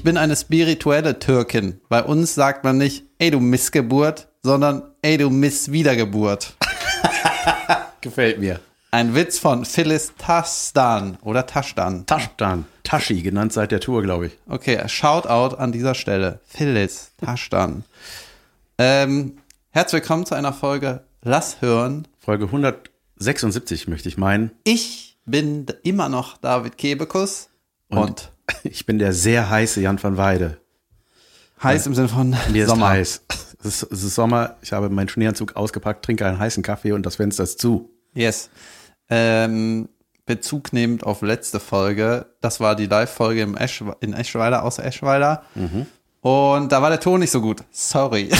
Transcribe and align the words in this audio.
ich 0.00 0.04
bin 0.04 0.16
eine 0.16 0.34
spirituelle 0.34 1.18
Türkin. 1.18 1.78
Bei 1.90 2.02
uns 2.02 2.34
sagt 2.34 2.64
man 2.64 2.78
nicht, 2.78 3.04
ey 3.18 3.30
du 3.30 3.38
Missgeburt, 3.38 4.28
sondern 4.42 4.94
ey 5.02 5.18
du 5.18 5.28
Misswiedergeburt. 5.28 6.54
Gefällt 8.00 8.38
mir. 8.38 8.60
Ein 8.92 9.14
Witz 9.14 9.38
von 9.38 9.66
Phyllis 9.66 10.14
Tasdan 10.16 11.18
oder 11.20 11.44
Taschdan. 11.44 12.06
Taschdan. 12.06 12.64
Tashi, 12.82 13.20
genannt 13.20 13.52
seit 13.52 13.72
der 13.72 13.80
Tour, 13.80 14.02
glaube 14.02 14.28
ich. 14.28 14.38
Okay, 14.48 14.88
Shoutout 14.88 15.56
an 15.56 15.70
dieser 15.70 15.94
Stelle. 15.94 16.40
Phyllis 16.46 17.12
Taschdan. 17.18 17.84
Ähm, 18.78 19.36
herzlich 19.68 20.00
willkommen 20.00 20.24
zu 20.24 20.34
einer 20.34 20.54
Folge 20.54 21.04
Lass 21.20 21.60
hören. 21.60 22.08
Folge 22.18 22.46
176 22.46 23.86
möchte 23.86 24.08
ich 24.08 24.16
meinen. 24.16 24.50
Ich 24.64 25.18
bin 25.26 25.66
immer 25.82 26.08
noch 26.08 26.38
David 26.38 26.78
Kebekus 26.78 27.50
und, 27.90 27.98
Und 27.98 28.32
ich 28.64 28.86
bin 28.86 28.98
der 28.98 29.12
sehr 29.12 29.50
heiße 29.50 29.80
Jan 29.80 30.02
van 30.02 30.16
Weide. 30.16 30.58
heiß 31.62 31.86
im 31.86 31.94
Sinne 31.94 32.08
von 32.08 32.34
Mir 32.52 32.66
Sommer. 32.66 32.86
ist 32.98 33.22
heiß. 33.28 33.46
Es 33.62 33.82
ist, 33.82 33.92
es 33.92 34.02
ist 34.04 34.14
Sommer, 34.14 34.56
ich 34.62 34.72
habe 34.72 34.88
meinen 34.88 35.08
Schneeanzug 35.08 35.56
ausgepackt, 35.56 36.04
trinke 36.04 36.24
einen 36.26 36.38
heißen 36.38 36.62
Kaffee 36.62 36.92
und 36.92 37.04
das 37.04 37.16
Fenster 37.16 37.42
ist 37.44 37.60
zu. 37.60 37.90
Yes. 38.14 38.48
Ähm, 39.10 39.88
Bezug 40.24 40.72
nehmend 40.72 41.04
auf 41.04 41.22
letzte 41.22 41.60
Folge, 41.60 42.26
das 42.40 42.60
war 42.60 42.76
die 42.76 42.86
Live-Folge 42.86 43.46
Esch, 43.58 43.82
in 44.00 44.12
Eschweiler, 44.14 44.62
außer 44.62 44.84
Eschweiler. 44.84 45.42
Mhm. 45.54 45.86
Und 46.22 46.70
da 46.70 46.82
war 46.82 46.90
der 46.90 47.00
Ton 47.00 47.20
nicht 47.20 47.30
so 47.30 47.40
gut. 47.40 47.64
Sorry. 47.70 48.28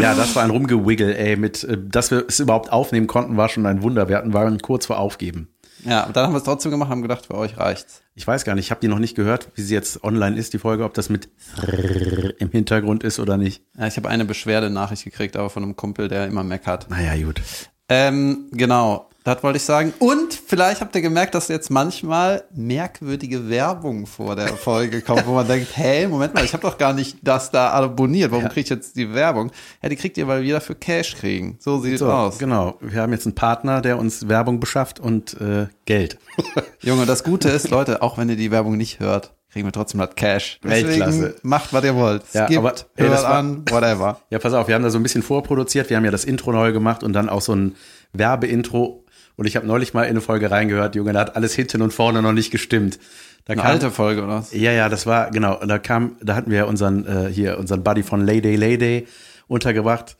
Ja, 0.00 0.14
das 0.14 0.36
war 0.36 0.44
ein 0.44 0.50
Rumgewiggle, 0.50 1.16
ey, 1.18 1.36
mit, 1.36 1.64
äh, 1.64 1.76
dass 1.76 2.10
wir 2.12 2.24
es 2.28 2.38
überhaupt 2.38 2.70
aufnehmen 2.72 3.08
konnten, 3.08 3.36
war 3.36 3.48
schon 3.48 3.66
ein 3.66 3.82
Wunder. 3.82 4.08
Wir 4.08 4.16
hatten, 4.16 4.32
waren 4.32 4.60
kurz 4.60 4.86
vor 4.86 4.98
Aufgeben. 4.98 5.48
Ja, 5.84 6.06
und 6.06 6.16
dann 6.16 6.24
haben 6.24 6.32
wir 6.32 6.38
es 6.38 6.44
trotzdem 6.44 6.70
gemacht, 6.70 6.90
haben 6.90 7.02
gedacht, 7.02 7.26
für 7.26 7.34
euch 7.34 7.56
reicht's. 7.56 8.02
Ich 8.14 8.26
weiß 8.26 8.44
gar 8.44 8.54
nicht, 8.54 8.66
ich 8.66 8.70
habe 8.70 8.80
die 8.80 8.88
noch 8.88 8.98
nicht 8.98 9.14
gehört, 9.14 9.48
wie 9.54 9.62
sie 9.62 9.74
jetzt 9.74 10.02
online 10.02 10.36
ist, 10.36 10.52
die 10.52 10.58
Folge, 10.58 10.84
ob 10.84 10.94
das 10.94 11.08
mit 11.08 11.28
im 12.38 12.50
Hintergrund 12.50 13.04
ist 13.04 13.18
oder 13.20 13.36
nicht. 13.36 13.62
Ja, 13.76 13.86
ich 13.86 13.96
habe 13.96 14.08
eine 14.08 14.24
Beschwerdenachricht 14.24 15.04
gekriegt, 15.04 15.36
aber 15.36 15.50
von 15.50 15.62
einem 15.62 15.76
Kumpel, 15.76 16.08
der 16.08 16.26
immer 16.26 16.42
meckert. 16.42 16.90
Naja, 16.90 17.14
gut. 17.24 17.40
Ähm, 17.88 18.48
genau, 18.52 19.08
das 19.34 19.42
wollte 19.42 19.56
ich 19.58 19.62
sagen. 19.64 19.92
Und 19.98 20.34
vielleicht 20.34 20.80
habt 20.80 20.94
ihr 20.96 21.02
gemerkt, 21.02 21.34
dass 21.34 21.48
jetzt 21.48 21.70
manchmal 21.70 22.44
merkwürdige 22.54 23.48
Werbung 23.48 24.06
vor 24.06 24.36
der 24.36 24.48
Folge 24.48 25.00
kommt, 25.02 25.26
wo 25.26 25.32
man 25.32 25.46
denkt, 25.48 25.68
hey, 25.76 26.06
Moment 26.06 26.34
mal, 26.34 26.44
ich 26.44 26.52
habe 26.52 26.62
doch 26.62 26.78
gar 26.78 26.92
nicht 26.92 27.18
das 27.22 27.50
da 27.50 27.70
abonniert. 27.70 28.30
Warum 28.30 28.44
kriege 28.48 28.60
ich 28.60 28.68
jetzt 28.70 28.96
die 28.96 29.12
Werbung? 29.14 29.50
Ja, 29.82 29.88
die 29.88 29.96
kriegt 29.96 30.16
ihr, 30.18 30.26
weil 30.28 30.42
wir 30.42 30.54
dafür 30.54 30.74
Cash 30.74 31.16
kriegen. 31.16 31.56
So 31.60 31.80
sieht 31.80 31.94
es 31.94 32.00
So, 32.00 32.10
aus. 32.10 32.38
genau. 32.38 32.76
Wir 32.80 33.00
haben 33.02 33.12
jetzt 33.12 33.26
einen 33.26 33.34
Partner, 33.34 33.80
der 33.80 33.98
uns 33.98 34.28
Werbung 34.28 34.60
beschafft 34.60 35.00
und 35.00 35.40
äh, 35.40 35.66
Geld. 35.86 36.18
Junge, 36.80 37.06
das 37.06 37.24
Gute 37.24 37.48
ist, 37.48 37.70
Leute, 37.70 38.02
auch 38.02 38.18
wenn 38.18 38.28
ihr 38.28 38.36
die 38.36 38.50
Werbung 38.50 38.76
nicht 38.76 39.00
hört, 39.00 39.32
kriegen 39.50 39.66
wir 39.66 39.72
trotzdem 39.72 39.98
das 40.00 40.14
Cash. 40.14 40.60
Deswegen 40.62 40.88
Weltklasse. 40.88 41.36
Macht, 41.42 41.72
was 41.72 41.82
ihr 41.84 41.94
wollt. 41.94 42.22
Ja, 42.34 42.44
Skippt, 42.46 42.58
aber, 42.58 42.74
ey, 42.96 43.08
hört 43.08 43.22
war- 43.22 43.34
an, 43.34 43.64
whatever. 43.70 44.20
Ja, 44.30 44.38
pass 44.38 44.52
auf, 44.52 44.68
wir 44.68 44.74
haben 44.74 44.82
da 44.82 44.90
so 44.90 44.98
ein 44.98 45.02
bisschen 45.02 45.22
vorproduziert. 45.22 45.88
Wir 45.90 45.96
haben 45.96 46.04
ja 46.04 46.10
das 46.10 46.24
Intro 46.24 46.52
neu 46.52 46.72
gemacht 46.72 47.02
und 47.02 47.14
dann 47.14 47.28
auch 47.28 47.40
so 47.40 47.54
ein 47.54 47.74
Werbeintro. 48.12 49.04
Und 49.38 49.46
ich 49.46 49.54
habe 49.54 49.68
neulich 49.68 49.94
mal 49.94 50.02
in 50.02 50.10
eine 50.10 50.20
Folge 50.20 50.50
reingehört, 50.50 50.96
Junge, 50.96 51.12
da 51.12 51.20
hat 51.20 51.36
alles 51.36 51.54
hinten 51.54 51.80
und 51.80 51.92
vorne 51.92 52.22
noch 52.22 52.32
nicht 52.32 52.50
gestimmt. 52.50 52.98
Da 53.44 53.52
Eine 53.52 53.62
kam, 53.62 53.70
alte 53.70 53.90
Folge, 53.92 54.24
oder 54.24 54.34
was? 54.34 54.52
Ja, 54.52 54.72
ja, 54.72 54.88
das 54.88 55.06
war, 55.06 55.30
genau. 55.30 55.64
Da 55.64 55.78
kam, 55.78 56.16
da 56.20 56.34
hatten 56.34 56.50
wir 56.50 56.58
ja 56.58 56.64
unseren, 56.64 57.06
äh, 57.06 57.28
hier, 57.32 57.56
unseren 57.56 57.84
Buddy 57.84 58.02
von 58.02 58.20
Lady 58.20 58.56
Lady 58.56 59.06
untergebracht. 59.46 60.16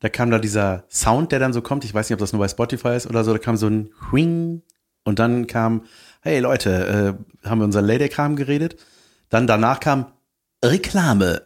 Da 0.00 0.10
kam 0.10 0.30
da 0.30 0.38
dieser 0.38 0.84
Sound, 0.90 1.32
der 1.32 1.38
dann 1.38 1.54
so 1.54 1.62
kommt. 1.62 1.82
Ich 1.84 1.94
weiß 1.94 2.10
nicht, 2.10 2.14
ob 2.14 2.20
das 2.20 2.34
nur 2.34 2.40
bei 2.40 2.48
Spotify 2.48 2.94
ist 2.94 3.06
oder 3.06 3.24
so. 3.24 3.32
Da 3.32 3.38
kam 3.38 3.56
so 3.56 3.68
ein 3.68 3.88
Huing. 4.12 4.60
Und 5.02 5.18
dann 5.18 5.46
kam, 5.46 5.84
hey 6.20 6.38
Leute, 6.40 7.16
äh, 7.42 7.48
haben 7.48 7.60
wir 7.60 7.64
unseren 7.64 7.86
Lady-Kram 7.86 8.36
geredet. 8.36 8.76
Dann 9.30 9.46
danach 9.46 9.80
kam 9.80 10.12
Reklame. 10.62 11.40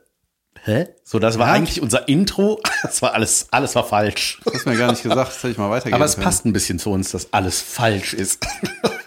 Hä? 0.64 0.88
So, 1.04 1.18
das 1.18 1.38
war 1.38 1.48
Ja. 1.48 1.52
eigentlich 1.54 1.82
unser 1.82 2.08
Intro. 2.08 2.60
Das 2.82 3.00
war 3.00 3.14
alles, 3.14 3.46
alles 3.52 3.74
war 3.76 3.84
falsch. 3.84 4.40
Das 4.44 4.54
hast 4.54 4.66
du 4.66 4.70
mir 4.70 4.76
gar 4.76 4.90
nicht 4.90 5.02
gesagt, 5.04 5.28
das 5.28 5.36
hätte 5.38 5.50
ich 5.50 5.58
mal 5.58 5.70
weitergeben 5.70 5.94
Aber 5.94 6.04
es 6.04 6.14
können. 6.14 6.24
passt 6.24 6.44
ein 6.44 6.52
bisschen 6.52 6.78
zu 6.80 6.90
uns, 6.90 7.12
dass 7.12 7.32
alles 7.32 7.60
falsch 7.60 8.12
ist. 8.12 8.44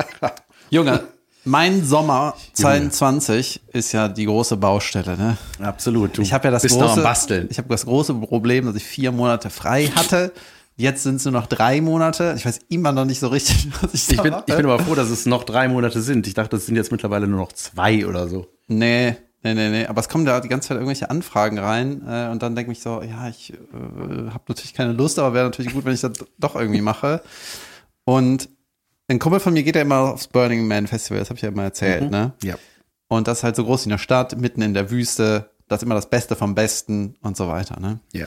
Junge, 0.70 1.02
mein 1.44 1.84
Sommer 1.86 2.36
22 2.54 3.62
ist 3.74 3.92
ja 3.92 4.08
die 4.08 4.26
große 4.26 4.58
Baustelle, 4.58 5.18
ne? 5.18 5.38
Absolut. 5.62 6.18
Du 6.18 6.22
Ich 6.22 6.34
habe 6.34 6.46
ja 6.48 6.52
das 6.52 6.64
große, 6.64 7.48
ich 7.50 7.58
habe 7.58 7.68
das 7.70 7.86
große 7.86 8.14
Problem, 8.16 8.66
dass 8.66 8.76
ich 8.76 8.84
vier 8.86 9.12
Monate 9.12 9.50
frei 9.50 9.88
hatte. 9.96 10.32
Jetzt 10.78 11.04
sind 11.04 11.18
es 11.18 11.26
nur 11.26 11.32
noch 11.34 11.48
drei 11.48 11.80
Monate. 11.82 12.34
Ich 12.38 12.46
weiß 12.46 12.60
immer 12.70 12.92
noch 12.92 13.06
nicht 13.06 13.20
so 13.20 13.28
richtig, 13.28 13.68
was 13.82 13.94
ich, 13.94 14.10
Ich 14.10 14.16
da 14.18 14.24
bin, 14.24 14.32
mache. 14.32 14.44
ich 14.48 14.56
bin 14.56 14.66
aber 14.66 14.80
froh, 14.84 14.96
dass 14.96 15.10
es 15.10 15.26
noch 15.26 15.44
drei 15.44 15.68
Monate 15.68 16.02
sind. 16.02 16.28
Ich 16.28 16.34
dachte, 16.34 16.56
es 16.58 16.66
sind 16.66 16.76
jetzt 16.76 16.92
mittlerweile 16.92 17.28
nur 17.28 17.40
noch 17.40 17.52
zwei 17.54 18.06
oder 18.06 18.28
so. 18.28 18.48
Nee, 18.68 19.16
nee, 19.46 19.54
nee, 19.54 19.70
nee. 19.70 19.86
Aber 19.86 20.02
es 20.02 20.10
kommen 20.10 20.26
da 20.26 20.40
die 20.40 20.50
ganze 20.50 20.70
Zeit 20.70 20.76
irgendwelche 20.76 21.10
Anfragen 21.10 21.60
rein 21.60 22.02
äh, 22.08 22.30
und 22.32 22.42
dann 22.42 22.56
denke 22.56 22.72
ich 22.72 22.82
so, 22.82 23.02
ja, 23.02 23.30
ich 23.30 23.54
äh, 23.54 23.56
habe 24.32 24.44
natürlich 24.48 24.74
keine 24.74 24.94
Lust, 24.94 25.20
aber 25.20 25.34
wäre 25.34 25.46
natürlich 25.46 25.74
gut, 25.74 25.86
wenn 25.86 25.94
ich 25.94 26.02
das 26.02 26.14
doch 26.38 26.56
irgendwie 26.56 26.82
mache. 26.82 27.22
Und 28.04 28.50
ein 29.08 29.20
Kumpel 29.20 29.40
von 29.40 29.54
mir 29.54 29.64
geht 29.64 29.76
ja 29.76 29.84
immer 29.84 30.00
aufs 30.14 30.28
Burning 30.28 30.68
Man 30.68 30.88
Festival, 30.88 31.20
das 31.20 31.30
habe 31.30 31.38
ich 31.38 31.44
ja 31.44 31.50
immer 31.50 31.64
erzählt, 31.64 32.10
ne? 32.10 32.34
Ja. 32.44 32.56
Und 33.08 33.28
das 33.28 33.40
ist 33.40 33.44
halt 33.44 33.56
so 33.56 33.64
groß 33.64 33.86
wie 33.86 33.92
eine 33.92 34.00
Stadt, 34.00 34.36
mitten 34.38 34.64
in 34.64 34.74
der 34.74 34.90
Wüste, 34.90 35.52
das 35.68 35.78
ist 35.80 35.84
immer 35.84 35.96
das 35.96 36.10
Beste 36.10 36.36
vom 36.36 36.56
Besten 36.56 37.16
und 37.22 37.38
so 37.38 37.48
weiter, 37.48 37.80
ne? 37.80 38.00
Ja. 38.14 38.26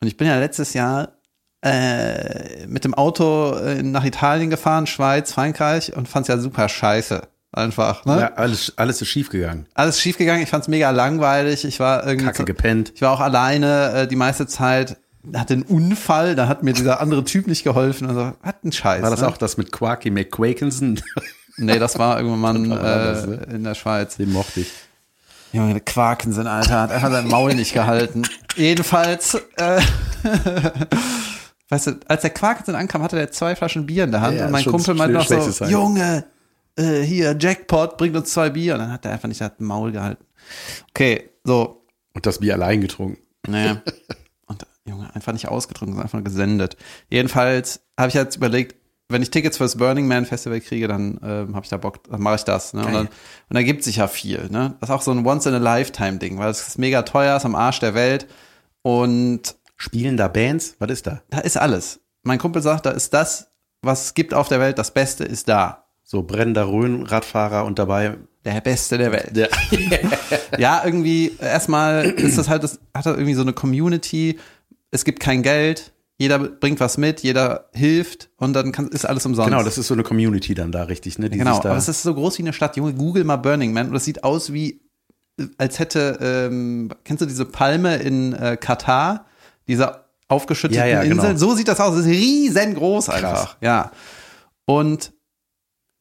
Und 0.00 0.06
ich 0.06 0.16
bin 0.16 0.28
ja 0.28 0.38
letztes 0.38 0.72
Jahr 0.72 1.18
äh, 1.62 2.66
mit 2.66 2.84
dem 2.84 2.94
Auto 2.94 3.54
äh, 3.54 3.82
nach 3.82 4.04
Italien 4.04 4.50
gefahren, 4.50 4.86
Schweiz, 4.86 5.32
Frankreich 5.32 5.96
und 5.96 6.08
fand's 6.08 6.28
ja 6.28 6.38
super 6.38 6.68
scheiße. 6.68 7.22
Einfach, 7.54 8.04
ne? 8.04 8.18
ja 8.20 8.32
alles, 8.34 8.72
alles 8.76 9.00
ist 9.00 9.08
schief 9.08 9.30
gegangen. 9.30 9.66
Alles 9.74 10.00
schiefgegangen, 10.00 10.42
ich 10.42 10.48
fand's 10.48 10.66
mega 10.66 10.90
langweilig. 10.90 11.64
Ich 11.64 11.78
war 11.78 12.04
irgendwie. 12.04 12.26
Kacke 12.26 12.44
gepennt. 12.44 12.92
Ich 12.96 13.02
war 13.02 13.12
auch 13.12 13.20
alleine 13.20 13.92
äh, 13.92 14.06
die 14.08 14.16
meiste 14.16 14.48
Zeit, 14.48 14.96
hatte 15.32 15.54
einen 15.54 15.62
Unfall, 15.62 16.34
da 16.34 16.48
hat 16.48 16.64
mir 16.64 16.72
dieser 16.72 17.00
andere 17.00 17.22
Typ 17.22 17.46
nicht 17.46 17.62
geholfen. 17.62 18.08
Also, 18.08 18.32
hat 18.42 18.64
ein 18.64 18.72
Scheiß. 18.72 19.02
War 19.02 19.10
das 19.10 19.20
ne? 19.20 19.28
auch 19.28 19.36
das 19.36 19.56
mit 19.56 19.70
Quarky 19.70 20.10
McQuakenson? 20.10 21.00
Nee, 21.56 21.78
das 21.78 22.00
war 22.00 22.18
irgendwann 22.18 22.68
das, 22.68 23.24
äh, 23.24 23.26
ne? 23.28 23.46
in 23.52 23.62
der 23.62 23.76
Schweiz. 23.76 24.16
Den 24.16 24.32
mochte 24.32 24.62
ich. 24.62 24.72
Junge, 25.52 25.80
Quaken 25.80 26.32
sind, 26.32 26.48
Alter, 26.48 26.80
hat 26.80 26.90
einfach 26.90 27.12
sein 27.12 27.28
Maul 27.28 27.54
nicht 27.54 27.72
gehalten. 27.72 28.22
Jedenfalls, 28.56 29.36
äh, 29.56 29.80
weißt 31.68 31.86
du, 31.86 32.00
als 32.08 32.22
der 32.22 32.30
Quaken 32.30 32.74
ankam, 32.74 33.04
hatte 33.04 33.16
er 33.20 33.30
zwei 33.30 33.54
Flaschen 33.54 33.86
Bier 33.86 34.02
in 34.02 34.10
der 34.10 34.20
Hand 34.20 34.36
Ja, 34.36 34.46
und 34.46 34.50
mein 34.50 34.64
Kumpel 34.64 34.94
meinte 34.94 35.16
ein 35.16 35.38
noch 35.38 35.48
so. 35.48 35.64
Junge, 35.66 36.24
äh, 36.76 37.02
hier, 37.02 37.36
Jackpot, 37.38 37.96
bringt 37.96 38.16
uns 38.16 38.32
zwei 38.32 38.50
Bier. 38.50 38.74
Und 38.74 38.80
dann 38.80 38.92
hat 38.92 39.04
er 39.04 39.12
einfach 39.12 39.28
nicht 39.28 39.40
das 39.40 39.52
Maul 39.58 39.92
gehalten. 39.92 40.24
Okay, 40.90 41.30
so, 41.44 41.86
Und 42.12 42.26
das 42.26 42.38
Bier 42.38 42.54
allein 42.54 42.80
getrunken. 42.80 43.22
naja. 43.46 43.82
Und 44.46 44.66
Junge, 44.86 45.14
einfach 45.14 45.32
nicht 45.32 45.48
ausgetrunken, 45.48 45.94
sondern 45.94 46.04
einfach 46.04 46.24
gesendet. 46.24 46.76
Jedenfalls 47.08 47.80
habe 47.98 48.08
ich 48.08 48.14
jetzt 48.14 48.36
überlegt, 48.36 48.76
wenn 49.08 49.22
ich 49.22 49.30
Tickets 49.30 49.56
fürs 49.56 49.76
Burning 49.76 50.06
Man 50.06 50.26
Festival 50.26 50.60
kriege, 50.60 50.88
dann 50.88 51.18
ähm, 51.22 51.54
habe 51.54 51.64
ich 51.64 51.70
da 51.70 51.76
Bock, 51.76 52.04
dann 52.04 52.20
mache 52.20 52.36
ich 52.36 52.44
das. 52.44 52.74
Ne? 52.74 52.84
Und, 52.84 52.92
dann, 52.92 53.06
und 53.06 53.54
da 53.54 53.62
gibt 53.62 53.84
sich 53.84 53.96
ja 53.96 54.08
viel. 54.08 54.48
Ne? 54.50 54.76
Das 54.80 54.90
ist 54.90 54.94
auch 54.94 55.02
so 55.02 55.12
ein 55.12 55.24
Once-in-a-Lifetime-Ding, 55.26 56.38
weil 56.38 56.50
es 56.50 56.66
ist 56.66 56.78
mega 56.78 57.02
teuer, 57.02 57.36
ist 57.36 57.44
am 57.46 57.54
Arsch 57.54 57.80
der 57.80 57.94
Welt. 57.94 58.26
Und 58.82 59.56
Spielen 59.76 60.16
da 60.16 60.28
Bands? 60.28 60.76
Was 60.78 60.90
ist 60.90 61.06
da? 61.06 61.22
da 61.30 61.40
ist 61.40 61.56
alles. 61.56 62.00
Mein 62.22 62.38
Kumpel 62.38 62.62
sagt, 62.62 62.86
da 62.86 62.90
ist 62.90 63.12
das, 63.12 63.50
was 63.82 64.06
es 64.06 64.14
gibt 64.14 64.32
auf 64.32 64.48
der 64.48 64.60
Welt, 64.60 64.78
das 64.78 64.92
Beste 64.92 65.24
ist 65.24 65.48
da. 65.48 65.83
So 66.14 66.22
brennender 66.22 66.68
Rhön-Radfahrer 66.68 67.64
und 67.64 67.80
dabei. 67.80 68.16
Der 68.44 68.60
Beste 68.60 68.98
der 68.98 69.10
Welt. 69.10 69.34
Der, 69.34 69.48
Ja, 70.58 70.82
irgendwie, 70.84 71.32
erstmal 71.40 72.04
ist 72.04 72.38
das 72.38 72.48
halt, 72.48 72.62
das 72.62 72.78
hat 72.94 73.06
halt 73.06 73.16
irgendwie 73.16 73.34
so 73.34 73.42
eine 73.42 73.52
Community. 73.52 74.38
Es 74.92 75.04
gibt 75.04 75.18
kein 75.18 75.42
Geld. 75.42 75.92
Jeder 76.16 76.38
bringt 76.38 76.78
was 76.78 76.98
mit, 76.98 77.24
jeder 77.24 77.68
hilft 77.72 78.28
und 78.36 78.52
dann 78.52 78.70
kann, 78.70 78.86
ist 78.86 79.04
alles 79.04 79.26
umsonst. 79.26 79.50
genau, 79.50 79.64
das 79.64 79.76
ist 79.76 79.88
so 79.88 79.94
eine 79.94 80.04
Community 80.04 80.54
dann 80.54 80.70
da, 80.70 80.84
richtig, 80.84 81.18
ne? 81.18 81.28
Die 81.28 81.38
Genau, 81.38 81.56
aber 81.58 81.76
es 81.76 81.88
ist 81.88 82.04
so 82.04 82.14
groß 82.14 82.38
wie 82.38 82.42
eine 82.42 82.52
Stadt. 82.52 82.76
Junge, 82.76 82.92
google 82.94 83.24
mal 83.24 83.38
Burning 83.38 83.72
Man 83.72 83.88
und 83.88 83.96
es 83.96 84.04
sieht 84.04 84.22
aus 84.22 84.52
wie, 84.52 84.80
als 85.58 85.80
hätte, 85.80 86.20
ähm, 86.22 86.92
kennst 87.02 87.22
du 87.22 87.26
diese 87.26 87.44
Palme 87.44 87.96
in 87.96 88.34
äh, 88.34 88.56
Katar? 88.56 89.24
Diese 89.66 90.04
aufgeschütteten 90.28 90.80
Ja, 90.80 90.86
ja, 90.88 91.02
genau. 91.02 91.16
Inseln? 91.16 91.38
So 91.38 91.56
sieht 91.56 91.66
das 91.66 91.80
aus. 91.80 91.96
Das 91.96 92.06
ist 92.06 92.12
riesengroß 92.12 93.08
einfach. 93.08 93.56
Ja. 93.60 93.90
Und 94.66 95.12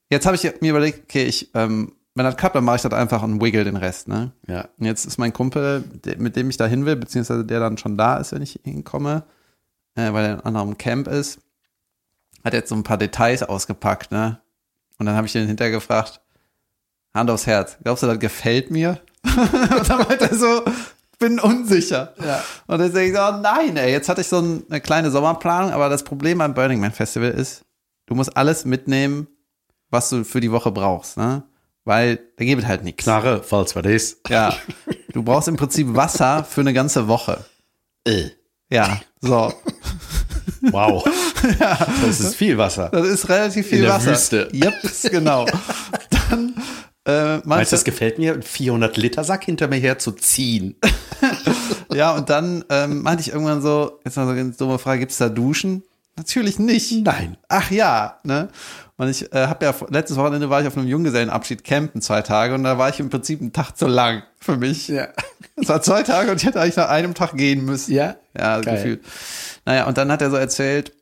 jetzt 0.10 0.26
habe 0.26 0.36
ich 0.36 0.44
mir 0.62 0.70
überlegt, 0.72 1.04
okay, 1.04 1.24
ich, 1.26 1.50
ähm, 1.54 1.94
wenn 2.16 2.26
das 2.26 2.38
klappt, 2.38 2.56
dann 2.56 2.64
mache 2.64 2.76
ich 2.78 2.82
das 2.84 2.94
einfach 2.94 3.24
und 3.24 3.42
wiggle 3.42 3.64
den 3.64 3.76
Rest, 3.78 4.08
ne? 4.08 4.32
ja. 4.48 4.68
Und 4.78 4.86
jetzt 4.86 5.06
ist 5.06 5.18
mein 5.18 5.34
Kumpel, 5.34 5.84
mit 6.18 6.36
dem 6.36 6.50
ich 6.50 6.58
da 6.58 6.68
hin 6.68 6.86
will, 6.86 6.96
beziehungsweise 6.96 7.44
der 7.44 7.60
dann 7.60 7.78
schon 7.78 7.98
da 7.98 8.18
ist, 8.18 8.32
wenn 8.34 8.42
ich 8.44 8.60
hinkomme, 8.64 9.24
äh, 9.96 10.14
weil 10.14 10.26
er 10.26 10.34
in 10.34 10.40
einem 10.40 10.46
anderen 10.46 10.78
Camp 10.78 11.08
ist, 11.08 11.40
hat 12.44 12.54
jetzt 12.54 12.70
so 12.70 12.76
ein 12.76 12.84
paar 12.84 12.98
Details 12.98 13.42
ausgepackt, 13.44 14.12
ne? 14.12 14.40
Und 15.00 15.08
dann 15.08 15.16
habe 15.16 15.26
ich 15.26 15.36
ihn 15.36 15.48
hinterher 15.48 15.72
gefragt, 15.72 16.22
Hand 17.16 17.30
aufs 17.32 17.48
Herz, 17.48 17.78
glaubst 17.84 18.04
du, 18.04 18.08
das 18.08 18.20
gefällt 18.20 18.70
mir? 18.70 19.00
und 19.24 19.90
dann 19.90 20.00
meinte 20.00 20.30
er 20.30 20.36
so, 20.36 20.64
bin 21.20 21.40
unsicher. 21.40 22.14
Ja. 22.24 22.44
Und 22.68 22.80
dann 22.80 22.94
denke 22.94 23.12
ich 23.12 23.16
so, 23.16 23.22
oh 23.24 23.38
nein, 23.42 23.76
ey, 23.78 23.92
jetzt 23.92 24.10
hatte 24.10 24.22
ich 24.22 24.28
so 24.28 24.40
ein- 24.40 24.64
eine 24.70 24.82
kleine 24.82 25.10
Sommerplanung, 25.10 25.72
aber 25.72 25.90
das 25.90 26.04
Problem 26.04 26.38
beim 26.40 26.54
Burning 26.54 26.80
Man 26.80 26.92
Festival 26.92 27.32
ist, 27.32 27.66
du 28.08 28.16
musst 28.16 28.36
alles 28.38 28.66
mitnehmen, 28.66 29.28
was 29.94 30.10
du 30.10 30.26
für 30.26 30.42
die 30.42 30.52
Woche 30.52 30.72
brauchst, 30.72 31.16
ne? 31.16 31.44
weil 31.86 32.20
da 32.38 32.46
gibt 32.46 32.64
es 32.64 32.68
halt 32.68 32.84
nichts. 32.84 33.04
Knarre, 33.04 33.44
falls 33.44 33.76
war 33.76 33.82
das. 33.82 34.18
Ja. 34.28 34.56
Du 35.14 35.24
brauchst 35.24 35.48
im 35.48 35.56
Prinzip 35.56 35.96
Wasser 35.96 36.44
für 36.44 36.62
eine 36.62 36.74
ganze 36.74 37.08
Woche. 37.08 37.46
Äh. 38.06 38.30
Ja, 38.70 39.00
so. 39.22 39.54
Wow. 40.62 41.06
Das 42.06 42.22
ist 42.22 42.36
viel 42.36 42.58
Wasser. 42.58 42.90
Das 42.90 43.06
ist 43.06 43.28
relativ 43.28 43.68
viel 43.68 43.80
In 43.80 43.84
der 43.84 43.94
Wasser. 43.94 44.12
Wüste. 44.12 44.50
Yep, 44.54 45.12
genau. 45.12 45.46
Dann 46.30 46.56
äh, 47.06 47.34
Meinst 47.34 47.46
meinst 47.46 47.72
du, 47.72 47.76
das 47.76 47.84
gefällt 47.84 48.18
mir, 48.18 48.34
einen 48.34 48.44
400 48.44 48.96
Liter 48.96 49.24
Sack 49.26 49.44
hinter 49.44 49.68
mir 49.68 49.80
herzuziehen? 49.80 50.76
Ja, 51.94 52.16
und 52.16 52.30
dann 52.30 52.66
ähm, 52.70 53.04
meinte 53.04 53.22
ich 53.22 53.32
irgendwann 53.32 53.62
so, 53.62 54.00
jetzt 54.04 54.18
mal 54.18 54.26
so 54.26 54.32
eine 54.32 54.52
dumme 54.52 54.80
Frage, 54.80 55.02
gibt's 55.02 55.20
da 55.20 55.30
Duschen? 55.30 55.84
Natürlich 56.16 56.60
nicht. 56.60 56.92
Nein. 57.04 57.38
Ach 57.50 57.72
ja, 57.72 58.20
ne? 58.24 58.50
Und 59.04 59.10
ich 59.10 59.32
äh, 59.34 59.48
habe 59.48 59.66
ja 59.66 59.76
letztes 59.90 60.16
Wochenende 60.18 60.50
war 60.50 60.62
ich 60.62 60.68
auf 60.68 60.78
einem 60.78 60.88
Junggesellenabschied 60.88 61.64
campen 61.64 62.02
zwei 62.02 62.22
Tage 62.22 62.54
und 62.54 62.64
da 62.64 62.78
war 62.78 62.90
ich 62.90 63.00
im 63.00 63.10
Prinzip 63.10 63.42
einen 63.42 63.52
Tag 63.52 63.74
zu 63.74 63.86
lang 63.88 64.24
für 64.40 64.58
mich. 64.58 64.88
Ja. 64.88 65.08
Es 65.56 65.70
war 65.70 65.82
zwei 65.84 66.02
Tage 66.02 66.32
und 66.32 66.38
ich 66.38 66.46
hätte 66.48 66.60
eigentlich 66.60 66.78
nach 66.78 66.90
einem 66.90 67.14
Tag 67.14 67.36
gehen 67.38 67.64
müssen. 67.64 67.94
Ja? 67.94 68.16
Ja, 68.36 68.60
Geil. 68.62 68.76
gefühlt. 68.76 69.02
Naja, 69.66 69.86
und 69.86 69.98
dann 70.00 70.12
hat 70.12 70.22
er 70.24 70.32
so 70.32 70.36
erzählt, 70.36 70.94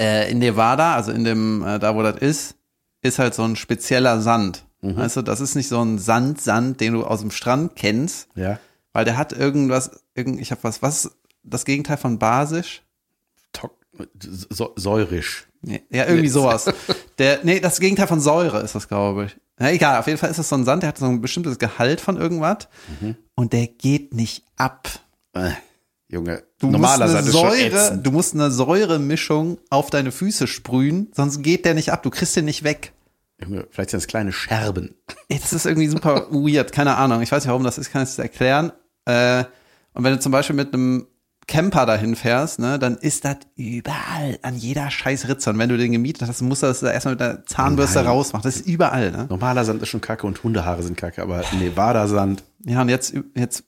äh, 0.00 0.30
in 0.30 0.38
Nevada, 0.38 0.94
also 0.94 1.10
in 1.10 1.24
dem, 1.24 1.64
äh, 1.66 1.78
da 1.80 1.96
wo 1.96 2.02
das 2.04 2.18
ist, 2.18 2.54
ist 3.02 3.18
halt 3.18 3.34
so 3.34 3.42
ein 3.42 3.56
spezieller 3.56 4.20
Sand. 4.20 4.64
Mhm. 4.80 4.96
Weißt 4.96 5.16
du, 5.16 5.22
das 5.22 5.40
ist 5.40 5.56
nicht 5.56 5.68
so 5.68 5.82
ein 5.82 5.98
Sand, 5.98 6.40
Sand, 6.40 6.80
den 6.80 6.92
du 6.92 7.04
aus 7.04 7.20
dem 7.20 7.32
Strand 7.32 7.74
kennst, 7.74 8.28
Ja. 8.36 8.60
weil 8.92 9.04
der 9.04 9.16
hat 9.16 9.32
irgendwas, 9.32 9.90
irgend, 10.14 10.40
ich 10.40 10.52
habe 10.52 10.62
was, 10.62 10.80
was 10.80 11.10
das 11.42 11.64
Gegenteil 11.64 11.96
von 11.96 12.20
basisch? 12.20 12.82
Tok 13.52 13.72
säurisch. 14.76 15.47
Nee, 15.60 15.82
ja, 15.90 16.04
irgendwie 16.04 16.22
Nee. 16.22 16.28
sowas. 16.28 16.66
Der, 17.18 17.40
nee, 17.42 17.60
das 17.60 17.80
Gegenteil 17.80 18.06
von 18.06 18.20
Säure 18.20 18.60
ist 18.60 18.74
das, 18.74 18.88
glaube 18.88 19.24
ich. 19.26 19.36
Na, 19.58 19.72
egal, 19.72 19.98
auf 19.98 20.06
jeden 20.06 20.18
Fall 20.18 20.30
ist 20.30 20.38
das 20.38 20.48
so 20.48 20.54
ein 20.56 20.64
Sand, 20.64 20.82
der 20.84 20.88
hat 20.90 20.98
so 20.98 21.06
ein 21.06 21.20
bestimmtes 21.20 21.58
Gehalt 21.58 22.00
von 22.00 22.16
irgendwas 22.16 22.68
Mhm. 23.00 23.16
und 23.34 23.52
der 23.52 23.66
geht 23.66 24.14
nicht 24.14 24.44
ab. 24.56 24.88
Äh, 25.34 25.50
Junge, 26.10 26.44
Du 26.60 26.68
normaler 26.70 27.06
musst 27.06 27.16
eine 27.16 27.22
Sand 27.24 27.32
Säure, 27.32 27.98
du 27.98 28.10
musst 28.12 28.34
eine 28.34 28.50
Säuremischung 28.50 29.58
auf 29.68 29.90
deine 29.90 30.12
Füße 30.12 30.46
sprühen, 30.46 31.08
sonst 31.14 31.42
geht 31.42 31.64
der 31.64 31.74
nicht 31.74 31.92
ab. 31.92 32.02
Du 32.02 32.10
kriegst 32.10 32.34
den 32.36 32.44
nicht 32.46 32.62
weg. 32.64 32.92
Junge, 33.40 33.66
vielleicht 33.70 33.90
sind 33.90 34.00
das 34.02 34.06
kleine 34.08 34.32
Scherben. 34.32 34.94
Das 35.28 35.52
ist 35.52 35.66
irgendwie 35.66 35.88
super 35.88 36.26
weird, 36.30 36.72
keine 36.72 36.96
Ahnung. 36.96 37.20
Ich 37.22 37.30
weiß 37.30 37.42
nicht, 37.44 37.48
warum 37.50 37.62
das 37.64 37.78
ist, 37.78 37.90
kann 37.92 38.02
ich 38.02 38.08
es 38.08 38.18
erklären. 38.18 38.72
Äh, 39.04 39.44
und 39.92 40.04
wenn 40.04 40.12
du 40.14 40.20
zum 40.20 40.32
Beispiel 40.32 40.56
mit 40.56 40.72
einem 40.72 41.06
Camper 41.48 41.86
dahin 41.86 42.14
fährst, 42.14 42.58
ne, 42.60 42.78
dann 42.78 42.96
ist 42.98 43.24
das 43.24 43.38
überall 43.56 44.38
an 44.42 44.56
jeder 44.56 44.90
scheiß 44.90 45.28
Ritze. 45.28 45.50
Und 45.50 45.58
wenn 45.58 45.68
du 45.70 45.76
den 45.76 45.90
gemietet 45.90 46.28
hast, 46.28 46.40
musst 46.42 46.62
du 46.62 46.66
das 46.66 46.80
da 46.80 46.92
erstmal 46.92 47.14
mit 47.14 47.20
der 47.20 47.44
Zahnbürste 47.46 47.98
Nein. 47.98 48.06
rausmachen. 48.06 48.42
Das 48.44 48.56
ist 48.56 48.66
überall, 48.66 49.10
ne? 49.10 49.26
Normaler 49.28 49.64
Sand 49.64 49.82
ist 49.82 49.88
schon 49.88 50.00
kacke 50.02 50.26
und 50.26 50.42
Hundehaare 50.44 50.82
sind 50.82 50.96
kacke, 50.96 51.22
aber 51.22 51.42
Nevada-Sand. 51.58 52.44
Ja, 52.66 52.82
und 52.82 52.90
jetzt, 52.90 53.14
jetzt 53.34 53.64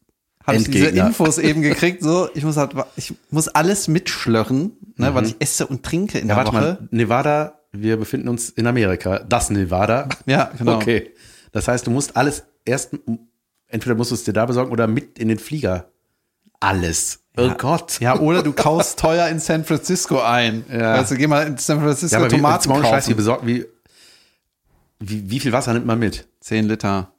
habe 0.47 0.59
ich 0.59 0.71
diese. 0.71 0.89
Infos 0.89 1.39
eben 1.39 1.63
gekriegt, 1.63 2.03
so, 2.03 2.29
ich 2.35 2.45
muss 2.45 2.57
halt, 2.57 2.73
ich 2.97 3.15
muss 3.31 3.49
alles 3.49 3.89
mitschlörren, 3.89 4.73
ne, 4.97 5.15
was 5.15 5.29
ich 5.29 5.37
esse 5.41 5.67
und 5.67 5.83
trinke 5.83 6.19
in 6.19 6.25
Mhm. 6.25 6.31
Ja, 6.31 6.35
der 6.37 6.45
warte 6.45 6.57
Woche. 6.57 6.79
mal, 6.83 6.89
Nevada, 6.91 7.61
wir 7.73 7.97
befinden 7.97 8.29
uns 8.29 8.51
in 8.51 8.67
Amerika. 8.67 9.21
Das 9.21 9.49
Nevada. 9.51 10.09
Ja, 10.27 10.51
genau. 10.57 10.77
Okay. 10.77 11.11
Das 11.53 11.67
heißt, 11.67 11.87
du 11.87 11.91
musst 11.91 12.17
alles 12.17 12.45
erst, 12.65 12.91
entweder 13.69 13.95
musst 13.95 14.11
du 14.11 14.15
es 14.17 14.25
dir 14.25 14.33
da 14.33 14.45
besorgen 14.47 14.71
oder 14.71 14.87
mit 14.87 15.19
in 15.19 15.29
den 15.29 15.39
Flieger. 15.39 15.90
Alles. 16.61 17.21
Oh 17.37 17.51
Gott. 17.57 18.01
Ja, 18.01 18.19
oder 18.19 18.43
du 18.43 18.53
kaufst 18.53 18.99
teuer 18.99 19.29
in 19.29 19.39
San 19.39 19.65
Francisco 19.65 20.21
ein. 20.21 20.65
Ja. 20.71 20.93
Also 20.95 21.15
geh 21.17 21.27
mal 21.27 21.47
in 21.47 21.57
San 21.59 21.81
Francisco 21.81 22.15
Ja, 22.15 22.21
aber 22.21 22.31
wie, 22.31 22.37
Tomaten 22.37 22.65
Tomaten 22.65 22.85
Scheiß, 22.85 23.05
wie 23.07 23.11
kaufen. 23.13 23.17
besorgt, 23.17 23.47
wie, 23.47 23.65
wie, 24.99 25.31
wie 25.31 25.41
viel 25.41 25.53
Wasser 25.53 25.73
nimmt 25.73 25.87
man 25.87 25.99
mit? 25.99 26.27
Zehn 26.41 26.67
Liter. 26.69 27.13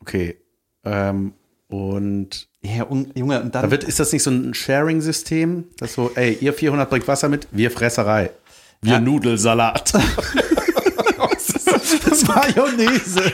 Okay. 0.00 0.36
Ähm, 0.84 1.32
und 1.68 2.48
Ja, 2.60 2.84
un, 2.84 3.10
Junge, 3.14 3.40
und 3.40 3.54
da 3.54 3.62
dann, 3.62 3.70
wird, 3.70 3.84
ist 3.84 3.98
das 3.98 4.12
nicht 4.12 4.22
so 4.22 4.30
ein 4.30 4.52
Sharing-System? 4.52 5.64
Das 5.78 5.94
so, 5.94 6.10
ey, 6.14 6.34
ihr 6.40 6.52
400 6.52 6.90
bringt 6.90 7.08
Wasser 7.08 7.28
mit, 7.28 7.48
wir 7.52 7.70
Fresserei. 7.70 8.30
Wir 8.82 8.94
Ja. 8.94 9.00
Nudelsalat. 9.00 9.94
das 12.22 12.28
Mayonnaise. 12.56 13.32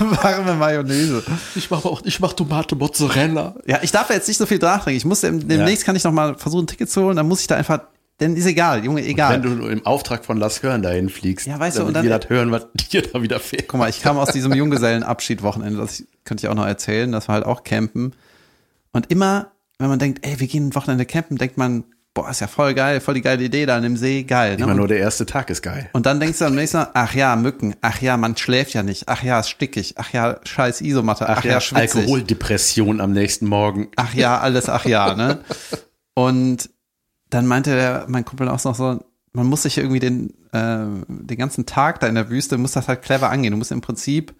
Warme 0.00 0.54
Mayonnaise. 0.54 1.22
Ich 1.54 1.70
mache 1.70 1.88
auch, 1.88 2.02
ich 2.04 2.20
mache 2.20 2.36
Tomate 2.36 2.76
Mozzarella. 2.76 3.54
Ja, 3.66 3.78
ich 3.82 3.92
darf 3.92 4.10
jetzt 4.10 4.28
nicht 4.28 4.38
so 4.38 4.46
viel 4.46 4.58
nachdenken. 4.58 4.96
Ich 4.96 5.04
muss 5.04 5.20
dem- 5.20 5.46
demnächst 5.46 5.84
kann 5.84 5.96
ich 5.96 6.04
noch 6.04 6.12
mal 6.12 6.36
versuchen, 6.36 6.64
ein 6.64 6.66
Ticket 6.66 6.90
zu 6.90 7.02
holen, 7.02 7.16
dann 7.16 7.26
muss 7.28 7.40
ich 7.40 7.46
da 7.46 7.56
einfach, 7.56 7.80
denn 8.20 8.36
ist 8.36 8.46
egal, 8.46 8.84
Junge, 8.84 9.04
egal. 9.04 9.42
Wenn 9.42 9.58
du 9.60 9.66
im 9.66 9.84
Auftrag 9.86 10.24
von 10.24 10.38
Las 10.38 10.62
Hören 10.62 10.82
dahin 10.82 11.08
fliegst, 11.08 11.46
Ja, 11.46 11.58
weißt 11.58 11.78
du, 11.78 11.84
und 11.84 11.94
dann- 11.94 12.04
wir 12.04 12.16
das 12.18 12.28
hören, 12.30 12.50
was 12.52 12.66
dir 12.90 13.02
da 13.02 13.22
wieder 13.22 13.40
fehlt. 13.40 13.66
Guck 13.68 13.80
mal, 13.80 13.90
ich 13.90 14.02
kam 14.02 14.18
aus 14.18 14.30
diesem 14.32 14.52
Junggesellenabschied-Wochenende, 14.54 15.78
das 15.80 16.04
könnte 16.24 16.46
ich 16.46 16.48
auch 16.50 16.54
noch 16.54 16.66
erzählen, 16.66 17.10
das 17.12 17.28
war 17.28 17.34
halt 17.36 17.46
auch 17.46 17.64
campen. 17.64 18.12
Und 18.92 19.10
immer, 19.10 19.48
wenn 19.78 19.88
man 19.88 19.98
denkt, 19.98 20.24
ey, 20.26 20.38
wir 20.38 20.46
gehen 20.46 20.68
ein 20.68 20.74
Wochenende 20.74 21.04
campen, 21.06 21.36
denkt 21.38 21.56
man, 21.58 21.84
boah, 22.14 22.30
ist 22.30 22.40
ja 22.40 22.46
voll 22.46 22.74
geil, 22.74 23.00
voll 23.00 23.14
die 23.14 23.22
geile 23.22 23.42
Idee 23.42 23.66
da 23.66 23.76
an 23.76 23.82
dem 23.82 23.96
See, 23.96 24.22
geil. 24.22 24.56
Ne? 24.56 24.62
Immer 24.62 24.72
Und, 24.72 24.78
nur 24.78 24.88
der 24.88 24.98
erste 24.98 25.26
Tag 25.26 25.50
ist 25.50 25.62
geil. 25.62 25.90
und 25.92 26.06
dann 26.06 26.20
denkst 26.20 26.38
du 26.38 26.44
am 26.44 26.54
nächsten 26.54 26.78
Mal, 26.78 26.90
ach 26.94 27.14
ja, 27.14 27.34
Mücken, 27.36 27.74
ach 27.80 28.00
ja, 28.00 28.16
man 28.16 28.36
schläft 28.36 28.72
ja 28.72 28.82
nicht, 28.84 29.08
ach 29.08 29.22
ja, 29.22 29.40
ist 29.40 29.50
stickig, 29.50 29.94
ach 29.98 30.12
ja, 30.12 30.38
scheiß 30.44 30.80
Isomatte, 30.80 31.28
ach, 31.28 31.44
ja, 31.44 31.60
schwitzig. 31.60 32.02
Alkoholdepression 32.02 33.00
am 33.00 33.12
nächsten 33.12 33.46
Morgen. 33.46 33.88
Ach 33.96 34.14
ja, 34.14 34.38
alles, 34.38 34.68
ach 34.68 34.84
ja, 34.84 35.14
ne? 35.14 35.40
Und 36.14 36.70
dann 37.30 37.46
meinte 37.46 37.74
der, 37.74 38.04
mein 38.08 38.24
Kumpel 38.24 38.48
auch 38.48 38.62
noch 38.62 38.76
so, 38.76 39.04
man 39.32 39.46
muss 39.46 39.64
sich 39.64 39.78
irgendwie 39.78 39.98
den, 39.98 40.30
äh, 40.52 40.86
den 41.08 41.36
ganzen 41.36 41.66
Tag 41.66 41.98
da 41.98 42.06
in 42.06 42.14
der 42.14 42.30
Wüste, 42.30 42.56
muss 42.56 42.72
das 42.72 42.86
halt 42.86 43.02
clever 43.02 43.30
angehen. 43.30 43.50
Du 43.50 43.58
musst 43.58 43.72
im 43.72 43.80
Prinzip 43.80 44.32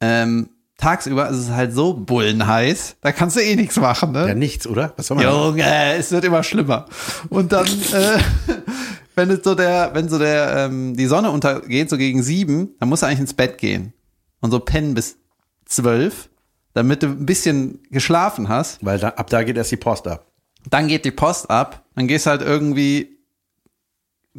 ähm, 0.00 0.48
tagsüber 0.76 1.28
ist 1.30 1.36
es 1.38 1.50
halt 1.50 1.72
so 1.72 1.94
bullenheiß, 1.94 2.96
da 3.00 3.12
kannst 3.12 3.36
du 3.36 3.40
eh 3.40 3.56
nichts 3.56 3.76
machen, 3.76 4.12
ne? 4.12 4.28
Ja, 4.28 4.34
nichts, 4.34 4.66
oder? 4.66 4.92
Was 4.96 5.06
soll 5.06 5.16
man 5.16 5.26
machen? 5.26 5.58
Junge, 5.58 5.94
es 5.96 6.10
wird 6.12 6.24
immer 6.24 6.42
schlimmer. 6.42 6.86
Und 7.30 7.52
dann, 7.52 7.66
äh, 7.66 8.18
wenn 9.14 9.30
es 9.30 9.42
so 9.42 9.54
der, 9.54 9.90
wenn 9.94 10.08
so 10.08 10.18
der, 10.18 10.56
ähm, 10.66 10.94
die 10.96 11.06
Sonne 11.06 11.30
untergeht, 11.30 11.88
so 11.90 11.96
gegen 11.96 12.22
sieben, 12.22 12.70
dann 12.78 12.88
musst 12.88 13.02
du 13.02 13.06
eigentlich 13.06 13.20
ins 13.20 13.34
Bett 13.34 13.58
gehen. 13.58 13.92
Und 14.40 14.50
so 14.50 14.60
pennen 14.60 14.92
bis 14.94 15.16
zwölf, 15.64 16.28
damit 16.74 17.02
du 17.02 17.06
ein 17.06 17.24
bisschen 17.26 17.80
geschlafen 17.90 18.48
hast. 18.50 18.84
Weil 18.84 18.98
da, 18.98 19.08
ab 19.08 19.30
da 19.30 19.42
geht 19.42 19.56
erst 19.56 19.72
die 19.72 19.76
Post 19.78 20.06
ab. 20.06 20.26
Dann 20.68 20.88
geht 20.88 21.04
die 21.04 21.10
Post 21.10 21.48
ab, 21.48 21.84
dann 21.94 22.06
gehst 22.06 22.26
halt 22.26 22.42
irgendwie, 22.42 23.18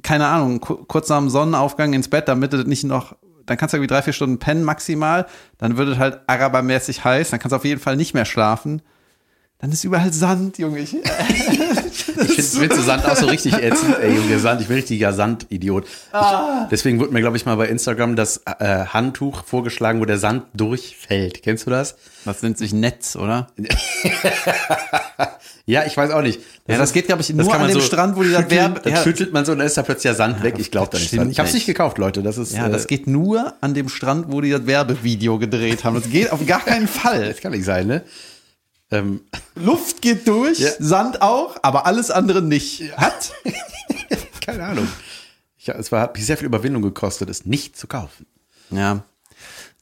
keine 0.04 0.28
Ahnung, 0.28 0.60
ku- 0.62 0.86
kurz 0.86 1.10
nach 1.10 1.18
dem 1.18 1.30
Sonnenaufgang 1.30 1.94
ins 1.94 2.10
Bett, 2.10 2.28
damit 2.28 2.54
du 2.54 2.58
nicht 2.64 2.84
noch, 2.84 3.16
dann 3.48 3.58
kannst 3.58 3.74
du 3.74 3.78
irgendwie 3.78 3.94
drei, 3.94 4.04
vier 4.04 4.14
Stunden 4.14 4.38
pennen 4.38 4.64
maximal, 4.64 5.26
dann 5.58 5.78
wird 5.78 5.90
es 5.90 5.98
halt 5.98 6.20
arabermäßig 6.28 7.04
heiß, 7.04 7.32
dann 7.32 7.40
kannst 7.40 7.54
du 7.54 7.56
auf 7.56 7.66
jeden 7.66 7.82
Fall 7.82 7.96
nicht 7.96 8.14
mehr 8.14 8.26
schlafen. 8.26 8.84
Dann 9.60 9.72
ist 9.72 9.84
überall 9.84 10.14
Sand, 10.14 10.60
Junge. 10.60 10.80
Ich, 10.80 10.96
Ich 12.20 12.44
finde 12.44 12.44
find 12.44 12.74
so 12.74 12.82
Sand 12.82 13.06
auch 13.06 13.16
so 13.16 13.26
richtig 13.26 13.54
ätzend. 13.62 13.96
Ey, 14.00 14.16
Junge, 14.16 14.38
Sand, 14.40 14.62
ich 14.62 14.68
bin 14.68 14.78
richtiger 14.78 15.14
Sandidiot. 15.14 15.86
Ah. 16.12 16.68
Deswegen 16.70 17.00
wurde 17.00 17.12
mir, 17.12 17.22
glaube 17.22 17.38
ich, 17.38 17.46
mal 17.46 17.56
bei 17.56 17.68
Instagram 17.68 18.16
das 18.16 18.42
äh, 18.60 18.86
Handtuch 18.86 19.44
vorgeschlagen, 19.46 20.00
wo 20.00 20.06
der 20.06 20.18
Sand 20.20 20.44
durchfällt. 20.54 21.42
Kennst 21.44 21.66
du 21.66 21.72
das? 21.72 21.96
das 22.26 22.42
nennt 22.44 22.58
sich 22.58 22.74
Netz, 22.74 23.16
oder? 23.16 23.48
Ja, 25.70 25.84
ich 25.86 25.98
weiß 25.98 26.12
auch 26.12 26.22
nicht. 26.22 26.40
Ja, 26.66 26.78
das 26.78 26.90
ist- 26.90 26.94
geht, 26.94 27.08
glaube 27.08 27.22
ich, 27.22 27.28
das 27.28 27.36
nur 27.36 27.46
kann 27.52 27.56
an 27.60 27.68
man 27.68 27.72
dem 27.76 27.82
Strand, 27.82 28.16
wo 28.16 28.24
die 28.24 28.32
das 28.32 28.44
schütteln, 28.44 28.60
Verb- 28.76 28.84
Dann 28.84 28.94
ja. 28.94 29.04
schüttelt 29.04 29.34
man 29.34 29.44
so 29.44 29.52
und 29.52 29.58
dann 29.58 29.68
ist 29.68 29.76
da 29.76 29.82
plötzlich 29.84 30.04
der 30.04 30.16
Sand 30.16 30.42
weg. 30.42 30.56
Ich 30.60 30.72
glaube 30.72 30.88
da 30.92 30.98
das 30.98 31.12
nicht 31.12 31.14
Ich 31.14 31.40
habe 31.40 31.50
es 31.50 31.54
nicht 31.54 31.54
nicht. 31.54 31.66
gekauft, 31.66 31.98
Leute. 31.98 32.24
Das 32.24 32.38
ist, 32.38 32.54
Ja, 32.54 32.68
äh, 32.68 32.72
das 32.72 32.88
geht 32.88 33.06
nur 33.06 33.54
an 33.60 33.74
dem 33.74 33.90
Strand, 33.90 34.28
wo 34.32 34.40
die 34.40 34.50
das 34.52 34.66
Werbevideo 34.66 35.38
gedreht 35.40 35.84
haben. 35.84 35.96
Das 35.96 36.10
geht 36.10 36.32
auf 36.32 36.46
gar 36.46 36.64
keinen 36.64 36.88
Fall. 36.88 37.28
das 37.28 37.42
kann 37.42 37.52
nicht 37.52 37.66
sein, 37.66 37.88
ne? 37.88 38.02
Ähm, 38.92 39.22
Luft 39.56 40.02
geht 40.02 40.28
durch, 40.28 40.60
Ja. 40.60 40.70
Sand 40.80 41.22
auch, 41.22 41.58
aber 41.62 41.86
alles 41.86 42.10
andere 42.12 42.42
nicht. 42.42 42.96
Hat? 42.98 43.34
keine 44.46 44.64
Ahnung. 44.64 44.88
Ich, 45.58 45.68
es 45.70 45.92
war, 45.92 46.02
hat 46.02 46.16
mich 46.16 46.26
sehr 46.26 46.38
viel 46.38 46.46
Überwindung 46.48 46.82
gekostet, 46.82 47.30
es 47.30 47.46
nicht 47.46 47.78
zu 47.78 47.88
kaufen. 47.88 48.26
Ja. 48.70 49.04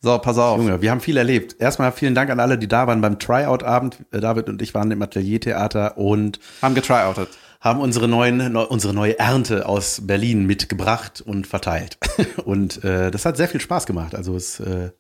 So, 0.01 0.17
pass 0.19 0.37
auf. 0.37 0.57
Junge, 0.57 0.81
wir 0.81 0.91
haben 0.91 1.01
viel 1.01 1.17
erlebt. 1.17 1.55
Erstmal 1.59 1.91
vielen 1.91 2.13
Dank 2.15 2.29
an 2.29 2.39
alle, 2.39 2.57
die 2.57 2.67
da 2.67 2.85
waren 2.87 3.01
beim 3.01 3.17
Tryout-Abend. 3.19 3.97
Äh, 4.11 4.19
David 4.19 4.49
und 4.49 4.61
ich 4.61 4.73
waren 4.73 4.91
im 4.91 5.01
Ateliertheater 5.01 5.97
und 5.97 6.39
Haben 6.61 6.75
getryoutet. 6.75 7.29
haben 7.59 7.79
unsere, 7.79 8.07
neuen, 8.07 8.51
neu, 8.51 8.63
unsere 8.63 8.93
neue 8.93 9.17
Ernte 9.17 9.67
aus 9.67 10.01
Berlin 10.03 10.45
mitgebracht 10.45 11.21
und 11.25 11.47
verteilt. 11.47 11.97
Und 12.45 12.83
äh, 12.83 13.09
das 13.09 13.25
hat 13.25 13.37
sehr 13.37 13.47
viel 13.47 13.61
Spaß 13.61 13.85
gemacht. 13.87 14.13
Also 14.13 14.35
es 14.35 14.59
äh, 14.59 14.91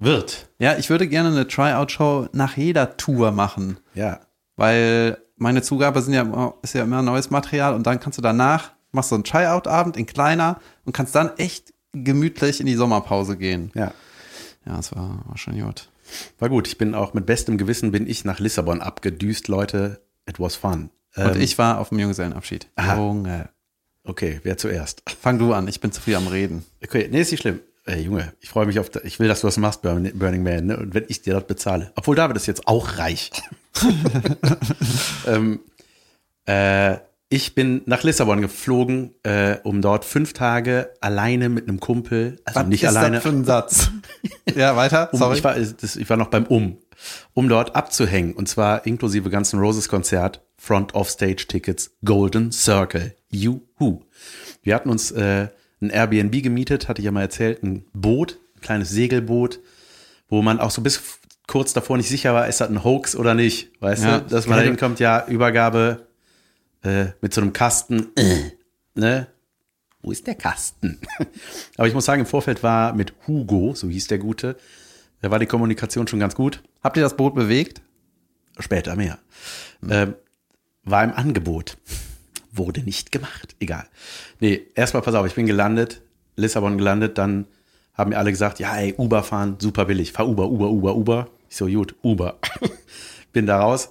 wird. 0.00 0.48
Ja, 0.58 0.76
ich 0.76 0.90
würde 0.90 1.06
gerne 1.06 1.28
eine 1.30 1.46
Tryout-Show 1.46 2.28
nach 2.32 2.56
jeder 2.56 2.96
Tour 2.96 3.30
machen, 3.30 3.78
Ja. 3.94 4.20
weil 4.56 5.18
meine 5.36 5.62
Zugabe 5.62 6.02
sind 6.02 6.14
ja, 6.14 6.22
immer- 6.22 6.54
ist 6.62 6.74
ja 6.74 6.82
immer 6.82 7.02
neues 7.02 7.30
Material 7.30 7.74
und 7.74 7.86
dann 7.86 8.00
kannst 8.00 8.18
du 8.18 8.22
danach, 8.22 8.72
machst 8.92 9.10
du 9.10 9.14
einen 9.14 9.24
Tryout-Abend 9.24 9.96
in 9.96 10.06
kleiner 10.06 10.60
und 10.84 10.92
kannst 10.92 11.14
dann 11.14 11.36
echt 11.38 11.72
gemütlich 11.92 12.60
in 12.60 12.66
die 12.66 12.74
Sommerpause 12.74 13.36
gehen. 13.36 13.70
Ja. 13.74 13.92
Ja, 14.66 14.76
das 14.76 14.94
war, 14.94 15.22
war 15.26 15.38
schon 15.38 15.58
gut. 15.58 15.88
War 16.38 16.48
gut. 16.48 16.68
Ich 16.68 16.76
bin 16.76 16.94
auch 16.94 17.14
mit 17.14 17.24
bestem 17.26 17.56
Gewissen 17.56 17.92
bin 17.92 18.06
ich 18.08 18.24
nach 18.24 18.40
Lissabon 18.40 18.80
abgedüst, 18.82 19.48
Leute. 19.48 20.02
It 20.28 20.38
was 20.40 20.56
fun. 20.56 20.90
Und 21.16 21.36
Ähm, 21.36 21.40
ich 21.40 21.56
war 21.58 21.78
auf 21.78 21.88
dem 21.88 21.98
Junggesellenabschied. 21.98 22.68
Aha. 22.76 22.96
Junge. 22.96 23.48
Okay, 24.04 24.40
wer 24.42 24.56
zuerst? 24.56 25.02
Fang 25.20 25.38
du 25.38 25.52
an, 25.52 25.66
ich 25.68 25.80
bin 25.80 25.92
zu 25.92 26.00
viel 26.00 26.14
am 26.16 26.26
Reden. 26.26 26.64
Okay, 26.84 27.08
nee, 27.10 27.20
ist 27.20 27.30
nicht 27.30 27.40
schlimm. 27.40 27.60
Ey 27.86 28.02
Junge, 28.02 28.32
ich 28.40 28.48
freue 28.48 28.66
mich 28.66 28.78
auf, 28.78 28.90
ich 29.04 29.18
will, 29.20 29.28
dass 29.28 29.40
du 29.40 29.46
das 29.46 29.56
machst, 29.56 29.82
Burn- 29.82 30.10
Burning 30.14 30.42
Man, 30.42 30.66
ne? 30.66 30.76
Und 30.76 30.94
wenn 30.94 31.04
ich 31.08 31.22
dir 31.22 31.34
das 31.34 31.46
bezahle. 31.46 31.92
Obwohl 31.96 32.16
David 32.16 32.36
ist 32.36 32.46
jetzt 32.46 32.66
auch 32.68 32.98
reich. 32.98 33.30
ähm, 35.26 35.60
äh, 36.46 36.96
ich 37.28 37.54
bin 37.54 37.82
nach 37.86 38.02
Lissabon 38.02 38.40
geflogen, 38.40 39.14
äh, 39.22 39.58
um 39.62 39.82
dort 39.82 40.04
fünf 40.04 40.32
Tage 40.32 40.90
alleine 41.00 41.48
mit 41.48 41.68
einem 41.68 41.78
Kumpel, 41.78 42.40
also 42.44 42.60
Was 42.60 42.66
nicht 42.66 42.82
ist 42.82 42.88
alleine. 42.88 43.16
das 43.16 43.22
für 43.22 43.28
ein 43.30 43.44
Satz? 43.44 43.90
ja, 44.56 44.74
weiter. 44.74 45.12
Um, 45.12 45.18
Sorry. 45.20 45.38
ich, 45.38 45.44
war, 45.44 45.54
das, 45.54 45.94
ich 45.96 46.10
war 46.10 46.16
noch 46.16 46.28
beim 46.28 46.44
Um, 46.46 46.78
um 47.34 47.48
dort 47.48 47.76
abzuhängen. 47.76 48.34
Und 48.34 48.48
zwar 48.48 48.84
inklusive 48.84 49.30
ganzen 49.30 49.60
Roses 49.60 49.88
Konzert, 49.88 50.42
Front 50.58 50.94
of 50.94 51.08
Stage 51.08 51.46
Tickets, 51.46 51.92
Golden 52.04 52.50
Circle. 52.50 53.14
Juhu. 53.30 54.00
Wir 54.62 54.74
hatten 54.74 54.90
uns 54.90 55.12
äh, 55.12 55.48
ein 55.80 55.90
Airbnb 55.90 56.42
gemietet, 56.42 56.88
hatte 56.88 57.00
ich 57.00 57.06
ja 57.06 57.12
mal 57.12 57.22
erzählt, 57.22 57.62
ein 57.62 57.84
Boot, 57.92 58.38
ein 58.56 58.60
kleines 58.60 58.90
Segelboot, 58.90 59.60
wo 60.28 60.42
man 60.42 60.60
auch 60.60 60.70
so 60.70 60.82
bis 60.82 61.00
kurz 61.46 61.72
davor 61.72 61.96
nicht 61.96 62.08
sicher 62.08 62.32
war, 62.32 62.46
ist 62.46 62.60
das 62.60 62.68
ein 62.68 62.84
Hoax 62.84 63.16
oder 63.16 63.34
nicht. 63.34 63.70
Weißt 63.80 64.04
Ja, 64.04 64.20
du, 64.20 64.28
dass 64.28 64.46
man 64.46 64.58
da 64.58 64.64
hinkommt, 64.64 65.00
ja, 65.00 65.26
Übergabe 65.26 66.06
äh, 66.82 67.06
mit 67.20 67.34
so 67.34 67.40
einem 67.40 67.52
Kasten, 67.52 68.08
äh, 68.16 68.52
ne? 68.94 69.26
Wo 70.02 70.12
ist 70.12 70.26
der 70.26 70.34
Kasten? 70.34 70.98
Aber 71.76 71.88
ich 71.88 71.92
muss 71.92 72.06
sagen, 72.06 72.20
im 72.20 72.26
Vorfeld 72.26 72.62
war 72.62 72.94
mit 72.94 73.12
Hugo, 73.26 73.74
so 73.74 73.88
hieß 73.88 74.06
der 74.06 74.18
Gute, 74.18 74.56
da 75.20 75.30
war 75.30 75.38
die 75.38 75.46
Kommunikation 75.46 76.06
schon 76.08 76.20
ganz 76.20 76.34
gut. 76.34 76.62
Habt 76.82 76.96
ihr 76.96 77.02
das 77.02 77.16
Boot 77.16 77.34
bewegt? 77.34 77.82
Später 78.58 78.96
mehr. 78.96 79.18
Ähm, 79.88 80.14
war 80.84 81.04
im 81.04 81.12
Angebot. 81.12 81.76
Wurde 82.52 82.82
nicht 82.82 83.12
gemacht. 83.12 83.54
Egal. 83.60 83.86
Nee, 84.40 84.62
erstmal 84.74 85.02
pass 85.02 85.14
auf, 85.14 85.26
ich 85.26 85.34
bin 85.34 85.46
gelandet, 85.46 86.02
Lissabon 86.36 86.78
gelandet, 86.78 87.18
dann 87.18 87.46
haben 87.94 88.10
mir 88.10 88.18
alle 88.18 88.30
gesagt, 88.30 88.58
ja, 88.58 88.76
ey, 88.76 88.94
Uber 88.96 89.22
fahren, 89.22 89.56
super 89.58 89.84
billig. 89.84 90.12
Fahr 90.12 90.28
Uber, 90.28 90.48
Uber, 90.48 90.70
Uber, 90.70 90.96
Uber. 90.96 91.28
Ich 91.48 91.56
so, 91.56 91.66
gut, 91.66 91.94
Uber. 92.02 92.38
bin 93.32 93.46
da 93.46 93.60
raus, 93.60 93.90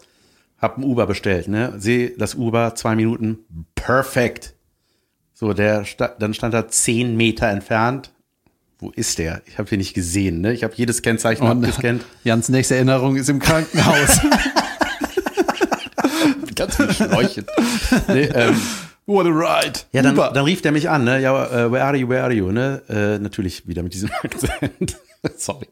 hab 0.57 0.77
ein 0.77 0.83
Uber 0.83 1.05
bestellt, 1.07 1.47
ne? 1.47 1.73
Sehe 1.77 2.11
das 2.17 2.35
Uber, 2.35 2.75
zwei 2.75 2.95
Minuten, 2.95 3.39
perfekt. 3.75 4.55
So, 5.33 5.53
der 5.53 5.85
dann 6.19 6.33
stand 6.33 6.53
er 6.53 6.67
zehn 6.67 7.15
Meter 7.15 7.47
entfernt. 7.47 8.11
Wo 8.77 8.91
ist 8.91 9.19
der? 9.19 9.41
Ich 9.45 9.57
habe 9.57 9.69
ihn 9.73 9.79
nicht 9.79 9.93
gesehen, 9.93 10.41
ne? 10.41 10.53
Ich 10.53 10.63
habe 10.63 10.73
jedes 10.75 11.01
Kennzeichen 11.01 11.43
Und 11.43 11.63
abgescannt. 11.63 12.03
Jans 12.23 12.49
nächste 12.49 12.75
Erinnerung 12.75 13.15
ist 13.15 13.29
im 13.29 13.39
Krankenhaus. 13.39 14.19
Ganz 16.59 16.75
viel 16.75 16.93
Schläuchen. 16.93 17.45
nee, 18.09 18.23
ähm, 18.25 18.55
What 19.05 19.25
a 19.25 19.29
ride. 19.29 19.79
Ja, 19.91 20.03
dann, 20.03 20.13
Uber. 20.13 20.29
dann 20.33 20.45
rief 20.45 20.61
der 20.61 20.71
mich 20.71 20.87
an, 20.87 21.03
ne? 21.03 21.19
Ja, 21.19 21.45
äh, 21.47 21.71
where 21.71 21.83
are 21.83 21.97
you, 21.97 22.07
where 22.09 22.23
are 22.23 22.31
you, 22.33 22.51
ne? 22.51 22.81
Äh, 22.89 23.17
natürlich 23.17 23.67
wieder 23.67 23.81
mit 23.81 23.93
diesem 23.95 24.11
Akzent. 24.23 24.97
Sorry. 25.35 25.65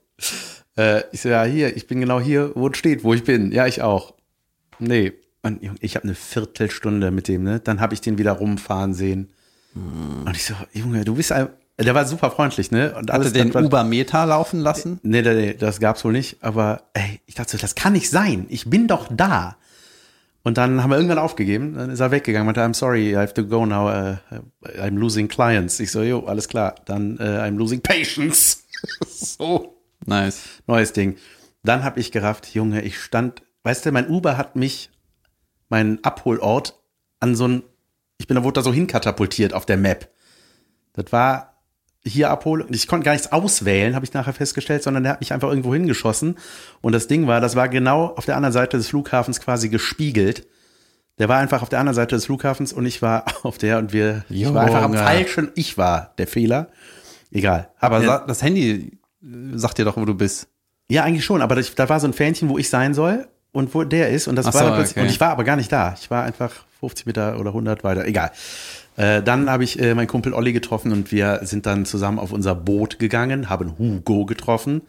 Äh, 0.75 1.03
ich 1.11 1.21
so, 1.21 1.29
ja, 1.29 1.43
hier, 1.43 1.75
ich 1.77 1.85
bin 1.85 1.99
genau 2.01 2.19
hier, 2.19 2.51
wo 2.55 2.67
es 2.69 2.77
steht, 2.77 3.03
wo 3.03 3.13
ich 3.13 3.23
bin. 3.23 3.51
Ja, 3.51 3.67
ich 3.67 3.83
auch. 3.83 4.15
Nee. 4.79 5.13
Und 5.43 5.59
ich 5.81 5.95
habe 5.95 6.05
eine 6.05 6.15
Viertelstunde 6.15 7.11
mit 7.11 7.27
dem, 7.27 7.43
ne? 7.43 7.59
Dann 7.59 7.79
habe 7.79 7.93
ich 7.93 8.01
den 8.01 8.17
wieder 8.17 8.31
rumfahren 8.31 8.95
sehen. 8.95 9.29
Und 9.75 10.31
ich 10.35 10.43
so, 10.45 10.55
Junge, 10.73 11.05
du 11.05 11.13
bist 11.13 11.31
ein, 11.31 11.49
der 11.79 11.93
war 11.93 12.05
super 12.07 12.31
freundlich, 12.31 12.71
ne? 12.71 12.95
Und 12.97 13.11
Hatte 13.11 13.31
den 13.31 13.53
war- 13.53 13.63
Uber-Meter 13.63 14.25
laufen 14.25 14.59
lassen? 14.61 14.99
Nee, 15.03 15.21
nee, 15.21 15.33
nee, 15.35 15.53
das 15.53 15.79
gab's 15.79 16.03
wohl 16.03 16.11
nicht. 16.13 16.37
Aber 16.41 16.81
ey, 16.93 17.21
ich 17.27 17.35
dachte 17.35 17.51
so, 17.51 17.57
das 17.59 17.75
kann 17.75 17.93
nicht 17.93 18.09
sein. 18.09 18.47
Ich 18.49 18.67
bin 18.67 18.87
doch 18.87 19.07
da. 19.15 19.57
Und 20.47 20.57
dann 20.57 20.81
haben 20.81 20.91
wir 20.91 20.95
irgendwann 20.95 21.19
aufgegeben. 21.19 21.73
Dann 21.73 21.89
ist 21.89 21.99
er 21.99 22.11
weggegangen. 22.11 22.45
Meinte, 22.45 22.61
I'm 22.61 22.73
sorry, 22.73 23.11
I 23.11 23.17
have 23.17 23.33
to 23.33 23.43
go 23.43 23.65
now. 23.65 23.89
Uh, 23.89 24.15
I'm 24.79 24.97
losing 24.97 25.27
clients. 25.27 25.77
Ich 25.81 25.91
so, 25.91 26.01
jo, 26.01 26.21
alles 26.25 26.47
klar. 26.47 26.75
Dann 26.85 27.17
uh, 27.19 27.41
I'm 27.41 27.57
losing 27.57 27.81
patience. 27.81 28.63
so, 29.05 29.77
Nice. 30.05 30.43
neues 30.65 30.93
Ding. 30.93 31.17
Dann 31.65 31.83
habe 31.83 31.99
ich 31.99 32.13
gerafft, 32.13 32.55
Junge, 32.55 32.81
ich 32.83 32.97
stand, 32.97 33.43
weißt 33.63 33.85
du, 33.85 33.91
mein 33.91 34.07
Uber 34.07 34.37
hat 34.37 34.55
mich, 34.55 34.89
meinen 35.67 36.01
Abholort, 36.05 36.79
an 37.19 37.35
so 37.35 37.45
ein, 37.45 37.63
ich 38.17 38.27
bin 38.27 38.35
da 38.35 38.43
wurde 38.45 38.61
da 38.61 38.61
so 38.61 38.71
hinkatapultiert 38.71 39.53
auf 39.53 39.65
der 39.65 39.75
Map. 39.75 40.09
Das 40.93 41.11
war 41.11 41.56
hier 42.07 42.29
abholen. 42.29 42.67
Ich 42.69 42.87
konnte 42.87 43.05
gar 43.05 43.13
nichts 43.13 43.31
auswählen, 43.31 43.95
habe 43.95 44.05
ich 44.05 44.13
nachher 44.13 44.33
festgestellt, 44.33 44.83
sondern 44.83 45.03
der 45.03 45.13
hat 45.13 45.19
mich 45.21 45.33
einfach 45.33 45.49
irgendwo 45.49 45.73
hingeschossen. 45.73 46.35
Und 46.81 46.93
das 46.93 47.07
Ding 47.07 47.27
war, 47.27 47.41
das 47.41 47.55
war 47.55 47.69
genau 47.69 48.07
auf 48.15 48.25
der 48.25 48.35
anderen 48.35 48.53
Seite 48.53 48.77
des 48.77 48.87
Flughafens 48.89 49.39
quasi 49.39 49.69
gespiegelt. 49.69 50.47
Der 51.19 51.29
war 51.29 51.37
einfach 51.39 51.61
auf 51.63 51.69
der 51.69 51.79
anderen 51.79 51.95
Seite 51.95 52.15
des 52.15 52.25
Flughafens 52.25 52.73
und 52.73 52.85
ich 52.85 53.01
war 53.01 53.25
auf 53.43 53.57
der 53.57 53.77
und 53.79 53.91
wir, 53.93 54.23
ich 54.29 54.53
war 54.53 54.63
einfach 54.65 54.83
am 54.83 54.93
Junge. 54.93 55.03
falschen, 55.03 55.51
ich 55.55 55.77
war 55.77 56.13
der 56.17 56.27
Fehler. 56.27 56.69
Egal. 57.31 57.69
Aber 57.79 58.01
sa- 58.01 58.23
das 58.27 58.41
Handy 58.43 58.99
äh, 59.23 59.27
sagt 59.55 59.77
dir 59.79 59.85
doch, 59.85 59.97
wo 59.97 60.05
du 60.05 60.13
bist. 60.13 60.47
ja, 60.89 61.03
eigentlich 61.03 61.25
schon, 61.25 61.41
aber 61.41 61.55
da 61.61 61.89
war 61.89 61.99
so 61.99 62.07
ein 62.07 62.13
Fähnchen, 62.13 62.49
wo 62.49 62.57
ich 62.57 62.69
sein 62.69 62.93
soll 62.93 63.27
und 63.51 63.73
wo 63.73 63.83
der 63.83 64.09
ist 64.11 64.27
und 64.27 64.35
das 64.35 64.45
Ach 64.45 64.53
war 64.53 64.85
so, 64.85 64.91
okay. 64.91 65.01
und 65.01 65.07
ich 65.07 65.19
war 65.19 65.29
aber 65.31 65.43
gar 65.43 65.55
nicht 65.55 65.71
da. 65.71 65.95
Ich 65.99 66.09
war 66.11 66.23
einfach 66.23 66.51
50 66.79 67.07
Meter 67.07 67.39
oder 67.39 67.49
100 67.49 67.83
weiter, 67.83 68.05
egal. 68.05 68.31
Äh, 68.97 69.21
dann 69.23 69.49
habe 69.49 69.63
ich 69.63 69.79
äh, 69.79 69.95
meinen 69.95 70.07
Kumpel 70.07 70.33
Olli 70.33 70.51
getroffen 70.53 70.91
und 70.91 71.11
wir 71.11 71.39
sind 71.43 71.65
dann 71.65 71.85
zusammen 71.85 72.19
auf 72.19 72.31
unser 72.31 72.55
Boot 72.55 72.99
gegangen, 72.99 73.49
haben 73.49 73.77
Hugo 73.77 74.25
getroffen. 74.25 74.81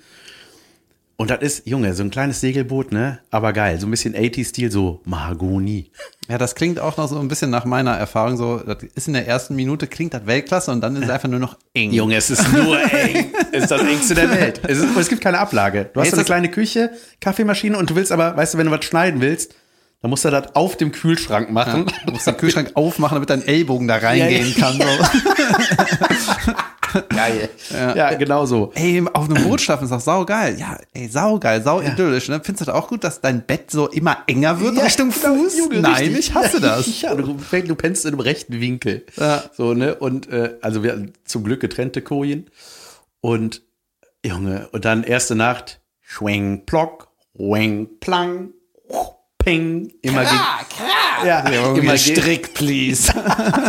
Und 1.21 1.31
das 1.31 1.43
ist, 1.43 1.67
Junge, 1.67 1.95
so 1.95 2.05
ein 2.05 2.11
kleines 2.11 2.41
Segelboot, 2.41 2.93
ne? 2.93 3.19
Aber 3.33 3.53
geil, 3.53 3.81
so 3.81 3.89
ein 3.89 3.91
bisschen 3.91 4.15
80-Stil, 4.15 4.71
so 4.71 5.01
Mahagoni. 5.05 5.91
Ja, 6.29 6.39
das 6.39 6.55
klingt 6.55 6.79
auch 6.79 6.97
noch 6.97 7.09
so 7.09 7.19
ein 7.19 7.27
bisschen 7.27 7.51
nach 7.51 7.65
meiner 7.65 7.91
Erfahrung 7.91 8.37
so, 8.37 8.59
das 8.59 8.85
ist 8.95 9.09
in 9.09 9.15
der 9.15 9.27
ersten 9.27 9.57
Minute 9.57 9.89
klingt 9.89 10.15
das 10.15 10.27
Weltklasse 10.27 10.71
und 10.71 10.81
dann 10.81 10.95
ist 10.95 11.05
es 11.05 11.11
einfach 11.11 11.29
nur 11.29 11.41
noch 11.41 11.59
eng. 11.75 11.91
Junge, 11.91 12.15
es 12.15 12.31
ist 12.31 12.53
nur 12.53 12.81
eng. 12.93 13.33
es 13.51 13.65
ist 13.65 13.71
das 13.71 13.83
engste 13.83 14.15
der 14.15 14.31
Welt. 14.31 14.61
Es, 14.63 14.79
ist, 14.79 14.97
es 14.97 15.09
gibt 15.09 15.21
keine 15.21 15.41
Ablage. 15.41 15.91
Du 15.93 15.99
hast 15.99 16.07
Jetzt 16.07 16.15
so 16.15 16.19
eine 16.19 16.25
kleine 16.25 16.51
Küche, 16.51 16.93
Kaffeemaschine 17.21 17.77
und 17.77 17.91
du 17.91 17.97
willst 17.97 18.13
aber, 18.13 18.37
weißt 18.37 18.55
du, 18.55 18.59
wenn 18.59 18.67
du 18.67 18.73
was 18.73 18.85
schneiden 18.85 19.21
willst, 19.21 19.57
dann 20.01 20.11
musst 20.11 20.25
du 20.25 20.31
das 20.31 20.55
auf 20.55 20.77
dem 20.77 20.93
Kühlschrank 20.93 21.51
machen. 21.51 21.87
Du 22.07 22.13
musst 22.13 22.27
den 22.27 22.37
Kühlschrank 22.37 22.73
aufmachen, 22.75 23.17
damit 23.17 23.31
dein 23.31 23.43
Ellbogen 23.47 23.89
da 23.89 23.97
reingehen 23.97 24.55
Ja, 24.57 24.61
kann. 24.61 24.79
So. 24.79 24.85
Geil. 27.11 27.51
Ja, 27.71 28.15
genau 28.15 28.47
so. 28.47 28.73
Ey, 28.75 29.05
auf 29.13 29.29
einem 29.29 29.43
Boot 29.43 29.61
schlafen 29.61 29.85
ist 29.85 29.91
doch 29.91 30.01
saugeil. 30.01 30.59
Ja, 30.59 30.79
ey, 30.95 31.09
saugeil, 31.09 31.63
sau 31.63 31.81
idyllisch. 31.83 32.29
Ne? 32.29 32.41
Findest 32.43 32.63
du 32.63 32.65
das 32.67 32.75
auch 32.75 32.89
gut, 32.89 33.05
dass 33.05 33.21
dein 33.21 33.45
Bett 33.45 33.71
so 33.71 33.89
immer 33.89 34.19
enger 34.27 34.61
wird 34.61 34.77
Ja, 34.77 34.85
Richtung 34.85 35.11
genau, 35.11 35.35
Fuß? 35.35 35.59
Junge, 35.59 35.81
Nein, 35.81 35.95
richtig. 35.97 36.19
ich 36.19 36.35
hasse 36.35 36.61
das. 36.61 36.89
Ja, 37.03 37.15
du, 37.15 37.35
du 37.35 37.75
pennst 37.75 38.05
in 38.07 38.13
einem 38.13 38.21
rechten 38.21 38.61
Winkel. 38.61 39.05
Ja. 39.17 39.43
So, 39.57 39.75
ne? 39.75 39.95
Und 39.97 40.31
äh, 40.31 40.57
also 40.63 40.83
wir 40.83 40.93
hatten 40.93 41.13
zum 41.25 41.45
Glück 41.45 41.61
getrennte 41.61 42.01
Kojen. 42.03 42.51
Und 43.21 43.63
Junge, 44.25 44.69
und 44.73 44.85
dann 44.85 45.05
erste 45.05 45.35
Nacht, 45.35 45.81
schwing, 46.01 46.65
plock, 46.67 47.09
wing, 47.35 47.89
plang, 48.01 48.51
ping, 49.49 49.93
immer 50.03 50.25
gegen, 50.25 51.27
ja, 51.27 51.41
immer, 51.41 51.81
gegen, 51.81 51.99
Strick, 51.99 52.55
please. 52.55 53.13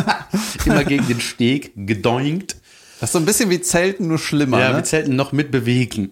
immer 0.65 0.83
gegen 0.83 1.07
den 1.07 1.21
Steg 1.21 1.71
gedoinkt. 1.75 2.57
Das 2.99 3.09
ist 3.09 3.13
so 3.13 3.19
ein 3.19 3.25
bisschen 3.25 3.49
wie 3.49 3.61
Zelten, 3.61 4.07
nur 4.07 4.19
schlimmer. 4.19 4.59
Ja, 4.59 4.69
ne? 4.69 4.77
mit 4.77 4.87
Zelten 4.87 5.15
noch 5.15 5.31
mit 5.31 5.51
bewegen. 5.51 6.11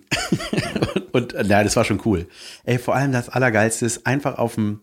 und, 0.94 1.14
und 1.14 1.34
äh, 1.34 1.44
ja, 1.46 1.64
das 1.64 1.76
war 1.76 1.84
schon 1.84 2.02
cool. 2.06 2.28
Ey, 2.64 2.80
vor 2.80 2.96
allem 2.96 3.12
das 3.12 3.30
Allergeilste 3.30 3.86
ist 3.86 4.08
einfach 4.08 4.38
auf 4.38 4.56
dem, 4.56 4.80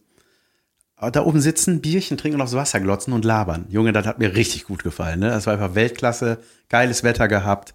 da 1.12 1.24
oben 1.24 1.40
sitzen, 1.40 1.80
Bierchen 1.80 2.18
trinken 2.18 2.36
und 2.36 2.42
aufs 2.42 2.54
Wasser 2.54 2.80
glotzen 2.80 3.14
und 3.14 3.24
labern. 3.24 3.66
Junge, 3.70 3.92
das 3.92 4.06
hat 4.06 4.18
mir 4.18 4.36
richtig 4.36 4.64
gut 4.64 4.84
gefallen. 4.84 5.20
Ne? 5.20 5.30
Das 5.30 5.46
war 5.46 5.54
einfach 5.54 5.74
Weltklasse, 5.74 6.38
geiles 6.68 7.02
Wetter 7.02 7.26
gehabt. 7.26 7.72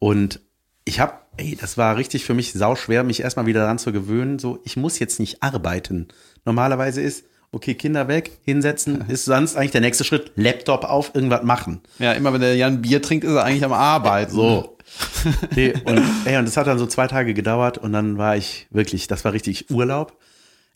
Und 0.00 0.40
ich 0.84 0.98
habe, 0.98 1.14
ey, 1.36 1.56
das 1.60 1.78
war 1.78 1.96
richtig 1.96 2.24
für 2.24 2.34
mich 2.34 2.52
sauschwer, 2.52 3.04
mich 3.04 3.20
erstmal 3.20 3.46
wieder 3.46 3.60
daran 3.60 3.78
zu 3.78 3.92
gewöhnen. 3.92 4.38
So, 4.38 4.60
ich 4.64 4.76
muss 4.76 4.98
jetzt 4.98 5.20
nicht 5.20 5.42
arbeiten. 5.42 6.08
Normalerweise 6.44 7.00
ist, 7.00 7.24
okay, 7.52 7.74
Kinder 7.74 8.08
weg, 8.08 8.38
hinsetzen, 8.44 9.04
ist 9.08 9.24
sonst 9.24 9.56
eigentlich 9.56 9.72
der 9.72 9.80
nächste 9.80 10.04
Schritt, 10.04 10.32
Laptop 10.36 10.84
auf, 10.84 11.14
irgendwas 11.14 11.42
machen. 11.42 11.80
Ja, 11.98 12.12
immer 12.12 12.32
wenn 12.32 12.40
der 12.40 12.56
Jan 12.56 12.82
Bier 12.82 13.02
trinkt, 13.02 13.24
ist 13.24 13.32
er 13.32 13.44
eigentlich 13.44 13.64
am 13.64 13.72
Arbeiten. 13.72 14.32
So. 14.32 14.76
nee, 15.56 15.72
und, 15.84 16.02
ey, 16.24 16.36
und 16.36 16.46
das 16.46 16.56
hat 16.56 16.66
dann 16.66 16.78
so 16.78 16.86
zwei 16.86 17.06
Tage 17.06 17.34
gedauert 17.34 17.78
und 17.78 17.92
dann 17.92 18.18
war 18.18 18.36
ich 18.36 18.66
wirklich, 18.70 19.06
das 19.06 19.24
war 19.24 19.32
richtig 19.32 19.70
Urlaub. 19.70 20.18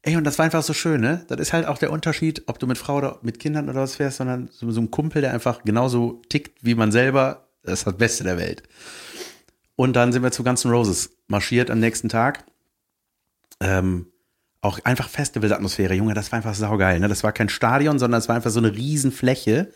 Ey, 0.02 0.16
und 0.16 0.24
das 0.24 0.38
war 0.38 0.44
einfach 0.44 0.62
so 0.62 0.72
schön, 0.72 1.00
ne? 1.00 1.24
Das 1.26 1.40
ist 1.40 1.52
halt 1.52 1.66
auch 1.66 1.78
der 1.78 1.90
Unterschied, 1.90 2.44
ob 2.46 2.60
du 2.60 2.68
mit 2.68 2.78
Frau 2.78 2.98
oder 2.98 3.18
mit 3.22 3.40
Kindern 3.40 3.68
oder 3.68 3.80
was 3.80 3.96
fährst, 3.96 4.18
sondern 4.18 4.48
so, 4.52 4.70
so 4.70 4.80
ein 4.80 4.92
Kumpel, 4.92 5.20
der 5.20 5.32
einfach 5.32 5.64
genauso 5.64 6.22
tickt 6.28 6.64
wie 6.64 6.76
man 6.76 6.92
selber. 6.92 7.48
Das 7.64 7.80
ist 7.80 7.86
das 7.88 7.96
Beste 7.96 8.22
der 8.22 8.38
Welt. 8.38 8.62
Und 9.76 9.94
dann 9.94 10.12
sind 10.12 10.22
wir 10.22 10.32
zu 10.32 10.42
Guns 10.42 10.64
N' 10.64 10.70
Roses 10.70 11.16
marschiert 11.28 11.70
am 11.70 11.78
nächsten 11.78 12.08
Tag. 12.08 12.44
Ähm, 13.60 14.06
auch 14.62 14.80
einfach 14.84 15.08
Festivalatmosphäre, 15.08 15.94
Junge, 15.94 16.14
das 16.14 16.32
war 16.32 16.38
einfach 16.38 16.54
saugeil. 16.54 16.98
Ne? 16.98 17.08
Das 17.08 17.22
war 17.22 17.32
kein 17.32 17.48
Stadion, 17.48 17.98
sondern 17.98 18.18
es 18.18 18.28
war 18.28 18.36
einfach 18.36 18.50
so 18.50 18.58
eine 18.58 18.74
Riesenfläche, 18.74 19.70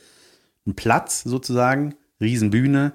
ein 0.67 0.75
Platz 0.75 1.23
sozusagen, 1.23 1.95
Riesenbühne. 2.21 2.93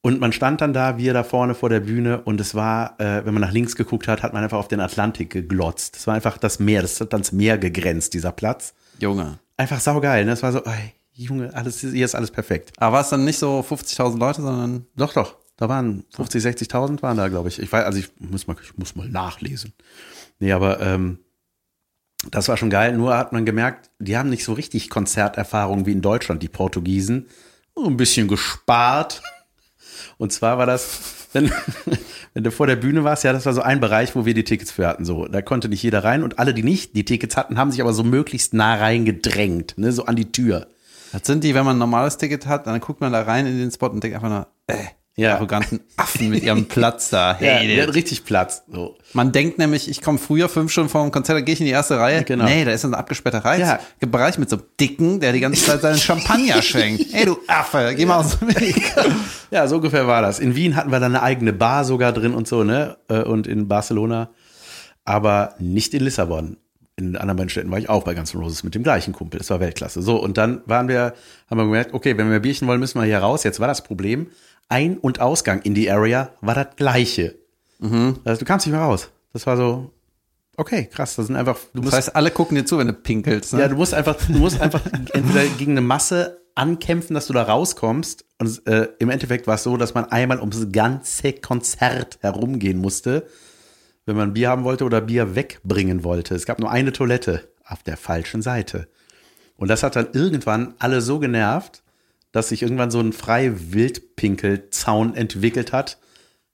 Und 0.00 0.20
man 0.20 0.32
stand 0.32 0.60
dann 0.60 0.72
da, 0.72 0.98
wir 0.98 1.14
da 1.14 1.24
vorne 1.24 1.54
vor 1.54 1.68
der 1.68 1.80
Bühne 1.80 2.20
und 2.22 2.40
es 2.40 2.54
war, 2.54 3.00
äh, 3.00 3.24
wenn 3.24 3.34
man 3.34 3.40
nach 3.40 3.52
links 3.52 3.74
geguckt 3.74 4.06
hat, 4.06 4.22
hat 4.22 4.34
man 4.34 4.42
einfach 4.42 4.58
auf 4.58 4.68
den 4.68 4.80
Atlantik 4.80 5.30
geglotzt. 5.30 5.96
Das 5.96 6.06
war 6.06 6.14
einfach 6.14 6.36
das 6.36 6.58
Meer, 6.58 6.82
das 6.82 7.00
hat 7.00 7.12
ans 7.12 7.32
Meer 7.32 7.58
gegrenzt, 7.58 8.12
dieser 8.14 8.32
Platz. 8.32 8.74
Junge. 8.98 9.38
Einfach 9.56 9.80
saugeil, 9.80 10.24
ne? 10.24 10.32
Das 10.32 10.42
war 10.42 10.52
so, 10.52 10.62
ey, 10.64 10.92
Junge, 11.14 11.54
alles, 11.54 11.80
hier 11.80 12.04
ist 12.04 12.14
alles 12.14 12.30
perfekt. 12.30 12.72
Aber 12.76 12.96
war 12.96 13.00
es 13.00 13.08
dann 13.08 13.24
nicht 13.24 13.38
so 13.38 13.64
50.000 13.66 14.18
Leute, 14.18 14.42
sondern 14.42 14.86
Doch, 14.96 15.12
doch. 15.12 15.36
Da 15.56 15.68
waren 15.68 16.04
50, 16.10 16.44
60.000 16.44 17.02
waren 17.02 17.16
da, 17.16 17.28
glaube 17.28 17.48
ich. 17.48 17.60
Ich 17.60 17.70
weiß, 17.70 17.84
also 17.84 17.98
ich 17.98 18.10
muss 18.18 18.46
mal, 18.46 18.56
ich 18.62 18.76
muss 18.76 18.96
mal 18.96 19.08
nachlesen. 19.08 19.72
Nee, 20.40 20.52
aber 20.52 20.80
ähm, 20.80 21.18
das 22.30 22.48
war 22.48 22.56
schon 22.56 22.70
geil. 22.70 22.96
Nur 22.96 23.16
hat 23.16 23.32
man 23.32 23.44
gemerkt, 23.44 23.90
die 23.98 24.16
haben 24.16 24.30
nicht 24.30 24.44
so 24.44 24.52
richtig 24.52 24.90
Konzerterfahrung 24.90 25.86
wie 25.86 25.92
in 25.92 26.02
Deutschland, 26.02 26.42
die 26.42 26.48
Portugiesen. 26.48 27.28
Ein 27.76 27.96
bisschen 27.96 28.28
gespart. 28.28 29.22
Und 30.18 30.32
zwar 30.32 30.58
war 30.58 30.66
das, 30.66 31.28
wenn, 31.32 31.52
wenn 32.34 32.44
du 32.44 32.50
vor 32.50 32.66
der 32.66 32.76
Bühne 32.76 33.04
warst, 33.04 33.22
ja, 33.22 33.32
das 33.32 33.46
war 33.46 33.52
so 33.52 33.62
ein 33.62 33.80
Bereich, 33.80 34.16
wo 34.16 34.26
wir 34.26 34.34
die 34.34 34.44
Tickets 34.44 34.72
für 34.72 34.88
hatten. 34.88 35.04
So, 35.04 35.26
da 35.26 35.40
konnte 35.42 35.68
nicht 35.68 35.82
jeder 35.82 36.02
rein 36.02 36.22
und 36.24 36.38
alle, 36.38 36.54
die 36.54 36.62
nicht 36.62 36.96
die 36.96 37.04
Tickets 37.04 37.36
hatten, 37.36 37.58
haben 37.58 37.70
sich 37.70 37.80
aber 37.80 37.92
so 37.92 38.02
möglichst 38.02 38.54
nah 38.54 38.74
reingedrängt, 38.74 39.78
ne, 39.78 39.92
so 39.92 40.06
an 40.06 40.16
die 40.16 40.32
Tür. 40.32 40.68
Das 41.12 41.22
sind 41.26 41.44
die, 41.44 41.54
wenn 41.54 41.64
man 41.64 41.76
ein 41.76 41.80
normales 41.80 42.16
Ticket 42.16 42.46
hat, 42.46 42.66
dann 42.66 42.80
guckt 42.80 43.00
man 43.00 43.12
da 43.12 43.22
rein 43.22 43.46
in 43.46 43.58
den 43.58 43.70
Spot 43.70 43.86
und 43.86 44.02
denkt 44.02 44.16
einfach 44.16 44.28
nur, 44.28 44.48
äh, 44.66 44.84
Ja. 45.16 45.36
arroganten 45.36 45.78
Affen 45.96 46.30
mit 46.30 46.42
ihrem 46.42 46.64
Platz 46.66 47.08
da. 47.10 47.32
Ja, 47.32 47.36
Hey, 47.58 47.74
der 47.76 47.86
hat 47.86 47.94
richtig 47.94 48.24
Platz. 48.24 48.64
So. 48.72 48.96
Man 49.12 49.30
denkt 49.30 49.58
nämlich, 49.58 49.88
ich 49.88 50.02
komme 50.02 50.18
früher 50.18 50.48
fünf 50.48 50.72
Stunden 50.72 50.90
vor 50.90 51.02
dem 51.02 51.12
Konzert, 51.12 51.38
dann 51.38 51.44
gehe 51.44 51.52
ich 51.52 51.60
in 51.60 51.66
die 51.66 51.72
erste 51.72 51.98
Reihe. 51.98 52.24
Genau. 52.24 52.44
Nee, 52.46 52.64
da 52.64 52.72
ist 52.72 52.84
ein 52.84 52.94
abgesperrter 52.94 53.44
Reiz, 53.44 53.60
Ja. 53.60 53.78
Bereich 54.00 54.38
mit 54.38 54.50
so 54.50 54.56
einem 54.56 54.64
Dicken, 54.80 55.20
der 55.20 55.32
die 55.32 55.38
ganze 55.38 55.64
Zeit 55.64 55.82
seinen 55.82 55.98
Champagner 55.98 56.60
schwenkt. 56.62 57.14
Ey, 57.14 57.26
du 57.26 57.38
Affe, 57.46 57.94
geh 57.96 58.06
mal 58.06 58.16
aus 58.18 58.38
dem 58.40 58.48
Weg. 58.60 58.92
Ja, 59.52 59.68
so 59.68 59.76
ungefähr 59.76 60.08
war 60.08 60.20
das. 60.20 60.40
In 60.40 60.56
Wien 60.56 60.74
hatten 60.74 60.90
wir 60.90 60.98
dann 60.98 61.14
eine 61.14 61.22
eigene 61.22 61.52
Bar 61.52 61.84
sogar 61.84 62.12
drin 62.12 62.34
und 62.34 62.48
so, 62.48 62.64
ne? 62.64 62.96
Äh, 63.08 63.20
Und 63.22 63.46
in 63.46 63.68
Barcelona. 63.68 64.30
Aber 65.04 65.54
nicht 65.58 65.94
in 65.94 66.02
Lissabon. 66.02 66.56
In 66.96 67.06
den 67.06 67.16
anderen 67.16 67.36
beiden 67.36 67.50
Städten 67.50 67.70
war 67.70 67.78
ich 67.78 67.88
auch 67.88 68.04
bei 68.04 68.14
Guns 68.14 68.34
N' 68.34 68.40
Roses 68.40 68.62
mit 68.62 68.74
dem 68.74 68.84
gleichen 68.84 69.12
Kumpel. 69.12 69.38
Das 69.38 69.50
war 69.50 69.58
Weltklasse. 69.58 70.00
So, 70.00 70.16
und 70.16 70.38
dann 70.38 70.60
waren 70.66 70.86
wir, 70.88 71.14
haben 71.50 71.58
wir 71.58 71.64
gemerkt, 71.64 71.92
okay, 71.92 72.16
wenn 72.16 72.30
wir 72.30 72.38
Bierchen 72.38 72.68
wollen, 72.68 72.78
müssen 72.78 73.00
wir 73.00 73.04
hier 73.06 73.18
raus. 73.18 73.42
Jetzt 73.42 73.58
war 73.58 73.66
das 73.66 73.82
Problem. 73.82 74.28
Ein- 74.68 74.98
und 74.98 75.20
Ausgang 75.20 75.62
in 75.62 75.74
die 75.74 75.90
Area 75.90 76.30
war 76.40 76.54
das 76.54 76.76
gleiche. 76.76 77.36
Also 78.24 78.38
du 78.40 78.44
kamst 78.46 78.66
nicht 78.66 78.72
mehr 78.74 78.82
raus. 78.82 79.10
Das 79.32 79.46
war 79.46 79.56
so, 79.56 79.92
okay, 80.56 80.86
krass. 80.86 81.16
Das 81.16 81.26
sind 81.26 81.36
einfach, 81.36 81.58
du 81.72 81.80
Das 81.80 81.84
musst 81.84 81.96
heißt, 81.96 82.16
alle 82.16 82.30
gucken 82.30 82.56
dir 82.56 82.64
zu, 82.64 82.78
wenn 82.78 82.86
du 82.86 82.94
pinkelst. 82.94 83.52
Ne? 83.52 83.60
ja, 83.60 83.68
du 83.68 83.76
musst 83.76 83.92
einfach, 83.94 84.16
du 84.16 84.38
musst 84.38 84.60
einfach 84.60 84.80
entweder 85.12 85.44
gegen 85.58 85.72
eine 85.72 85.82
Masse 85.82 86.40
ankämpfen, 86.54 87.14
dass 87.14 87.26
du 87.26 87.32
da 87.32 87.42
rauskommst. 87.42 88.24
Und 88.38 88.66
äh, 88.66 88.88
im 88.98 89.10
Endeffekt 89.10 89.46
war 89.46 89.56
es 89.56 89.64
so, 89.64 89.76
dass 89.76 89.94
man 89.94 90.06
einmal 90.06 90.40
ums 90.40 90.68
ganze 90.72 91.32
Konzert 91.34 92.18
herumgehen 92.20 92.78
musste, 92.78 93.26
wenn 94.06 94.16
man 94.16 94.32
Bier 94.32 94.50
haben 94.50 94.64
wollte 94.64 94.84
oder 94.84 95.00
Bier 95.00 95.34
wegbringen 95.34 96.04
wollte. 96.04 96.34
Es 96.34 96.46
gab 96.46 96.58
nur 96.60 96.70
eine 96.70 96.92
Toilette 96.92 97.48
auf 97.66 97.82
der 97.82 97.96
falschen 97.96 98.40
Seite. 98.42 98.88
Und 99.56 99.68
das 99.68 99.82
hat 99.82 99.96
dann 99.96 100.08
irgendwann 100.12 100.74
alle 100.78 101.00
so 101.00 101.18
genervt, 101.18 101.82
dass 102.34 102.48
sich 102.48 102.62
irgendwann 102.62 102.90
so 102.90 102.98
ein 102.98 103.12
frei 103.12 103.52
Wildpinkelzaun 103.54 105.14
entwickelt 105.14 105.72
hat. 105.72 105.98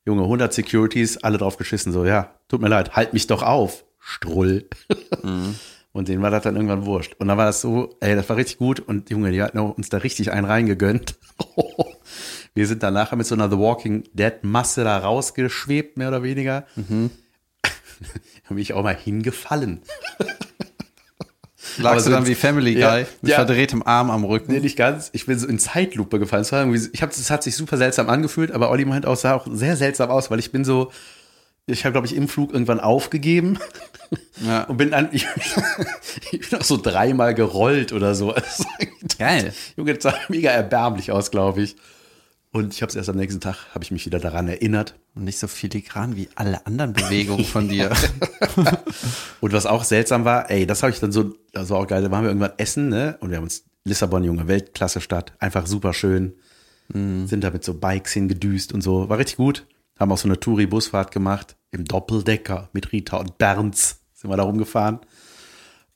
Junge, 0.05 0.25
100 0.25 0.53
Securities, 0.53 1.17
alle 1.17 1.39
drauf 1.39 1.57
geschissen, 1.57 1.91
so, 1.91 2.05
ja, 2.05 2.35
tut 2.49 2.61
mir 2.61 2.69
leid, 2.69 2.97
halt 2.97 3.15
mich 3.15 3.27
doch 3.27 3.43
auf, 3.43 3.85
Strull. 3.99 4.69
Und 5.93 6.09
denen 6.09 6.23
war 6.23 6.31
das 6.31 6.43
dann 6.43 6.55
irgendwann 6.55 6.85
wurscht. 6.85 7.15
Und 7.19 7.29
dann 7.29 7.39
war 7.39 7.47
das 7.47 7.63
so, 7.63 7.97
ey, 8.01 8.15
das 8.15 8.29
war 8.29 8.37
richtig 8.37 8.59
gut. 8.59 8.79
Und 8.79 9.09
Junge, 9.11 9.33
die 9.33 9.43
hatten 9.43 9.59
uns 9.59 9.89
da 9.89 9.97
richtig 9.99 10.31
einen 10.31 10.45
reingegönnt. 10.45 11.17
Wir 12.55 12.67
sind 12.67 12.83
dann 12.83 12.95
nachher 12.95 13.17
mit 13.17 13.27
so 13.27 13.35
einer 13.35 13.51
The 13.51 13.59
Walking 13.59 14.05
Dead 14.13 14.35
Masse 14.43 14.85
da 14.85 14.99
rausgeschwebt, 14.99 15.97
mehr 15.97 16.09
oder 16.09 16.23
weniger. 16.23 16.67
da 17.63 18.49
bin 18.51 18.59
ich 18.59 18.75
auch 18.75 18.83
mal 18.83 18.95
hingefallen. 18.95 19.81
Lagst 21.79 22.07
du 22.07 22.11
so- 22.11 22.17
dann 22.17 22.27
wie 22.27 22.35
Family 22.35 22.75
Guy 22.75 22.81
Ja, 22.83 22.97
mit 23.23 23.31
ja. 23.31 23.37
verdrehtem 23.37 23.83
Arm 23.85 24.11
am 24.11 24.25
Rücken. 24.25 24.53
Nee, 24.53 24.61
nicht 24.61 24.77
ganz. 24.77 25.11
Ich 25.13 25.27
bin 25.27 25.39
so 25.39 25.47
in 25.47 25.59
Zeitlupe 25.59 26.19
gefallen. 26.19 26.43
Es 26.43 26.53
war 26.53 26.61
irgendwie, 26.61 26.89
ich 26.93 27.03
hab, 27.03 27.11
es 27.11 27.31
hat 27.31 27.43
sich 27.43 27.55
super 27.57 27.77
seltsam 27.77 28.09
angefühlt, 28.09 28.51
aber 28.53 28.71
Olli 28.71 28.85
meint 28.85 29.07
auch, 29.07 29.17
sah 29.17 29.35
auch 29.35 29.47
sehr 29.51 29.77
seltsam 29.77 30.11
aus, 30.11 30.31
weil 30.31 30.39
ich 30.39 30.53
bin 30.53 30.65
so, 30.65 30.91
ich 31.67 31.85
habe, 31.85 31.93
glaube 31.93 32.07
ich, 32.07 32.17
im 32.17 32.27
Flug 32.29 32.53
irgendwann 32.53 32.81
aufgegeben 32.81 33.59
Ja. 34.47 34.65
und 34.65 34.77
bin 34.79 34.91
dann, 34.91 35.09
ich, 35.13 35.27
ich 36.33 36.49
bin 36.51 36.59
auch 36.61 36.65
so 36.65 36.77
dreimal 36.77 37.35
gerollt 37.35 37.93
oder 37.93 38.15
so. 38.15 38.35
Also, 38.35 38.65
Geil. 39.19 39.53
Junge, 39.77 39.95
das 39.95 40.03
sah 40.03 40.15
mega 40.29 40.51
erbärmlich 40.51 41.11
aus, 41.13 41.31
glaube 41.31 41.63
ich. 41.63 41.77
Und 42.53 42.75
ich 42.75 42.83
habe 42.83 42.91
es 42.91 42.97
erst 42.97 43.09
am 43.09 43.17
nächsten 43.17 43.41
Tag, 43.41 43.73
habe 43.75 43.85
ich 43.85 43.93
mich 43.93 44.07
wieder 44.07 44.19
daran 44.19 44.49
erinnert. 44.49 44.99
Und 45.15 45.25
nicht 45.25 45.39
so 45.39 45.47
filigran 45.47 46.17
wie 46.17 46.29
alle 46.35 46.67
anderen 46.67 46.93
Bewegungen 46.93 47.45
von 47.45 47.69
dir. 47.69 47.91
Und 49.41 49.53
was 49.53 49.67
auch 49.67 49.85
seltsam 49.85 50.25
war, 50.25 50.51
ey, 50.51 50.67
das 50.67 50.83
habe 50.83 50.93
ich 50.93 50.99
dann 50.99 51.13
so, 51.13 51.35
das 51.53 51.71
war 51.71 51.79
auch 51.79 51.87
geil, 51.87 52.03
da 52.03 52.11
waren 52.11 52.25
wir 52.25 52.31
irgendwann 52.31 52.53
essen, 52.57 52.89
ne? 52.89 53.17
Und 53.21 53.31
wir 53.31 53.37
haben 53.37 53.45
uns 53.45 53.65
Lissabon, 53.85 54.25
junge 54.25 54.49
Weltklasse-Stadt, 54.49 55.35
einfach 55.39 55.67
super 55.67 55.95
schön. 55.95 56.35
Sind 56.93 57.45
da 57.45 57.51
mit 57.51 57.63
so 57.63 57.75
Bikes 57.75 58.13
hingedüst 58.13 58.73
und 58.73 58.81
so. 58.81 59.09
War 59.09 59.19
richtig 59.19 59.37
gut. 59.37 59.67
Haben 59.99 60.11
auch 60.11 60.19
so 60.19 60.27
eine 60.27 60.41
Touri-Busfahrt 60.41 61.13
gemacht. 61.13 61.57
Im 61.71 61.85
Doppeldecker 61.85 62.69
mit 62.73 62.91
Rita 62.91 63.17
und 63.19 63.39
Bernds 63.39 64.01
sind 64.13 64.29
wir 64.29 64.37
da 64.37 64.43
rumgefahren. 64.43 64.99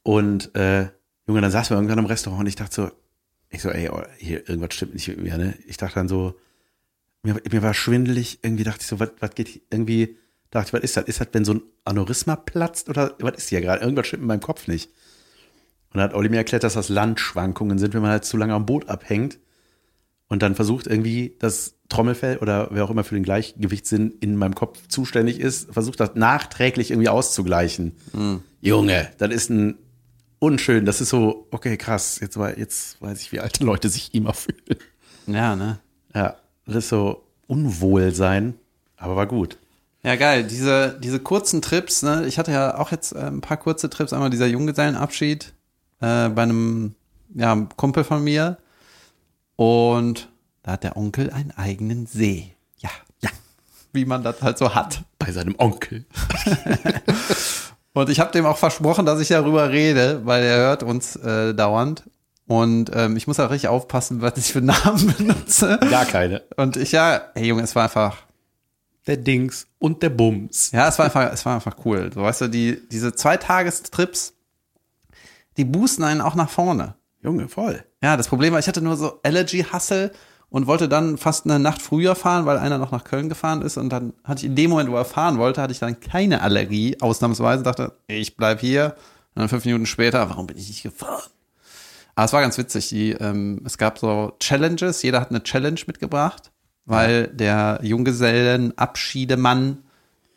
Und 0.04 0.54
äh, 0.54 0.88
Junge, 1.26 1.40
dann 1.40 1.50
saßen 1.50 1.74
wir 1.74 1.78
irgendwann 1.78 1.98
im 1.98 2.06
Restaurant 2.06 2.42
und 2.42 2.46
ich 2.46 2.54
dachte 2.54 2.74
so, 2.74 2.90
ich 3.48 3.62
so, 3.62 3.70
ey, 3.70 3.88
oh, 3.88 4.02
hier, 4.18 4.48
irgendwas 4.48 4.74
stimmt 4.74 4.94
nicht 4.94 5.08
mit 5.08 5.20
mir, 5.20 5.36
ne? 5.36 5.54
Ich 5.66 5.78
dachte 5.78 5.96
dann 5.96 6.08
so, 6.08 6.34
mir, 7.24 7.40
mir 7.50 7.62
war 7.62 7.74
schwindelig, 7.74 8.38
irgendwie 8.42 8.64
dachte 8.64 8.80
ich 8.82 8.86
so, 8.86 9.00
was, 9.00 9.10
was 9.18 9.34
geht 9.34 9.48
hier, 9.48 9.62
irgendwie 9.70 10.18
dachte 10.50 10.68
ich, 10.68 10.72
was 10.74 10.82
ist 10.82 10.96
das? 10.96 11.04
Ist 11.04 11.20
das, 11.20 11.28
wenn 11.32 11.44
so 11.44 11.54
ein 11.54 11.62
Aneurysma 11.84 12.36
platzt 12.36 12.88
oder 12.88 13.16
was 13.18 13.36
ist 13.36 13.48
hier 13.48 13.60
gerade? 13.60 13.82
Irgendwas 13.82 14.06
stimmt 14.06 14.22
in 14.22 14.28
meinem 14.28 14.40
Kopf 14.40 14.68
nicht. 14.68 14.90
Und 15.92 15.98
dann 15.98 16.04
hat 16.04 16.14
Olli 16.14 16.28
mir 16.28 16.36
erklärt, 16.36 16.64
dass 16.64 16.74
das 16.74 16.88
Landschwankungen 16.88 17.78
sind, 17.78 17.94
wenn 17.94 18.02
man 18.02 18.10
halt 18.10 18.24
zu 18.24 18.36
lange 18.36 18.54
am 18.54 18.66
Boot 18.66 18.88
abhängt 18.88 19.38
und 20.28 20.42
dann 20.42 20.54
versucht 20.54 20.86
irgendwie 20.86 21.36
das 21.38 21.76
Trommelfell 21.88 22.38
oder 22.38 22.68
wer 22.70 22.84
auch 22.84 22.90
immer 22.90 23.04
für 23.04 23.14
den 23.14 23.24
Gleichgewichtssinn 23.24 24.14
in 24.20 24.36
meinem 24.36 24.54
Kopf 24.54 24.86
zuständig 24.88 25.38
ist, 25.38 25.72
versucht 25.72 26.00
das 26.00 26.14
nachträglich 26.14 26.90
irgendwie 26.90 27.08
auszugleichen. 27.08 27.96
Junge, 28.60 29.10
das 29.18 29.30
ist 29.30 29.50
ein 29.50 29.78
unschön, 30.40 30.84
das 30.84 31.00
ist 31.00 31.10
so, 31.10 31.46
okay, 31.50 31.76
krass, 31.76 32.18
jetzt, 32.20 32.36
jetzt 32.56 33.00
weiß 33.00 33.20
ich, 33.22 33.32
wie 33.32 33.40
alte 33.40 33.64
Leute 33.64 33.88
sich 33.88 34.14
immer 34.14 34.34
fühlen. 34.34 34.78
ja, 35.26 35.54
ne? 35.56 35.78
Ja, 36.14 36.36
ist 36.66 36.88
so 36.88 37.24
Unwohlsein, 37.46 38.54
aber 38.96 39.16
war 39.16 39.26
gut. 39.26 39.58
Ja, 40.02 40.16
geil. 40.16 40.44
Diese, 40.44 40.98
diese 41.02 41.18
kurzen 41.18 41.62
Trips, 41.62 42.02
ne? 42.02 42.26
Ich 42.26 42.38
hatte 42.38 42.52
ja 42.52 42.78
auch 42.78 42.90
jetzt 42.90 43.12
äh, 43.12 43.20
ein 43.20 43.40
paar 43.40 43.56
kurze 43.56 43.88
Trips. 43.88 44.12
Einmal 44.12 44.30
dieser 44.30 44.46
Junggesellenabschied 44.46 45.54
äh, 46.00 46.28
bei 46.28 46.42
einem 46.42 46.94
ja, 47.34 47.66
Kumpel 47.76 48.04
von 48.04 48.22
mir. 48.22 48.58
Und 49.56 50.28
da 50.62 50.72
hat 50.72 50.84
der 50.84 50.96
Onkel 50.96 51.30
einen 51.30 51.52
eigenen 51.52 52.06
See. 52.06 52.54
Ja. 52.78 52.90
Ja. 53.22 53.30
Wie 53.92 54.04
man 54.04 54.22
das 54.22 54.42
halt 54.42 54.58
so 54.58 54.74
hat. 54.74 55.04
Bei 55.18 55.32
seinem 55.32 55.54
Onkel. 55.58 56.04
Und 57.94 58.10
ich 58.10 58.18
habe 58.18 58.32
dem 58.32 58.44
auch 58.44 58.58
versprochen, 58.58 59.06
dass 59.06 59.20
ich 59.20 59.28
darüber 59.28 59.70
rede, 59.70 60.22
weil 60.24 60.42
er 60.42 60.56
hört 60.56 60.82
uns 60.82 61.16
äh, 61.16 61.54
dauernd. 61.54 62.02
Und 62.46 62.90
ähm, 62.94 63.16
ich 63.16 63.26
muss 63.26 63.40
auch 63.40 63.50
richtig 63.50 63.68
aufpassen, 63.68 64.20
was 64.20 64.36
ich 64.36 64.52
für 64.52 64.60
Namen 64.60 65.14
benutze. 65.18 65.78
Gar 65.90 66.04
keine. 66.04 66.42
Und 66.56 66.76
ich 66.76 66.92
ja, 66.92 67.22
hey 67.34 67.46
Junge, 67.46 67.62
es 67.62 67.74
war 67.74 67.84
einfach 67.84 68.18
Der 69.06 69.16
Dings 69.16 69.66
und 69.78 70.02
der 70.02 70.10
Bums. 70.10 70.70
Ja, 70.72 70.88
es 70.88 70.98
war 70.98 71.06
einfach, 71.06 71.32
es 71.32 71.44
war 71.46 71.54
einfach 71.54 71.76
cool. 71.84 72.10
So, 72.12 72.22
weißt 72.22 72.42
du, 72.42 72.48
die, 72.48 72.80
diese 72.90 73.14
Zweitagestrips, 73.14 74.34
die 75.56 75.64
boosten 75.64 76.04
einen 76.04 76.20
auch 76.20 76.34
nach 76.34 76.50
vorne. 76.50 76.96
Junge, 77.22 77.48
voll. 77.48 77.82
Ja, 78.02 78.16
das 78.18 78.28
Problem 78.28 78.52
war, 78.52 78.60
ich 78.60 78.68
hatte 78.68 78.82
nur 78.82 78.96
so 78.96 79.20
Allergy-Hustle 79.22 80.12
und 80.50 80.66
wollte 80.66 80.88
dann 80.88 81.16
fast 81.16 81.46
eine 81.46 81.58
Nacht 81.58 81.80
früher 81.80 82.14
fahren, 82.14 82.44
weil 82.44 82.58
einer 82.58 82.76
noch 82.76 82.92
nach 82.92 83.04
Köln 83.04 83.30
gefahren 83.30 83.62
ist 83.62 83.78
und 83.78 83.88
dann 83.88 84.12
hatte 84.22 84.40
ich 84.40 84.44
in 84.44 84.56
dem 84.56 84.70
Moment, 84.70 84.90
wo 84.90 84.96
er 84.96 85.06
fahren 85.06 85.38
wollte, 85.38 85.62
hatte 85.62 85.72
ich 85.72 85.78
dann 85.78 85.98
keine 86.00 86.42
Allergie, 86.42 87.00
ausnahmsweise, 87.00 87.62
dachte, 87.62 87.92
ich 88.06 88.36
bleib 88.36 88.60
hier. 88.60 88.94
Und 89.34 89.40
dann 89.40 89.48
fünf 89.48 89.64
Minuten 89.64 89.86
später, 89.86 90.28
warum 90.28 90.46
bin 90.46 90.58
ich 90.58 90.68
nicht 90.68 90.82
gefahren? 90.82 91.22
Aber 92.14 92.24
es 92.24 92.32
war 92.32 92.42
ganz 92.42 92.56
witzig, 92.58 92.90
die, 92.90 93.10
ähm, 93.12 93.62
es 93.64 93.78
gab 93.78 93.98
so 93.98 94.34
Challenges, 94.38 95.02
jeder 95.02 95.20
hat 95.20 95.30
eine 95.30 95.42
Challenge 95.42 95.80
mitgebracht, 95.86 96.52
weil 96.84 97.28
der 97.28 97.80
Junggesellenabschiedemann 97.82 99.78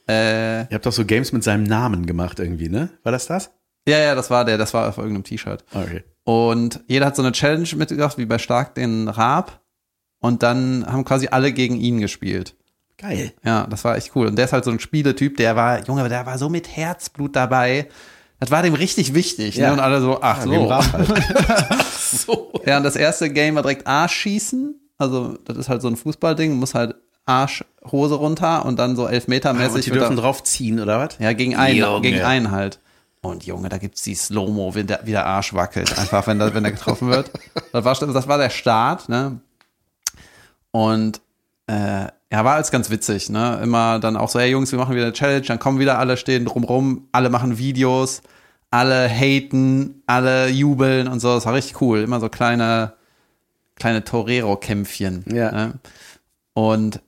äh, 0.08 0.62
Ihr 0.62 0.76
habt 0.76 0.86
doch 0.86 0.94
so 0.94 1.06
Games 1.06 1.34
mit 1.34 1.44
seinem 1.44 1.64
Namen 1.64 2.06
gemacht 2.06 2.40
irgendwie, 2.40 2.70
ne? 2.70 2.90
War 3.04 3.12
das 3.12 3.28
das? 3.28 3.52
Ja, 3.88 4.00
ja, 4.00 4.16
das 4.16 4.30
war 4.30 4.46
der, 4.46 4.58
das 4.58 4.74
war 4.74 4.88
auf 4.88 4.98
irgendeinem 4.98 5.24
T-Shirt. 5.24 5.64
Okay. 5.74 6.04
Und 6.24 6.82
jeder 6.88 7.06
hat 7.06 7.16
so 7.16 7.22
eine 7.22 7.32
Challenge 7.32 7.68
mitgebracht, 7.76 8.18
wie 8.18 8.26
bei 8.26 8.38
Stark 8.38 8.76
den 8.76 9.08
Raab. 9.08 9.62
Und 10.20 10.44
dann 10.44 10.86
haben 10.86 11.06
quasi 11.06 11.28
alle 11.28 11.54
gegen 11.54 11.78
ihn 11.78 12.00
gespielt. 12.00 12.56
Geil. 12.98 13.32
Ja, 13.44 13.68
das 13.68 13.84
war 13.84 13.96
echt 13.96 14.16
cool. 14.16 14.28
Und 14.28 14.38
der 14.38 14.46
ist 14.46 14.54
halt 14.54 14.66
so 14.66 14.72
ein 14.72 14.80
Spieletyp, 14.80 15.38
der 15.38 15.56
war, 15.56 15.86
Junge, 15.86 16.10
der 16.10 16.26
war 16.26 16.38
so 16.38 16.50
mit 16.50 16.76
Herzblut 16.76 17.36
dabei. 17.36 17.88
Das 18.40 18.52
war 18.52 18.62
dem 18.62 18.74
richtig 18.76 19.14
wichtig. 19.14 19.56
Ja. 19.56 19.68
Ne? 19.68 19.74
Und 19.74 19.80
alle 19.80 20.00
so, 20.02 20.20
ach 20.22 20.44
im 20.46 20.52
so. 20.52 20.72
Halt. 20.94 21.08
so. 22.02 22.52
Ja, 22.66 22.78
und 22.78 22.84
das 22.84 22.96
erste 22.96 23.30
Game 23.32 23.56
war 23.56 23.64
direkt 23.64 23.88
Arschschießen. 23.88 24.76
Also, 25.00 25.38
das 25.46 25.58
ist 25.58 25.70
halt 25.70 25.82
so 25.82 25.88
ein 25.88 25.96
Fußballding, 25.96 26.54
muss 26.56 26.74
halt 26.74 26.96
Arschhose 27.26 28.16
runter 28.16 28.66
und 28.66 28.78
dann 28.80 28.96
so 28.96 29.04
Ah, 29.04 29.08
und 29.08 29.14
Elfmetermäßig. 29.14 29.86
die 29.86 29.92
wird 29.92 30.02
dürfen 30.02 30.16
da- 30.16 30.22
drauf 30.24 30.44
ziehen, 30.44 30.80
oder 30.80 31.00
was? 31.00 31.18
Ja, 31.20 31.34
gegen 31.34 31.56
einen, 31.56 31.78
Junge. 31.80 32.02
gegen 32.02 32.22
einen 32.22 32.52
halt. 32.52 32.80
Und 33.22 33.46
Junge, 33.46 33.70
da 33.70 33.78
gibt's 33.78 34.04
die 34.04 34.16
Slow-Mo, 34.16 34.74
wie 34.76 34.84
der, 34.84 35.02
wie 35.04 35.12
der 35.12 35.26
Arsch 35.26 35.54
wackelt, 35.54 35.98
einfach, 35.98 36.26
wenn 36.28 36.40
der, 36.40 36.54
wenn 36.54 36.64
der 36.64 36.72
getroffen 36.72 37.10
wird. 37.10 37.32
Das 37.74 37.84
war, 37.84 37.94
das 38.14 38.28
war 38.28 38.38
der 38.38 38.50
Start, 38.50 39.10
ne? 39.10 39.40
Und 40.72 41.22
äh, 41.68 42.08
Ja, 42.32 42.44
war 42.44 42.56
alles 42.56 42.72
ganz 42.72 42.90
witzig, 42.90 43.30
ne? 43.30 43.60
Immer 43.64 44.00
dann 44.00 44.18
auch 44.18 44.28
so, 44.28 44.40
hey 44.40 44.52
Jungs, 44.52 44.72
wir 44.72 44.80
machen 44.80 44.96
wieder 44.96 45.06
eine 45.06 45.14
Challenge, 45.14 45.46
dann 45.46 45.60
kommen 45.60 45.80
wieder 45.80 45.98
alle, 45.98 46.18
stehen 46.18 46.44
drumrum, 46.46 47.08
alle 47.14 47.30
machen 47.30 47.58
Videos, 47.58 48.22
alle 48.70 49.08
haten, 49.08 50.04
alle 50.08 50.50
jubeln 50.50 51.08
und 51.08 51.22
so. 51.22 51.36
Das 51.36 51.46
war 51.46 51.54
richtig 51.54 51.80
cool. 51.82 52.00
Immer 52.00 52.20
so 52.20 52.28
kleine, 52.28 52.94
kleine 53.76 54.04
Torero-Kämpfchen. 54.04 55.24
Ja. 55.34 55.52
Ne? 55.52 55.74
Und 56.54 57.00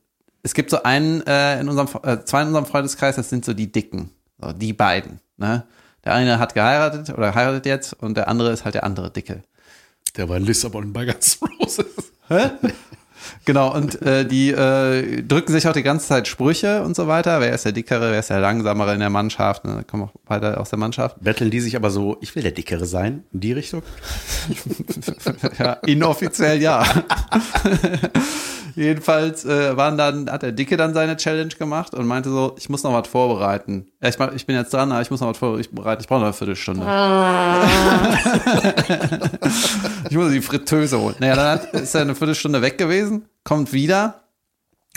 es 0.41 0.53
gibt 0.53 0.69
so 0.69 0.83
einen 0.83 1.25
äh, 1.27 1.59
in 1.59 1.67
unserem, 1.67 1.89
äh, 2.03 2.23
zwei 2.23 2.41
in 2.41 2.47
unserem 2.47 2.65
Freundeskreis, 2.65 3.17
das 3.17 3.29
sind 3.29 3.43
so 3.43 3.53
die 3.53 3.71
Dicken, 3.71 4.11
so 4.41 4.53
die 4.53 4.71
beiden. 4.71 5.19
Ne? 5.35 5.65
Der 6.05 6.13
eine 6.13 6.39
hat 6.39 6.53
geheiratet 6.53 7.09
oder 7.09 7.35
heiratet 7.35 7.65
jetzt 7.65 7.93
und 7.93 8.15
der 8.15 8.29
andere 8.29 8.51
ist 8.51 8.63
halt 8.63 8.75
der 8.75 8.85
andere 8.85 9.11
Dicke. 9.11 9.43
Der 10.15 10.29
war 10.29 10.37
in 10.37 10.43
Lissabon 10.43 10.93
bei 10.93 11.03
N' 11.03 11.15
Roses. 11.59 12.13
Genau, 13.45 13.73
und 13.73 14.01
äh, 14.01 14.25
die 14.25 14.51
äh, 14.51 15.21
drücken 15.23 15.51
sich 15.51 15.67
auch 15.67 15.73
die 15.73 15.83
ganze 15.83 16.07
Zeit 16.07 16.27
Sprüche 16.27 16.83
und 16.83 16.95
so 16.95 17.07
weiter. 17.07 17.39
Wer 17.41 17.53
ist 17.53 17.65
der 17.65 17.71
Dickere, 17.71 18.11
wer 18.11 18.19
ist 18.19 18.29
der 18.29 18.39
Langsamere 18.39 18.93
in 18.93 18.99
der 18.99 19.09
Mannschaft? 19.09 19.65
Ne? 19.65 19.75
Da 19.77 19.83
kommen 19.83 20.03
auch 20.03 20.11
beide 20.25 20.59
aus 20.59 20.69
der 20.69 20.79
Mannschaft. 20.79 21.17
Betteln 21.21 21.49
die 21.51 21.59
sich 21.59 21.75
aber 21.75 21.89
so, 21.89 22.17
ich 22.21 22.35
will 22.35 22.43
der 22.43 22.51
Dickere 22.51 22.85
sein, 22.85 23.23
in 23.33 23.39
die 23.39 23.53
Richtung? 23.53 23.81
ja, 25.59 25.73
inoffiziell 25.85 26.61
ja. 26.61 26.83
Jedenfalls 28.75 29.43
äh, 29.45 29.75
waren 29.75 29.97
dann, 29.97 30.29
hat 30.31 30.43
der 30.43 30.51
Dicke 30.53 30.77
dann 30.77 30.93
seine 30.93 31.17
Challenge 31.17 31.49
gemacht 31.49 31.93
und 31.95 32.05
meinte 32.07 32.29
so, 32.29 32.55
ich 32.57 32.69
muss 32.69 32.83
noch 32.83 32.93
was 32.93 33.07
vorbereiten. 33.09 33.87
Ja, 34.01 34.07
ich, 34.09 34.17
mach- 34.19 34.31
ich 34.33 34.45
bin 34.45 34.55
jetzt 34.55 34.71
dran, 34.73 34.91
aber 34.91 35.01
ich 35.01 35.11
muss 35.11 35.19
noch 35.19 35.27
was 35.29 35.37
vorbereiten. 35.37 36.01
Ich 36.01 36.07
brauche 36.07 36.19
noch 36.19 36.27
eine 36.27 36.33
Viertelstunde. 36.33 36.85
ich 40.09 40.17
muss 40.17 40.31
die 40.31 40.41
Fritteuse 40.41 40.99
holen. 40.99 41.15
Naja, 41.19 41.35
dann 41.35 41.59
hat, 41.59 41.73
ist 41.73 41.95
er 41.95 42.01
eine 42.01 42.15
Viertelstunde 42.15 42.61
weg 42.61 42.77
gewesen, 42.77 43.25
kommt 43.43 43.73
wieder 43.73 44.23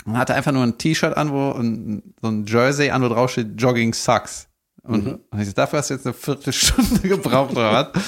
und 0.05 0.17
hatte 0.17 0.33
einfach 0.33 0.51
nur 0.51 0.63
ein 0.63 0.77
T-Shirt 0.77 1.15
an, 1.15 1.31
wo 1.31 1.51
ein, 1.51 2.13
so 2.21 2.29
ein 2.29 2.45
Jersey 2.45 2.89
an, 2.89 3.03
wo 3.03 3.09
drauf 3.09 3.31
steht 3.31 3.59
Jogging 3.61 3.93
Sucks. 3.93 4.47
Und, 4.83 5.19
und 5.31 5.39
ich 5.39 5.47
so, 5.47 5.53
dafür 5.53 5.79
hast 5.79 5.89
du 5.89 5.93
jetzt 5.93 6.05
eine 6.05 6.13
Viertelstunde 6.13 6.99
gebraucht 7.07 7.51
oder 7.51 7.71
was? 7.71 8.03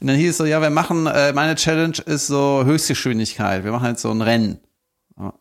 Und 0.00 0.06
dann 0.06 0.16
hieß 0.16 0.30
es 0.30 0.36
so, 0.38 0.44
ja, 0.44 0.62
wir 0.62 0.70
machen, 0.70 1.06
äh, 1.06 1.32
meine 1.32 1.54
Challenge 1.54 1.98
ist 2.06 2.28
so 2.28 2.62
Höchstgeschwindigkeit. 2.64 3.64
Wir 3.64 3.72
machen 3.72 3.88
jetzt 3.88 4.02
so 4.02 4.10
ein 4.10 4.22
Rennen. 4.22 4.58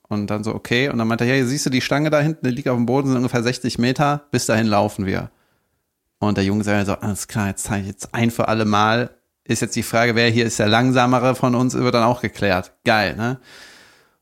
Und 0.09 0.27
dann 0.27 0.43
so, 0.43 0.55
okay. 0.55 0.89
Und 0.89 0.97
dann 0.97 1.07
meinte 1.07 1.23
er, 1.23 1.29
ja, 1.29 1.35
hier 1.35 1.47
siehst 1.47 1.67
du 1.67 1.69
die 1.69 1.81
Stange 1.81 2.09
da 2.09 2.19
hinten, 2.19 2.45
die 2.45 2.51
liegt 2.51 2.67
auf 2.67 2.75
dem 2.75 2.87
Boden, 2.87 3.07
sind 3.07 3.17
ungefähr 3.17 3.43
60 3.43 3.77
Meter. 3.77 4.25
Bis 4.31 4.47
dahin 4.47 4.65
laufen 4.65 5.05
wir. 5.05 5.29
Und 6.19 6.37
der 6.37 6.43
Junge 6.43 6.63
sagt 6.63 6.87
so, 6.87 6.93
alles 6.93 7.27
klar, 7.27 7.47
jetzt 7.47 7.63
zeige 7.63 7.83
ich 7.83 7.87
jetzt 7.89 8.13
ein 8.13 8.31
für 8.31 8.47
alle 8.47 8.65
Mal. 8.65 9.11
Ist 9.47 9.61
jetzt 9.61 9.75
die 9.75 9.83
Frage, 9.83 10.15
wer 10.15 10.29
hier 10.29 10.45
ist 10.45 10.59
der 10.59 10.67
Langsamere 10.67 11.33
von 11.33 11.55
uns, 11.55 11.73
wird 11.73 11.95
dann 11.95 12.03
auch 12.03 12.21
geklärt. 12.21 12.73
Geil, 12.83 13.15
ne? 13.15 13.39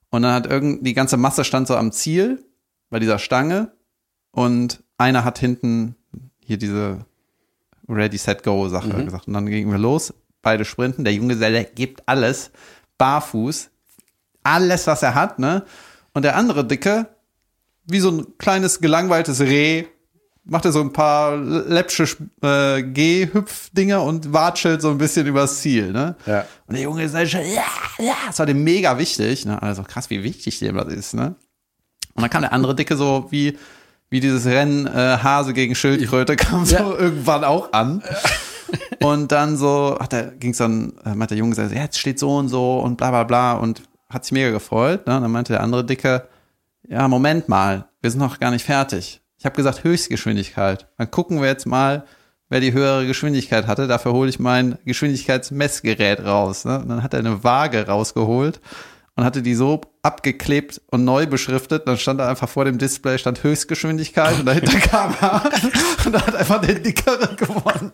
Und 0.09 0.21
dann 0.21 0.33
hat 0.33 0.45
irgend, 0.45 0.85
die 0.85 0.93
ganze 0.93 1.17
Masse 1.17 1.43
stand 1.43 1.67
so 1.67 1.75
am 1.75 1.91
Ziel 1.91 2.45
bei 2.89 2.99
dieser 2.99 3.19
Stange. 3.19 3.71
Und 4.31 4.83
einer 4.97 5.25
hat 5.25 5.39
hinten 5.39 5.95
hier 6.39 6.57
diese 6.57 7.05
Ready, 7.89 8.17
Set, 8.17 8.43
Go 8.43 8.69
Sache 8.69 9.03
gesagt. 9.03 9.27
Und 9.27 9.33
dann 9.33 9.47
gingen 9.47 9.71
wir 9.71 9.79
los, 9.79 10.13
beide 10.41 10.63
sprinten. 10.63 11.03
Der 11.03 11.13
Junggeselle 11.13 11.65
gibt 11.65 12.07
alles, 12.07 12.51
barfuß, 12.97 13.69
alles, 14.43 14.87
was 14.87 15.03
er 15.03 15.15
hat, 15.15 15.39
ne? 15.39 15.65
Und 16.13 16.23
der 16.23 16.35
andere 16.35 16.65
Dicke, 16.65 17.07
wie 17.85 17.99
so 17.99 18.11
ein 18.11 18.37
kleines 18.37 18.79
gelangweiltes 18.79 19.41
Reh, 19.41 19.85
macht 20.45 20.65
er 20.65 20.71
so 20.71 20.81
ein 20.81 20.93
paar 20.93 21.35
läppsche 21.37 22.05
äh, 22.41 22.83
Geh-Hüpf-Dinger 22.83 24.01
und 24.03 24.31
watschelt 24.31 24.81
so 24.81 24.91
ein 24.91 24.97
bisschen 24.97 25.25
übers 25.25 25.61
Ziel, 25.61 25.91
ne? 25.91 26.15
Ja. 26.25 26.45
Und 26.67 26.75
der 26.75 26.83
Junge 26.83 27.03
ist 27.03 27.15
halt 27.15 27.29
schon, 27.29 27.41
ja, 27.41 27.63
ja, 27.97 28.13
das 28.27 28.39
war 28.39 28.45
dem 28.45 28.63
mega 28.63 28.97
wichtig, 28.97 29.45
ne? 29.45 29.61
Also 29.61 29.83
krass, 29.83 30.09
wie 30.09 30.23
wichtig 30.23 30.59
dem 30.59 30.77
das 30.77 30.87
ist, 30.93 31.13
ne? 31.15 31.35
Und 32.13 32.21
dann 32.21 32.29
kam 32.29 32.41
der 32.43 32.53
andere 32.53 32.75
Dicke 32.75 32.95
so 32.95 33.27
wie, 33.31 33.57
wie 34.09 34.19
dieses 34.19 34.45
Rennen 34.45 34.87
äh, 34.87 35.17
Hase 35.21 35.53
gegen 35.53 35.75
Schildkröte 35.75 36.35
kam 36.35 36.65
so 36.65 36.75
Ja. 36.75 36.95
irgendwann 36.95 37.43
auch 37.43 37.73
an. 37.73 38.03
Und 39.01 39.31
dann 39.31 39.57
so, 39.57 39.97
hat 39.99 40.11
der, 40.11 40.23
ging's 40.31 40.57
dann, 40.57 40.93
äh, 41.05 41.13
meinte 41.15 41.35
der 41.35 41.39
Junge, 41.39 41.53
so, 41.55 41.61
ja, 41.61 41.67
jetzt 41.83 41.99
steht 41.99 42.17
so 42.19 42.35
und 42.37 42.47
so 42.49 42.79
und 42.79 42.97
bla 42.97 43.09
bla 43.11 43.23
bla 43.23 43.53
und 43.53 43.83
hat 44.09 44.25
sich 44.25 44.31
mega 44.31 44.49
gefreut. 44.51 45.05
Ne? 45.05 45.15
Und 45.17 45.21
dann 45.23 45.31
meinte 45.31 45.53
der 45.53 45.61
andere 45.61 45.85
Dicke, 45.85 46.27
ja, 46.87 47.07
Moment 47.07 47.47
mal, 47.49 47.85
wir 48.01 48.09
sind 48.09 48.19
noch 48.19 48.39
gar 48.39 48.51
nicht 48.51 48.65
fertig. 48.65 49.21
Ich 49.45 49.47
habe 49.47 49.57
gesagt 49.57 49.83
Höchstgeschwindigkeit. 49.83 50.87
Dann 50.97 51.11
gucken 51.11 51.39
wir 51.39 51.47
jetzt 51.47 51.67
mal, 51.67 52.05
wer 52.49 52.61
die 52.61 52.73
höhere 52.73 53.05
Geschwindigkeit 53.05 53.67
hatte. 53.67 53.85
Dafür 53.85 54.11
hole 54.13 54.27
ich 54.27 54.39
mein 54.39 54.79
Geschwindigkeitsmessgerät 54.85 56.25
raus. 56.25 56.65
Ne? 56.65 56.79
Und 56.79 56.89
dann 56.89 57.03
hat 57.03 57.13
er 57.13 57.19
eine 57.19 57.43
Waage 57.43 57.85
rausgeholt 57.85 58.59
und 59.15 59.23
hatte 59.23 59.43
die 59.43 59.53
so 59.53 59.81
abgeklebt 60.01 60.81
und 60.89 61.05
neu 61.05 61.27
beschriftet. 61.27 61.87
Dann 61.87 61.99
stand 61.99 62.21
da 62.21 62.27
einfach 62.27 62.49
vor 62.49 62.65
dem 62.65 62.79
Display 62.79 63.19
stand 63.19 63.43
Höchstgeschwindigkeit 63.43 64.39
und 64.39 64.47
dahinter 64.47 64.79
kam 64.79 65.13
er 65.21 65.43
und 66.03 66.11
da 66.11 66.25
hat 66.25 66.35
einfach 66.35 66.61
der 66.61 66.79
Dickere 66.79 67.35
gewonnen. 67.35 67.91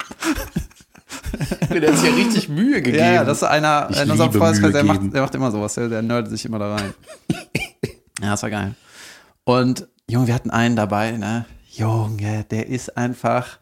Der 1.70 1.92
hat 1.92 1.98
sich 1.98 2.10
ja 2.10 2.16
richtig 2.16 2.48
Mühe 2.48 2.82
gegeben. 2.82 3.04
Ja, 3.04 3.12
ja, 3.12 3.24
das 3.26 3.40
ist 3.40 3.44
einer 3.44 3.90
Ich 3.92 4.00
in 4.00 4.10
unserem 4.10 4.32
Freundeskreis, 4.32 4.72
der 4.72 4.86
macht, 4.86 5.14
der 5.14 5.22
macht 5.22 5.36
immer 5.36 5.52
sowas, 5.52 5.74
der, 5.74 5.90
der 5.90 6.02
nerdet 6.02 6.32
sich 6.32 6.46
immer 6.46 6.60
da 6.60 6.76
rein. 6.76 6.94
ja, 8.22 8.32
das 8.32 8.42
war 8.42 8.50
geil. 8.50 8.74
Und 9.44 9.90
Junge, 10.10 10.28
wir 10.28 10.34
hatten 10.36 10.50
einen 10.52 10.76
dabei, 10.76 11.12
ne? 11.12 11.46
Junge, 11.70 12.46
der 12.52 12.68
ist 12.68 12.98
einfach, 12.98 13.60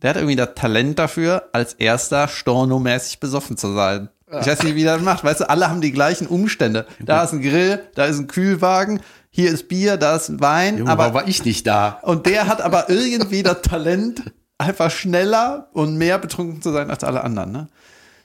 der 0.00 0.10
hat 0.10 0.16
irgendwie 0.16 0.36
das 0.36 0.50
Talent 0.54 0.98
dafür, 0.98 1.48
als 1.52 1.74
erster 1.74 2.28
stornomäßig 2.28 3.20
besoffen 3.20 3.56
zu 3.56 3.74
sein. 3.74 4.08
Ich 4.40 4.46
weiß 4.46 4.62
nicht, 4.62 4.76
wie 4.76 4.84
der 4.84 4.94
das 4.94 5.02
macht. 5.02 5.24
Weißt 5.24 5.40
du, 5.40 5.50
alle 5.50 5.68
haben 5.68 5.82
die 5.82 5.92
gleichen 5.92 6.26
Umstände. 6.26 6.86
Da 7.00 7.22
ist 7.22 7.32
ein 7.32 7.42
Grill, 7.42 7.82
da 7.94 8.06
ist 8.06 8.18
ein 8.18 8.28
Kühlwagen, 8.28 9.00
hier 9.28 9.50
ist 9.50 9.68
Bier, 9.68 9.98
da 9.98 10.16
ist 10.16 10.40
Wein, 10.40 10.78
Junge, 10.78 10.90
aber 10.90 11.02
warum 11.02 11.14
war 11.14 11.28
ich 11.28 11.44
nicht 11.44 11.66
da? 11.66 12.00
und 12.02 12.24
der 12.26 12.46
hat 12.46 12.62
aber 12.62 12.88
irgendwie 12.88 13.42
das 13.42 13.60
Talent, 13.62 14.32
einfach 14.58 14.90
schneller 14.90 15.68
und 15.72 15.96
mehr 15.96 16.18
betrunken 16.18 16.62
zu 16.62 16.72
sein 16.72 16.90
als 16.90 17.04
alle 17.04 17.24
anderen, 17.24 17.52
ne? 17.52 17.68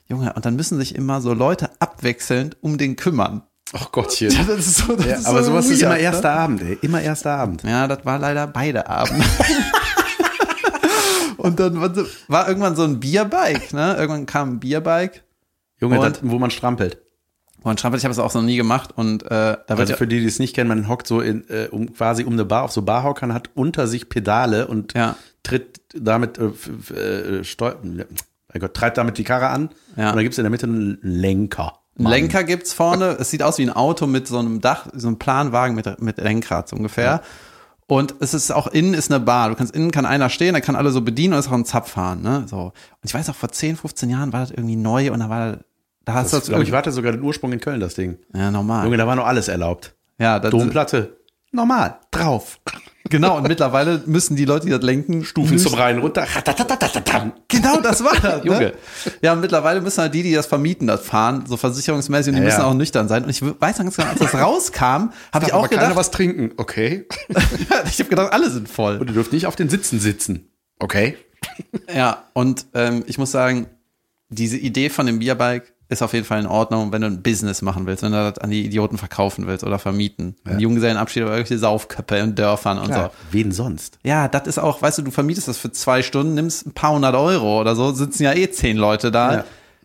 Junge, 0.06 0.32
und 0.32 0.46
dann 0.46 0.56
müssen 0.56 0.78
sich 0.78 0.94
immer 0.94 1.20
so 1.20 1.34
Leute 1.34 1.68
abwechselnd 1.80 2.56
um 2.62 2.78
den 2.78 2.96
kümmern. 2.96 3.42
Ach 3.74 3.92
Gottchen. 3.92 4.30
Ja, 4.30 4.44
das 4.44 4.66
ist 4.66 4.76
so, 4.78 4.96
das 4.96 5.06
Ja, 5.06 5.14
ist 5.16 5.26
aber 5.26 5.42
so 5.42 5.50
sowas 5.50 5.66
ist 5.66 5.82
weird, 5.82 5.92
immer 5.92 5.98
erster 5.98 6.30
Abend, 6.32 6.62
ey. 6.62 6.78
Immer 6.80 7.02
erster 7.02 7.32
Abend. 7.36 7.64
Ne? 7.64 7.70
Ja, 7.70 7.86
das 7.86 8.04
war 8.04 8.18
leider 8.18 8.46
beide 8.46 8.88
Abende. 8.88 9.24
und 11.36 11.60
dann 11.60 11.80
war 11.80 11.94
so- 11.94 12.06
war 12.28 12.48
irgendwann 12.48 12.76
so 12.76 12.84
ein 12.84 13.00
Bierbike, 13.00 13.72
ne? 13.72 13.96
Irgendwann 13.96 14.26
kam 14.26 14.54
ein 14.54 14.60
Bierbike. 14.60 15.22
Junge, 15.80 16.00
Und- 16.00 16.16
das, 16.16 16.20
wo 16.22 16.38
man 16.38 16.50
strampelt. 16.50 16.98
Und 17.62 17.78
Strampel, 17.80 17.98
ich 17.98 18.04
habe 18.04 18.12
es 18.12 18.18
auch 18.20 18.32
noch 18.34 18.42
nie 18.42 18.56
gemacht 18.56 18.90
und 18.94 19.24
äh, 19.24 19.28
da 19.28 19.58
wird 19.68 19.80
Also 19.80 19.92
ja, 19.92 19.96
für 19.96 20.06
die, 20.06 20.20
die 20.20 20.26
es 20.26 20.38
nicht 20.38 20.54
kennen, 20.54 20.68
man 20.68 20.86
hockt 20.88 21.08
so 21.08 21.20
in, 21.20 21.44
äh, 21.50 21.66
um, 21.70 21.92
quasi 21.92 22.22
um 22.22 22.32
eine 22.34 22.44
Bar 22.44 22.62
auf 22.62 22.70
so 22.72 22.82
Barhockern, 22.82 23.34
hat 23.34 23.50
unter 23.54 23.88
sich 23.88 24.08
Pedale 24.08 24.68
und 24.68 24.94
Ja. 24.94 25.16
tritt 25.42 25.80
damit, 25.92 26.38
äh, 26.38 26.44
äh, 26.94 27.42
Gott, 28.60 28.74
treibt 28.74 28.96
damit 28.96 29.18
die 29.18 29.24
Karre 29.24 29.48
an. 29.48 29.70
Ja. 29.96 30.10
Und 30.10 30.16
dann 30.16 30.22
gibt's 30.22 30.38
in 30.38 30.44
der 30.44 30.50
Mitte 30.50 30.66
einen 30.66 30.98
Lenker. 31.02 31.77
Einen 31.98 32.06
Lenker 32.08 32.44
gibt's 32.44 32.72
vorne. 32.72 33.16
Es 33.18 33.30
sieht 33.30 33.42
aus 33.42 33.58
wie 33.58 33.62
ein 33.62 33.72
Auto 33.72 34.06
mit 34.06 34.28
so 34.28 34.38
einem 34.38 34.60
Dach, 34.60 34.86
so 34.94 35.08
einem 35.08 35.18
Planwagen 35.18 35.74
mit, 35.74 36.00
mit 36.00 36.18
Lenkrad 36.18 36.68
so 36.68 36.76
ungefähr. 36.76 37.22
Und 37.86 38.14
es 38.20 38.34
ist 38.34 38.50
auch 38.50 38.66
innen 38.66 38.94
ist 38.94 39.10
eine 39.10 39.18
Bar. 39.20 39.48
Du 39.48 39.54
kannst 39.54 39.74
innen 39.74 39.90
kann 39.90 40.04
einer 40.06 40.28
stehen, 40.28 40.52
der 40.52 40.60
kann 40.60 40.76
alle 40.76 40.90
so 40.90 41.00
bedienen 41.00 41.32
und 41.32 41.40
ist 41.40 41.48
auch 41.48 41.52
ein 41.52 41.64
Zapfhahn, 41.64 42.20
ne? 42.22 42.44
So. 42.46 42.58
Und 42.66 42.72
ich 43.02 43.14
weiß 43.14 43.30
auch, 43.30 43.34
vor 43.34 43.48
10, 43.48 43.76
15 43.76 44.10
Jahren 44.10 44.32
war 44.32 44.40
das 44.40 44.50
irgendwie 44.50 44.76
neu 44.76 45.10
und 45.10 45.20
da 45.20 45.30
war 45.30 45.58
da, 46.04 46.14
hast 46.14 46.32
Das, 46.32 46.44
du 46.44 46.52
glaub 46.52 46.62
ich, 46.62 46.70
warte 46.72 46.92
sogar 46.92 47.12
den 47.12 47.22
Ursprung 47.22 47.52
in 47.52 47.60
Köln, 47.60 47.80
das 47.80 47.94
Ding. 47.94 48.18
Ja, 48.34 48.50
normal. 48.50 48.84
Junge, 48.84 48.98
da 48.98 49.06
war 49.06 49.16
noch 49.16 49.26
alles 49.26 49.48
erlaubt. 49.48 49.94
ja, 50.18 50.38
das, 50.38 50.50
Domplatte, 50.50 51.16
normal, 51.50 51.98
drauf. 52.10 52.60
Genau. 53.10 53.36
Und 53.36 53.48
mittlerweile 53.48 54.02
müssen 54.06 54.36
die 54.36 54.44
Leute, 54.44 54.66
die 54.66 54.72
das 54.72 54.82
lenken, 54.82 55.24
Stufen 55.24 55.58
zum 55.58 55.74
Rein 55.74 55.98
runter. 55.98 56.26
Genau, 57.48 57.80
das 57.80 58.02
war 58.04 58.14
das. 58.20 58.44
Junge. 58.44 58.58
Ne? 58.58 58.72
Ja, 59.22 59.32
und 59.32 59.40
mittlerweile 59.40 59.80
müssen 59.80 60.00
halt 60.00 60.14
die, 60.14 60.22
die 60.22 60.32
das 60.32 60.46
vermieten, 60.46 60.86
das 60.86 61.02
fahren, 61.02 61.44
so 61.46 61.56
versicherungsmäßig, 61.56 62.30
und 62.30 62.36
die 62.36 62.40
Ja, 62.40 62.46
müssen 62.46 62.60
ja. 62.60 62.66
auch 62.66 62.74
nüchtern 62.74 63.08
sein. 63.08 63.24
Und 63.24 63.30
ich 63.30 63.42
weiß 63.42 63.78
noch 63.78 63.84
ganz 63.84 63.96
genau, 63.96 64.08
als 64.08 64.18
das 64.18 64.34
rauskam, 64.34 65.10
habe 65.32 65.46
ich 65.46 65.52
auch 65.52 65.60
aber 65.60 65.68
keiner 65.68 65.82
gedacht, 65.82 65.96
was 65.96 66.10
trinken. 66.10 66.52
Okay. 66.56 67.06
ich 67.86 67.98
habe 67.98 68.10
gedacht, 68.10 68.32
alle 68.32 68.50
sind 68.50 68.68
voll. 68.68 68.98
Und 68.98 69.08
ihr 69.08 69.14
dürft 69.14 69.32
nicht 69.32 69.46
auf 69.46 69.56
den 69.56 69.68
Sitzen 69.68 70.00
sitzen. 70.00 70.50
Okay. 70.78 71.16
Ja, 71.94 72.24
und 72.32 72.66
ähm, 72.74 73.04
ich 73.06 73.18
muss 73.18 73.30
sagen, 73.30 73.66
diese 74.28 74.56
Idee 74.56 74.90
von 74.90 75.06
dem 75.06 75.18
Bierbike 75.18 75.72
ist 75.88 76.02
auf 76.02 76.12
jeden 76.12 76.26
Fall 76.26 76.40
in 76.40 76.46
Ordnung, 76.46 76.92
wenn 76.92 77.00
du 77.00 77.06
ein 77.06 77.22
Business 77.22 77.62
machen 77.62 77.86
willst, 77.86 78.02
wenn 78.02 78.12
du 78.12 78.30
das 78.30 78.38
an 78.38 78.50
die 78.50 78.64
Idioten 78.64 78.98
verkaufen 78.98 79.46
willst 79.46 79.64
oder 79.64 79.78
vermieten. 79.78 80.36
Ein 80.44 80.60
Junggesellenabschied 80.60 81.22
oder 81.22 81.32
irgendwelche 81.32 81.58
Saufköpfe 81.58 82.16
in 82.16 82.34
Dörfern 82.34 82.78
und 82.78 82.92
so. 82.92 83.10
Wen 83.30 83.52
sonst? 83.52 83.98
Ja, 84.02 84.28
das 84.28 84.46
ist 84.46 84.58
auch, 84.58 84.82
weißt 84.82 84.98
du, 84.98 85.02
du 85.02 85.10
vermietest 85.10 85.48
das 85.48 85.56
für 85.56 85.72
zwei 85.72 86.02
Stunden, 86.02 86.34
nimmst 86.34 86.66
ein 86.66 86.72
paar 86.72 86.92
hundert 86.92 87.14
Euro 87.14 87.60
oder 87.60 87.74
so, 87.74 87.92
sitzen 87.92 88.24
ja 88.24 88.34
eh 88.34 88.50
zehn 88.50 88.76
Leute 88.76 89.10
da. 89.10 89.32
Ja. 89.32 89.44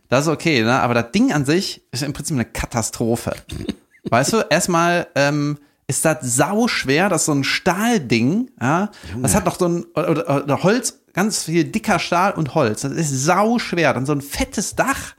Das 0.10 0.26
ist 0.26 0.32
okay, 0.32 0.62
ne? 0.64 0.82
Aber 0.82 0.94
das 0.94 1.12
Ding 1.12 1.32
an 1.32 1.46
sich 1.46 1.82
ist 1.92 2.04
im 2.04 2.14
Prinzip 2.14 2.36
eine 2.36 2.46
Katastrophe. 2.46 3.34
weißt 4.10 4.34
du, 4.34 4.38
erstmal 4.50 5.08
ähm, 5.16 5.58
ist 5.88 6.04
das 6.04 6.18
sau 6.22 6.68
schwer, 6.68 7.08
das 7.08 7.22
ist 7.22 7.26
so 7.28 7.34
ein 7.34 7.44
Stahlding, 7.44 8.52
ja. 8.62 8.90
Das 9.22 9.36
hat 9.36 9.46
noch 9.46 9.58
so 9.58 9.68
ein 9.68 9.86
oder, 9.96 10.44
oder 10.44 10.64
Holz, 10.64 11.00
ganz 11.14 11.44
viel 11.44 11.64
dicker 11.64 12.00
Stahl 12.00 12.34
und 12.34 12.56
Holz. 12.56 12.82
Das 12.82 12.92
ist 12.92 13.24
sau 13.24 13.60
schwer. 13.60 13.94
Dann 13.94 14.06
so 14.06 14.14
ein 14.14 14.22
fettes 14.22 14.76
Dach. 14.76 15.16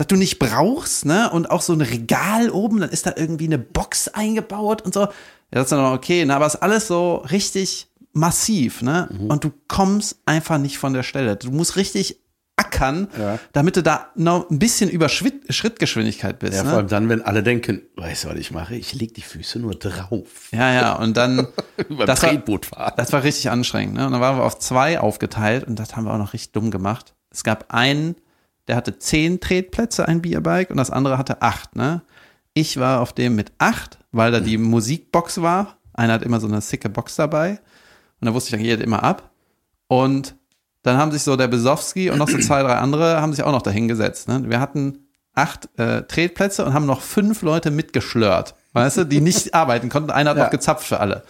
Das 0.00 0.06
du 0.08 0.16
nicht 0.16 0.38
brauchst, 0.38 1.04
ne? 1.04 1.30
Und 1.30 1.50
auch 1.50 1.60
so 1.62 1.72
ein 1.74 1.80
Regal 1.82 2.50
oben, 2.50 2.80
dann 2.80 2.90
ist 2.90 3.06
da 3.06 3.12
irgendwie 3.16 3.44
eine 3.46 3.58
Box 3.58 4.08
eingebaut 4.08 4.82
und 4.82 4.94
so. 4.94 5.00
Ja, 5.00 5.08
das 5.50 5.64
ist 5.64 5.72
dann 5.72 5.82
noch 5.82 5.92
okay, 5.92 6.24
ne? 6.24 6.34
Aber 6.34 6.46
es 6.46 6.54
ist 6.54 6.62
alles 6.62 6.86
so 6.86 7.16
richtig 7.30 7.88
massiv, 8.12 8.82
ne? 8.82 9.08
Mhm. 9.10 9.26
Und 9.26 9.44
du 9.44 9.52
kommst 9.68 10.18
einfach 10.26 10.58
nicht 10.58 10.78
von 10.78 10.92
der 10.94 11.02
Stelle. 11.02 11.36
Du 11.36 11.50
musst 11.50 11.76
richtig 11.76 12.16
ackern, 12.56 13.08
Ja. 13.18 13.38
damit 13.52 13.76
du 13.76 13.82
da 13.82 14.08
noch 14.16 14.50
ein 14.50 14.58
bisschen 14.58 14.90
über 14.90 15.08
Schritt, 15.08 15.34
Schrittgeschwindigkeit 15.52 16.38
bist. 16.38 16.54
Ja, 16.54 16.62
ne? 16.62 16.68
vor 16.70 16.78
allem 16.78 16.88
dann, 16.88 17.08
wenn 17.08 17.22
alle 17.22 17.42
denken, 17.42 17.80
weißt 17.96 18.24
du, 18.24 18.28
was 18.28 18.36
ich 18.36 18.50
mache? 18.50 18.74
Ich 18.76 18.92
leg 18.94 19.14
die 19.14 19.22
Füße 19.22 19.58
nur 19.58 19.74
drauf. 19.74 20.48
Ja, 20.52 20.72
ja, 20.72 20.92
und 20.94 21.16
dann, 21.16 21.46
Beim 21.88 22.06
das 22.06 22.22
war, 22.22 22.30
Tretboot 22.30 22.66
fahren. 22.66 22.92
das 22.96 23.12
war 23.12 23.22
richtig 23.22 23.50
anstrengend. 23.50 23.94
Ne? 23.94 24.06
Und 24.06 24.12
dann 24.12 24.20
waren 24.20 24.36
wir 24.36 24.44
auf 24.44 24.58
zwei 24.58 25.00
aufgeteilt 25.00 25.64
und 25.64 25.78
das 25.78 25.96
haben 25.96 26.04
wir 26.04 26.12
auch 26.12 26.18
noch 26.18 26.32
richtig 26.34 26.52
dumm 26.52 26.70
gemacht. 26.70 27.14
Es 27.30 27.44
gab 27.44 27.72
einen, 27.72 28.16
der 28.68 28.76
hatte 28.76 28.98
zehn 28.98 29.40
Tretplätze, 29.40 30.06
ein 30.06 30.22
Bierbike, 30.22 30.70
und 30.70 30.76
das 30.76 30.90
andere 30.90 31.18
hatte 31.18 31.42
acht. 31.42 31.76
Ne? 31.76 32.02
Ich 32.54 32.78
war 32.78 33.00
auf 33.00 33.12
dem 33.12 33.36
mit 33.36 33.52
acht, 33.58 33.98
weil 34.12 34.32
da 34.32 34.40
die 34.40 34.58
Musikbox 34.58 35.42
war. 35.42 35.78
Einer 35.92 36.14
hat 36.14 36.22
immer 36.22 36.40
so 36.40 36.46
eine 36.46 36.60
sicke 36.60 36.88
Box 36.88 37.16
dabei. 37.16 37.60
Und 38.20 38.26
da 38.26 38.34
wusste 38.34 38.48
ich, 38.48 38.52
dann 38.52 38.62
geht 38.62 38.80
immer 38.80 39.02
ab. 39.02 39.30
Und 39.88 40.36
dann 40.82 40.96
haben 40.96 41.12
sich 41.12 41.22
so 41.22 41.36
der 41.36 41.48
Besowski 41.48 42.10
und 42.10 42.18
noch 42.18 42.28
so 42.28 42.38
zwei, 42.38 42.62
drei 42.62 42.76
andere 42.76 43.20
haben 43.20 43.32
sich 43.32 43.44
auch 43.44 43.52
noch 43.52 43.62
dahingesetzt. 43.62 44.28
Ne? 44.28 44.48
Wir 44.48 44.60
hatten 44.60 45.06
acht 45.34 45.68
äh, 45.78 46.02
Tretplätze 46.02 46.64
und 46.64 46.74
haben 46.74 46.86
noch 46.86 47.02
fünf 47.02 47.42
Leute 47.42 47.70
mitgeschlört. 47.70 48.54
Weißt 48.72 48.98
du, 48.98 49.04
die 49.04 49.20
nicht 49.20 49.54
arbeiten 49.54 49.88
konnten. 49.88 50.10
Einer 50.10 50.30
hat 50.30 50.36
Ja. 50.36 50.44
noch 50.44 50.50
gezapft 50.50 50.86
für 50.86 51.00
alle. 51.00 51.22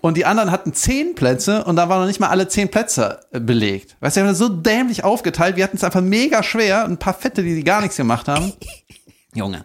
Und 0.00 0.16
die 0.16 0.24
anderen 0.26 0.50
hatten 0.50 0.72
zehn 0.74 1.14
Plätze 1.14 1.64
und 1.64 1.76
da 1.76 1.88
waren 1.88 2.00
noch 2.00 2.06
nicht 2.06 2.20
mal 2.20 2.28
alle 2.28 2.46
zehn 2.48 2.70
Plätze 2.70 3.20
äh, 3.32 3.40
belegt. 3.40 3.96
Weißt 4.00 4.16
du, 4.16 4.20
wir 4.20 4.24
haben 4.24 4.30
das 4.32 4.38
so 4.38 4.48
dämlich 4.48 5.02
aufgeteilt. 5.04 5.56
Wir 5.56 5.64
hatten 5.64 5.76
es 5.76 5.84
einfach 5.84 6.00
mega 6.00 6.42
schwer. 6.42 6.84
Ein 6.84 6.98
paar 6.98 7.14
Fette, 7.14 7.42
die, 7.42 7.54
die 7.56 7.64
gar 7.64 7.80
nichts 7.80 7.96
gemacht 7.96 8.28
haben. 8.28 8.52
Junge. 9.34 9.64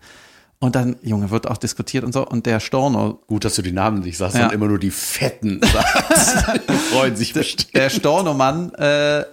Und 0.59 0.75
dann, 0.75 0.95
Junge, 1.03 1.29
wird 1.29 1.45
auch 1.47 1.57
diskutiert 1.57 2.03
und 2.03 2.13
so. 2.13 2.25
Und 2.25 2.47
der 2.47 2.59
Storno, 2.59 3.21
Gut, 3.27 3.45
dass 3.45 3.53
du 3.55 3.61
die 3.61 3.71
Namen 3.71 3.99
nicht 3.99 4.17
sagst, 4.17 4.33
Ja. 4.35 4.41
sondern 4.41 4.55
immer 4.55 4.67
nur 4.67 4.79
die 4.79 4.89
Fetten 4.89 5.61
sagst. 5.61 6.35
Die 6.67 6.73
freuen 6.73 7.15
sich 7.15 7.33
bestimmt. 7.33 7.75
der 7.75 7.91
Storno-Mann, 7.91 8.73
äh, 8.73 9.23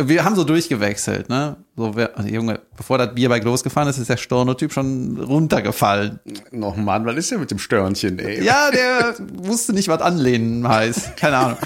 wir 0.00 0.24
haben 0.24 0.36
so 0.36 0.44
durchgewechselt, 0.44 1.28
ne? 1.28 1.56
So, 1.76 1.96
wer, 1.96 2.16
also 2.16 2.28
Junge, 2.28 2.60
bevor 2.76 2.98
das 2.98 3.14
Bierbike 3.14 3.44
losgefahren 3.44 3.88
ist, 3.88 3.98
ist 3.98 4.08
der 4.08 4.16
Storno-Typ 4.16 4.72
schon 4.72 5.18
runtergefallen. 5.20 6.20
Noch 6.52 6.76
Mann, 6.76 7.04
was 7.04 7.16
ist 7.16 7.30
denn 7.32 7.40
mit 7.40 7.50
dem 7.50 7.58
Störnchen, 7.58 8.18
ey? 8.18 8.44
Ja, 8.44 8.70
der 8.70 9.16
wusste 9.34 9.72
nicht, 9.72 9.88
was 9.88 10.00
anlehnen 10.00 10.66
heißt. 10.66 11.16
Keine 11.16 11.36
Ahnung. 11.36 11.58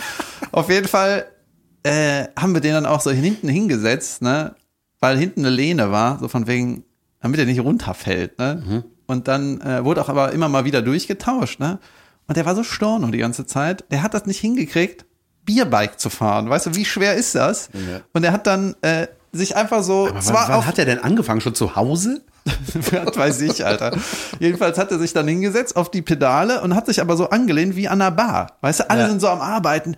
Auf 0.51 0.71
jeden 0.71 0.89
Fall 0.89 1.27
äh, 1.83 2.25
haben 2.37 2.55
wir 2.55 2.61
den 2.61 2.73
dann 2.73 2.87
auch 2.87 3.01
so 3.03 3.11
hinten 3.11 3.49
hingesetzt, 3.49 4.23
ne? 4.23 4.55
Weil 4.99 5.19
hinten 5.19 5.41
eine 5.41 5.55
Lehne 5.55 5.91
war, 5.91 6.19
so 6.19 6.29
von 6.29 6.47
wegen, 6.47 6.85
damit 7.21 7.39
er 7.39 7.47
nicht 7.47 7.61
runterfällt, 7.61 8.39
ne? 8.39 8.85
Und 9.07 9.29
dann 9.29 9.61
äh, 9.61 9.85
wurde 9.85 10.01
auch 10.01 10.09
aber 10.09 10.33
immer 10.33 10.49
mal 10.49 10.65
wieder 10.65 10.81
durchgetauscht, 10.81 11.61
ne? 11.61 11.79
Und 12.29 12.37
der 12.37 12.47
war 12.47 12.55
so 12.55 12.63
storno 12.63 13.09
die 13.09 13.19
ganze 13.19 13.45
Zeit. 13.45 13.85
Der 13.91 14.03
hat 14.03 14.15
das 14.15 14.25
nicht 14.27 14.39
hingekriegt, 14.39 15.05
Bierbike 15.45 15.99
zu 15.99 16.11
fahren. 16.11 16.49
Weißt 16.49 16.67
du, 16.67 16.75
wie 16.75 16.85
schwer 16.85 17.15
ist 17.15 17.35
das? 17.35 17.69
Ja. 17.73 18.01
Und 18.13 18.25
er 18.25 18.33
hat 18.33 18.47
dann 18.47 18.75
äh, 18.83 19.07
sich 19.33 19.57
einfach 19.57 19.83
so, 19.83 20.07
Aber 20.07 20.15
wann, 20.17 20.23
zwar 20.23 20.49
wann 20.49 20.55
auf 20.57 20.67
hat 20.67 20.79
er 20.79 20.85
denn 20.85 20.99
angefangen? 20.99 21.41
Schon 21.41 21.55
zu 21.55 21.75
Hause? 21.77 22.23
was 22.75 23.17
weiß 23.17 23.41
ich, 23.43 23.65
Alter. 23.65 23.97
Jedenfalls 24.41 24.77
hat 24.77 24.91
er 24.91 24.99
sich 24.99 25.13
dann 25.13 25.29
hingesetzt 25.29 25.77
auf 25.77 25.91
die 25.91 26.03
Pedale 26.03 26.61
und 26.63 26.75
hat 26.75 26.87
sich 26.87 27.01
aber 27.01 27.17
so 27.17 27.31
angelehnt 27.31 27.77
wie 27.77 27.87
an 27.89 28.01
einer 28.03 28.11
Bar. 28.11 28.59
Weißt 28.63 28.81
du, 28.81 28.91
alle 28.91 29.03
Ja. 29.03 29.09
sind 29.09 29.21
so 29.21 29.29
am 29.29 29.41
Arbeiten. 29.41 29.97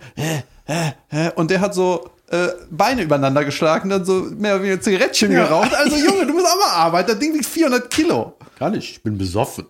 Und 1.35 1.49
der 1.51 1.61
hat 1.61 1.73
so 1.73 2.09
äh, 2.29 2.47
Beine 2.71 3.03
übereinander 3.03 3.43
geschlagen, 3.45 3.89
dann 3.89 4.05
so 4.05 4.27
mehr 4.37 4.55
oder 4.55 4.63
weniger 4.63 4.81
Zigarettchen 4.81 5.31
geraucht. 5.31 5.73
Also 5.75 5.95
Junge, 5.95 6.25
du 6.25 6.33
musst 6.33 6.45
auch 6.47 6.59
mal 6.59 6.83
arbeiten. 6.85 7.09
Das 7.11 7.19
Ding 7.19 7.33
wiegt 7.33 7.45
400 7.45 7.89
Kilo. 7.89 8.33
Gar 8.59 8.69
nicht, 8.71 8.89
ich 8.91 9.03
bin 9.03 9.17
besoffen. 9.17 9.65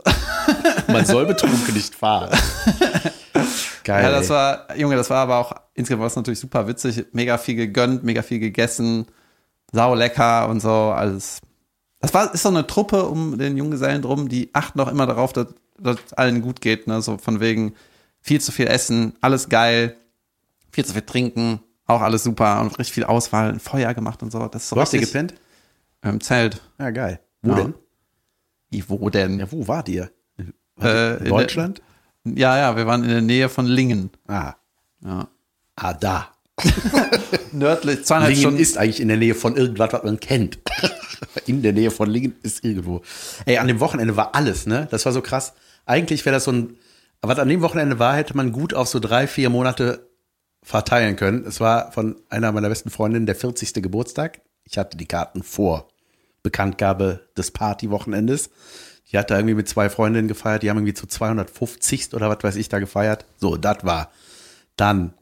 Man 0.87 1.05
soll 1.05 1.25
betrunken 1.25 1.73
nicht 1.73 1.95
fahren. 1.95 2.29
Geil. 3.85 4.03
Ja, 4.03 4.11
das 4.11 4.29
war, 4.29 4.75
Junge, 4.75 4.95
das 4.97 5.09
war 5.09 5.19
aber 5.19 5.37
auch 5.37 5.53
insgesamt 5.75 6.01
war 6.01 6.07
es 6.07 6.15
natürlich 6.15 6.39
super 6.39 6.67
witzig. 6.67 7.05
Mega 7.13 7.37
viel 7.37 7.55
gegönnt, 7.55 8.03
mega 8.03 8.21
viel 8.23 8.39
gegessen. 8.39 9.05
Sau 9.71 9.95
lecker 9.95 10.49
und 10.49 10.59
so. 10.59 10.69
Alles. 10.69 11.39
Das 11.99 12.13
war, 12.13 12.33
ist 12.33 12.41
so 12.43 12.49
eine 12.49 12.65
Truppe 12.67 13.05
um 13.05 13.37
den 13.37 13.55
Junggesellen 13.57 14.01
drum, 14.01 14.27
die 14.27 14.49
achten 14.53 14.79
auch 14.79 14.87
immer 14.89 15.05
darauf, 15.05 15.31
dass 15.33 15.47
dass 15.77 15.97
es 16.05 16.13
allen 16.13 16.41
gut 16.41 16.61
geht. 16.61 16.87
Ne? 16.87 17.01
So 17.01 17.17
von 17.17 17.39
wegen 17.41 17.73
viel 18.21 18.39
zu 18.41 18.51
viel 18.51 18.67
essen, 18.67 19.13
alles 19.21 19.49
geil, 19.49 19.95
viel 20.71 20.85
zu 20.85 20.93
viel 20.93 21.01
trinken, 21.01 21.59
auch 21.85 22.01
alles 22.01 22.23
super 22.23 22.61
und 22.61 22.67
richtig 22.79 22.93
viel 22.93 23.03
Auswahl, 23.03 23.49
ein 23.51 23.59
Feuer 23.59 23.93
gemacht 23.93 24.23
und 24.23 24.31
so. 24.31 24.39
Das 24.47 24.63
ist 24.63 24.69
so 24.69 24.75
Wo 24.77 24.81
hast 24.81 24.93
du 24.93 24.97
richtig 24.97 25.11
gepennt? 25.13 25.33
im 26.01 26.21
Zelt. 26.21 26.61
Ja, 26.79 26.91
geil. 26.91 27.19
Wo 27.41 27.49
Ja. 27.51 27.55
denn? 27.57 27.73
Wie, 28.69 28.89
wo 28.89 29.09
denn? 29.09 29.39
Ja, 29.39 29.51
wo 29.51 29.67
wart 29.67 29.89
ihr? 29.89 30.09
Äh, 30.81 31.17
in 31.17 31.29
Deutschland? 31.29 31.79
Der, 31.79 31.85
ja, 32.25 32.57
ja, 32.57 32.75
wir 32.75 32.87
waren 32.87 33.03
in 33.03 33.09
der 33.09 33.21
Nähe 33.21 33.49
von 33.49 33.65
Lingen. 33.65 34.09
Ah. 34.27 34.53
Ja. 35.03 35.27
Ah, 35.75 35.93
da. 35.93 36.29
Nördlich, 37.51 38.05
zweieinhalb 38.05 38.31
Lingen 38.31 38.41
Stunden. 38.41 38.59
ist 38.59 38.77
eigentlich 38.77 39.01
in 39.01 39.07
der 39.09 39.17
Nähe 39.17 39.35
von 39.35 39.55
irgendwas, 39.55 39.93
was 39.93 40.03
man 40.03 40.19
kennt. 40.19 40.59
in 41.45 41.61
der 41.61 41.73
Nähe 41.73 41.91
von 41.91 42.09
Lingen 42.09 42.35
ist 42.43 42.63
irgendwo. 42.63 43.01
Ey, 43.45 43.57
an 43.57 43.67
dem 43.67 43.79
Wochenende 43.79 44.15
war 44.15 44.35
alles, 44.35 44.65
ne? 44.65 44.87
Das 44.89 45.05
war 45.05 45.13
so 45.13 45.21
krass. 45.21 45.53
Eigentlich 45.85 46.25
wäre 46.25 46.35
das 46.35 46.45
so 46.45 46.51
ein, 46.51 46.77
was 47.21 47.39
an 47.39 47.49
dem 47.49 47.61
Wochenende 47.61 47.99
war, 47.99 48.15
hätte 48.15 48.35
man 48.35 48.51
gut 48.51 48.73
auf 48.73 48.87
so 48.87 48.99
drei, 48.99 49.27
vier 49.27 49.49
Monate 49.49 50.09
verteilen 50.63 51.15
können. 51.15 51.45
Es 51.45 51.59
war 51.59 51.91
von 51.91 52.15
einer 52.29 52.51
meiner 52.51 52.69
besten 52.69 52.89
Freundinnen 52.89 53.25
der 53.25 53.35
40. 53.35 53.73
Geburtstag. 53.83 54.41
Ich 54.63 54.77
hatte 54.77 54.97
die 54.97 55.05
Karten 55.05 55.43
vor 55.43 55.89
Bekanntgabe 56.41 57.27
des 57.37 57.51
Partywochenendes. 57.51 58.49
Die 59.15 59.19
hat 59.19 59.31
da 59.31 59.37
irgendwie 59.37 59.55
mit 59.55 59.69
zwei 59.69 59.89
Freundinnen 59.89 60.27
gefeiert, 60.27 60.61
die 60.61 60.69
haben 60.69 60.75
irgendwie 60.75 60.93
zu 60.93 61.07
250 61.07 62.13
oder 62.13 62.29
was 62.29 62.39
weiß 62.41 62.57
ich 62.57 62.67
da 62.67 62.79
gefeiert. 62.79 63.23
So, 63.37 63.55
das 63.55 63.77
war. 63.83 64.11
Dann 64.75 65.13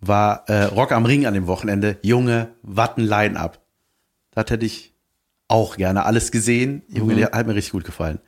war 0.00 0.48
äh, 0.48 0.64
Rock 0.64 0.90
am 0.90 1.06
Ring 1.06 1.26
an 1.26 1.34
dem 1.34 1.46
Wochenende. 1.46 1.96
Junge, 2.02 2.48
was 2.62 2.96
ein 2.96 3.04
Line-Up. 3.04 3.60
Das 4.32 4.50
hätte 4.50 4.66
ich 4.66 4.94
auch 5.46 5.76
gerne 5.76 6.06
alles 6.06 6.32
gesehen. 6.32 6.82
Junge, 6.88 7.14
der 7.14 7.30
hat 7.30 7.46
mir 7.46 7.54
richtig 7.54 7.70
gut 7.70 7.84
gefallen. 7.84 8.18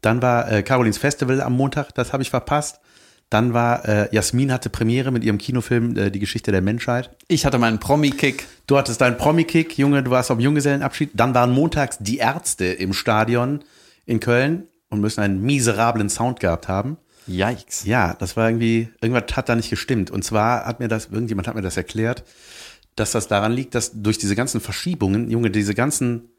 Dann 0.00 0.22
war 0.22 0.50
äh, 0.50 0.62
Carolins 0.62 0.96
Festival 0.96 1.42
am 1.42 1.52
Montag, 1.52 1.92
das 1.92 2.14
habe 2.14 2.22
ich 2.22 2.30
verpasst. 2.30 2.80
Dann 3.28 3.52
war 3.52 3.86
äh, 3.86 4.08
Jasmin 4.10 4.50
hatte 4.50 4.70
Premiere 4.70 5.10
mit 5.10 5.22
ihrem 5.22 5.36
Kinofilm 5.36 5.98
äh, 5.98 6.10
Die 6.10 6.18
Geschichte 6.18 6.50
der 6.50 6.62
Menschheit. 6.62 7.14
Ich 7.28 7.44
hatte 7.44 7.58
meinen 7.58 7.78
Promi-Kick. 7.78 8.46
Du 8.66 8.78
hattest 8.78 9.02
deinen 9.02 9.18
Promi-Kick, 9.18 9.76
Junge, 9.76 10.02
du 10.02 10.10
warst 10.10 10.30
auf 10.30 10.38
dem 10.38 10.44
Junggesellenabschied. 10.44 11.10
Dann 11.12 11.34
waren 11.34 11.50
montags 11.50 11.98
die 12.00 12.16
Ärzte 12.16 12.64
im 12.64 12.94
Stadion 12.94 13.60
in 14.06 14.20
Köln 14.20 14.68
und 14.88 15.00
müssen 15.00 15.20
einen 15.20 15.42
miserablen 15.42 16.08
Sound 16.08 16.40
gehabt 16.40 16.68
haben. 16.68 16.98
Yikes. 17.26 17.84
Ja, 17.84 18.14
das 18.14 18.36
war 18.36 18.48
irgendwie, 18.48 18.88
irgendwas 19.00 19.36
hat 19.36 19.48
da 19.48 19.54
nicht 19.54 19.70
gestimmt. 19.70 20.10
Und 20.10 20.24
zwar 20.24 20.66
hat 20.66 20.80
mir 20.80 20.88
das, 20.88 21.06
irgendjemand 21.06 21.48
hat 21.48 21.54
mir 21.54 21.62
das 21.62 21.76
erklärt, 21.76 22.24
dass 22.96 23.12
das 23.12 23.28
daran 23.28 23.52
liegt, 23.52 23.74
dass 23.74 23.92
durch 23.94 24.18
diese 24.18 24.36
ganzen 24.36 24.60
Verschiebungen, 24.60 25.30
Junge, 25.30 25.50
diese 25.50 25.74
ganzen, 25.74 26.30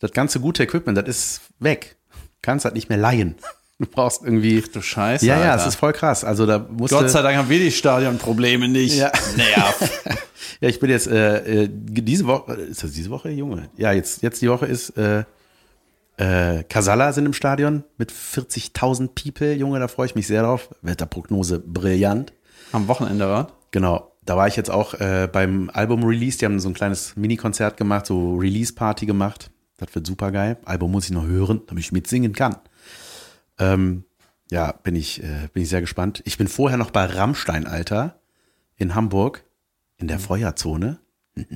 das 0.00 0.12
ganze 0.12 0.40
gute 0.40 0.64
Equipment, 0.64 0.98
das 0.98 1.08
ist 1.08 1.40
weg. 1.60 1.96
Kannst 2.42 2.64
halt 2.64 2.74
nicht 2.74 2.88
mehr 2.88 2.98
leihen. 2.98 3.36
Du 3.78 3.88
brauchst 3.88 4.22
irgendwie. 4.22 4.60
Du 4.60 4.80
Scheiße. 4.80 5.26
ja, 5.26 5.40
ja, 5.40 5.56
es 5.56 5.66
ist 5.66 5.74
voll 5.74 5.92
krass. 5.92 6.22
Also 6.22 6.46
da 6.46 6.60
musste. 6.60 6.96
Gott 6.98 7.10
sei 7.10 7.20
Dank 7.20 7.36
haben 7.36 7.48
wir 7.48 7.58
die 7.58 7.72
Stadionprobleme 7.72 8.68
nicht. 8.68 8.96
Ja. 8.96 9.10
Nerv. 9.36 10.02
Ja, 10.60 10.68
ich 10.68 10.78
bin 10.78 10.90
jetzt 10.90 11.08
äh, 11.08 11.64
äh, 11.64 11.68
diese 11.68 12.24
Woche, 12.24 12.52
ist 12.52 12.84
das 12.84 12.92
diese 12.92 13.10
Woche, 13.10 13.30
Junge? 13.30 13.68
Ja, 13.76 13.90
jetzt, 13.90 14.22
jetzt 14.22 14.40
die 14.42 14.48
Woche 14.48 14.66
ist 14.66 14.90
äh, 14.90 15.24
äh, 16.16 16.62
Casalla 16.64 17.12
sind 17.12 17.26
im 17.26 17.32
Stadion 17.32 17.84
mit 17.96 18.12
40.000 18.12 19.10
People, 19.14 19.54
Junge, 19.54 19.80
da 19.80 19.88
freue 19.88 20.06
ich 20.06 20.14
mich 20.14 20.26
sehr 20.26 20.42
drauf. 20.42 20.68
Wetterprognose 20.82 21.58
brillant. 21.58 22.32
Am 22.72 22.88
Wochenende, 22.88 23.28
war? 23.28 23.52
Genau, 23.70 24.12
da 24.24 24.36
war 24.36 24.46
ich 24.46 24.56
jetzt 24.56 24.70
auch 24.70 24.94
äh, 24.94 25.28
beim 25.30 25.70
Album-Release, 25.72 26.38
die 26.38 26.44
haben 26.44 26.60
so 26.60 26.68
ein 26.68 26.74
kleines 26.74 27.16
Mini-Konzert 27.16 27.76
gemacht, 27.76 28.06
so 28.06 28.36
Release-Party 28.36 29.06
gemacht. 29.06 29.50
Das 29.78 29.94
wird 29.94 30.06
super 30.06 30.30
geil. 30.30 30.58
Album 30.64 30.92
muss 30.92 31.06
ich 31.06 31.10
noch 31.10 31.26
hören, 31.26 31.62
damit 31.66 31.82
ich 31.82 31.92
mitsingen 31.92 32.34
kann. 32.34 32.56
Ähm, 33.58 34.04
ja, 34.50 34.72
bin 34.72 34.94
ich, 34.94 35.22
äh, 35.22 35.48
bin 35.52 35.62
ich 35.62 35.70
sehr 35.70 35.80
gespannt. 35.80 36.22
Ich 36.24 36.38
bin 36.38 36.46
vorher 36.46 36.78
noch 36.78 36.90
bei 36.90 37.06
Rammstein, 37.06 37.66
Alter, 37.66 38.20
in 38.76 38.94
Hamburg, 38.94 39.44
in 39.96 40.08
der 40.08 40.18
Feuerzone. 40.18 40.98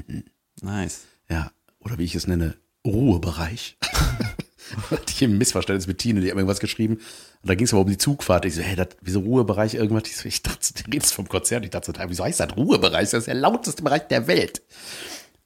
Nice. 0.62 1.02
Ja, 1.28 1.50
oder 1.80 1.98
wie 1.98 2.04
ich 2.04 2.14
es 2.14 2.26
nenne, 2.26 2.56
Ruhebereich. 2.86 3.76
Hatte 4.90 5.04
ich 5.08 5.22
ein 5.22 5.38
Missverständnis 5.38 5.86
mit 5.86 5.98
Tine, 5.98 6.20
die 6.20 6.28
hat 6.28 6.34
mir 6.34 6.40
irgendwas 6.40 6.60
geschrieben. 6.60 6.94
Und 6.94 7.50
da 7.50 7.54
ging 7.54 7.66
es 7.66 7.72
aber 7.72 7.82
um 7.82 7.88
die 7.88 7.98
Zugfahrt. 7.98 8.44
Ich 8.44 8.54
so, 8.54 8.62
hey, 8.62 8.76
das, 8.76 8.88
wieso 9.00 9.20
Ruhebereich 9.20 9.74
irgendwas? 9.74 10.04
Ich, 10.06 10.16
so, 10.16 10.26
ich 10.26 10.42
dachte, 10.42 10.74
du 10.74 10.90
redest 10.90 11.14
vom 11.14 11.28
Konzert. 11.28 11.64
Ich 11.64 11.70
dachte, 11.70 11.92
so, 11.92 12.08
wieso 12.08 12.24
heißt 12.24 12.40
das 12.40 12.56
Ruhebereich? 12.56 13.10
Das 13.10 13.20
ist 13.20 13.26
der 13.26 13.34
lauteste 13.34 13.82
Bereich 13.82 14.08
der 14.08 14.26
Welt. 14.26 14.62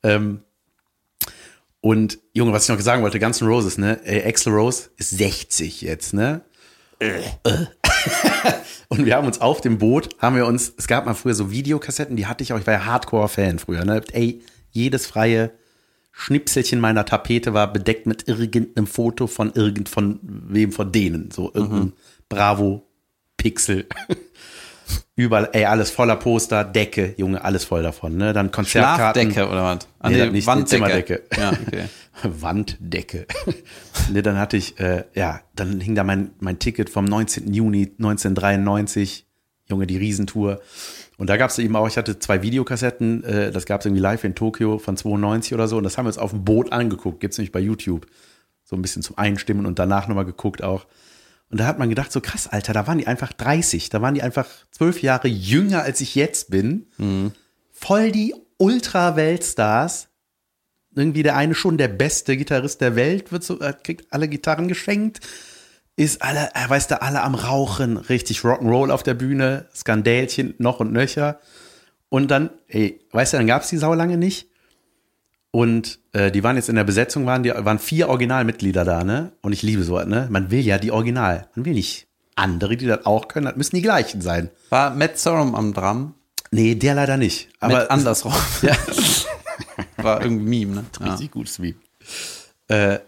Ähm, 0.02 0.42
und 1.80 2.18
Junge, 2.34 2.52
was 2.52 2.64
ich 2.64 2.68
noch 2.74 2.80
sagen 2.80 3.02
wollte, 3.02 3.18
Guns 3.18 3.40
N' 3.40 3.48
Roses, 3.48 3.78
ne? 3.78 4.00
Ey, 4.04 4.26
Axl 4.26 4.50
Rose 4.50 4.90
ist 4.96 5.10
60 5.10 5.80
jetzt, 5.80 6.12
ne? 6.12 6.42
Und 8.88 9.06
wir 9.06 9.16
haben 9.16 9.26
uns 9.26 9.40
auf 9.40 9.60
dem 9.60 9.78
Boot, 9.78 10.10
haben 10.18 10.36
wir 10.36 10.46
uns, 10.46 10.72
es 10.76 10.86
gab 10.86 11.06
mal 11.06 11.14
früher 11.14 11.34
so 11.34 11.50
Videokassetten, 11.50 12.16
die 12.16 12.26
hatte 12.26 12.42
ich 12.42 12.52
auch, 12.52 12.58
ich 12.58 12.66
war 12.66 12.74
ja 12.74 12.84
Hardcore-Fan 12.84 13.58
früher, 13.58 13.84
ne? 13.84 14.02
Ey, 14.12 14.42
jedes 14.70 15.06
freie 15.06 15.52
Schnipselchen 16.20 16.80
meiner 16.80 17.06
Tapete 17.06 17.54
war 17.54 17.72
bedeckt 17.72 18.06
mit 18.06 18.28
irgendeinem 18.28 18.86
Foto 18.86 19.26
von 19.26 19.52
irgend 19.54 19.88
von 19.88 20.20
wem 20.22 20.70
von 20.70 20.92
denen. 20.92 21.30
So 21.30 21.50
irgendein 21.54 21.80
Mhm. 21.80 21.92
Bravo 22.28 22.86
Pixel. 23.38 23.86
Überall, 25.16 25.48
ey, 25.52 25.64
alles 25.66 25.90
voller 25.90 26.16
Poster, 26.16 26.64
Decke, 26.64 27.14
Junge, 27.16 27.42
alles 27.44 27.64
voll 27.64 27.82
davon, 27.82 28.16
ne? 28.16 28.32
Dann 28.32 28.50
Konzertkarten. 28.50 29.30
Schlafdecke 29.30 29.48
oder 29.50 29.62
was? 29.64 29.88
Ah, 29.98 30.10
Nee, 30.10 30.24
nee, 30.24 30.30
nicht, 30.30 30.46
Wanddecke. 30.46 30.68
Zimmerdecke. 30.68 31.22
Ja, 31.38 31.52
okay. 31.66 31.84
Wanddecke. 32.22 33.26
ne, 34.12 34.22
dann 34.22 34.36
hatte 34.38 34.56
ich, 34.56 34.78
äh, 34.80 35.04
ja, 35.14 35.40
dann 35.54 35.80
hing 35.80 35.94
da 35.94 36.04
mein, 36.04 36.30
mein 36.40 36.58
Ticket 36.58 36.90
vom 36.90 37.04
19. 37.04 37.52
Juni 37.54 37.92
1993, 37.98 39.26
Junge, 39.68 39.86
die 39.86 39.96
Riesentour. 39.96 40.60
Und 41.20 41.28
da 41.28 41.36
gab 41.36 41.50
es 41.50 41.58
eben 41.58 41.76
auch, 41.76 41.86
ich 41.86 41.98
hatte 41.98 42.18
zwei 42.18 42.40
Videokassetten, 42.40 43.22
äh, 43.24 43.50
das 43.52 43.66
gab 43.66 43.80
es 43.80 43.86
irgendwie 43.86 44.00
live 44.00 44.24
in 44.24 44.34
Tokio 44.34 44.78
von 44.78 44.96
92 44.96 45.52
oder 45.52 45.68
so. 45.68 45.76
Und 45.76 45.84
das 45.84 45.98
haben 45.98 46.06
wir 46.06 46.08
uns 46.08 46.16
auf 46.16 46.30
dem 46.30 46.46
Boot 46.46 46.72
angeguckt, 46.72 47.20
gibt's 47.20 47.36
nämlich 47.36 47.52
bei 47.52 47.60
YouTube. 47.60 48.06
So 48.64 48.74
ein 48.74 48.80
bisschen 48.80 49.02
zum 49.02 49.18
Einstimmen 49.18 49.66
und 49.66 49.78
danach 49.78 50.08
nochmal 50.08 50.24
geguckt 50.24 50.64
auch. 50.64 50.86
Und 51.50 51.60
da 51.60 51.66
hat 51.66 51.78
man 51.78 51.90
gedacht, 51.90 52.10
so 52.10 52.22
krass, 52.22 52.46
Alter, 52.46 52.72
da 52.72 52.86
waren 52.86 52.96
die 52.96 53.06
einfach 53.06 53.34
30, 53.34 53.90
da 53.90 54.00
waren 54.00 54.14
die 54.14 54.22
einfach 54.22 54.46
zwölf 54.70 55.02
Jahre 55.02 55.28
jünger, 55.28 55.82
als 55.82 56.00
ich 56.00 56.14
jetzt 56.14 56.50
bin. 56.50 56.86
Voll 57.70 58.12
die 58.12 58.34
Ultra-Weltstars 58.56 60.08
irgendwie 60.94 61.22
der 61.22 61.36
eine 61.36 61.54
schon 61.54 61.76
der 61.76 61.88
beste 61.88 62.38
Gitarrist 62.38 62.80
der 62.80 62.96
Welt, 62.96 63.30
wird 63.30 63.44
so, 63.44 63.58
kriegt 63.82 64.10
alle 64.10 64.26
Gitarren 64.26 64.68
geschenkt, 64.68 65.20
ist 66.00 66.22
alle, 66.22 66.48
er 66.54 66.70
weiß 66.70 66.86
da 66.86 66.96
alle 66.96 67.20
am 67.20 67.34
Rauchen, 67.34 67.98
richtig 67.98 68.38
Rock'n'Roll 68.38 68.90
auf 68.90 69.02
der 69.02 69.12
Bühne, 69.12 69.66
Skandälchen 69.74 70.54
noch 70.56 70.80
und 70.80 70.92
nöcher. 70.92 71.38
Und 72.08 72.30
dann, 72.30 72.48
ey, 72.68 73.00
weißt 73.12 73.34
du, 73.34 73.36
dann 73.36 73.46
gab's 73.46 73.68
die 73.68 73.76
Sau 73.76 73.92
lange 73.92 74.16
nicht. 74.16 74.48
Und 75.50 75.98
äh, 76.12 76.30
die 76.30 76.42
waren 76.42 76.56
jetzt 76.56 76.70
in 76.70 76.76
der 76.76 76.84
Besetzung, 76.84 77.26
waren 77.26 77.42
die 77.42 77.50
waren 77.50 77.78
vier 77.78 78.08
Originalmitglieder 78.08 78.86
da, 78.86 79.04
ne? 79.04 79.32
Und 79.42 79.52
ich 79.52 79.62
liebe 79.62 79.82
sowas, 79.82 80.06
ne? 80.06 80.26
Man 80.30 80.50
will 80.50 80.60
ja 80.60 80.78
die 80.78 80.90
Original. 80.90 81.48
Man 81.54 81.66
will 81.66 81.74
nicht 81.74 82.06
andere, 82.34 82.78
die 82.78 82.86
das 82.86 83.04
auch 83.04 83.28
können, 83.28 83.44
das 83.44 83.56
müssen 83.56 83.76
die 83.76 83.82
gleichen 83.82 84.22
sein. 84.22 84.48
War 84.70 84.94
Matt 84.94 85.18
Sorum 85.18 85.54
am 85.54 85.74
Drum? 85.74 86.14
Nee, 86.50 86.76
der 86.76 86.94
leider 86.94 87.18
nicht. 87.18 87.50
Aber 87.60 87.74
Matt 87.74 87.90
andersrum. 87.90 88.32
Ja. 88.62 88.74
War 89.98 90.22
irgendwie 90.22 90.64
Meme, 90.64 90.76
ne? 90.76 90.84
Ja. 90.98 91.06
Richtig 91.12 91.30
gutes 91.32 91.58
Meme. 91.58 91.76
Äh, 92.68 93.00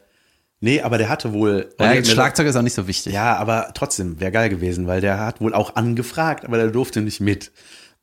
nee, 0.62 0.80
aber 0.80 0.96
der 0.96 1.08
hatte 1.08 1.32
wohl. 1.32 1.68
Ja, 1.78 1.92
Nee, 1.92 2.04
Schlagzeug 2.04 2.46
ist 2.46 2.56
auch 2.56 2.62
nicht 2.62 2.74
so 2.74 2.86
wichtig. 2.86 3.12
Ja, 3.12 3.36
aber 3.36 3.70
trotzdem, 3.74 4.18
wäre 4.20 4.32
geil 4.32 4.48
gewesen, 4.48 4.86
weil 4.86 5.00
der 5.00 5.20
hat 5.20 5.40
wohl 5.40 5.52
auch 5.52 5.76
angefragt, 5.76 6.44
aber 6.44 6.56
der 6.56 6.68
durfte 6.68 7.02
nicht 7.02 7.20
mit. 7.20 7.52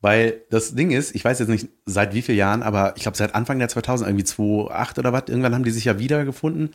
Weil 0.01 0.41
das 0.49 0.75
Ding 0.75 0.91
ist, 0.91 1.13
ich 1.13 1.25
weiß 1.25 1.39
jetzt 1.39 1.49
nicht 1.49 1.67
seit 1.85 2.13
wie 2.13 2.21
vielen 2.21 2.37
Jahren, 2.37 2.63
aber 2.63 2.93
ich 2.95 3.01
glaube 3.01 3.17
seit 3.17 3.35
Anfang 3.35 3.59
der 3.59 3.67
2000, 3.67 4.07
irgendwie 4.09 4.23
2008 4.23 4.99
oder 4.99 5.11
was, 5.11 5.23
irgendwann 5.27 5.53
haben 5.53 5.63
die 5.63 5.71
sich 5.71 5.85
ja 5.85 5.99
wiedergefunden, 5.99 6.73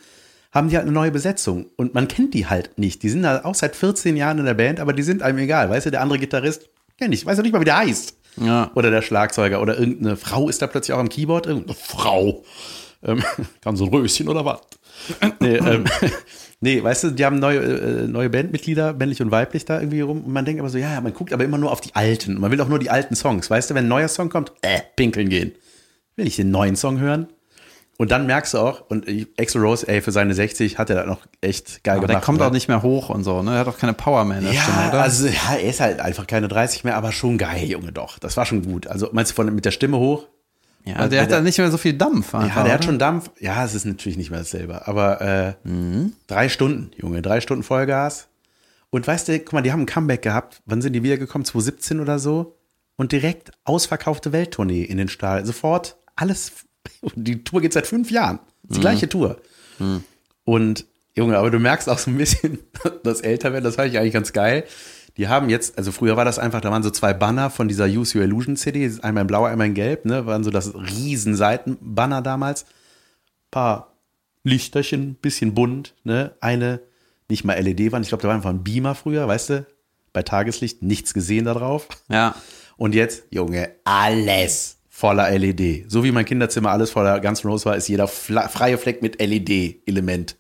haben 0.53 0.69
die 0.69 0.77
halt 0.77 0.85
eine 0.85 0.93
neue 0.93 1.11
Besetzung. 1.11 1.67
Und 1.77 1.95
man 1.95 2.07
kennt 2.07 2.35
die 2.35 2.47
halt 2.47 2.79
nicht. 2.79 3.03
Die 3.03 3.09
sind 3.09 3.23
da 3.23 3.45
auch 3.45 3.55
seit 3.55 3.77
14 3.77 4.17
Jahren 4.17 4.39
in 4.39 4.45
der 4.45 4.55
Band, 4.55 4.79
aber 4.79 4.93
die 4.93 5.03
sind 5.03 5.23
einem 5.23 5.39
egal. 5.39 5.71
Weißt 5.71 5.87
du, 5.87 5.91
der 5.91 6.03
andere 6.03 6.19
Gitarrist, 6.19 6.69
kenn 6.99 7.13
ich, 7.13 7.25
weiß 7.25 7.39
ja 7.39 7.43
nicht 7.43 7.53
mal, 7.53 7.61
wie 7.61 7.67
der 7.67 7.79
heißt. 7.79 8.15
Ja. 8.37 8.71
Oder 8.75 8.91
der 8.91 9.03
Schlagzeuger 9.03 9.63
oder 9.63 9.79
irgendeine 9.79 10.17
Frau 10.17 10.49
ist 10.49 10.61
da 10.61 10.67
plötzlich 10.67 10.95
auch 10.95 11.01
am 11.01 11.09
Keyboard. 11.09 11.47
Irgendeine 11.47 11.77
Frau. 11.77 12.45
Ähm, 13.03 13.23
kann 13.63 13.77
so 13.77 13.85
ein 13.85 13.91
Röschen 13.91 14.29
oder 14.29 14.45
was? 14.45 14.61
Nee, 15.41 15.57
ähm, 15.57 15.85
nee, 16.61 16.83
weißt 16.83 17.05
du, 17.05 17.11
die 17.11 17.25
haben 17.25 17.39
neue, 17.39 17.59
äh, 17.61 18.07
neue 18.07 18.31
Bandmitglieder, 18.31 18.93
männlich 18.95 19.21
und 19.23 19.31
weiblich 19.31 19.65
da 19.65 19.79
irgendwie 19.81 20.01
rum. 20.01 20.25
Und 20.25 20.33
man 20.33 20.45
denkt 20.45 20.61
aber 20.61 20.69
so, 20.71 20.79
ja, 20.79 20.93
ja, 20.93 21.01
man 21.01 21.13
guckt 21.15 21.33
aber 21.33 21.45
immer 21.45 21.59
nur 21.59 21.71
auf 21.73 21.81
die 21.81 21.95
alten. 21.95 22.41
Man 22.41 22.51
will 22.51 22.61
auch 22.61 22.69
nur 22.69 22.79
die 22.79 22.91
alten 22.91 23.15
Songs. 23.15 23.51
Weißt 23.51 23.71
du, 23.71 23.75
wenn 23.75 23.85
ein 23.85 23.89
neuer 23.89 24.09
Song 24.09 24.29
kommt, 24.31 24.53
äh, 24.63 24.81
pinkeln 24.97 25.29
gehen. 25.29 25.53
Will 26.17 26.27
ich 26.27 26.37
den 26.37 26.51
neuen 26.51 26.77
Song 26.77 26.99
hören? 27.01 27.29
Und 27.97 28.11
dann 28.11 28.27
merkst 28.27 28.55
du 28.55 28.59
auch, 28.59 28.91
und 28.91 29.07
Axel 29.39 29.61
Rose, 29.63 29.87
ey, 29.87 30.01
für 30.01 30.11
seine 30.11 30.35
60 30.35 30.79
hat 30.79 30.91
er 30.91 30.97
das 30.97 31.07
noch 31.07 31.21
echt 31.41 31.85
geil 31.85 31.99
Aber 31.99 32.09
gemacht. 32.09 32.23
der 32.23 32.27
kommt 32.27 32.41
ne? 32.41 32.47
auch 32.47 32.51
nicht 32.51 32.67
mehr 32.67 32.83
hoch 32.83 33.09
und 33.09 33.23
so, 33.23 33.41
ne? 33.45 33.53
Er 33.53 33.59
hat 33.61 33.69
auch 33.69 33.79
keine 33.79 33.93
Power 33.93 34.25
mehr 34.25 34.39
in 34.39 34.45
der 34.45 34.53
Ja, 34.53 34.63
Stimme, 34.63 34.89
oder? 34.89 35.01
also 35.03 35.29
ja, 35.29 35.55
er 35.55 35.63
ist 35.71 35.79
halt 35.81 36.01
einfach 36.01 36.27
keine 36.27 36.49
30 36.49 36.83
mehr, 36.83 36.97
aber 36.97 37.13
schon 37.13 37.39
geil, 37.39 37.65
Junge, 37.65 37.93
doch. 37.93 38.19
Das 38.19 38.37
war 38.37 38.47
schon 38.47 38.63
gut. 38.65 38.89
Also 38.89 39.11
meinst 39.13 39.31
du 39.31 39.37
von 39.37 39.55
mit 39.55 39.65
der 39.65 39.71
Stimme 39.71 39.99
hoch? 39.99 40.27
Ja, 40.85 40.97
also 40.97 41.11
der 41.11 41.23
hat 41.23 41.31
der- 41.31 41.39
da 41.39 41.43
nicht 41.43 41.59
mehr 41.59 41.71
so 41.71 41.79
viel 41.79 41.95
Dampf. 41.95 42.33
Ja, 42.33 42.41
einfach, 42.41 42.65
der 42.65 42.73
hat 42.75 42.81
oder? 42.81 42.87
schon 42.87 42.99
Dampf. 42.99 43.31
Ja, 43.41 43.65
es 43.65 43.75
ist 43.75 43.85
natürlich 43.87 44.17
nicht 44.19 44.31
mehr 44.31 44.41
dasselbe. 44.41 44.87
Aber 44.87 45.21
äh, 45.21 45.55
Mhm. 45.69 46.13
drei 46.27 46.49
Stunden, 46.49 46.91
Junge, 46.97 47.23
drei 47.23 47.41
Stunden 47.41 47.63
Vollgas. 47.63 48.29
Und 48.91 49.07
weißt 49.07 49.29
du, 49.29 49.39
guck 49.41 49.55
mal, 49.55 49.63
die 49.63 49.73
haben 49.73 49.81
ein 49.83 49.87
Comeback 49.87 50.23
gehabt. 50.23 50.63
Wann 50.67 50.81
sind 50.83 50.93
die 50.93 51.03
wiedergekommen? 51.03 51.45
2017 51.45 52.01
oder 52.01 52.19
so? 52.19 52.57
Und 52.97 53.11
direkt 53.13 53.51
ausverkaufte 53.65 54.31
Welttournee 54.33 54.83
in 54.85 54.99
den 54.99 55.09
Stahl. 55.09 55.45
Sofort 55.47 55.97
alles. 56.15 56.53
Die 57.17 57.43
Tour 57.43 57.61
geht 57.61 57.73
seit 57.73 57.87
fünf 57.89 58.11
Jahren. 58.11 58.39
Die 58.63 58.79
gleiche 58.79 59.09
Tour. 59.09 59.39
Und 60.45 60.85
Junge, 61.17 61.39
aber 61.39 61.51
du 61.51 61.59
merkst 61.59 61.89
auch 61.89 61.99
so 61.99 62.11
ein 62.11 62.19
bisschen 62.19 62.59
das 63.03 63.21
Älterwerden, 63.21 63.65
das 63.65 63.77
fand 63.77 63.91
ich 63.93 63.99
eigentlich 63.99 64.13
ganz 64.13 64.33
geil. 64.33 64.65
Die 65.17 65.29
haben 65.29 65.49
jetzt, 65.49 65.79
also 65.79 65.93
früher 65.93 66.17
war 66.17 66.25
das 66.25 66.39
einfach, 66.39 66.61
da 66.61 66.71
waren 66.71 66.83
so 66.83 66.91
zwei 66.91 67.13
Banner 67.13 67.49
von 67.51 67.69
dieser 67.69 67.87
Use 67.87 68.19
Your 68.19 68.25
Illusion 68.25 68.57
CD, 68.57 68.91
einmal 69.03 69.23
in 69.23 69.27
blau, 69.29 69.45
einmal 69.45 69.69
in 69.69 69.75
gelb, 69.75 70.05
ne, 70.05 70.27
waren 70.27 70.43
so 70.43 70.51
das 70.51 70.75
riesen 70.75 71.37
Seitenbanner 71.37 72.21
damals. 72.21 72.67
Paar 73.51 73.93
Lichterchen, 74.43 75.15
bisschen 75.15 75.55
bunt, 75.55 75.95
ne, 76.03 76.33
eine, 76.41 76.81
nicht 77.29 77.45
mal 77.45 77.55
LED-Wand, 77.55 78.05
ich 78.05 78.09
glaube, 78.09 78.23
da 78.23 78.29
war 78.29 78.35
einfach 78.35 78.51
ein 78.51 78.65
Beamer 78.65 78.95
früher, 78.95 79.29
weißt 79.29 79.51
du, 79.51 79.67
bei 80.13 80.23
Tageslicht 80.23 80.83
nichts 80.83 81.15
gesehen 81.15 81.45
da 81.45 81.55
drauf. 81.55 81.89
Ja. 82.09 82.35
Und 82.77 82.95
jetzt, 82.95 83.25
Junge, 83.31 83.71
alles 83.85 84.79
voller 84.89 85.31
LED. 85.31 85.91
So 85.91 86.03
wie 86.05 86.13
mein 86.13 86.25
Kinderzimmer 86.25 86.71
alles 86.71 86.91
voller 86.91 87.21
Guns 87.21 87.45
N' 87.45 87.51
Roses 87.51 87.67
war, 87.67 87.77
ist 87.77 87.89
jeder 87.89 88.09
freie 88.09 88.79
Fleck 88.79 89.03
mit 89.03 89.21
LED-Element. 89.21 90.37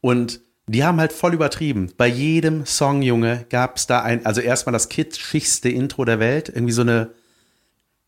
Und 0.00 0.40
die 0.66 0.84
haben 0.84 1.00
halt 1.00 1.12
voll 1.12 1.34
übertrieben. 1.34 1.92
Bei 1.96 2.06
jedem 2.06 2.66
Song, 2.66 3.02
Junge, 3.02 3.46
gab 3.50 3.76
es 3.76 3.86
da 3.86 4.02
ein, 4.02 4.24
also 4.24 4.40
erstmal 4.40 4.72
das 4.72 4.88
kitschigste 4.88 5.68
Intro 5.68 6.04
der 6.04 6.20
Welt, 6.20 6.48
irgendwie 6.48 6.72
so 6.72 6.82
eine, 6.82 7.10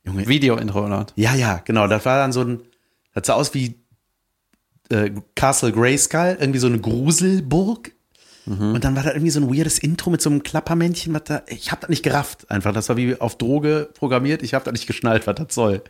Junge, 0.05 0.29
Video-Intro, 0.29 0.87
oder? 0.87 1.07
ja, 1.17 1.35
ja, 1.35 1.63
genau, 1.65 1.89
das 1.89 2.05
war 2.05 2.19
dann 2.19 2.33
so 2.33 2.43
ein, 2.43 2.61
das 3.13 3.27
sah 3.27 3.35
aus 3.35 3.55
wie 3.55 3.81
äh, 4.91 5.11
Castle 5.35 5.73
Grayskull, 5.73 6.37
irgendwie 6.39 6.59
so 6.59 6.67
eine 6.67 6.79
Gruselburg. 6.79 7.93
Und 8.75 8.85
dann 8.85 8.95
war 8.95 9.03
da 9.03 9.13
irgendwie 9.13 9.31
so 9.31 9.41
ein 9.41 9.49
weirdes 9.49 9.79
Intro 9.79 10.11
mit 10.11 10.21
so 10.21 10.29
einem 10.29 10.43
Klappermännchen, 10.43 11.15
was 11.15 11.25
da, 11.25 11.43
ich 11.47 11.73
hab 11.73 11.81
das 11.81 11.89
nicht 11.89 12.03
gerafft 12.03 12.51
einfach. 12.51 12.75
Das 12.75 12.91
war 12.91 12.97
wie 12.99 13.19
auf 13.19 13.39
Droge 13.39 13.89
programmiert, 13.95 14.43
ich 14.43 14.53
hab 14.53 14.65
da 14.65 14.73
nicht 14.73 14.87
geschnallt, 14.87 15.27
was 15.27 15.37
das 15.37 15.55
soll. 15.55 15.83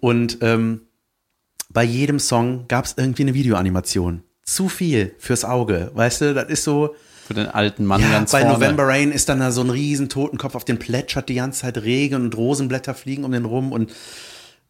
Und 0.00 0.38
ähm, 0.42 0.82
bei 1.70 1.84
jedem 1.84 2.18
Song 2.18 2.66
gab 2.68 2.84
es 2.84 2.94
irgendwie 2.98 3.22
eine 3.22 3.34
Videoanimation. 3.34 4.22
Zu 4.50 4.68
viel 4.68 5.14
fürs 5.18 5.44
Auge, 5.44 5.92
weißt 5.94 6.20
du, 6.22 6.34
das 6.34 6.48
ist 6.48 6.64
so, 6.64 6.96
Für 7.26 7.34
den 7.34 7.46
alten 7.46 7.84
Mann 7.84 8.00
ja, 8.00 8.10
ganz 8.10 8.32
bei 8.32 8.40
vorne. 8.40 8.54
November 8.54 8.88
Rain 8.88 9.12
ist 9.12 9.28
dann 9.28 9.38
da 9.38 9.52
so 9.52 9.60
ein 9.60 9.70
riesen 9.70 10.08
Totenkopf, 10.08 10.56
auf 10.56 10.64
den 10.64 10.80
plätschert 10.80 11.28
die 11.28 11.36
ganze 11.36 11.60
Zeit 11.60 11.78
Regen 11.78 12.16
und 12.16 12.36
Rosenblätter 12.36 12.94
fliegen 12.94 13.22
um 13.22 13.30
den 13.30 13.44
rum 13.44 13.70
und 13.70 13.92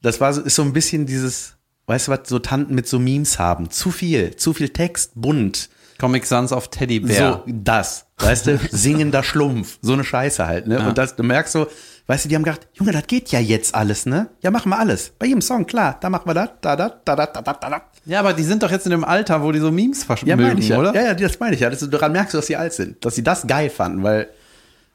das 0.02 0.20
war 0.20 0.34
so, 0.34 0.42
ist 0.42 0.54
so 0.54 0.62
ein 0.62 0.74
bisschen 0.74 1.06
dieses, 1.06 1.54
weißt 1.86 2.08
du 2.08 2.12
was, 2.12 2.20
so 2.26 2.38
Tanten 2.38 2.74
mit 2.74 2.86
so 2.88 2.98
Memes 2.98 3.38
haben. 3.38 3.70
Zu 3.70 3.90
viel, 3.90 4.36
zu 4.36 4.52
viel 4.52 4.68
Text, 4.68 5.12
bunt. 5.14 5.70
Comic 6.00 6.24
Sans 6.24 6.50
of 6.52 6.68
Teddybär. 6.68 7.42
So, 7.46 7.52
das, 7.52 8.06
weißt 8.18 8.46
du, 8.46 8.58
singender 8.70 9.22
Schlumpf, 9.22 9.78
so 9.82 9.92
eine 9.92 10.02
Scheiße 10.02 10.46
halt, 10.46 10.66
ne? 10.66 10.86
Und 10.88 10.96
das, 10.96 11.14
du 11.14 11.22
merkst 11.22 11.52
so, 11.52 11.66
weißt 12.06 12.24
du, 12.24 12.28
die 12.30 12.36
haben 12.36 12.42
gedacht, 12.42 12.66
Junge, 12.72 12.92
das 12.92 13.06
geht 13.06 13.28
ja 13.28 13.38
jetzt 13.38 13.74
alles, 13.74 14.06
ne? 14.06 14.28
Ja, 14.40 14.50
machen 14.50 14.70
wir 14.70 14.78
alles. 14.78 15.12
Bei 15.18 15.26
jedem 15.26 15.42
Song, 15.42 15.66
klar, 15.66 15.98
da 16.00 16.08
machen 16.08 16.26
wir 16.26 16.34
das, 16.34 16.48
da, 16.62 16.74
da, 16.74 16.88
da, 17.04 17.16
da, 17.16 17.26
da, 17.26 17.42
da, 17.42 17.52
da. 17.52 17.82
Ja, 18.06 18.20
aber 18.20 18.32
die 18.32 18.44
sind 18.44 18.62
doch 18.62 18.70
jetzt 18.70 18.86
in 18.86 18.92
dem 18.92 19.04
Alter, 19.04 19.42
wo 19.42 19.52
die 19.52 19.58
so 19.60 19.70
Memes 19.70 20.00
Ja, 20.00 20.06
verschmögen, 20.06 20.42
meine 20.42 20.60
ich 20.60 20.68
ja. 20.68 20.78
oder? 20.78 20.94
Ja, 20.94 21.02
ja, 21.02 21.14
das 21.14 21.38
meine 21.38 21.54
ich 21.54 21.60
ja. 21.60 21.68
Das, 21.68 21.88
daran 21.90 22.12
merkst 22.12 22.32
du, 22.32 22.38
dass 22.38 22.46
sie 22.46 22.56
alt 22.56 22.72
sind, 22.72 23.04
dass 23.04 23.14
sie 23.14 23.22
das 23.22 23.46
geil 23.46 23.68
fanden, 23.68 24.02
weil 24.02 24.28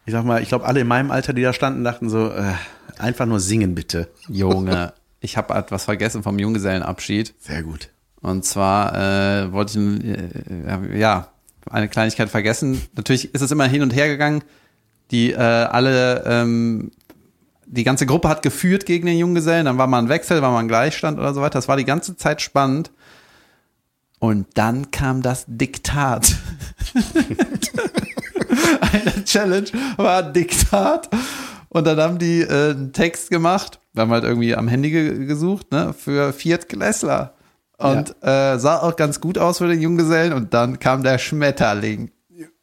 ich 0.08 0.12
sag 0.12 0.24
mal, 0.26 0.42
ich 0.42 0.50
glaube, 0.50 0.66
alle 0.66 0.82
in 0.82 0.88
meinem 0.88 1.12
Alter, 1.12 1.34
die 1.34 1.42
da 1.42 1.54
standen, 1.54 1.84
dachten 1.84 2.10
so, 2.10 2.30
äh, 2.30 2.54
einfach 2.98 3.26
nur 3.26 3.40
singen 3.40 3.76
bitte. 3.76 4.08
Junge, 4.28 4.94
ich 5.20 5.38
habe 5.38 5.54
etwas 5.54 5.86
vergessen 5.86 6.24
vom 6.24 6.40
Junggesellenabschied. 6.40 7.34
Sehr 7.40 7.64
gut. 7.64 7.90
Und 8.26 8.44
zwar 8.44 8.96
äh, 8.96 9.52
wollte 9.52 9.80
ich, 9.80 10.04
äh, 10.04 11.00
ja, 11.00 11.28
eine 11.70 11.88
Kleinigkeit 11.88 12.28
vergessen. 12.28 12.82
Natürlich 12.96 13.36
ist 13.36 13.42
es 13.42 13.52
immer 13.52 13.66
hin 13.66 13.84
und 13.84 13.94
her 13.94 14.08
gegangen. 14.08 14.44
Die 15.12 15.32
äh, 15.32 15.38
alle, 15.38 16.24
ähm, 16.26 16.90
die 17.68 17.84
ganze 17.84 18.08
Gruppe 18.08 18.28
hat 18.28 18.42
geführt 18.42 18.88
gegen 18.88 19.06
den 19.06 19.20
Junggesellen. 19.20 19.66
Dann 19.66 19.78
war 19.78 19.86
mal 19.86 20.00
ein 20.00 20.10
Wechsel, 20.10 20.42
war 20.42 20.50
mal 20.50 20.62
ein 20.62 20.68
Gleichstand 20.68 21.20
oder 21.20 21.36
so 21.36 21.42
weiter. 21.42 21.60
Das 21.60 21.68
war 21.68 21.78
die 21.78 21.86
ganze 21.86 22.18
Zeit 22.18 22.42
spannend. 22.42 22.90
Und 24.18 24.48
dann 24.56 24.90
kam 24.90 25.22
das 25.22 25.46
Diktat. 25.48 26.36
Eine 28.82 29.24
Challenge 29.24 29.68
war 29.98 30.24
Diktat. 30.24 31.12
Und 31.70 31.86
dann 31.86 32.00
haben 32.00 32.18
die 32.18 32.42
äh, 32.42 32.72
einen 32.72 32.92
Text 32.92 33.30
gemacht. 33.30 33.80
Wir 33.94 34.02
haben 34.02 34.12
halt 34.12 34.24
irgendwie 34.24 34.56
am 34.56 34.68
Handy 34.68 34.90
ge 34.90 35.28
gesucht, 35.28 35.72
ne, 35.72 35.94
für 35.94 36.34
Viertklässler. 36.34 37.35
Und 37.78 38.16
äh, 38.22 38.58
sah 38.58 38.80
auch 38.80 38.96
ganz 38.96 39.20
gut 39.20 39.38
aus 39.38 39.58
für 39.58 39.68
den 39.68 39.82
Junggesellen. 39.82 40.34
Und 40.34 40.54
dann 40.54 40.80
kam 40.80 41.04
der 41.04 41.18
Schmetterling. 41.18 42.12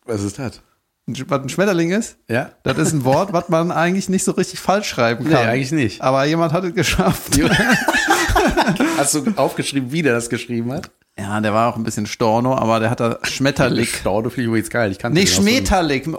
Was 0.05 0.23
ist 0.23 0.39
das? 0.39 0.61
Was 1.07 1.43
ein 1.43 1.49
Schmetterling 1.49 1.91
ist? 1.91 2.17
Ja? 2.29 2.53
Das 2.63 2.79
ist 2.79 2.93
ein 2.93 3.05
Wort, 3.05 3.33
was 3.33 3.49
man 3.49 3.71
eigentlich 3.73 4.09
nicht 4.09 4.25
so 4.25 4.33
richtig 4.33 4.61
falsch 4.61 4.89
schreiben 4.89 5.25
kann. 5.25 5.45
Nee, 5.45 5.51
eigentlich 5.51 5.73
nicht. 5.73 6.01
Aber 6.01 6.25
jemand 6.25 6.53
hat 6.53 6.65
es 6.65 6.75
geschafft. 6.75 7.39
Hast 8.97 9.15
du 9.15 9.25
aufgeschrieben, 9.37 9.93
wie 9.93 10.03
der 10.03 10.15
das 10.15 10.29
geschrieben 10.31 10.73
hat? 10.73 10.91
Ja, 11.19 11.41
der 11.41 11.53
war 11.53 11.69
auch 11.71 11.77
ein 11.77 11.85
bisschen 11.85 12.07
Storno, 12.07 12.55
aber 12.57 12.81
der 12.81 12.89
hat 12.89 13.01
da 13.01 13.19
Schmetterlick. 13.23 13.89
Storno 14.01 14.31
finde 14.31 14.43
ich 14.43 14.47
übrigens 14.49 14.71
geil. 14.71 14.91
Ich 14.91 14.99
kannte 14.99 15.17
den 15.21 15.29
auch 15.29 15.37
so. 15.37 15.43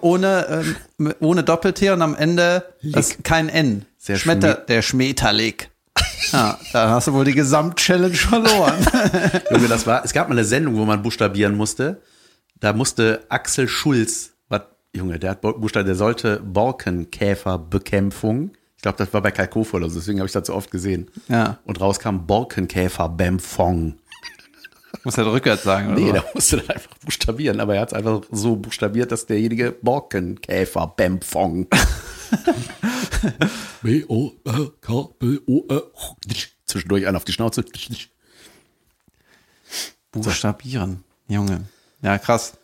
Ohne, 0.01 0.65
ähm, 0.99 1.13
ohne 1.19 1.43
Doppel-T 1.43 1.89
und 1.89 2.01
am 2.01 2.15
Ende 2.15 2.63
das, 2.83 3.17
kein 3.23 3.49
N. 3.49 3.85
Sehr 3.97 4.17
Schmetter, 4.17 4.53
der 4.55 4.81
Schmetterlick. 4.81 5.69
Ja, 6.31 6.57
da 6.71 6.89
hast 6.89 7.07
du 7.07 7.13
wohl 7.13 7.25
die 7.25 7.33
Gesamt-Challenge 7.33 8.15
verloren. 8.15 8.85
Junge, 9.51 9.67
das 9.67 9.85
war, 9.85 10.05
es 10.05 10.13
gab 10.13 10.29
mal 10.29 10.35
eine 10.35 10.45
Sendung, 10.45 10.77
wo 10.77 10.85
man 10.85 11.01
buchstabieren 11.01 11.55
musste. 11.55 12.01
Da 12.59 12.73
musste 12.73 13.25
Axel 13.29 13.67
Schulz, 13.67 14.33
was, 14.49 14.61
Junge, 14.95 15.19
der 15.19 15.31
hat 15.31 15.41
buchstabiert, 15.41 15.87
der 15.87 15.95
sollte 15.95 16.39
Borkenkäferbekämpfung. 16.39 18.51
Ich 18.77 18.83
glaube, 18.83 18.97
das 18.97 19.13
war 19.13 19.21
bei 19.21 19.31
Kalkofe 19.31 19.77
oder 19.77 19.89
so, 19.89 19.99
deswegen 19.99 20.19
habe 20.19 20.27
ich 20.27 20.33
das 20.33 20.47
so 20.47 20.55
oft 20.55 20.71
gesehen. 20.71 21.09
Ja. 21.27 21.59
Und 21.65 21.79
rauskam 21.79 22.25
Borkenkäferbämpfong. 22.25 23.99
Muss 25.03 25.17
er 25.17 25.31
rückwärts 25.31 25.63
sagen, 25.63 25.93
oder? 25.93 25.99
Nee, 25.99 26.11
der 26.11 26.23
musste 26.33 26.57
das 26.57 26.69
einfach 26.69 26.95
buchstabieren, 27.03 27.59
aber 27.59 27.75
er 27.75 27.81
hat 27.81 27.89
es 27.89 27.93
einfach 27.93 28.21
so 28.31 28.55
buchstabiert, 28.55 29.11
dass 29.11 29.25
derjenige 29.25 29.75
Borkenkäferbämpfong. 32.43 33.49
B-O-R-K-B-O-R. 33.83 35.81
Zwischendurch 36.65 37.07
einen 37.07 37.15
auf 37.17 37.25
die 37.25 37.31
Schnauze. 37.33 37.63
Buchstabieren, 40.11 41.03
Junge. 41.27 41.65
Ja, 42.01 42.17
krass. 42.17 42.57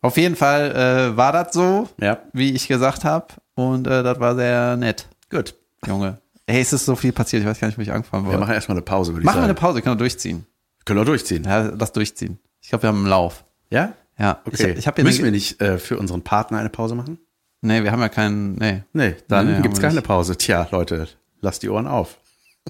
Auf 0.00 0.16
jeden 0.16 0.36
Fall 0.36 0.72
äh, 1.12 1.16
war 1.16 1.32
das 1.32 1.52
so, 1.52 1.88
Ja. 2.00 2.22
wie 2.32 2.52
ich 2.52 2.68
gesagt 2.68 3.04
habe. 3.04 3.26
Und 3.54 3.86
äh, 3.86 4.02
das 4.02 4.18
war 4.20 4.34
sehr 4.36 4.76
nett, 4.76 5.08
Gut. 5.30 5.54
Junge. 5.86 6.18
Ey, 6.46 6.60
es 6.60 6.72
ist 6.72 6.86
so 6.86 6.96
viel 6.96 7.12
passiert, 7.12 7.42
ich 7.42 7.48
weiß 7.48 7.60
gar 7.60 7.68
nicht, 7.68 7.76
wo 7.76 7.82
ich 7.82 7.92
anfangen 7.92 8.24
Wir 8.24 8.28
wollte. 8.28 8.40
machen 8.40 8.54
erstmal 8.54 8.76
eine 8.78 8.84
Pause, 8.84 9.12
würde 9.12 9.20
ich 9.22 9.26
Machen 9.26 9.36
wir 9.36 9.40
sagen. 9.42 9.50
eine 9.50 9.54
Pause, 9.58 9.82
können 9.82 9.96
wir 9.96 9.98
durchziehen. 9.98 10.46
Können 10.84 11.00
wir 11.00 11.04
durchziehen. 11.04 11.44
Ja, 11.44 11.72
lass 11.78 11.92
durchziehen. 11.92 12.38
Ich 12.62 12.70
glaube, 12.70 12.82
wir 12.84 12.88
haben 12.88 12.98
einen 12.98 13.06
Lauf. 13.08 13.44
Ja? 13.70 13.92
Ja, 14.18 14.40
Okay. 14.46 14.72
ich, 14.78 14.86
ich 14.86 14.96
Müssen 14.96 15.18
eine, 15.18 15.24
wir 15.24 15.30
nicht 15.30 15.60
äh, 15.60 15.78
für 15.78 15.98
unseren 15.98 16.22
Partner 16.22 16.58
eine 16.58 16.70
Pause 16.70 16.94
machen? 16.94 17.18
Nee, 17.60 17.82
wir 17.82 17.90
haben 17.92 18.00
ja 18.00 18.08
keinen, 18.08 18.54
nee. 18.54 18.82
Nee, 18.92 19.16
dann 19.28 19.56
Nee, 19.56 19.62
gibt's 19.62 19.80
keine. 19.80 20.00
Pause. 20.02 20.36
Tja, 20.36 20.68
Leute, 20.70 21.08
lasst 21.40 21.62
die 21.62 21.68
Ohren 21.68 21.86
auf. 21.86 22.18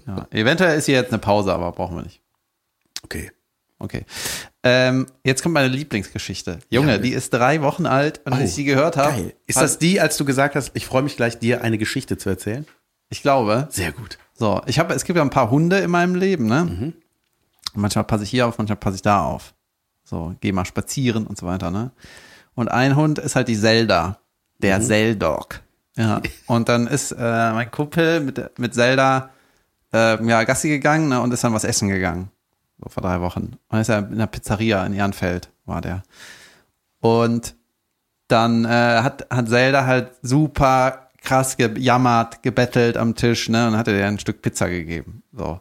Ja. 0.06 0.26
Eventuell 0.30 0.78
ist 0.78 0.86
hier 0.86 0.94
jetzt 0.96 1.10
eine 1.12 1.18
Pause, 1.18 1.52
aber 1.52 1.72
brauchen 1.72 1.96
wir 1.96 2.02
nicht. 2.04 2.22
Okay. 3.04 3.30
Okay. 3.80 4.04
Ähm, 4.64 5.06
jetzt 5.24 5.42
kommt 5.42 5.52
meine 5.54 5.68
Lieblingsgeschichte. 5.68 6.58
Junge, 6.70 6.92
Ja. 6.92 6.98
die 6.98 7.10
ist 7.12 7.32
drei 7.32 7.62
Wochen 7.62 7.86
alt 7.86 8.20
und 8.24 8.32
als 8.32 8.44
ich 8.50 8.54
sie 8.54 8.64
gehört 8.64 8.96
habe. 8.96 9.34
Ist 9.46 9.60
das 9.60 9.78
die, 9.78 10.00
als 10.00 10.16
du 10.16 10.24
gesagt 10.24 10.56
hast, 10.56 10.70
ich 10.74 10.86
freue 10.86 11.02
mich 11.02 11.16
gleich, 11.16 11.38
dir 11.38 11.62
eine 11.62 11.78
Geschichte 11.78 12.16
zu 12.18 12.28
erzählen? 12.28 12.66
Ich 13.08 13.22
glaube. 13.22 13.68
Sehr 13.70 13.92
gut. 13.92 14.18
So, 14.34 14.62
ich 14.66 14.78
habe, 14.78 14.94
es 14.94 15.04
gibt 15.04 15.16
ja 15.16 15.22
ein 15.22 15.30
paar 15.30 15.50
Hunde 15.50 15.78
in 15.78 15.90
meinem 15.90 16.14
Leben, 16.16 16.46
ne? 16.46 16.64
Mhm. 16.64 16.92
Manchmal 17.74 18.04
passe 18.04 18.24
ich 18.24 18.30
hier 18.30 18.46
auf, 18.48 18.58
manchmal 18.58 18.76
passe 18.76 18.96
ich 18.96 19.02
da 19.02 19.22
auf. 19.24 19.54
So, 20.04 20.34
geh 20.40 20.50
mal 20.52 20.64
spazieren 20.64 21.26
und 21.26 21.38
so 21.38 21.46
weiter, 21.46 21.70
ne? 21.70 21.92
Und 22.54 22.68
ein 22.68 22.96
Hund 22.96 23.18
ist 23.20 23.36
halt 23.36 23.46
die 23.48 23.58
Zelda, 23.58 24.18
Mhm. 24.58 24.62
der 24.62 24.80
Zeldog. 24.80 25.60
Ja. 25.96 26.22
Und 26.46 26.68
dann 26.68 26.86
ist 26.86 27.12
äh, 27.12 27.16
mein 27.52 27.70
Kumpel 27.70 28.20
mit, 28.20 28.58
mit 28.58 28.74
Zelda 28.74 29.30
äh, 29.92 30.24
ja, 30.24 30.44
Gassi 30.44 30.68
gegangen 30.68 31.08
ne, 31.08 31.20
und 31.20 31.32
ist 31.32 31.42
dann 31.42 31.54
was 31.54 31.64
essen 31.64 31.88
gegangen. 31.88 32.30
So 32.80 32.88
vor 32.88 33.02
drei 33.02 33.20
Wochen. 33.20 33.56
Und 33.68 33.78
ist 33.80 33.88
ja 33.88 33.98
in 33.98 34.18
der 34.18 34.26
Pizzeria 34.26 34.86
in 34.86 34.94
Ehrenfeld, 34.94 35.50
war 35.64 35.80
der. 35.80 36.04
Und 37.00 37.56
dann 38.28 38.64
äh, 38.64 38.68
hat, 38.68 39.26
hat 39.30 39.48
Zelda 39.48 39.86
halt 39.86 40.12
super 40.22 41.08
krass 41.22 41.56
gejammert, 41.56 42.42
gebettelt 42.42 42.96
am 42.96 43.14
Tisch, 43.16 43.48
ne? 43.48 43.66
Und 43.66 43.72
dann 43.72 43.80
hat 43.80 43.88
er 43.88 43.98
ihr 43.98 44.06
ein 44.06 44.18
Stück 44.18 44.40
Pizza 44.40 44.68
gegeben. 44.68 45.22
So. 45.32 45.60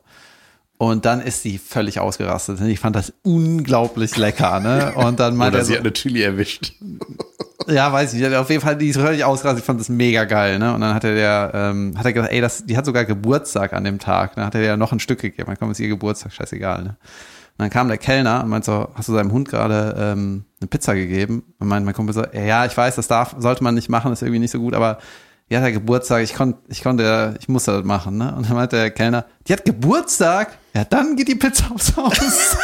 Und 0.78 1.06
dann 1.06 1.22
ist 1.22 1.42
sie 1.42 1.58
völlig 1.58 2.00
ausgerastet. 2.00 2.62
Ich 2.62 2.80
fand 2.80 2.96
das 2.96 3.14
unglaublich 3.24 4.16
lecker, 4.18 4.60
ne? 4.60 4.94
Und 4.96 5.20
dann 5.20 5.36
meinte 5.38 5.56
Oder 5.56 5.62
er 5.62 5.66
so, 5.66 5.72
sie 5.72 5.78
hat 5.78 5.86
eine 5.86 5.94
Chili 5.94 6.22
erwischt. 6.22 6.74
ja, 7.68 7.92
weiß 7.92 8.14
ich, 8.14 8.36
auf 8.36 8.50
jeden 8.50 8.62
Fall, 8.62 8.78
die 8.78 8.90
ist 8.90 9.00
völlig 9.00 9.24
ausgerastet. 9.24 9.62
Ich 9.62 9.66
fand 9.66 9.80
das 9.80 9.90
mega 9.90 10.26
geil, 10.26 10.60
ne? 10.60 10.74
Und 10.74 10.82
dann 10.82 10.94
hat 10.94 11.04
er 11.04 11.16
der, 11.16 11.52
ähm, 11.54 11.94
hat 11.98 12.06
er 12.06 12.14
gesagt, 12.14 12.34
ey, 12.34 12.42
das, 12.42 12.66
die 12.66 12.78
hat 12.78 12.86
sogar 12.86 13.06
Geburtstag 13.06 13.74
an 13.74 13.84
dem 13.84 14.00
Tag. 14.00 14.36
Dann 14.36 14.46
hat 14.46 14.56
er 14.56 14.62
der 14.62 14.78
noch 14.78 14.92
ein 14.92 15.00
Stück 15.00 15.20
gegeben. 15.20 15.48
Dann 15.48 15.58
kommt 15.58 15.74
es 15.74 15.80
ihr 15.80 15.88
Geburtstag, 15.88 16.34
scheißegal, 16.34 16.84
ne? 16.84 16.90
Und 16.90 17.64
dann 17.64 17.70
kam 17.72 17.88
der 17.88 17.98
Kellner 17.98 18.44
und 18.44 18.50
meinte 18.50 18.68
so, 18.68 18.88
hast 18.94 19.10
du 19.10 19.14
seinem 19.14 19.32
Hund 19.32 19.50
gerade 19.50 19.96
ähm, 19.98 20.46
eine 20.62 20.68
Pizza 20.68 20.94
gegeben? 20.94 21.44
Und 21.58 21.68
meinte 21.68 21.86
mein 21.86 21.96
Kumpel 21.96 22.14
so, 22.14 22.24
ja, 22.32 22.66
ich 22.66 22.78
weiß, 22.78 22.96
das 22.96 23.08
darf, 23.08 23.36
sollte 23.40 23.64
man 23.64 23.74
nicht 23.74 23.90
machen, 23.90 24.14
ist 24.14 24.22
irgendwie 24.22 24.40
nicht 24.40 24.52
so 24.52 24.60
gut, 24.60 24.76
aber 24.76 25.00
die 25.50 25.58
hat 25.58 25.64
ja 25.64 25.72
Geburtstag, 25.72 26.24
ich 26.24 26.36
konnte, 26.36 26.60
ich 26.68 26.84
konnte, 26.84 27.36
ich 27.40 27.48
musste 27.48 27.72
das 27.72 27.84
machen, 27.84 28.18
ne? 28.18 28.36
Und 28.36 28.48
dann 28.48 28.56
meinte 28.56 28.76
der 28.76 28.92
Kellner, 28.92 29.26
die 29.48 29.54
hat 29.54 29.66
Geburtstag? 29.66 30.58
Ja, 30.74 30.84
dann 30.86 31.16
geht 31.16 31.30
die 31.30 31.36
Pizza 31.36 31.72
aufs 31.74 31.96
Haus. 31.96 32.18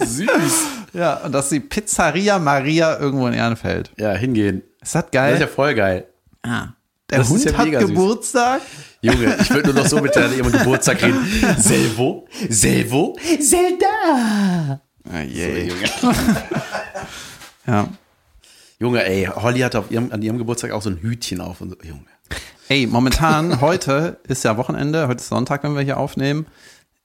Süß. 0.00 0.83
Ja, 0.94 1.16
und 1.18 1.32
das 1.32 1.44
ist 1.46 1.52
die 1.52 1.60
Pizzeria 1.60 2.38
Maria 2.38 2.98
irgendwo 2.98 3.26
in 3.26 3.34
Ehrenfeld. 3.34 3.90
Ja, 3.98 4.12
hingehen. 4.12 4.62
Ist 4.80 4.94
das 4.94 5.02
Das 5.04 5.10
geil? 5.10 5.34
ist 5.34 5.40
ja 5.40 5.46
voll 5.46 5.74
geil. 5.74 6.06
Ja. 6.44 6.74
Der 7.10 7.18
Das 7.18 7.28
Hund 7.28 7.44
ja 7.44 7.52
hat 7.56 7.66
süß. 7.68 7.78
Geburtstag. 7.88 8.62
Junge, 9.02 9.36
ich 9.40 9.50
würde 9.50 9.72
nur 9.72 9.82
noch 9.82 9.86
so 9.86 10.00
mit 10.00 10.14
der 10.14 10.32
ihrem 10.32 10.50
Geburtstag 10.58 11.02
reden. 11.02 11.26
Selvo, 11.58 12.26
Selvo, 12.48 13.16
Zelda. 13.40 14.80
Ah, 15.12 15.20
yeah. 15.22 15.70
ja. 17.66 17.88
Junge, 18.78 19.04
ey, 19.04 19.26
Holly 19.26 19.60
hatte 19.60 19.78
auf 19.78 19.90
ihrem, 19.90 20.10
an 20.12 20.22
ihrem 20.22 20.38
Geburtstag 20.38 20.70
auch 20.72 20.82
so 20.82 20.90
ein 20.90 20.96
Hütchen 20.98 21.40
auf. 21.40 21.60
Und 21.60 21.70
so. 21.70 21.76
Junge. 21.82 22.06
Ey, 22.68 22.86
momentan, 22.86 23.60
heute 23.60 24.18
ist 24.26 24.44
ja 24.44 24.56
Wochenende, 24.56 25.06
heute 25.06 25.20
ist 25.20 25.28
Sonntag, 25.28 25.62
wenn 25.64 25.74
wir 25.74 25.82
hier 25.82 25.98
aufnehmen. 25.98 26.46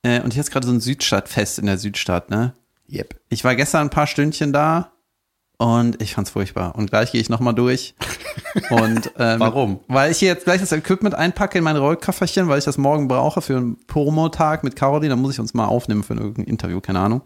Äh, 0.04 0.22
und 0.22 0.32
hier 0.34 0.42
ist 0.42 0.52
gerade 0.52 0.66
so 0.66 0.72
ein 0.72 0.80
Südstadtfest 0.80 1.60
in 1.60 1.66
der 1.66 1.78
Südstadt, 1.78 2.30
ne? 2.30 2.54
Yep. 2.92 3.16
Ich 3.30 3.44
war 3.44 3.56
gestern 3.56 3.82
ein 3.88 3.90
paar 3.90 4.08
Stündchen 4.08 4.52
da 4.54 4.92
und 5.58 6.02
ich 6.02 6.16
fand's 6.16 6.32
furchtbar. 6.32 6.76
Und 6.76 6.90
gleich 6.90 7.12
gehe 7.12 7.22
ich 7.22 7.30
nochmal 7.30 7.54
durch. 7.54 7.94
Und 8.72 9.12
ähm, 9.20 9.40
Warum? 9.40 9.80
Weil 9.88 10.12
ich 10.12 10.18
hier 10.18 10.30
jetzt 10.30 10.46
gleich 10.46 10.60
das 10.60 10.72
Equipment 10.72 11.14
einpacke 11.14 11.58
in 11.58 11.64
mein 11.64 11.76
Rollkofferchen, 11.76 12.48
weil 12.48 12.58
ich 12.58 12.66
das 12.66 12.78
morgen 12.78 13.08
brauche 13.08 13.42
für 13.42 13.58
einen 13.58 13.78
Promo-Tag 13.86 14.64
mit 14.64 14.76
Caroline. 14.76 15.10
Dann 15.10 15.22
muss 15.22 15.34
ich 15.34 15.40
uns 15.40 15.54
mal 15.54 15.66
aufnehmen 15.66 16.02
für 16.04 16.14
irgendein 16.14 16.46
Interview, 16.46 16.80
keine 16.82 17.00
Ahnung. 17.00 17.22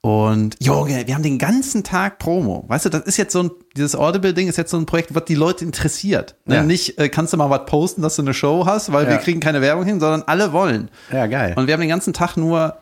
Und 0.00 0.56
Junge, 0.60 1.06
wir 1.06 1.14
haben 1.14 1.22
den 1.22 1.38
ganzen 1.38 1.82
Tag 1.84 2.18
Promo. 2.18 2.64
Weißt 2.68 2.86
du, 2.86 2.88
das 2.88 3.02
ist 3.02 3.16
jetzt 3.16 3.32
so 3.32 3.42
ein, 3.44 3.50
dieses 3.76 3.94
Audible-Ding 3.96 4.48
ist 4.48 4.56
jetzt 4.56 4.70
so 4.70 4.76
ein 4.78 4.86
Projekt, 4.86 5.14
was 5.14 5.24
die 5.24 5.34
Leute 5.34 5.64
interessiert. 5.64 6.36
Ne? 6.46 6.56
Ja. 6.56 6.62
Nicht, 6.62 6.98
äh, 6.98 7.08
kannst 7.08 7.32
du 7.32 7.36
mal 7.36 7.50
was 7.50 7.66
posten, 7.66 8.02
dass 8.02 8.16
du 8.16 8.22
eine 8.22 8.32
Show 8.32 8.64
hast, 8.64 8.92
weil 8.92 9.04
Ja. 9.04 9.10
wir 9.10 9.16
kriegen 9.18 9.40
keine 9.40 9.60
Werbung 9.60 9.84
hin, 9.84 9.98
sondern 10.00 10.22
alle 10.26 10.52
wollen. 10.52 10.90
Ja, 11.12 11.26
geil. 11.26 11.52
Und 11.56 11.66
wir 11.66 11.74
haben 11.74 11.80
den 11.80 11.90
ganzen 11.90 12.12
Tag 12.12 12.36
nur, 12.36 12.78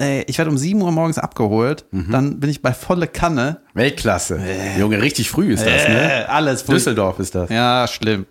äh, 0.00 0.22
ich 0.22 0.38
werde 0.38 0.50
um 0.50 0.58
7 0.58 0.80
Uhr 0.82 0.90
morgens 0.92 1.18
abgeholt, 1.18 1.84
Mhm. 1.90 2.10
dann 2.10 2.40
bin 2.40 2.50
ich 2.50 2.62
bei 2.62 2.72
volle 2.72 3.06
Kanne. 3.06 3.60
Weltklasse. 3.74 4.40
Junge, 4.78 5.00
richtig 5.02 5.30
früh 5.30 5.52
ist 5.52 5.64
das, 5.64 5.86
ne? 5.88 6.22
Äh, 6.22 6.24
alles. 6.24 6.64
Düsseldorf 6.64 7.18
ist 7.18 7.34
das. 7.34 7.50
Ja, 7.50 7.86
schlimm. 7.86 8.26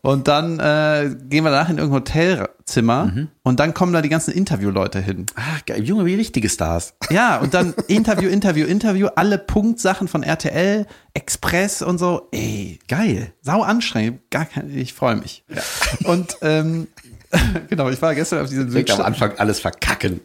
Und 0.00 0.28
dann 0.28 0.60
äh, 0.60 1.10
gehen 1.28 1.42
wir 1.42 1.50
danach 1.50 1.68
in 1.70 1.78
irgendein 1.78 2.00
Hotelzimmer 2.02 3.06
Mhm. 3.06 3.28
und 3.42 3.58
dann 3.58 3.74
kommen 3.74 3.92
da 3.92 4.00
die 4.00 4.08
ganzen 4.08 4.30
Interviewleute 4.32 5.00
hin. 5.00 5.26
Ah, 5.34 5.58
geil. 5.66 5.82
Junge, 5.82 6.06
wie 6.06 6.14
richtige 6.14 6.48
Stars. 6.48 6.94
Ja, 7.10 7.38
und 7.38 7.52
dann 7.52 7.74
Interview, 7.88 8.28
Interview, 8.28 8.64
Interview, 8.66 9.08
alle 9.16 9.38
Punktsachen 9.38 10.06
von 10.06 10.22
RTL, 10.22 10.86
Express 11.14 11.82
und 11.82 11.98
so. 11.98 12.28
Ey, 12.30 12.78
Geil. 12.86 13.32
sau 13.42 13.62
anstrengend. 13.62 14.20
Gar 14.30 14.44
kein, 14.44 14.70
ich 14.76 14.94
freue 14.94 15.16
mich. 15.16 15.42
Und 16.04 16.36
ähm, 16.42 16.86
genau, 17.68 17.90
ich 17.90 18.00
war 18.00 18.14
gestern 18.14 18.42
auf 18.44 18.48
diesem 18.48 18.70
Direkt 18.70 18.92
am. 18.92 19.00
Anfang 19.02 19.32
alles 19.38 19.58
verkacken. 19.60 20.20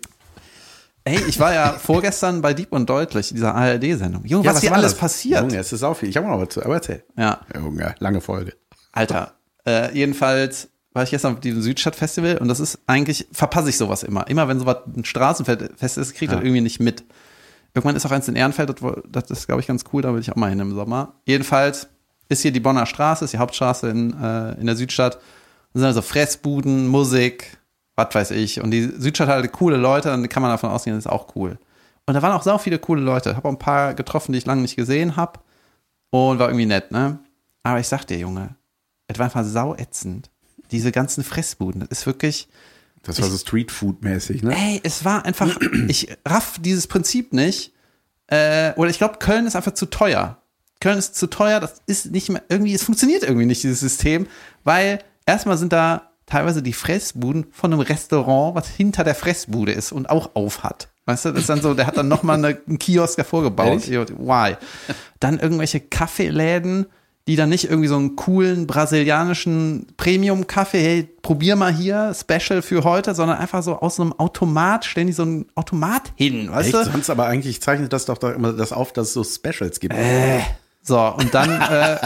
Ey, 1.06 1.22
ich 1.28 1.40
war 1.40 1.54
ja 1.54 1.74
vorgestern 1.74 2.42
bei 2.42 2.54
Dieb 2.54 2.72
und 2.72 2.90
Deutlich, 2.90 3.30
dieser 3.30 3.54
ARD-Sendung. 3.56 4.24
Junge, 4.26 4.46
was, 4.46 4.62
hier 4.62 4.70
war 4.70 4.78
alles 4.78 4.94
das? 4.94 5.00
passiert. 5.00 5.42
Junge, 5.42 5.58
es 5.58 5.74
ist 5.74 5.84
auch 5.84 5.96
viel. 5.96 6.10
Ich 6.10 6.16
habe 6.16 6.28
noch 6.28 6.40
was 6.40 6.50
zu, 6.50 6.64
aber 6.64 6.76
erzähl. 6.76 7.04
Ja, 7.18 7.42
Junge, 7.54 7.94
lange 8.00 8.22
Folge. 8.22 8.54
Alter. 8.94 9.34
Äh, 9.66 9.94
jedenfalls 9.94 10.70
war 10.94 11.04
ich 11.04 11.10
gestern 11.10 11.34
auf 11.34 11.40
diesem 11.42 11.62
Südstadtfestival 11.62 12.38
und 12.38 12.48
das 12.48 12.60
ist 12.60 12.80
eigentlich, 12.88 13.28
verpasse 13.32 13.70
ich 13.70 13.78
sowas 13.78 14.04
immer. 14.04 14.28
Immer 14.28 14.48
wenn 14.48 14.60
sowas 14.60 14.78
ein 14.96 15.04
Straßenfest 15.04 15.98
ist, 15.98 16.14
kriege 16.14 16.26
ich 16.26 16.32
das 16.32 16.42
irgendwie 16.44 16.62
nicht 16.62 16.80
mit. 16.80 17.04
Irgendwann 17.74 17.96
ist 17.96 18.06
auch 18.06 18.12
eins 18.12 18.28
in 18.28 18.36
Ehrenfeld, 18.36 18.70
das, 18.70 18.96
das 19.10 19.32
ist, 19.32 19.48
glaube 19.48 19.62
ich, 19.62 19.68
ganz 19.68 19.84
cool, 19.92 20.04
da 20.04 20.14
will 20.14 20.22
ich 20.22 20.32
auch 20.32 20.36
mal 20.36 20.50
hin 20.50 20.60
im 20.60 20.76
Sommer. 20.76 21.16
Jedenfalls 21.26 21.88
ist 22.30 22.44
hier 22.44 22.52
die 22.52 22.60
Bonner 22.60 22.86
Straße, 22.86 23.26
ist 23.26 23.34
die 23.34 23.40
Hauptstraße 23.40 23.90
in, 23.90 24.14
äh, 24.22 24.54
in 24.60 24.68
der 24.68 24.76
Südstadt. 24.76 25.16
Da 25.74 25.80
sind 25.80 25.86
also 25.86 26.04
Fressbuden, 26.04 26.88
Musik, 26.88 27.58
was 27.96 28.14
weiß 28.14 28.32
ich. 28.32 28.62
Und 28.62 28.72
die 28.72 28.84
Südstadt 28.98 29.28
hat 29.28 29.36
halt 29.36 29.52
coole 29.52 29.78
Leute, 29.78 30.10
dann 30.10 30.28
kann 30.30 30.42
man 30.42 30.52
davon 30.52 30.70
ausgehen, 30.70 30.96
das 30.96 31.06
ist 31.06 31.12
auch 31.12 31.36
cool. 31.36 31.58
Und 32.06 32.14
da 32.16 32.22
waren 32.22 32.34
auch 32.34 32.44
sau 32.44 32.58
viele 32.58 32.80
coole 32.80 33.02
Leute. 33.02 33.36
Habe 33.36 33.48
auch 33.48 33.52
ein 33.52 33.60
paar 33.60 33.94
getroffen, 33.94 34.34
die 34.34 34.40
ich 34.40 34.46
lange 34.46 34.62
nicht 34.62 34.76
gesehen 34.76 35.16
habe. 35.16 35.40
Und 36.10 36.40
war 36.40 36.50
irgendwie 36.50 36.66
nett, 36.66 36.92
ne? 36.92 37.20
Aber 37.64 37.80
ich 37.80 37.88
sag 37.88 38.06
dir, 38.06 38.18
Junge, 38.18 38.56
es 39.08 39.18
war 39.18 39.26
einfach 39.26 39.44
sau 39.46 39.74
ätzend. 39.76 40.30
Diese 40.72 40.92
ganzen 40.92 41.24
Fressbuden, 41.24 41.82
das 41.82 41.90
ist 42.00 42.06
wirklich, 42.06 42.50
Das 43.04 43.22
war 43.22 43.30
so 43.30 43.38
Streetfood-mäßig, 43.38 44.44
ne? 44.44 44.56
ey, 44.56 44.82
es 44.84 45.06
war 45.06 45.26
einfach, 45.26 45.58
ich 45.88 46.16
raff 46.26 46.58
dieses 46.60 46.88
Prinzip 46.88 47.34
nicht. 47.34 47.74
Äh, 48.28 48.74
oder 48.76 48.90
ich 48.90 48.98
glaube, 48.98 49.18
Köln 49.20 49.46
ist 49.48 49.56
einfach 49.56 49.74
zu 49.74 49.86
teuer. 49.86 50.38
Köln 50.80 50.98
ist 50.98 51.16
zu 51.16 51.28
teuer, 51.28 51.60
das 51.60 51.82
ist 51.86 52.12
nicht 52.12 52.30
mehr, 52.30 52.44
irgendwie, 52.50 52.74
es 52.74 52.84
funktioniert 52.84 53.24
irgendwie 53.24 53.46
nicht, 53.46 53.64
dieses 53.64 53.80
System, 53.80 54.28
weil 54.64 55.00
erstmal 55.26 55.58
sind 55.58 55.74
da 55.74 56.13
teilweise 56.26 56.64
die 56.64 56.74
Fressbuden 56.74 57.48
von 57.52 57.74
einem 57.74 57.82
Restaurant, 57.82 58.56
was 58.56 58.68
hinter 58.68 59.04
der 59.04 59.16
Fressbude 59.16 59.72
ist 59.72 59.92
und 59.92 60.10
auch 60.10 60.32
auf 60.36 60.64
hat. 60.64 60.90
Weißt 61.06 61.26
du, 61.26 61.32
das 61.32 61.42
ist 61.42 61.50
dann 61.50 61.62
so, 61.62 61.74
der 61.74 61.86
hat 61.86 61.98
dann 61.98 62.08
nochmal 62.08 62.38
eine, 62.38 62.58
einen 62.66 62.80
Kiosk 62.80 63.18
davor 63.18 63.44
gebaut. 63.44 63.88
Why? 63.90 64.56
Dann 65.20 65.38
irgendwelche 65.40 65.82
Kaffeeläden, 65.82 66.86
die 67.28 67.36
dann 67.36 67.50
nicht 67.50 67.66
irgendwie 67.66 67.88
so 67.88 67.98
einen 67.98 68.16
coolen 68.16 68.68
brasilianischen 68.68 69.88
Premium-Kaffee, 69.98 70.82
hey, 70.82 71.10
probier 71.22 71.56
mal 71.56 71.74
hier, 71.74 72.14
Special 72.14 72.62
für 72.62 72.84
heute, 72.86 73.16
sondern 73.16 73.38
einfach 73.38 73.64
so 73.64 73.80
aus 73.80 74.00
einem 74.00 74.14
Automat, 74.14 74.86
stellen 74.86 75.08
die 75.08 75.14
so 75.14 75.24
einen 75.24 75.46
Automat 75.56 76.14
hin, 76.16 76.52
weißt 76.52 76.74
Echt? 76.74 76.88
du? 76.88 76.92
Sonst 76.92 77.10
aber 77.10 77.26
eigentlich 77.26 77.62
zeichnet 77.62 77.92
das 77.92 78.06
doch 78.06 78.18
da 78.18 78.32
immer 78.32 78.54
das 78.54 78.72
auf, 78.72 78.94
dass 78.94 79.08
es 79.08 79.14
so 79.14 79.24
Specials 79.24 79.80
gibt. 79.80 79.94
Äh. 79.94 80.40
So, 80.82 81.00
und 81.00 81.34
dann, 81.34 81.62
äh, 81.62 81.98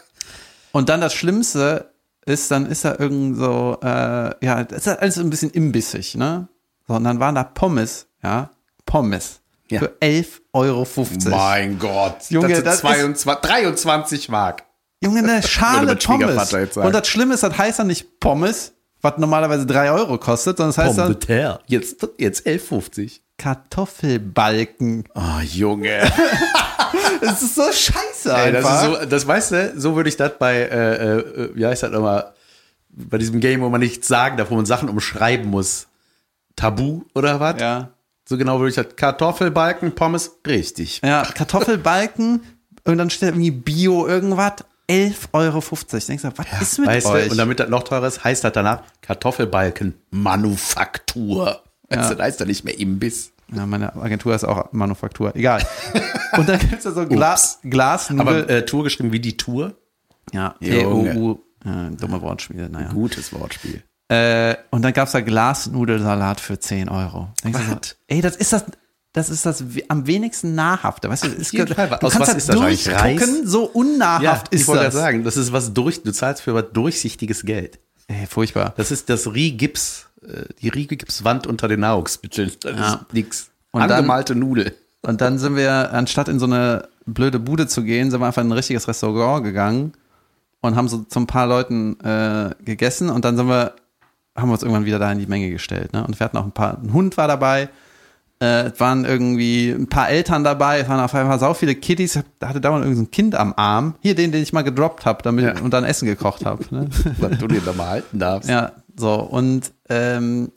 und 0.72 0.90
dann 0.90 1.00
das 1.00 1.14
Schlimmste 1.14 1.91
ist, 2.26 2.50
dann 2.50 2.66
ist 2.66 2.84
da 2.84 2.96
irgend 2.98 3.36
so, 3.36 3.78
äh, 3.82 3.86
ja, 4.44 4.64
das 4.64 4.86
ist 4.86 4.98
alles 4.98 5.18
ein 5.18 5.30
bisschen 5.30 5.50
imbissig, 5.50 6.14
ne? 6.14 6.48
So, 6.86 6.94
und 6.94 7.04
dann 7.04 7.20
waren 7.20 7.34
da 7.34 7.44
Pommes, 7.44 8.06
ja, 8.22 8.50
Pommes. 8.86 9.40
Ja. 9.68 9.78
Für 9.80 9.92
11,50 10.02 10.40
Euro. 10.52 10.86
Mein 11.30 11.78
Gott. 11.78 12.16
Junge, 12.28 12.48
das 12.48 12.62
das 12.62 12.74
ist- 12.74 12.80
22, 12.82 13.40
23 13.40 14.28
Mark. 14.28 14.64
Junge, 15.02 15.18
eine 15.22 15.42
Schale 15.42 15.96
Pommes. 15.96 16.52
Und 16.76 16.92
das 16.92 17.08
Schlimme 17.08 17.34
ist, 17.34 17.42
das 17.42 17.56
heißt 17.56 17.78
dann 17.78 17.86
nicht 17.86 18.20
Pommes, 18.20 18.72
was 19.00 19.16
normalerweise 19.18 19.64
3 19.66 19.90
Euro 19.92 20.18
kostet, 20.18 20.58
sondern 20.58 20.74
das 20.74 20.78
heißt 20.78 20.96
Pomme 20.96 21.08
de 21.08 21.14
dann 21.14 21.20
terre. 21.20 21.60
Jetzt, 21.66 22.06
jetzt 22.18 22.46
11,50. 22.46 23.20
Kartoffelbalken. 23.38 25.04
Oh, 25.14 25.40
Junge. 25.42 26.00
Das 27.20 27.42
ist 27.42 27.54
so 27.54 27.70
scheiße 27.70 28.32
Ey, 28.34 28.52
das, 28.52 28.64
einfach. 28.64 28.94
ist 28.94 29.00
so, 29.00 29.06
das 29.06 29.26
weißt 29.26 29.52
du, 29.52 29.72
so 29.76 29.96
würde 29.96 30.08
ich 30.08 30.16
das 30.16 30.32
bei, 30.38 30.56
äh, 30.56 31.18
äh, 31.18 31.50
wie 31.54 31.66
heißt 31.66 31.82
das 31.82 31.90
nochmal, 31.90 32.32
bei 32.90 33.18
diesem 33.18 33.40
Game, 33.40 33.60
wo 33.62 33.68
man 33.68 33.80
nichts 33.80 34.08
sagen 34.08 34.36
darf, 34.36 34.50
wo 34.50 34.56
man 34.56 34.66
Sachen 34.66 34.88
umschreiben 34.88 35.48
muss. 35.50 35.86
Tabu 36.56 37.02
oder 37.14 37.40
was? 37.40 37.60
ja. 37.60 37.90
So 38.28 38.38
genau 38.38 38.58
würde 38.60 38.70
ich 38.70 38.76
das. 38.76 38.94
Kartoffelbalken, 38.96 39.94
Pommes, 39.94 40.38
richtig. 40.46 41.00
Ja, 41.04 41.22
Kartoffelbalken 41.22 42.40
und 42.84 42.98
dann 42.98 43.10
steht 43.10 43.30
irgendwie 43.30 43.50
Bio 43.50 44.06
irgendwas. 44.06 44.52
11,50 44.88 45.28
Euro. 45.32 45.62
Ich 45.96 46.06
denke 46.06 46.22
so, 46.22 46.28
was 46.36 46.62
ist 46.62 46.78
mit 46.78 46.88
weißt 46.88 47.06
euch? 47.06 47.24
du, 47.26 47.30
und 47.32 47.38
damit 47.38 47.60
das 47.60 47.68
noch 47.68 47.82
teurer 47.82 48.06
ist, 48.06 48.24
heißt 48.24 48.44
das 48.44 48.52
danach 48.52 48.82
Kartoffelbalken 49.00 49.94
Manufaktur. 50.10 51.62
Du, 51.88 51.96
das 51.96 52.18
heißt 52.18 52.40
doch 52.40 52.46
nicht 52.46 52.64
mehr 52.64 52.78
Imbiss. 52.78 53.32
Ja, 53.54 53.66
meine 53.66 53.94
Agentur 53.96 54.34
ist 54.34 54.44
auch 54.44 54.72
Manufaktur. 54.72 55.34
Egal. 55.36 55.66
Und 56.36 56.48
dann 56.48 56.58
gibt 56.58 56.74
es 56.74 56.84
da 56.84 56.92
so 56.92 57.06
Glas, 57.06 57.58
Glasnudel. 57.62 58.26
Aber 58.42 58.50
äh, 58.50 58.64
Tour 58.64 58.84
geschrieben 58.84 59.12
wie 59.12 59.20
die 59.20 59.36
Tour. 59.36 59.74
ja. 60.32 60.54
T-O-U. 60.60 61.38
Ja, 61.64 61.90
dumme 61.90 62.20
Wortspiele, 62.22 62.68
naja. 62.68 62.88
Gutes 62.92 63.32
Wortspiel. 63.32 63.82
Äh, 64.08 64.56
und 64.70 64.82
dann 64.82 64.92
gab 64.92 65.06
es 65.06 65.12
da 65.12 65.20
Glasnudelsalat 65.20 66.40
für 66.40 66.58
10 66.58 66.88
Euro. 66.88 67.28
Denkst 67.44 67.58
du 67.60 67.64
so, 67.70 67.78
ey, 68.08 68.20
das 68.20 68.34
ist 68.36 68.52
das, 68.52 68.64
das 69.12 69.30
ist 69.30 69.46
das 69.46 69.62
am 69.88 70.06
wenigsten 70.06 70.54
nahrhafte. 70.54 71.08
Weißt 71.08 71.24
du, 71.24 71.28
ist, 71.28 71.52
du 71.52 71.64
kannst 71.66 72.02
Aus 72.02 72.18
was 72.18 72.34
ist 72.34 72.48
das 72.48 72.56
durchgucken, 72.56 73.46
so 73.46 73.64
unnahrhaft 73.64 74.48
ich 74.50 74.62
ist 74.62 74.68
wollte 74.68 74.84
das. 74.84 74.94
gerade 74.94 75.04
sagen, 75.04 75.24
das 75.24 75.36
ist 75.36 75.52
was 75.52 75.72
durch, 75.72 76.02
du 76.02 76.12
zahlst 76.12 76.42
für 76.42 76.54
was 76.54 76.64
durchsichtiges 76.72 77.44
Geld. 77.44 77.78
Ey, 78.08 78.26
furchtbar. 78.26 78.74
Das 78.76 78.90
ist 78.90 79.08
das 79.08 79.32
Äh, 80.26 80.44
die 80.60 80.68
Riegipswand 80.68 81.46
unter 81.46 81.68
den 81.68 81.80
Nahrungsmitteln. 81.80 82.52
Das 82.60 82.72
Ja. 82.78 82.88
ist 82.94 83.12
nix. 83.12 83.50
Und 83.72 83.80
dann- 83.82 83.90
Angemalte 83.92 84.34
Nudel. 84.34 84.74
Und 85.02 85.20
dann 85.20 85.38
sind 85.38 85.56
wir, 85.56 85.92
anstatt 85.92 86.28
in 86.28 86.38
so 86.38 86.46
eine 86.46 86.88
blöde 87.06 87.40
Bude 87.40 87.66
zu 87.66 87.82
gehen, 87.82 88.10
sind 88.10 88.20
wir 88.20 88.26
einfach 88.26 88.42
in 88.42 88.48
ein 88.48 88.52
richtiges 88.52 88.86
Restaurant 88.86 89.42
gegangen 89.42 89.92
und 90.60 90.76
haben 90.76 90.86
so 90.88 90.98
zu 90.98 91.18
ein 91.18 91.26
paar 91.26 91.46
Leuten 91.48 91.98
äh, 92.00 92.50
gegessen 92.64 93.10
und 93.10 93.24
dann 93.24 93.36
sind 93.36 93.48
wir, 93.48 93.72
haben 94.36 94.48
wir 94.48 94.52
uns 94.52 94.62
irgendwann 94.62 94.84
wieder 94.84 95.00
da 95.00 95.10
in 95.10 95.18
die 95.18 95.26
Menge 95.26 95.50
gestellt. 95.50 95.92
Ne? 95.92 96.06
Und 96.06 96.20
wir 96.20 96.24
hatten 96.24 96.36
auch 96.36 96.44
ein 96.44 96.52
paar, 96.52 96.78
ein 96.80 96.92
Hund 96.92 97.16
war 97.16 97.26
dabei, 97.26 97.68
äh, 98.40 98.68
es 98.68 98.78
waren 98.78 99.04
irgendwie 99.04 99.70
ein 99.70 99.88
paar 99.88 100.08
Eltern 100.08 100.44
dabei, 100.44 100.80
es 100.80 100.88
waren 100.88 101.00
auf 101.00 101.14
einmal 101.16 101.38
sau 101.40 101.52
viele 101.54 101.74
Kiddies, 101.74 102.20
da 102.38 102.48
hatte 102.48 102.60
dauernd 102.60 102.84
irgendein 102.84 103.04
so 103.04 103.08
ein 103.08 103.10
Kind 103.10 103.34
am 103.34 103.54
Arm. 103.56 103.94
Hier 104.02 104.14
den, 104.14 104.30
den 104.30 104.42
ich 104.42 104.52
mal 104.52 104.62
gedroppt 104.62 105.04
habe 105.04 105.22
damit 105.24 105.44
Ja. 105.44 105.60
und 105.62 105.72
dann 105.72 105.82
Essen 105.84 106.06
gekocht 106.06 106.44
habe. 106.46 106.64
Ne? 106.70 106.88
Was 107.18 107.38
du 107.38 107.48
dir 107.48 107.60
da 107.60 107.72
mal 107.72 107.88
halten 107.88 108.18
darfst. 108.20 108.48
Ja, 108.48 108.70
so, 108.96 109.14
und 109.14 109.72
ähm, 109.88 110.52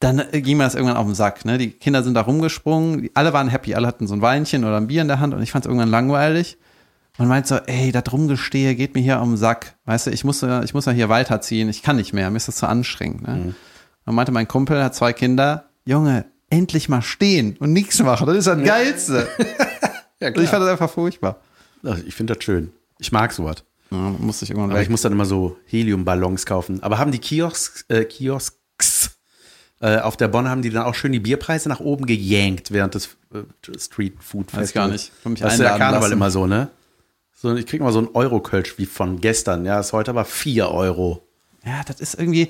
dann 0.00 0.22
ging 0.30 0.56
mir 0.58 0.64
das 0.64 0.74
irgendwann 0.74 0.96
auf 0.96 1.06
den 1.06 1.14
Sack. 1.14 1.44
Ne? 1.44 1.58
Die 1.58 1.70
Kinder 1.70 2.02
sind 2.04 2.14
da 2.14 2.20
rumgesprungen, 2.20 3.10
alle 3.14 3.32
waren 3.32 3.48
happy, 3.48 3.74
alle 3.74 3.86
hatten 3.86 4.06
so 4.06 4.14
ein 4.14 4.22
Weinchen 4.22 4.64
oder 4.64 4.76
ein 4.76 4.86
Bier 4.86 5.02
in 5.02 5.08
der 5.08 5.18
Hand 5.18 5.34
und 5.34 5.42
ich 5.42 5.50
fand 5.50 5.64
es 5.64 5.68
irgendwann 5.68 5.90
langweilig. 5.90 6.56
Und 7.18 7.26
meinte 7.26 7.48
so, 7.48 7.56
ey, 7.56 7.90
das 7.90 8.04
Rumgestehe 8.12 8.76
geht 8.76 8.94
mir 8.94 9.00
hier 9.00 9.20
auf 9.20 9.26
den 9.26 9.36
Sack. 9.36 9.74
Weißt 9.86 10.06
du, 10.06 10.10
ich 10.12 10.22
muss, 10.22 10.40
ja- 10.40 10.62
ich 10.62 10.72
muss 10.72 10.84
ja 10.86 10.92
hier 10.92 11.08
weiterziehen, 11.08 11.68
ich 11.68 11.82
kann 11.82 11.96
nicht 11.96 12.12
mehr, 12.12 12.30
mir 12.30 12.36
ist 12.36 12.46
das 12.46 12.56
zu 12.58 12.68
anstrengend. 12.68 13.22
Ne? 13.26 13.54
Dann 14.06 14.14
meinte 14.14 14.30
mein 14.30 14.46
Kumpel, 14.46 14.80
hat 14.84 14.94
zwei 14.94 15.12
Kinder, 15.12 15.64
Junge, 15.84 16.26
endlich 16.48 16.88
mal 16.88 17.02
stehen 17.02 17.56
und 17.58 17.72
nichts 17.72 18.00
machen, 18.00 18.24
das 18.28 18.36
ist 18.36 18.46
das 18.46 18.62
Geilste. 18.62 19.28
Ja, 20.20 20.28
Und 20.28 20.38
ich 20.38 20.48
fand 20.48 20.62
das 20.62 20.70
einfach 20.70 20.90
furchtbar. 20.90 21.40
Ach, 21.86 21.96
ich 22.04 22.12
finde 22.12 22.34
das 22.34 22.42
schön. 22.42 22.72
Ich 22.98 23.12
mag 23.12 23.32
sowas. 23.32 23.62
Ja, 23.90 23.96
musste 24.18 24.44
ich 24.44 24.50
irgendwann 24.50 24.70
Aber 24.70 24.80
ich 24.80 24.86
weg. 24.86 24.90
muss 24.90 25.02
dann 25.02 25.12
immer 25.12 25.24
so 25.24 25.56
Heliumballons 25.66 26.44
kaufen. 26.46 26.82
Aber 26.82 26.98
haben 26.98 27.12
die 27.12 27.18
Kiosks, 27.18 27.84
äh, 27.88 28.04
Kiosks 28.04 28.58
äh, 29.80 29.98
auf 29.98 30.16
der 30.16 30.28
Bonn 30.28 30.48
haben 30.48 30.62
die 30.62 30.70
dann 30.70 30.84
auch 30.84 30.94
schön 30.94 31.12
die 31.12 31.20
Bierpreise 31.20 31.68
nach 31.68 31.80
oben 31.80 32.06
gejankt 32.06 32.72
während 32.72 32.94
des 32.94 33.16
äh, 33.32 33.78
Street 33.78 34.14
Food 34.22 34.54
Weiß 34.54 34.72
gar 34.72 34.88
nicht. 34.88 35.12
Das 35.24 35.32
ist 35.32 35.40
ja 35.40 35.46
einladen 35.48 35.78
Karneval 35.78 36.00
lassen. 36.02 36.12
immer 36.12 36.30
so, 36.30 36.46
ne? 36.46 36.68
So, 37.34 37.54
ich 37.54 37.66
krieg 37.66 37.80
mal 37.80 37.92
so 37.92 38.00
einen 38.00 38.08
Euro-Kölsch 38.14 38.78
wie 38.78 38.86
von 38.86 39.20
gestern. 39.20 39.64
Ja, 39.64 39.78
ist 39.78 39.92
heute 39.92 40.10
aber 40.10 40.24
4 40.24 40.70
Euro. 40.70 41.22
Ja, 41.64 41.82
das 41.86 42.00
ist 42.00 42.14
irgendwie. 42.18 42.48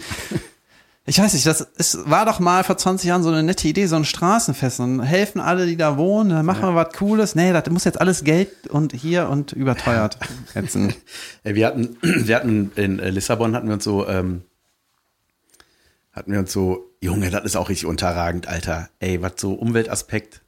Ich 1.09 1.19
weiß 1.19 1.33
nicht, 1.33 1.47
das 1.47 1.63
ist, 1.63 2.11
war 2.11 2.27
doch 2.27 2.39
mal 2.39 2.65
vor 2.65 2.77
20 2.77 3.09
Jahren 3.09 3.23
so 3.23 3.31
eine 3.31 3.43
nette 3.43 3.67
Idee, 3.67 3.87
so 3.87 3.97
ein 3.97 4.05
Straßenfest. 4.05 4.79
Dann 4.79 5.01
helfen 5.01 5.41
alle, 5.41 5.65
die 5.65 5.79
da 5.79 5.97
wohnen, 5.97 6.29
dann 6.29 6.45
machen 6.45 6.63
wir 6.65 6.75
was 6.75 6.93
Cooles. 6.93 7.35
Nee, 7.35 7.51
das 7.55 7.65
muss 7.71 7.85
jetzt 7.85 7.99
alles 7.99 8.25
Geld 8.25 8.67
und 8.69 8.93
hier 8.93 9.31
und 9.31 9.53
überteuert 9.53 10.19
wir 10.53 11.67
hatten, 11.67 11.97
wir 12.03 12.37
hatten 12.37 12.73
in 12.77 12.99
äh, 12.99 13.09
Lissabon 13.09 13.57
hatten 13.57 13.69
wir 13.69 13.75
uns 13.75 13.85
so, 13.85 14.07
ähm, 14.07 14.43
hatten 16.13 16.31
wir 16.31 16.41
uns 16.41 16.53
so, 16.53 16.91
Junge, 17.01 17.31
das 17.31 17.43
ist 17.45 17.57
auch 17.57 17.71
richtig 17.71 17.87
unterragend, 17.87 18.47
Alter. 18.47 18.91
Ey, 19.01 19.23
was 19.23 19.33
so 19.39 19.55
Umweltaspekt. 19.55 20.43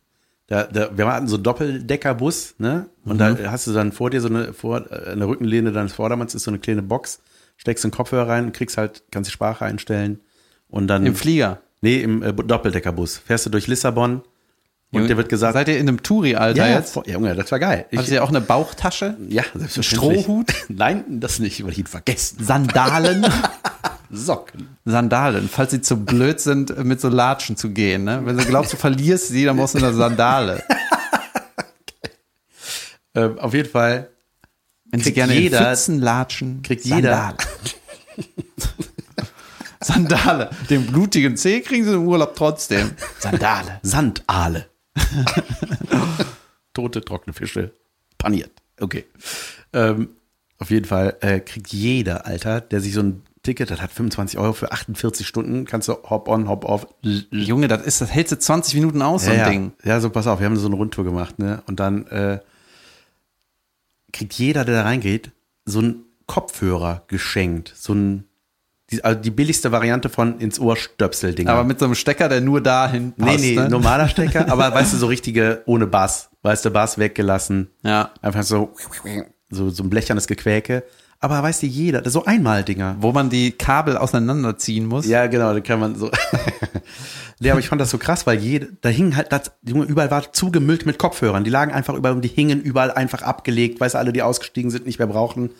Da, 0.47 0.65
da, 0.65 0.91
wir 0.95 1.07
hatten 1.07 1.29
so 1.29 1.39
Doppeldeckerbus, 1.39 2.57
ne? 2.59 2.87
Und 3.07 3.17
da 3.17 3.35
hast 3.47 3.67
du 3.67 3.73
dann 3.73 3.93
vor 3.93 4.11
dir 4.11 4.21
so 4.21 4.29
eine, 4.29 4.53
vor, 4.53 4.93
äh, 4.93 5.13
eine 5.13 5.27
Rückenlehne 5.27 5.73
deines 5.73 5.95
Vordermanns 5.95 6.35
ist 6.35 6.45
so 6.45 6.51
eine 6.51 6.59
kleine 6.59 6.83
Box, 6.83 7.21
steckst 7.57 7.83
einen 7.87 7.93
Kopfhörer 7.93 8.29
rein 8.29 8.45
und 8.45 8.53
kriegst 8.53 8.77
halt, 8.77 9.05
kannst 9.11 9.31
die 9.31 9.33
Sprache 9.33 9.65
einstellen. 9.65 10.21
Und 10.71 10.87
dann. 10.89 11.05
Im 11.07 11.15
Flieger. 11.15 11.61
Nee, 11.83 11.97
im 12.01 12.23
äh, 12.23 12.33
Doppeldeckerbus. 12.33 13.19
Fährst 13.19 13.47
du 13.47 13.51
durch 13.51 13.67
Lissabon 13.67 14.23
und 14.93 15.09
dir 15.09 15.17
wird 15.17 15.29
gesagt, 15.29 15.55
Seid 15.55 15.69
ihr 15.69 15.79
in 15.79 15.89
einem 15.89 16.03
Touri-Alter 16.03 16.67
ja, 16.69 16.75
jetzt? 16.79 16.97
ja, 16.97 17.03
Junge, 17.15 17.35
das 17.35 17.51
war 17.53 17.59
geil. 17.59 17.87
Ich, 17.91 17.99
Hattet 17.99 18.13
ihr 18.13 18.23
auch 18.25 18.29
eine 18.29 18.41
Bauchtasche? 18.41 19.17
ja, 19.29 19.45
selbstverständlich. 19.55 20.23
Strohhut? 20.23 20.53
Nein, 20.69 21.05
das 21.21 21.39
nicht, 21.39 21.63
weil 21.65 21.71
ich 21.73 21.79
ihn 21.79 21.87
vergessen. 21.87 22.45
Sandalen? 22.45 23.27
Socken. 24.13 24.77
Sandalen, 24.85 25.49
falls 25.49 25.71
sie 25.71 25.81
zu 25.81 26.05
blöd 26.05 26.41
sind, 26.41 26.77
mit 26.85 27.01
so 27.01 27.09
Latschen 27.09 27.57
zu 27.57 27.71
gehen. 27.71 28.03
Ne? 28.05 28.21
Wenn 28.25 28.37
du 28.37 28.45
glaubst, 28.45 28.73
du 28.73 28.77
verlierst 28.77 29.29
sie, 29.29 29.45
dann 29.45 29.57
brauchst 29.57 29.75
du 29.75 29.79
eine 29.79 29.93
Sandale. 29.95 30.63
Ähm, 33.13 33.41
auf 33.41 33.55
jeden 33.55 33.69
Fall 33.69 34.09
Wenn 34.85 35.01
sie 35.01 35.13
gerne 35.13 35.35
jeder- 35.35 35.59
in 35.59 35.65
Pfützen 35.67 35.99
latschen, 36.01 36.63
kriegt 36.63 36.85
jeder- 36.85 37.35
Sandale. 39.83 40.51
Den 40.69 40.87
blutigen 40.87 41.37
Zeh 41.37 41.61
kriegen 41.61 41.85
sie 41.85 41.95
im 41.95 42.07
Urlaub 42.07 42.35
trotzdem. 42.37 42.93
Sandale. 43.19 43.81
Sandaale. 43.83 44.67
Tote, 46.75 47.03
trockene 47.03 47.33
Fische. 47.33 47.73
Paniert. 48.19 48.53
Okay. 48.79 49.07
Ähm, 49.73 50.11
auf 50.59 50.71
jeden 50.71 50.87
Fall 50.87 51.17
äh, 51.21 51.41
kriegt 51.41 51.73
jeder, 51.73 52.27
Alter, 52.27 52.61
der 52.61 52.81
sich 52.81 52.93
so 52.93 53.01
ein 53.01 53.23
Ticket, 53.43 53.71
das 53.71 53.81
hat 53.81 53.91
25 53.91 54.39
Euro 54.39 54.53
für 54.53 54.71
48 54.71 55.27
Stunden, 55.27 55.65
kannst 55.65 55.89
du 55.89 55.95
hop 55.95 56.29
on, 56.29 56.47
hop 56.47 56.67
off. 56.67 56.87
Junge, 57.31 57.69
das 57.69 57.83
ist, 57.83 58.03
das 58.03 58.13
hältst 58.13 58.33
du 58.33 58.39
20 58.39 58.75
Minuten 58.75 59.01
aus, 59.01 59.25
so 59.25 59.31
ein 59.31 59.39
ja, 59.39 59.49
Ding. 59.49 59.73
Ja. 59.83 59.95
ja, 59.95 60.01
so 60.01 60.11
pass 60.11 60.27
auf, 60.27 60.41
wir 60.41 60.47
haben 60.47 60.57
so 60.57 60.67
eine 60.67 60.77
Rundtour 60.77 61.05
gemacht, 61.05 61.39
ne? 61.39 61.63
Und 61.67 61.81
dann 61.81 62.07
äh, 62.09 62.41
kriegt 64.13 64.35
jeder, 64.35 64.67
der 64.67 64.75
da 64.75 64.83
reingeht, 64.83 65.31
so 65.65 65.79
einen 65.79 66.05
Kopfhörer 66.27 67.05
geschenkt. 67.09 67.73
So 67.75 67.95
ein, 67.95 68.25
die, 68.93 69.05
also 69.05 69.21
die 69.21 69.31
billigste 69.31 69.73
Variante 69.73 70.09
von 70.09 70.39
ins 70.39 70.59
Ohr 70.59 70.77
Stöpsel-Dinger. 70.77 71.51
Aber 71.53 71.65
mit 71.65 71.79
so 71.79 71.85
einem 71.85 71.95
Stecker, 71.95 72.29
der 72.29 72.41
nur 72.41 72.61
dahin 72.61 73.13
Nee, 73.17 73.25
passt. 73.27 73.41
nee, 73.41 73.55
ne? 73.57 73.69
normaler 73.69 74.09
Stecker, 74.11 74.51
aber 74.51 74.73
weißt 74.73 74.93
du, 74.93 74.97
so 74.97 75.07
richtige 75.07 75.63
ohne 75.67 75.87
Bass. 75.87 76.31
Weißt 76.43 76.65
du, 76.65 76.71
Bass 76.71 76.99
weggelassen. 76.99 77.71
Ja. 77.83 78.11
Einfach 78.23 78.43
so, 78.43 78.75
so, 79.51 79.71
so 79.71 79.83
ein 79.83 79.91
blechernes 79.91 80.27
Gequäke. 80.27 80.85
Aber 81.23 81.43
weißt 81.43 81.63
du, 81.63 81.67
jeder, 81.67 82.09
so 82.09 82.25
Einmaldinger. 82.25 82.97
Wo 83.01 83.13
man 83.13 83.29
die 83.29 83.53
Kabel 83.53 83.99
auseinanderziehen 83.99 84.87
muss. 84.87 85.07
Ja, 85.07 85.27
genau, 85.27 85.53
da 85.53 85.61
kann 85.61 85.79
man 85.79 85.95
so. 85.95 86.11
nee, 87.41 87.51
aber 87.51 87.61
ich 87.61 87.69
fand 87.69 87.79
das 87.81 87.91
so 87.91 87.99
krass, 87.99 88.27
weil 88.27 88.39
jede, 88.39 88.71
da 88.81 88.89
hingen 88.89 89.17
halt, 89.17 89.31
das, 89.31 89.53
Junge, 89.63 89.85
überall 89.85 90.11
war 90.11 90.33
zugemüllt 90.33 90.87
mit 90.87 90.99
Kopfhörern. 90.99 91.45
Die 91.45 91.51
lagen 91.51 91.73
einfach 91.73 91.95
überall 91.95 92.15
und 92.15 92.23
die 92.23 92.29
hingen 92.29 92.63
überall 92.63 92.91
einfach 92.91 93.21
abgelegt, 93.21 93.81
weißt 93.81 93.97
du, 93.97 93.99
alle, 93.99 94.15
die 94.15 94.23
ausgestiegen 94.23 94.71
sind, 94.71 94.87
nicht 94.87 94.99
mehr 94.99 95.09
brauchten. 95.09 95.51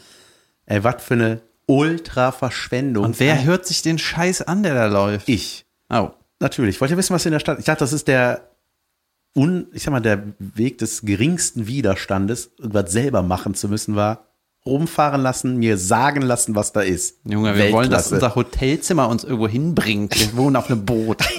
Ey, 0.65 0.83
was 0.83 1.03
für 1.03 1.15
eine 1.15 1.41
ultra 1.71 2.33
Verschwendung. 2.33 3.05
Und 3.05 3.21
wer 3.21 3.45
hört 3.45 3.65
sich 3.65 3.83
den 3.83 3.99
Scheiß 3.99 4.43
an, 4.43 4.63
der 4.63 4.75
da 4.75 4.87
läuft? 4.87 5.29
Ich. 5.29 5.65
Oh. 5.89 6.11
Natürlich. 6.41 6.81
Wollt 6.81 6.91
ihr 6.91 6.97
wissen, 6.97 7.15
was 7.15 7.27
in 7.27 7.33
der 7.33 7.41
Stadt? 7.41 7.59
Ich 7.59 7.67
dachte, 7.67 7.81
das 7.81 7.93
ist 7.93 8.09
der 8.09 8.49
un, 9.37 9.69
ich 9.73 9.85
sag 9.85 9.93
mal, 9.93 10.01
der 10.01 10.23
Weg 10.39 10.79
des 10.79 11.03
geringsten 11.03 11.67
Widerstandes, 11.67 12.51
irgendwas 12.59 12.91
selber 12.91 13.23
machen 13.23 13.55
zu 13.55 13.69
müssen, 13.69 13.95
war 13.95 14.27
rumfahren 14.67 15.23
lassen, 15.23 15.57
mir 15.57 15.79
sagen 15.79 16.23
lassen, 16.23 16.55
was 16.55 16.73
da 16.73 16.81
ist. 16.81 17.19
Junge, 17.25 17.57
wir 17.57 17.73
wollen, 17.73 17.91
dass 17.91 18.13
unser 18.13 18.35
Hotelzimmer 18.35 19.09
uns 19.09 19.25
irgendwo 19.25 19.49
hinbringt. 19.49 20.19
Wir 20.19 20.37
wohnen 20.37 20.57
auf 20.57 20.71
einem 20.71 20.85
Boot. 20.85 21.25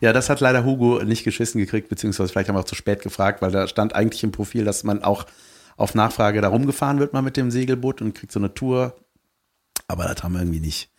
Ja, 0.00 0.12
das 0.12 0.28
hat 0.28 0.40
leider 0.40 0.64
Hugo 0.64 1.02
nicht 1.02 1.24
geschissen 1.24 1.60
gekriegt, 1.60 1.88
beziehungsweise 1.88 2.30
vielleicht 2.30 2.48
haben 2.48 2.56
wir 2.56 2.60
auch 2.60 2.66
zu 2.66 2.74
spät 2.74 3.00
gefragt, 3.02 3.40
weil 3.40 3.52
da 3.52 3.66
stand 3.66 3.94
eigentlich 3.94 4.22
im 4.22 4.32
Profil, 4.32 4.64
dass 4.64 4.84
man 4.84 5.02
auch 5.02 5.24
auf 5.76 5.94
Nachfrage 5.94 6.40
da 6.40 6.48
rumgefahren 6.48 6.98
wird 6.98 7.12
mal 7.12 7.22
mit 7.22 7.36
dem 7.36 7.50
Segelboot 7.50 8.00
und 8.00 8.14
kriegt 8.14 8.32
so 8.32 8.40
eine 8.40 8.54
Tour. 8.54 8.96
Aber 9.88 10.04
das 10.04 10.22
haben 10.22 10.34
wir 10.34 10.40
irgendwie 10.40 10.60
nicht 10.60 10.90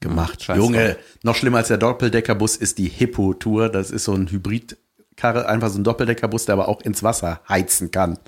gemacht. 0.00 0.42
scheiß 0.42 0.56
Junge, 0.56 0.96
noch 1.22 1.34
schlimmer 1.34 1.58
als 1.58 1.68
der 1.68 1.78
Doppeldeckerbus 1.78 2.56
ist 2.56 2.78
die 2.78 2.88
Hippo-Tour. 2.88 3.68
Das 3.68 3.90
ist 3.90 4.04
so 4.04 4.14
ein 4.14 4.30
Hybridkarre, 4.30 5.48
einfach 5.48 5.70
so 5.70 5.78
ein 5.78 5.84
Doppeldeckerbus, 5.84 6.46
der 6.46 6.54
aber 6.54 6.68
auch 6.68 6.80
ins 6.82 7.02
Wasser 7.02 7.40
heizen 7.48 7.90
kann. 7.90 8.18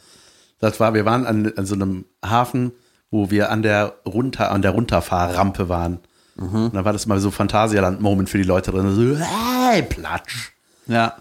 Das 0.58 0.78
war, 0.80 0.94
wir 0.94 1.04
waren 1.04 1.26
an, 1.26 1.52
an 1.56 1.66
so 1.66 1.74
einem 1.74 2.04
Hafen, 2.24 2.72
wo 3.10 3.30
wir 3.30 3.50
an 3.50 3.62
der 3.62 3.94
runter, 4.06 4.50
an 4.52 4.62
der 4.62 4.72
Runterfahrrampe 4.72 5.68
waren. 5.68 6.00
Und 6.36 6.74
dann 6.74 6.84
war 6.84 6.92
das 6.92 7.06
mal 7.06 7.18
so 7.20 7.30
Phantasialand-Moment 7.30 8.30
für 8.30 8.38
die 8.38 8.44
Leute 8.44 8.70
drin. 8.70 8.94
So, 8.94 9.16
hey, 9.16 9.82
Platsch. 9.82 10.52
Ja. 10.86 11.16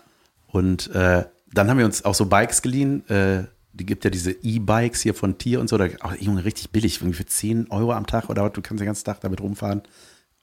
Und 0.48 0.94
äh, 0.96 1.26
dann 1.54 1.70
haben 1.70 1.78
wir 1.78 1.86
uns 1.86 2.06
auch 2.06 2.16
so 2.16 2.26
Bikes 2.26 2.62
geliehen. 2.62 3.08
Äh, 3.10 3.44
die 3.80 3.86
gibt 3.86 4.04
ja 4.04 4.10
diese 4.10 4.32
E-Bikes 4.32 5.02
hier 5.02 5.14
von 5.14 5.38
Tier 5.38 5.60
und 5.60 5.70
so. 5.70 5.78
Da, 5.78 5.86
oh, 6.04 6.10
Junge, 6.20 6.44
richtig 6.46 6.70
billig. 6.72 6.98
Irgendwie 6.98 7.16
für 7.18 7.26
10 7.26 7.72
Euro 7.72 7.94
am 7.94 8.06
Tag 8.06 8.30
oder 8.30 8.44
was. 8.44 8.54
Du 8.54 8.62
kannst 8.62 8.82
den 8.82 8.86
ganzen 8.86 9.06
Tag 9.06 9.22
damit 9.22 9.42
rumfahren. 9.42 9.82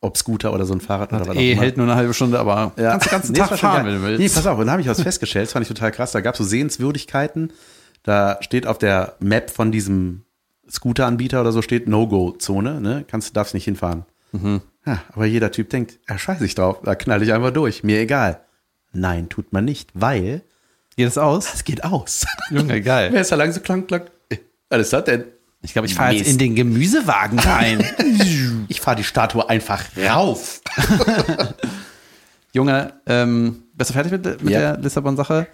Ob 0.01 0.17
Scooter 0.17 0.53
oder 0.53 0.67
so 0.67 0.75
ein 0.75 0.81
Fahrrad 0.81 1.13
oder 1.13 1.21
was 1.23 1.29
auch 1.37 1.41
Eh, 1.41 1.53
immer. 1.53 1.63
hält 1.63 1.77
nur 1.79 1.87
eine 1.87 1.95
halbe 1.97 2.13
Stunde, 2.15 2.39
aber 2.39 2.73
Ja. 2.77 2.91
kannst 2.99 3.07
den 3.07 3.11
ganzen 3.13 3.33
Nee, 3.33 3.39
Tag 3.39 3.59
fahren, 3.59 3.87
wenn 3.87 3.95
du 3.95 4.03
willst. 4.03 4.21
Nee, 4.21 4.29
pass 4.29 4.47
auf, 4.47 4.59
und 4.59 4.67
dann 4.67 4.73
habe 4.73 4.83
ich 4.83 4.89
was 4.89 5.01
festgestellt, 5.01 5.47
das 5.47 5.53
fand 5.53 5.63
ich 5.65 5.69
total 5.69 5.91
krass. 5.91 6.13
Da 6.13 6.21
gab 6.21 6.35
es 6.35 6.39
so 6.39 6.45
Sehenswürdigkeiten. 6.45 7.51
Da 8.03 8.37
steht 8.43 8.67
auf 8.67 8.77
der 8.79 9.15
Map 9.21 9.51
von 9.51 9.73
diesem 9.73 10.23
Scooter-Anbieter 10.71 11.41
oder 11.41 11.53
so 11.53 11.63
steht 11.63 11.89
No-Go-Zone, 11.89 12.81
ne? 12.81 13.05
Kannst, 13.09 13.37
darfst 13.37 13.55
nicht 13.55 13.65
hinfahren. 13.65 14.05
Mhm. 14.33 14.61
Ja, 14.85 15.03
aber 15.13 15.27
jeder 15.27 15.51
Typ 15.51 15.71
denkt, 15.71 15.99
ja, 16.09 16.19
scheiße 16.19 16.45
ich 16.45 16.55
drauf, 16.55 16.81
da 16.85 16.95
knall 16.95 17.23
ich 17.23 17.33
einfach 17.33 17.51
durch, 17.53 17.83
mir 17.83 17.99
egal. 18.01 18.41
Nein, 18.93 19.29
tut 19.29 19.53
man 19.53 19.65
nicht, 19.65 19.91
weil 19.95 20.43
Geht 20.97 21.09
es 21.09 21.19
aus? 21.19 21.53
es 21.55 21.65
geht 21.65 21.85
aus. 21.85 22.25
Junge, 22.51 22.81
geil. 22.83 23.11
Wer 23.13 23.21
ist 23.21 23.31
da 23.33 23.37
lang 23.37 23.53
so 23.53 23.61
klang, 23.61 23.87
klang? 23.87 24.03
Äh, 24.31 24.39
Was 24.71 24.81
ist 24.81 24.93
das 24.93 25.05
denn? 25.05 25.25
Ich 25.63 25.73
glaube, 25.73 25.87
ich 25.89 25.95
fahre 25.95 26.13
jetzt 26.13 26.29
in 26.29 26.39
den 26.39 26.55
Gemüsewagen 26.55 27.39
rein. 27.39 27.85
Ich 28.69 28.81
fahre 28.81 28.97
die 28.97 29.05
Statue 29.05 29.49
einfach 29.49 29.85
rauf. 30.09 30.61
Junge, 32.53 32.95
ähm, 33.07 33.63
bist 33.75 33.91
du 33.91 33.95
fertig 33.95 34.13
mit, 34.13 34.25
mit 34.43 34.51
Ja. 34.53 34.59
der 34.73 34.79
Lissabon-Sache? 34.79 35.47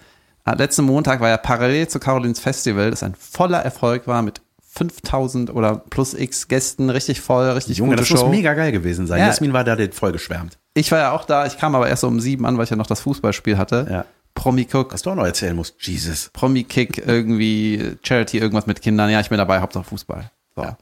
Ah, 0.45 0.53
Letzten 0.53 0.83
Montag 0.85 1.19
war 1.19 1.29
ja 1.29 1.37
parallel 1.37 1.87
zu 1.87 1.99
Carolins 1.99 2.39
Festival, 2.39 2.89
das 2.91 3.03
ein 3.03 3.13
voller 3.15 3.59
Erfolg 3.59 4.07
war 4.07 4.21
mit 4.21 4.41
5000 4.73 5.53
oder 5.53 5.75
plus 5.77 6.13
x 6.15 6.47
Gästen, 6.47 6.89
richtig 6.89 7.21
voll, 7.21 7.49
richtig 7.51 7.77
Junge, 7.77 7.95
das 7.95 8.07
Show. 8.07 8.15
muss 8.15 8.29
mega 8.29 8.53
geil 8.55 8.71
gewesen 8.71 9.05
sein. 9.05 9.19
Ja. 9.19 9.27
Jasmin 9.27 9.53
war 9.53 9.63
da 9.63 9.77
voll 9.91 10.11
geschwärmt. 10.11 10.57
Ich 10.73 10.91
war 10.91 10.99
ja 10.99 11.11
auch 11.11 11.25
da, 11.25 11.45
ich 11.45 11.57
kam 11.59 11.75
aber 11.75 11.87
erst 11.87 12.01
so 12.01 12.07
um 12.07 12.19
sieben 12.19 12.45
an, 12.45 12.57
weil 12.57 12.63
ich 12.63 12.71
ja 12.71 12.75
noch 12.75 12.87
das 12.87 13.01
Fußballspiel 13.01 13.57
hatte. 13.57 13.87
Ja. 13.89 14.05
Promi-Cook, 14.35 14.93
Was 14.93 15.03
du 15.03 15.11
auch 15.11 15.15
noch 15.15 15.25
erzählen 15.25 15.55
musst. 15.55 15.75
Jesus. 15.79 16.29
Promi-Kick, 16.33 17.03
irgendwie 17.05 17.97
Charity, 18.03 18.37
irgendwas 18.39 18.65
mit 18.67 18.81
Kindern. 18.81 19.09
Ja, 19.09 19.19
ich 19.19 19.29
bin 19.29 19.37
dabei, 19.37 19.59
Hauptsache 19.59 19.83
Fußball. 19.83 20.31
So. 20.55 20.63
Ja. 20.63 20.77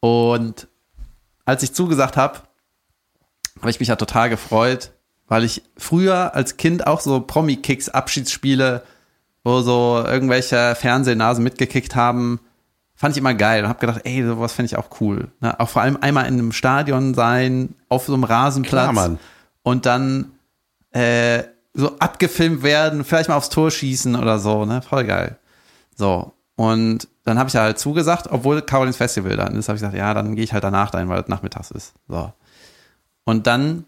Und 0.00 0.68
als 1.44 1.62
ich 1.62 1.72
zugesagt 1.72 2.16
habe, 2.16 2.40
habe 3.60 3.70
ich 3.70 3.80
mich 3.80 3.88
ja 3.88 3.96
total 3.96 4.28
gefreut, 4.28 4.90
weil 5.28 5.44
ich 5.44 5.62
früher 5.76 6.34
als 6.34 6.56
Kind 6.56 6.86
auch 6.86 7.00
so 7.00 7.20
Promi-Kicks, 7.20 7.88
Abschiedsspiele, 7.88 8.82
wo 9.44 9.60
so 9.60 10.02
irgendwelche 10.06 10.74
Fernsehnasen 10.74 11.44
mitgekickt 11.44 11.94
haben, 11.94 12.40
fand 12.94 13.14
ich 13.14 13.18
immer 13.18 13.34
geil 13.34 13.62
und 13.62 13.68
habe 13.68 13.80
gedacht, 13.80 14.00
ey, 14.04 14.24
sowas 14.24 14.52
fände 14.52 14.66
ich 14.66 14.76
auch 14.76 15.00
cool. 15.00 15.28
Ne? 15.40 15.58
Auch 15.60 15.68
vor 15.68 15.82
allem 15.82 15.98
einmal 16.00 16.26
in 16.26 16.34
einem 16.34 16.52
Stadion 16.52 17.14
sein, 17.14 17.74
auf 17.88 18.06
so 18.06 18.14
einem 18.14 18.24
Rasenplatz 18.24 18.70
Klar, 18.70 18.92
Mann. 18.92 19.18
und 19.62 19.86
dann 19.86 20.32
äh, 20.92 21.42
so 21.74 21.98
abgefilmt 21.98 22.62
werden, 22.62 23.04
vielleicht 23.04 23.28
mal 23.28 23.36
aufs 23.36 23.50
Tor 23.50 23.70
schießen 23.70 24.14
oder 24.16 24.38
so, 24.38 24.64
ne? 24.64 24.80
Voll 24.80 25.04
geil. 25.04 25.38
So. 25.96 26.32
Und 26.56 27.08
dann 27.24 27.38
habe 27.38 27.48
ich 27.48 27.56
halt 27.56 27.78
zugesagt, 27.78 28.28
obwohl 28.30 28.62
Carolins 28.62 28.96
Festival 28.96 29.36
dann 29.36 29.56
ist, 29.56 29.68
habe 29.68 29.76
ich 29.76 29.80
gesagt, 29.82 29.96
ja, 29.96 30.14
dann 30.14 30.36
gehe 30.36 30.44
ich 30.44 30.52
halt 30.52 30.62
danach 30.62 30.90
dahin, 30.90 31.08
weil 31.08 31.20
es 31.20 31.28
nachmittags 31.28 31.72
ist. 31.72 31.94
So. 32.06 32.32
Und 33.24 33.48
dann 33.48 33.86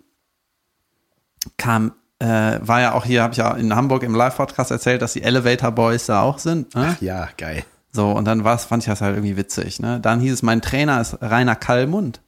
kam, 1.57 1.93
äh, 2.18 2.59
war 2.61 2.80
ja 2.80 2.95
auch 2.95 3.05
hier, 3.05 3.22
habe 3.22 3.32
ich 3.32 3.39
ja 3.39 3.53
in 3.53 3.74
Hamburg 3.76 4.03
im 4.03 4.16
Live-Podcast 4.16 4.72
erzählt, 4.72 5.01
dass 5.01 5.12
die 5.12 5.22
Elevator 5.22 5.70
Boys 5.70 6.07
da 6.07 6.22
auch 6.22 6.41
sind. 6.41 6.74
Ne? 6.74 6.97
Ja, 7.01 7.28
geil. 7.37 7.64
So, 7.93 8.11
und 8.11 8.24
dann 8.24 8.43
war's, 8.43 8.64
fand 8.64 8.82
ich 8.82 8.89
das 8.89 9.01
halt 9.01 9.16
irgendwie 9.16 9.37
witzig. 9.37 9.78
Ne? 9.78 10.01
Dann 10.01 10.18
hieß 10.18 10.32
es, 10.32 10.43
mein 10.43 10.61
Trainer 10.61 11.01
ist 11.01 11.18
Rainer 11.20 11.55
Kallmund. 11.55 12.20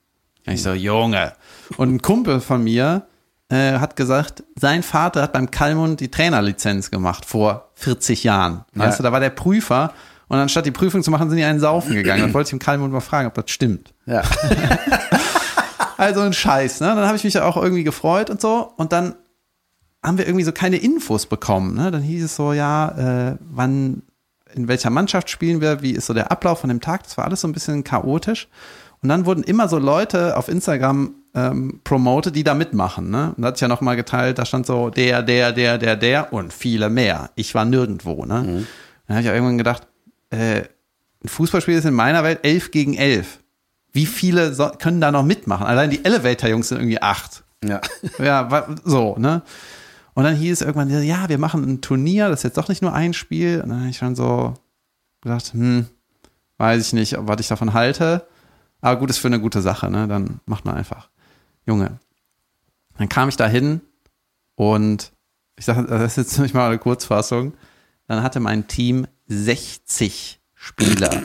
Und 0.46 0.52
ich 0.52 0.62
so, 0.62 0.72
Junge. 0.72 1.32
Und 1.76 1.94
ein 1.94 2.02
Kumpel 2.02 2.40
von 2.40 2.62
mir 2.62 3.07
äh, 3.50 3.78
hat 3.78 3.96
gesagt, 3.96 4.44
sein 4.56 4.82
Vater 4.82 5.22
hat 5.22 5.32
beim 5.32 5.50
Kallmund 5.50 6.00
die 6.00 6.10
Trainerlizenz 6.10 6.90
gemacht 6.90 7.24
vor 7.24 7.70
40 7.74 8.24
Jahren. 8.24 8.64
Weißt 8.74 8.98
du, 8.98 9.02
da 9.02 9.12
war 9.12 9.20
der 9.20 9.30
Prüfer 9.30 9.92
und 10.28 10.38
anstatt 10.38 10.66
die 10.66 10.70
Prüfung 10.70 11.02
zu 11.02 11.10
machen, 11.10 11.30
sind 11.30 11.38
die 11.38 11.44
einen 11.44 11.60
saufen 11.60 11.94
gegangen. 11.94 12.20
Dann 12.22 12.34
wollte 12.34 12.48
ich 12.48 12.52
im 12.52 12.58
Kallmund 12.58 12.92
mal 12.92 13.00
fragen, 13.00 13.28
ob 13.28 13.34
das 13.34 13.50
stimmt. 13.50 13.94
Ja. 14.06 14.22
Also 15.98 16.20
ein 16.20 16.32
Scheiß, 16.32 16.78
ne? 16.78 16.86
Dann 16.86 17.06
habe 17.06 17.16
ich 17.16 17.24
mich 17.24 17.34
ja 17.34 17.44
auch 17.44 17.56
irgendwie 17.56 17.82
gefreut 17.82 18.30
und 18.30 18.40
so. 18.40 18.72
Und 18.76 18.92
dann 18.92 19.16
haben 20.00 20.16
wir 20.16 20.26
irgendwie 20.26 20.44
so 20.44 20.52
keine 20.52 20.76
Infos 20.76 21.26
bekommen. 21.26 21.74
Ne? 21.74 21.90
Dann 21.90 22.02
hieß 22.02 22.24
es 22.24 22.36
so, 22.36 22.52
ja, 22.52 23.30
äh, 23.32 23.36
wann, 23.40 24.02
in 24.54 24.68
welcher 24.68 24.90
Mannschaft 24.90 25.28
spielen 25.28 25.60
wir, 25.60 25.82
wie 25.82 25.90
ist 25.90 26.06
so 26.06 26.14
der 26.14 26.30
Ablauf 26.30 26.60
von 26.60 26.68
dem 26.68 26.80
Tag. 26.80 27.02
Das 27.02 27.18
war 27.18 27.24
alles 27.24 27.40
so 27.40 27.48
ein 27.48 27.52
bisschen 27.52 27.82
chaotisch. 27.82 28.48
Und 29.02 29.08
dann 29.08 29.26
wurden 29.26 29.42
immer 29.42 29.68
so 29.68 29.78
Leute 29.78 30.36
auf 30.36 30.48
Instagram 30.48 31.14
ähm, 31.34 31.80
promotet, 31.84 32.34
die 32.36 32.44
da 32.44 32.54
mitmachen. 32.54 33.10
Ne? 33.10 33.32
Und 33.36 33.42
da 33.42 33.48
hatte 33.48 33.56
ich 33.56 33.60
ja 33.60 33.68
noch 33.68 33.80
mal 33.80 33.96
geteilt, 33.96 34.38
da 34.38 34.44
stand 34.44 34.66
so 34.66 34.90
der, 34.90 35.22
der, 35.22 35.52
der, 35.52 35.78
der, 35.78 35.96
der 35.96 36.32
und 36.32 36.52
viele 36.52 36.90
mehr. 36.90 37.30
Ich 37.34 37.54
war 37.54 37.64
nirgendwo. 37.64 38.24
Ne? 38.24 38.66
Dann 39.06 39.16
habe 39.16 39.22
ich 39.22 39.30
auch 39.30 39.34
irgendwann 39.34 39.58
gedacht, 39.58 39.86
äh, 40.30 40.62
ein 41.24 41.28
Fußballspiel 41.28 41.76
ist 41.76 41.84
in 41.84 41.94
meiner 41.94 42.22
Welt 42.22 42.40
11 42.42 42.70
gegen 42.70 42.94
11. 42.94 43.38
Wie 43.92 44.06
viele 44.06 44.54
so, 44.54 44.70
können 44.78 45.00
da 45.00 45.10
noch 45.10 45.24
mitmachen? 45.24 45.66
Allein 45.66 45.90
die 45.90 46.04
Elevator-Jungs 46.04 46.68
sind 46.68 46.78
irgendwie 46.78 47.02
acht. 47.02 47.44
Ja. 47.64 47.80
Ja, 48.18 48.66
so, 48.84 49.16
ne? 49.18 49.42
Und 50.14 50.24
dann 50.24 50.34
hieß 50.34 50.60
es 50.60 50.66
irgendwann, 50.66 50.90
ja, 51.04 51.28
wir 51.28 51.38
machen 51.38 51.62
ein 51.62 51.80
Turnier, 51.80 52.28
das 52.28 52.40
ist 52.40 52.44
jetzt 52.44 52.56
doch 52.56 52.68
nicht 52.68 52.82
nur 52.82 52.92
ein 52.92 53.14
Spiel. 53.14 53.60
Und 53.62 53.70
dann 53.70 53.80
habe 53.80 53.90
ich 53.90 53.98
schon 53.98 54.16
so 54.16 54.54
gedacht, 55.20 55.52
hm, 55.52 55.86
weiß 56.56 56.88
ich 56.88 56.92
nicht, 56.92 57.16
was 57.18 57.40
ich 57.40 57.48
davon 57.48 57.72
halte. 57.72 58.26
Aber 58.80 58.98
gut, 58.98 59.10
ist 59.10 59.18
für 59.18 59.28
eine 59.28 59.40
gute 59.40 59.62
Sache, 59.62 59.90
ne? 59.90 60.08
Dann 60.08 60.40
macht 60.46 60.64
man 60.64 60.76
einfach. 60.76 61.08
Junge. 61.68 62.00
Dann 62.96 63.08
kam 63.08 63.28
ich 63.28 63.36
da 63.36 63.46
hin 63.46 63.82
und 64.56 65.12
ich 65.56 65.66
sage, 65.66 65.86
das 65.86 66.12
ist 66.12 66.16
jetzt 66.16 66.38
nicht 66.38 66.54
mal 66.54 66.68
eine 66.68 66.78
Kurzfassung. 66.78 67.54
Dann 68.06 68.22
hatte 68.22 68.40
mein 68.40 68.66
Team 68.66 69.06
60 69.26 70.40
Spieler. 70.54 71.22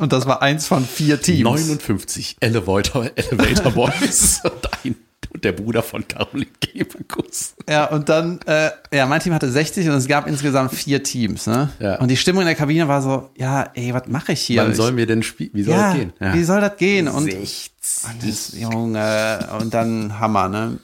Und 0.00 0.12
das 0.12 0.26
war 0.26 0.40
eins 0.40 0.66
von 0.66 0.86
vier 0.86 1.20
Teams. 1.20 1.42
59 1.42 2.38
Elevator, 2.40 3.10
Elevator 3.14 3.72
Boys 3.74 4.40
und, 4.42 4.84
ein, 4.84 4.96
und 5.32 5.44
der 5.44 5.52
Bruder 5.52 5.82
von 5.82 6.06
Caroline 6.06 6.50
Gebekus. 6.60 7.54
Ja, 7.68 7.86
und 7.86 8.08
dann, 8.08 8.40
äh, 8.46 8.70
ja, 8.92 9.06
mein 9.06 9.20
Team 9.20 9.32
hatte 9.32 9.50
60 9.50 9.88
und 9.88 9.94
es 9.94 10.06
gab 10.06 10.26
insgesamt 10.26 10.72
vier 10.72 11.02
Teams, 11.02 11.46
ne? 11.46 11.70
Ja. 11.78 11.98
Und 11.98 12.10
die 12.10 12.16
Stimmung 12.16 12.42
in 12.42 12.46
der 12.46 12.54
Kabine 12.54 12.86
war 12.88 13.00
so, 13.00 13.30
ja, 13.36 13.70
ey, 13.74 13.94
was 13.94 14.06
mache 14.08 14.32
ich 14.32 14.42
hier? 14.42 14.62
Wann 14.62 14.74
sollen 14.74 14.96
wir 14.96 15.06
denn 15.06 15.22
spielen? 15.22 15.50
Wie 15.54 15.62
soll 15.62 15.74
ja, 15.74 15.88
das 15.88 15.94
gehen? 15.94 16.12
wie 16.18 16.44
soll 16.44 16.60
das 16.60 16.76
gehen? 16.76 17.08
Und, 17.08 17.30
60. 17.30 17.72
und 18.10 18.28
das, 18.28 18.58
Junge, 18.58 19.48
und 19.58 19.72
dann 19.72 20.18
Hammer, 20.20 20.48
ne? 20.48 20.78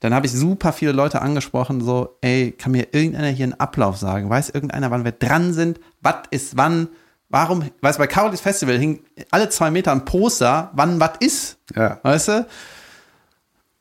Dann 0.00 0.12
habe 0.12 0.26
ich 0.26 0.32
super 0.32 0.72
viele 0.72 0.92
Leute 0.92 1.22
angesprochen, 1.22 1.80
so, 1.80 2.18
ey, 2.20 2.52
kann 2.52 2.72
mir 2.72 2.88
irgendeiner 2.92 3.28
hier 3.28 3.44
einen 3.44 3.54
Ablauf 3.54 3.96
sagen? 3.96 4.28
Weiß 4.28 4.50
irgendeiner, 4.50 4.90
wann 4.90 5.04
wir 5.04 5.12
dran 5.12 5.54
sind? 5.54 5.80
Was 6.02 6.16
ist 6.30 6.56
wann? 6.56 6.88
Warum, 7.30 7.64
weißt 7.80 7.98
du, 7.98 8.02
bei 8.02 8.06
Carolis 8.06 8.40
Festival 8.40 8.76
hing 8.76 9.00
alle 9.30 9.48
zwei 9.48 9.70
Meter 9.70 9.92
ein 9.92 10.04
Poster, 10.04 10.70
wann 10.74 11.00
was 11.00 11.12
ist. 11.20 11.56
Ja. 11.74 12.00
Weißt 12.02 12.28
du? 12.28 12.46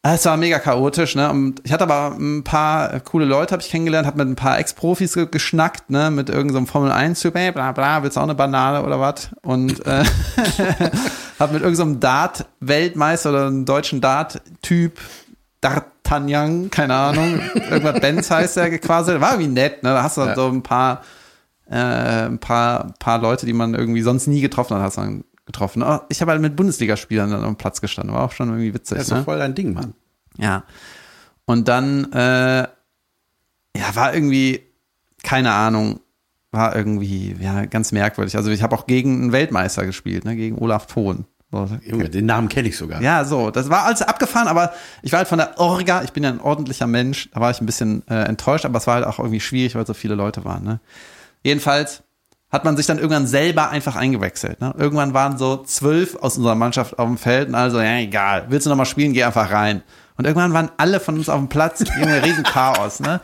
Es 0.06 0.26
war 0.26 0.36
mega 0.36 0.60
chaotisch, 0.60 1.16
ne? 1.16 1.30
Und 1.30 1.62
ich 1.64 1.72
hatte 1.72 1.86
aber 1.86 2.18
ein 2.20 2.44
paar 2.44 3.00
coole 3.00 3.24
Leute, 3.24 3.54
habe 3.54 3.62
ich 3.64 3.70
kennengelernt, 3.70 4.06
habe 4.06 4.18
mit 4.18 4.28
ein 4.28 4.36
paar 4.36 4.60
Ex-Profis 4.60 5.14
ge- 5.14 5.28
geschnackt, 5.32 5.90
ne? 5.90 6.12
Mit 6.12 6.30
irgendeinem 6.30 6.68
Formel 6.68 6.92
1-Typ, 6.92 7.34
ey, 7.38 7.54
bla 7.54 7.72
bla, 7.72 8.04
willst 8.04 8.18
du 8.18 8.20
auch 8.20 8.26
eine 8.26 8.36
Banane 8.36 8.84
oder 8.84 9.00
was? 9.00 9.30
Und 9.44 9.86
äh, 9.88 10.04
habe 11.40 11.54
mit 11.54 11.64
irgendeinem 11.64 12.02
Dart-Weltmeister 12.02 13.30
oder 13.30 13.48
einem 13.48 13.64
deutschen 13.66 14.02
Dart-Typ, 14.02 15.00
D'Artagnan, 15.62 16.70
keine 16.70 16.96
Ahnung, 16.96 17.40
irgendwas 17.72 18.02
Benz 18.02 18.30
heißt 18.30 18.58
der, 18.58 18.70
gequasselt. 18.70 19.22
War 19.22 19.32
irgendwie 19.32 19.52
nett, 19.54 19.84
ne? 19.84 19.92
Da 19.94 20.04
hast 20.04 20.18
du 20.18 20.22
Ja. 20.22 20.36
so 20.36 20.48
ein 20.50 20.62
paar, 20.64 21.02
äh, 21.72 21.78
ein 22.26 22.40
paar, 22.40 22.94
paar 23.00 23.20
Leute, 23.20 23.46
die 23.46 23.54
man 23.54 23.74
irgendwie 23.74 24.02
sonst 24.02 24.28
nie 24.28 24.42
getroffen 24.42 24.76
hat, 24.76 24.84
hast 24.84 24.98
du 24.98 25.02
dann 25.02 25.24
getroffen. 25.46 25.84
Oh, 25.84 26.00
Ich 26.10 26.22
habe 26.22 26.32
halt 26.32 26.42
mit 26.42 26.56
Bundesligaspielern 26.56 27.32
dann 27.32 27.44
am 27.44 27.56
Platz 27.56 27.82
gestanden, 27.82 28.16
war 28.16 28.24
auch 28.24 28.32
schon 28.32 28.50
irgendwie 28.50 28.74
witzig. 28.74 28.98
Das 28.98 29.08
ist 29.08 29.12
ne? 29.12 29.20
doch 29.20 29.26
voll 29.26 29.40
dein 29.40 29.56
Ding, 29.56 29.74
Mann. 29.74 29.94
Ja. 30.38 30.64
Und 31.46 31.68
dann, 31.68 32.12
äh, 32.14 32.68
ja, 33.76 33.96
war 33.96 34.14
irgendwie, 34.14 34.62
keine 35.24 35.52
Ahnung, 35.52 36.00
war 36.52 36.76
irgendwie, 36.76 37.36
ja, 37.40 37.66
ganz 37.66 37.92
merkwürdig. 37.92 38.38
Also 38.38 38.52
ich 38.52 38.62
habe 38.62 38.76
auch 38.76 38.86
gegen 38.86 39.22
einen 39.22 39.32
Weltmeister 39.32 39.86
gespielt, 39.86 40.24
ne, 40.24 40.36
gegen 40.36 40.58
Olaf 40.60 40.86
Thon. 40.88 41.26
So, 41.52 41.70
Junge, 41.86 42.10
den 42.10 42.26
Namen 42.26 42.50
kenne 42.50 42.68
ich 42.68 42.78
sogar. 42.78 43.00
ja, 43.02 43.26
so, 43.26 43.52
das 43.52 43.70
war 43.70 43.84
alles 43.84 44.02
abgefahren, 44.02 44.48
aber 44.48 44.74
ich 45.04 45.12
war 45.12 45.20
halt 45.20 45.28
von 45.28 45.38
der 45.38 45.60
Orga, 45.60 46.02
ich 46.04 46.12
bin 46.12 46.24
ja 46.24 46.30
ein 46.30 46.42
ordentlicher 46.42 46.88
Mensch, 46.88 47.30
da 47.32 47.42
war 47.42 47.52
ich 47.52 47.62
ein 47.62 47.68
bisschen 47.68 48.08
äh, 48.08 48.24
enttäuscht, 48.24 48.66
aber 48.66 48.80
es 48.80 48.88
war 48.88 48.96
halt 48.96 49.06
auch 49.06 49.20
irgendwie 49.20 49.40
schwierig, 49.40 49.76
weil 49.76 49.86
so 49.86 49.94
viele 49.94 50.16
Leute 50.16 50.46
waren. 50.46 50.64
Ne? 50.64 50.80
Jedenfalls 51.44 52.02
hat 52.54 52.66
man 52.66 52.78
sich 52.78 52.86
dann 52.86 53.00
irgendwann 53.00 53.26
selber 53.26 53.72
einfach 53.72 53.96
eingewechselt. 53.96 54.62
Ne? 54.62 54.76
Irgendwann 54.78 55.16
waren 55.16 55.40
so 55.40 55.64
zwölf 55.64 56.16
aus 56.18 56.38
unserer 56.38 56.54
Mannschaft 56.54 57.00
auf 57.00 57.08
dem 57.08 57.18
Feld 57.18 57.50
und 57.50 57.56
also, 57.56 57.82
ja, 57.82 57.98
egal, 57.98 58.46
willst 58.50 58.68
du 58.68 58.70
nochmal 58.70 58.86
spielen, 58.86 59.12
geh 59.12 59.24
einfach 59.24 59.50
rein. 59.52 59.82
Und 60.18 60.26
irgendwann 60.26 60.54
waren 60.54 60.70
alle 60.78 61.00
von 61.00 61.18
uns 61.18 61.30
auf 61.30 61.40
dem 61.40 61.50
Platz, 61.50 61.84
Junge, 62.00 62.24
riesen 62.24 62.44
Chaos, 62.44 63.00
ne? 63.00 63.20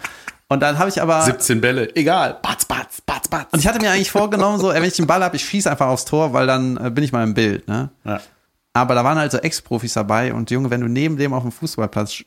Und 0.47 0.61
dann 0.61 0.79
habe 0.79 0.89
ich 0.89 0.99
aber 0.99 1.21
17 1.21 1.61
Bälle, 1.61 1.95
egal. 1.95 2.39
Batz, 2.41 2.65
batz, 2.65 3.01
batz, 3.01 3.27
batz. 3.27 3.53
und 3.53 3.59
ich 3.59 3.67
hatte 3.67 3.79
mir 3.79 3.91
eigentlich 3.91 4.09
vorgenommen, 4.09 4.59
so, 4.59 4.69
wenn 4.73 4.83
ich 4.83 4.95
den 4.95 5.05
Ball 5.05 5.23
habe, 5.23 5.35
ich 5.35 5.45
schieße 5.45 5.69
einfach 5.69 5.87
aufs 5.87 6.05
Tor, 6.05 6.33
weil 6.33 6.47
dann 6.47 6.77
äh, 6.77 6.89
bin 6.89 7.03
ich 7.03 7.11
mal 7.11 7.23
im 7.23 7.35
Bild, 7.35 7.67
ne? 7.67 7.91
ja. 8.03 8.19
Aber 8.73 8.95
da 8.95 9.03
waren 9.03 9.19
halt 9.19 9.31
so 9.31 9.37
Ex-Profis 9.37 9.93
dabei 9.93 10.33
und 10.33 10.49
Junge, 10.49 10.71
wenn 10.71 10.81
du 10.81 10.87
neben 10.87 11.17
dem 11.17 11.33
auf 11.33 11.43
dem 11.43 11.51
Fußballplatz 11.51 12.23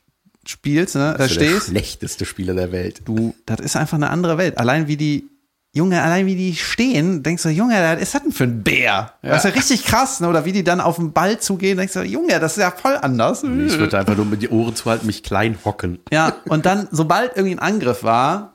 spielst, 0.47 0.95
ne, 0.95 1.13
da 1.13 1.19
Das 1.19 1.33
ist 1.33 1.41
der 1.41 1.47
stehst, 1.47 1.67
schlechteste 1.69 2.25
Spieler 2.27 2.55
der 2.55 2.71
Welt. 2.71 3.03
du, 3.05 3.35
das 3.47 3.59
ist 3.59 3.75
einfach 3.77 3.97
eine 3.97 4.11
andere 4.11 4.39
Welt. 4.39 4.59
Allein 4.59 4.87
wie 4.87 4.97
die, 4.97 5.29
Junge, 5.75 6.03
allein 6.03 6.27
wie 6.27 6.37
die 6.37 6.55
stehen, 6.55 7.23
denkst 7.23 7.45
du, 7.45 7.49
Junge, 7.49 7.75
was 7.75 8.03
ist 8.03 8.15
das 8.15 8.23
denn 8.23 8.33
für 8.33 8.45
ein 8.45 8.63
Bär? 8.63 9.15
Das 9.23 9.39
ist 9.39 9.51
ja 9.51 9.57
richtig 9.57 9.85
krass, 9.87 10.21
ne? 10.21 10.29
Oder 10.29 10.45
wie 10.45 10.53
die 10.53 10.65
dann 10.65 10.83
auf 10.83 10.97
den 10.97 11.13
Ball 11.13 11.41
zugehen, 11.41 11.79
denkst 11.79 11.95
du, 11.95 12.03
Junge, 12.03 12.39
das 12.41 12.59
ist 12.59 12.63
ja 12.63 12.71
voll 12.71 12.99
anders. 13.01 13.43
Ich 13.43 13.79
würde 13.79 13.99
einfach 13.99 14.15
nur 14.15 14.27
mit 14.27 14.43
die 14.43 14.51
Ohren 14.51 14.77
zuhalten, 14.77 15.07
mich 15.07 15.23
klein 15.23 15.57
hocken. 15.65 15.99
Ja, 16.11 16.37
und 16.47 16.67
dann, 16.67 16.89
sobald 16.91 17.37
irgendwie 17.37 17.55
ein 17.55 17.59
Angriff 17.59 18.03
war, 18.03 18.53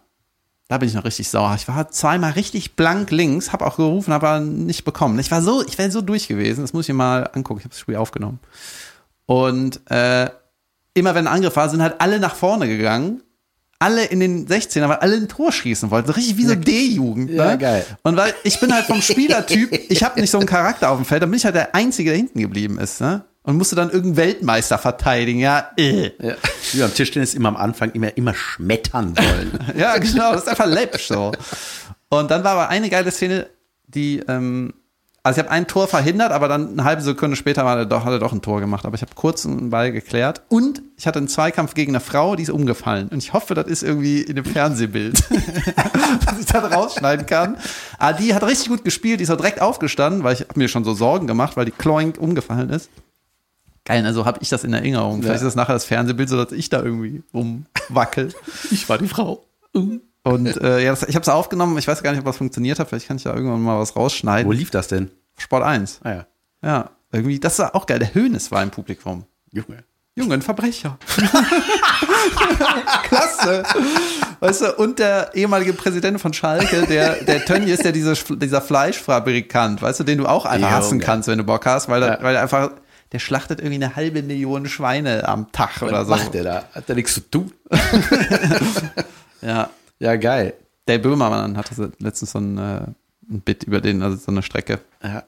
da 0.68 0.78
bin 0.78 0.90
ich 0.90 0.96
noch 0.96 1.06
richtig 1.06 1.30
sauer. 1.30 1.56
Ich 1.56 1.68
war 1.68 1.90
zweimal 1.90 2.34
richtig 2.34 2.76
blank 2.76 3.10
links, 3.10 3.52
habe 3.52 3.66
auch 3.66 3.78
gerufen, 3.78 4.12
aber 4.12 4.40
nicht 4.40 4.84
bekommen. 4.84 5.18
Ich 5.18 5.32
war 5.32 5.42
so, 5.42 5.66
ich 5.66 5.78
wäre 5.78 5.90
so 5.90 6.02
durch 6.02 6.28
gewesen. 6.28 6.62
Das 6.62 6.74
muss 6.74 6.86
ich 6.86 6.90
mir 6.90 6.96
mal 6.96 7.30
angucken. 7.34 7.60
Ich 7.60 7.66
habe 7.66 7.74
das 7.74 7.80
Spiel 7.80 7.96
aufgenommen. 7.96 8.40
Und 9.26 9.80
äh, 9.90 10.30
immer 10.94 11.16
wenn 11.16 11.28
ein 11.28 11.34
Angriff 11.34 11.56
war, 11.56 11.70
sind 11.70 11.82
halt 11.82 11.96
alle 12.00 12.20
nach 12.20 12.36
vorne 12.36 12.68
gegangen. 12.68 13.24
Alle 13.80 14.06
in 14.06 14.20
den 14.20 14.48
16er, 14.48 14.90
weil 14.90 14.98
alle 14.98 15.18
ein 15.18 15.28
Tor 15.28 15.52
schießen 15.52 15.92
wollten. 15.92 16.08
So 16.08 16.14
richtig 16.14 16.38
wie 16.38 16.46
so 16.46 16.56
D-Jugend. 16.56 17.30
Ja, 17.30 17.52
ne? 17.52 17.58
geil. 17.60 17.86
Und 18.04 18.18
weil 18.18 18.34
ich 18.44 18.60
bin 18.60 18.74
halt 18.74 18.86
vom 18.86 19.02
Spielertyp, 19.04 19.72
ich 19.90 20.04
habe 20.04 20.20
nicht 20.20 20.32
so 20.32 20.40
einen 20.40 20.48
Charakter 20.48 20.90
auf 20.90 20.98
dem 20.98 21.06
Feld, 21.06 21.22
dann 21.22 21.30
bin 21.30 21.38
ich 21.38 21.46
halt 21.46 21.56
der 21.56 21.76
Einzige, 21.76 22.10
der 22.10 22.18
hinten 22.18 22.40
geblieben 22.40 22.80
ist. 22.80 23.02
Ne? 23.02 23.24
Und 23.44 23.58
musste 23.58 23.76
dann 23.76 23.90
irgendeinen 23.90 24.18
Weltmeister 24.18 24.78
verteidigen. 24.78 25.40
Ja, 25.40 25.72
äh. 25.78 26.12
Ja. 26.20 26.36
Wie 26.74 26.80
beim 26.80 26.94
Tischtennis 26.94 27.34
immer 27.36 27.50
am 27.50 27.58
Anfang 27.58 27.92
immer, 27.92 28.18
immer 28.18 28.34
schmettern 28.34 29.16
wollen. 29.16 29.60
Ja, 29.78 29.98
genau, 29.98 30.34
das 30.34 30.44
ist 30.44 30.50
einfach 30.50 30.66
läppisch 30.66 31.08
so. 31.08 31.32
Und 32.10 32.32
dann 32.32 32.44
war 32.44 32.54
aber 32.54 32.70
eine 32.70 32.90
geile 32.90 33.12
Szene, 33.12 33.48
die, 33.86 34.22
ähm, 34.28 34.74
also 35.28 35.42
ich 35.42 35.46
habe 35.46 35.54
ein 35.54 35.68
Tor 35.68 35.88
verhindert, 35.88 36.32
aber 36.32 36.48
dann 36.48 36.72
eine 36.72 36.84
halbe 36.86 37.02
Sekunde 37.02 37.36
später 37.36 37.66
war 37.66 37.78
er 37.78 37.86
doch, 37.86 38.06
hat 38.06 38.14
er 38.14 38.20
doch 38.20 38.32
ein 38.32 38.42
Tor 38.42 38.62
gemacht. 38.62 38.86
Aber 38.86 38.96
ich 38.96 39.02
habe 39.02 39.12
kurz 39.14 39.46
einen 39.46 39.70
Ball 39.70 39.92
geklärt 39.92 40.42
und 40.48 40.82
ich 40.96 41.06
hatte 41.06 41.20
einen 41.20 41.28
Zweikampf 41.28 41.74
gegen 41.74 41.92
eine 41.92 42.00
Frau, 42.00 42.38
die 42.38 42.44
ist 42.44 42.50
umgefallen. 42.50 43.10
Und 43.10 43.18
ich 43.18 43.34
hoffe, 43.34 43.54
das 43.54 43.68
ist 43.68 43.84
irgendwie 43.84 44.22
in 44.22 44.38
dem 44.38 44.46
Fernsehbild, 44.46 45.22
dass 46.26 46.40
ich 46.40 46.46
das 46.46 46.72
rausschneiden 46.72 47.26
kann. 47.26 47.58
Aber 48.00 48.18
die 48.18 48.34
hat 48.34 48.44
richtig 48.44 48.70
gut 48.70 48.86
gespielt, 48.86 49.20
die 49.20 49.24
ist 49.24 49.30
auch 49.30 49.38
direkt 49.38 49.62
aufgestanden, 49.62 50.24
weil 50.24 50.34
ich 50.34 50.42
habe 50.42 50.58
mir 50.58 50.70
schon 50.70 50.86
so 50.86 50.94
Sorgen 50.94 51.28
gemacht, 51.28 51.58
weil 51.58 51.66
die 51.66 51.72
Kloink 51.72 52.18
umgefallen 52.18 52.70
ist. 52.70 52.90
Geil, 53.84 54.06
also 54.06 54.26
habe 54.26 54.40
ich 54.42 54.48
das 54.48 54.64
in 54.64 54.72
Erinnerung. 54.72 55.22
Vielleicht 55.22 55.42
ist 55.42 55.48
das 55.48 55.56
nachher 55.56 55.74
das 55.74 55.84
Fernsehbild, 55.84 56.30
so 56.30 56.42
dass 56.42 56.54
ich 56.54 56.70
da 56.70 56.82
irgendwie 56.82 57.22
rumwackel. 57.34 58.34
Ich 58.72 58.88
war 58.88 58.98
die 58.98 59.10
Frau. 59.10 59.44
Und 60.28 60.58
äh, 60.58 60.84
ja, 60.84 60.92
das, 60.92 61.04
ich 61.04 61.16
habe 61.16 61.24
es 61.24 61.30
aufgenommen. 61.30 61.78
Ich 61.78 61.88
weiß 61.88 62.04
gar 62.04 62.12
nicht, 62.12 62.20
ob 62.20 62.26
das 62.26 62.38
funktioniert 62.38 62.80
hat. 62.80 62.90
Vielleicht 62.90 63.08
kann 63.08 63.16
ich 63.16 63.24
da 63.24 63.34
irgendwann 63.34 63.62
mal 63.62 63.80
was 63.80 63.96
Wo 63.96 64.02
rausschneiden. 64.02 64.52
lief 64.52 64.72
das 64.72 64.90
denn? 64.90 65.10
Sport 65.38 65.64
1. 65.64 66.00
Ah 66.04 66.12
ja. 66.12 66.26
Ja, 66.64 66.90
irgendwie, 67.12 67.40
das 67.40 67.60
war 67.60 67.76
auch 67.76 67.86
geil. 67.86 68.00
Der 68.00 68.14
Hönes 68.14 68.52
war 68.52 68.62
im 68.64 68.72
Publikum. 68.72 69.26
Junge. 69.52 69.84
Junge, 70.16 70.34
ein 70.34 70.42
Verbrecher. 70.42 70.98
Klasse. 73.04 73.64
Weißt 74.40 74.62
du, 74.62 74.74
und 74.78 75.00
der 75.00 75.32
ehemalige 75.36 75.74
Präsident 75.74 76.20
von 76.20 76.34
Schalke, 76.34 76.86
der, 76.88 77.24
der 77.24 77.46
Tönnies, 77.46 77.80
der 77.80 77.92
diese, 77.92 78.14
dieser 78.36 78.62
Fleischfabrikant, 78.62 79.82
weißt 79.82 80.00
du, 80.00 80.04
den 80.04 80.18
du 80.18 80.26
auch 80.26 80.46
einfach 80.46 80.70
Junge. 80.70 80.76
hassen 80.76 81.00
kannst, 81.00 81.28
wenn 81.28 81.38
du 81.38 81.44
Bock 81.44 81.66
hast, 81.66 81.88
weil, 81.90 82.02
er, 82.04 82.18
Ja. 82.18 82.24
weil 82.24 82.36
er 82.36 82.42
einfach, 82.42 82.72
der 83.12 83.20
schlachtet 83.20 83.60
irgendwie 83.60 83.76
eine 83.84 83.96
halbe 83.96 84.24
Million 84.24 84.68
Schweine 84.68 85.28
am 85.28 85.52
Tag 85.52 85.82
oder 85.84 86.00
Was 86.00 86.08
so. 86.08 86.16
macht 86.16 86.34
der 86.34 86.44
da? 86.44 86.64
Hat 86.74 86.90
der 86.90 86.96
nichts 86.96 87.14
zu 87.14 87.22
tun? 87.22 87.52
Ja. 89.42 89.70
Ja, 90.00 90.16
geil. 90.16 90.56
Der 90.88 90.98
Böhmermann 90.98 91.58
hatte 91.58 91.92
letztens 92.00 92.32
so 92.32 92.40
ein, 92.40 92.58
äh, 92.58 92.82
ein 93.30 93.42
Bit 93.42 93.64
über 93.64 93.82
den, 93.82 94.02
also 94.02 94.18
so 94.18 94.32
eine 94.32 94.44
Strecke. 94.44 94.80
Ja. 95.04 95.24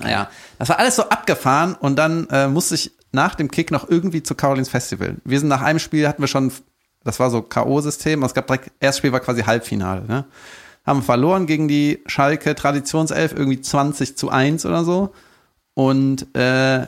Naja, 0.00 0.28
das 0.58 0.68
war 0.68 0.78
alles 0.78 0.96
so 0.96 1.08
abgefahren 1.08 1.74
und 1.74 1.96
dann 1.96 2.26
äh, 2.30 2.48
musste 2.48 2.74
ich 2.74 2.92
nach 3.12 3.36
dem 3.36 3.50
Kick 3.50 3.70
noch 3.70 3.88
irgendwie 3.88 4.22
zu 4.22 4.34
Carolins 4.34 4.68
Festival. 4.68 5.16
Wir 5.24 5.38
sind 5.38 5.48
nach 5.48 5.62
einem 5.62 5.78
Spiel, 5.78 6.08
hatten 6.08 6.22
wir 6.22 6.26
schon, 6.26 6.52
das 7.04 7.20
war 7.20 7.30
so 7.30 7.42
K.O.-System, 7.42 8.24
es 8.24 8.34
gab 8.34 8.48
direkt, 8.48 8.72
erstes 8.80 8.98
Spiel 8.98 9.12
war 9.12 9.20
quasi 9.20 9.42
Halbfinale, 9.42 10.04
ne? 10.06 10.24
Haben 10.84 11.02
verloren 11.02 11.46
gegen 11.46 11.66
die 11.66 12.02
Schalke 12.06 12.54
Traditionself, 12.54 13.32
irgendwie 13.32 13.60
20 13.60 14.18
zu 14.18 14.28
1 14.28 14.66
oder 14.66 14.84
so. 14.84 15.14
Und 15.72 16.36
äh, 16.36 16.86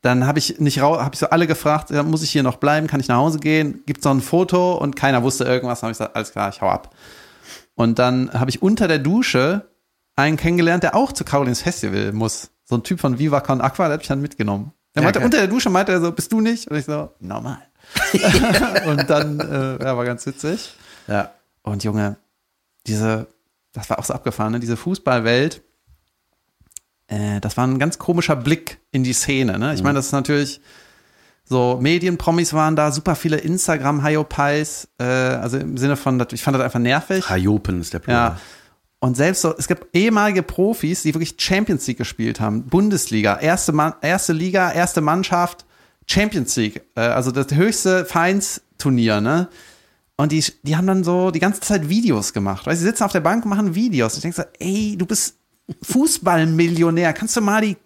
dann 0.00 0.26
habe 0.26 0.38
ich 0.38 0.60
nicht 0.60 0.80
rau 0.80 1.00
habe 1.00 1.14
ich 1.14 1.18
so 1.18 1.30
alle 1.30 1.48
gefragt, 1.48 1.90
muss 1.90 2.22
ich 2.22 2.30
hier 2.30 2.44
noch 2.44 2.56
bleiben, 2.56 2.86
kann 2.86 3.00
ich 3.00 3.08
nach 3.08 3.16
Hause 3.16 3.40
gehen? 3.40 3.82
Gibt's 3.86 4.04
noch 4.04 4.12
ein 4.12 4.20
Foto? 4.20 4.74
Und 4.74 4.94
keiner 4.94 5.24
wusste 5.24 5.44
irgendwas. 5.44 5.80
Dann 5.80 5.88
habe 5.88 5.92
ich 5.92 5.98
gesagt, 5.98 6.14
alles 6.14 6.30
klar, 6.30 6.50
ich 6.50 6.60
hau 6.60 6.68
ab. 6.68 6.94
Und 7.74 7.98
dann 7.98 8.30
habe 8.32 8.50
ich 8.50 8.62
unter 8.62 8.86
der 8.86 9.00
Dusche 9.00 9.66
einen 10.16 10.36
kennengelernt, 10.36 10.82
der 10.82 10.94
auch 10.94 11.12
zu 11.12 11.24
Carolins 11.24 11.62
Festival 11.62 12.12
muss. 12.12 12.50
So 12.64 12.76
ein 12.76 12.82
Typ 12.82 13.00
von 13.00 13.18
Viva 13.18 13.40
Con 13.40 13.60
Aqua, 13.60 13.86
der 13.86 13.94
hat 13.94 14.00
mich 14.00 14.08
dann 14.08 14.20
mitgenommen. 14.20 14.72
Der 14.94 15.02
Ja, 15.02 15.06
meinte, 15.06 15.18
geil. 15.20 15.26
unter 15.26 15.38
der 15.38 15.46
Dusche 15.48 15.70
meinte 15.70 15.92
er 15.92 16.00
so, 16.00 16.12
bist 16.12 16.32
du 16.32 16.40
nicht? 16.40 16.68
Und 16.68 16.76
ich 16.76 16.84
so, 16.84 17.10
normal. 17.20 17.58
und 18.86 19.08
dann, 19.10 19.40
äh, 19.40 19.84
ja, 19.84 19.96
war 19.96 20.04
ganz 20.04 20.26
witzig. 20.26 20.74
Ja. 21.06 21.32
Und 21.62 21.84
Junge, 21.84 22.16
diese, 22.86 23.26
das 23.72 23.88
war 23.90 23.98
auch 23.98 24.04
so 24.04 24.14
abgefahren, 24.14 24.52
ne? 24.52 24.60
diese 24.60 24.76
Fußballwelt, 24.76 25.62
äh, 27.08 27.40
das 27.40 27.56
war 27.56 27.66
ein 27.66 27.78
ganz 27.78 27.98
komischer 27.98 28.36
Blick 28.36 28.78
in 28.90 29.04
die 29.04 29.12
Szene. 29.12 29.58
Ne? 29.58 29.74
Ich 29.74 29.82
meine, 29.82 29.96
das 29.96 30.06
ist 30.06 30.12
natürlich 30.12 30.60
so, 31.44 31.78
Medienpromis 31.80 32.52
waren 32.52 32.76
da, 32.76 32.92
super 32.92 33.14
viele 33.14 33.36
Instagram-Hyopies, 33.38 34.88
äh, 34.98 35.04
also 35.04 35.58
im 35.58 35.76
Sinne 35.76 35.96
von, 35.96 36.24
ich 36.32 36.42
fand 36.42 36.56
das 36.56 36.62
einfach 36.64 36.78
nervig. 36.78 37.28
Hajopen 37.28 37.80
ist 37.80 37.92
der 37.92 37.98
Plural. 37.98 38.30
Ja. 38.30 38.40
Und 39.02 39.16
selbst 39.16 39.42
so, 39.42 39.52
es 39.58 39.66
gibt 39.66 39.96
ehemalige 39.96 40.44
Profis, 40.44 41.02
die 41.02 41.12
wirklich 41.12 41.34
Champions 41.36 41.88
League 41.88 41.98
gespielt 41.98 42.38
haben, 42.38 42.66
Bundesliga, 42.66 43.36
erste, 43.36 43.72
Mann, 43.72 43.94
erste 44.00 44.32
Liga, 44.32 44.70
erste 44.70 45.00
Mannschaft, 45.00 45.66
Champions 46.06 46.54
League, 46.54 46.82
äh, 46.94 47.00
also 47.00 47.32
das 47.32 47.48
höchste 47.52 48.04
Vereinsturnier, 48.04 49.20
ne? 49.20 49.48
Und 50.14 50.30
die, 50.30 50.44
die 50.62 50.76
haben 50.76 50.86
dann 50.86 51.02
so 51.02 51.32
die 51.32 51.40
ganze 51.40 51.60
Zeit 51.60 51.88
Videos 51.88 52.32
gemacht. 52.32 52.64
Weißt, 52.64 52.80
du, 52.80 52.84
sie 52.84 52.90
sitzen 52.90 53.02
auf 53.02 53.10
der 53.10 53.22
Bank 53.22 53.44
und 53.44 53.48
machen 53.50 53.74
Videos. 53.74 54.14
Ich 54.14 54.22
denke 54.22 54.36
so, 54.36 54.44
ey, 54.60 54.94
du 54.96 55.04
bist 55.04 55.34
Fußballmillionär. 55.82 57.12
Kannst 57.12 57.36
du 57.36 57.40
mal 57.40 57.60
die, 57.60 57.76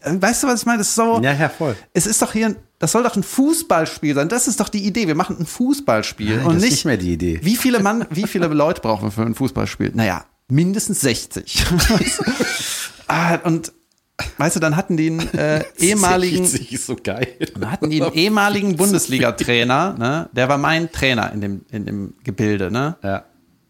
äh, 0.00 0.20
weißt 0.20 0.42
du, 0.42 0.48
was 0.48 0.62
ich 0.62 0.66
meine? 0.66 0.78
Das 0.78 0.88
ist 0.88 0.96
so, 0.96 1.20
Ja, 1.22 1.34
ja, 1.34 1.50
voll. 1.50 1.76
es 1.92 2.08
ist 2.08 2.20
doch 2.20 2.32
hier, 2.32 2.56
das 2.80 2.90
soll 2.90 3.04
doch 3.04 3.14
ein 3.14 3.22
Fußballspiel 3.22 4.16
sein. 4.16 4.28
Das 4.28 4.48
ist 4.48 4.58
doch 4.58 4.68
die 4.68 4.84
Idee. 4.84 5.06
Wir 5.06 5.14
machen 5.14 5.36
ein 5.38 5.46
Fußballspiel 5.46 6.38
Nein, 6.38 6.46
und 6.46 6.54
das 6.56 6.56
ist 6.56 6.62
nicht, 6.62 6.72
nicht 6.72 6.84
mehr 6.86 6.96
die 6.96 7.12
Idee. 7.12 7.38
Wie 7.44 7.54
viele 7.54 7.78
Mann, 7.82 8.06
wie 8.10 8.26
viele 8.26 8.48
Leute 8.48 8.80
brauchen 8.80 9.04
wir 9.04 9.10
für 9.12 9.22
ein 9.22 9.36
Fußballspiel? 9.36 9.92
Naja, 9.94 10.24
mindestens 10.48 11.00
60. 11.00 11.64
ah, 13.08 13.36
und 13.44 13.72
weißt 14.38 14.56
du, 14.56 14.60
dann 14.60 14.76
hatten 14.76 14.96
die 14.96 15.10
einen 15.10 15.34
äh, 15.34 15.64
ehemaligen, 15.78 16.46
60 16.46 16.72
ist 16.72 16.86
so 16.86 16.96
geil. 17.02 17.28
dann 17.54 17.70
hatten 17.70 17.90
die 17.90 18.02
einen 18.02 18.12
ehemaligen 18.14 18.76
Bundesliga-Trainer, 18.76 19.96
ne? 19.98 20.28
Der 20.32 20.48
war 20.48 20.58
mein 20.58 20.90
Trainer 20.92 21.32
in 21.32 21.40
dem, 21.40 21.64
in 21.70 21.86
dem 21.86 22.14
Gebilde, 22.22 22.70
ne? 22.70 22.96
Ja. 23.02 23.24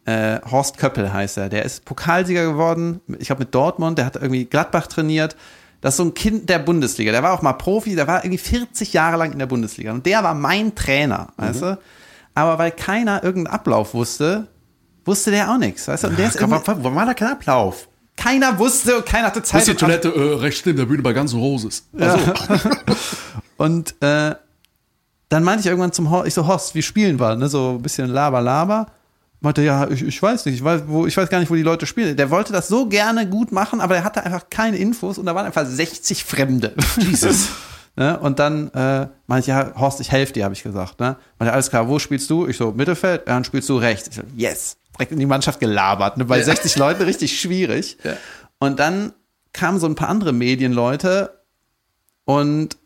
äh, 0.04 0.40
Horst 0.50 0.78
Köppel 0.78 1.12
heißt 1.12 1.38
er. 1.38 1.48
Der 1.48 1.64
ist 1.64 1.84
Pokalsieger 1.84 2.44
geworden, 2.44 3.00
ich 3.18 3.26
glaube 3.26 3.40
mit 3.40 3.54
Dortmund, 3.54 3.98
der 3.98 4.06
hat 4.06 4.16
irgendwie 4.16 4.44
Gladbach 4.44 4.86
trainiert. 4.86 5.36
Das 5.80 5.94
ist 5.94 5.98
so 5.98 6.04
ein 6.04 6.14
Kind 6.14 6.48
der 6.48 6.60
Bundesliga. 6.60 7.12
Der 7.12 7.22
war 7.22 7.34
auch 7.34 7.42
mal 7.42 7.52
Profi, 7.52 7.94
der 7.94 8.06
war 8.06 8.24
irgendwie 8.24 8.38
40 8.38 8.94
Jahre 8.94 9.18
lang 9.18 9.32
in 9.32 9.38
der 9.38 9.46
Bundesliga. 9.46 9.92
Und 9.92 10.06
der 10.06 10.24
war 10.24 10.34
mein 10.34 10.74
Trainer, 10.74 11.28
weißt 11.36 11.60
du? 11.60 11.78
Aber 12.34 12.58
weil 12.58 12.70
keiner 12.70 13.22
irgendeinen 13.22 13.54
Ablauf 13.54 13.92
wusste, 13.92 14.48
wusste 15.04 15.30
der 15.30 15.50
auch 15.50 15.58
nichts, 15.58 15.86
weißt 15.88 16.04
du? 16.04 16.08
Und 16.08 16.18
der 16.18 16.28
ist 16.28 16.40
wo 16.40 16.94
war 16.94 17.04
der 17.04 17.14
kein 17.14 17.28
Ablauf? 17.28 17.88
keiner 18.16 18.58
wusste 18.58 18.96
und 18.98 19.06
keiner 19.06 19.26
hatte 19.26 19.42
Zeit. 19.42 19.68
um 19.68 19.76
Toilette 19.76 20.08
äh, 20.08 20.34
rechts 20.36 20.64
neben 20.64 20.78
der 20.78 20.86
Bühne 20.86 21.02
bei 21.02 21.12
Guns 21.12 21.32
N' 21.32 21.40
Roses. 21.40 21.84
Also, 21.98 22.18
Und 23.56 23.94
äh, 24.02 24.34
dann 25.28 25.44
meinte 25.44 25.60
ich 25.60 25.66
irgendwann 25.66 25.92
zum 25.92 26.10
Horst, 26.10 26.28
ich 26.28 26.34
so, 26.34 26.46
Horst, 26.46 26.74
wir 26.74 26.82
spielen 26.82 27.18
wir, 27.18 27.36
ne? 27.36 27.48
So 27.48 27.76
ein 27.78 27.82
bisschen 27.82 28.08
Laber, 28.08 28.40
Laber. 28.40 28.86
meinte, 29.40 29.62
ja, 29.62 29.88
ich, 29.88 30.02
ich 30.02 30.22
weiß 30.22 30.44
nicht, 30.46 30.56
ich 30.56 30.64
weiß, 30.64 30.82
wo, 30.86 31.06
ich 31.06 31.16
weiß 31.16 31.28
gar 31.28 31.40
nicht, 31.40 31.50
wo 31.50 31.54
die 31.54 31.62
Leute 31.62 31.86
spielen. 31.86 32.16
Der 32.16 32.30
wollte 32.30 32.52
das 32.52 32.68
so 32.68 32.86
gerne 32.86 33.28
gut 33.28 33.52
machen, 33.52 33.80
aber 33.80 33.96
er 33.96 34.04
hatte 34.04 34.24
einfach 34.24 34.48
keine 34.50 34.76
Infos 34.76 35.18
und 35.18 35.26
da 35.26 35.34
waren 35.34 35.46
einfach 35.46 35.66
60 35.66 36.24
Fremde. 36.24 36.74
Jesus. 36.98 37.48
ne? 37.96 38.18
Und 38.18 38.38
dann 38.38 38.70
äh, 38.72 39.08
meinte 39.26 39.40
ich, 39.40 39.46
ja, 39.48 39.72
Horst, 39.76 40.00
ich 40.00 40.10
helfe 40.10 40.32
dir, 40.32 40.44
habe 40.44 40.54
ich 40.54 40.62
gesagt. 40.62 41.00
Ne? 41.00 41.16
Meinte, 41.38 41.52
alles 41.52 41.70
klar, 41.70 41.88
wo 41.88 41.98
spielst 41.98 42.30
du? 42.30 42.46
Ich 42.46 42.56
so, 42.56 42.72
Mittelfeld, 42.72 43.22
ja, 43.26 43.34
dann 43.34 43.44
spielst 43.44 43.68
du 43.68 43.76
rechts. 43.76 44.08
Ich 44.08 44.16
so, 44.16 44.22
yes. 44.36 44.76
Direkt 44.96 45.12
in 45.12 45.18
die 45.18 45.26
Mannschaft 45.26 45.60
gelabert. 45.60 46.16
Ne? 46.16 46.24
Bei 46.24 46.42
60 46.42 46.76
Leuten 46.76 47.02
richtig 47.02 47.40
schwierig. 47.40 47.98
Ja. 48.04 48.16
Und 48.58 48.78
dann 48.78 49.12
kamen 49.52 49.78
so 49.78 49.86
ein 49.86 49.94
paar 49.94 50.08
andere 50.08 50.32
Medienleute 50.32 51.40
und 52.24 52.76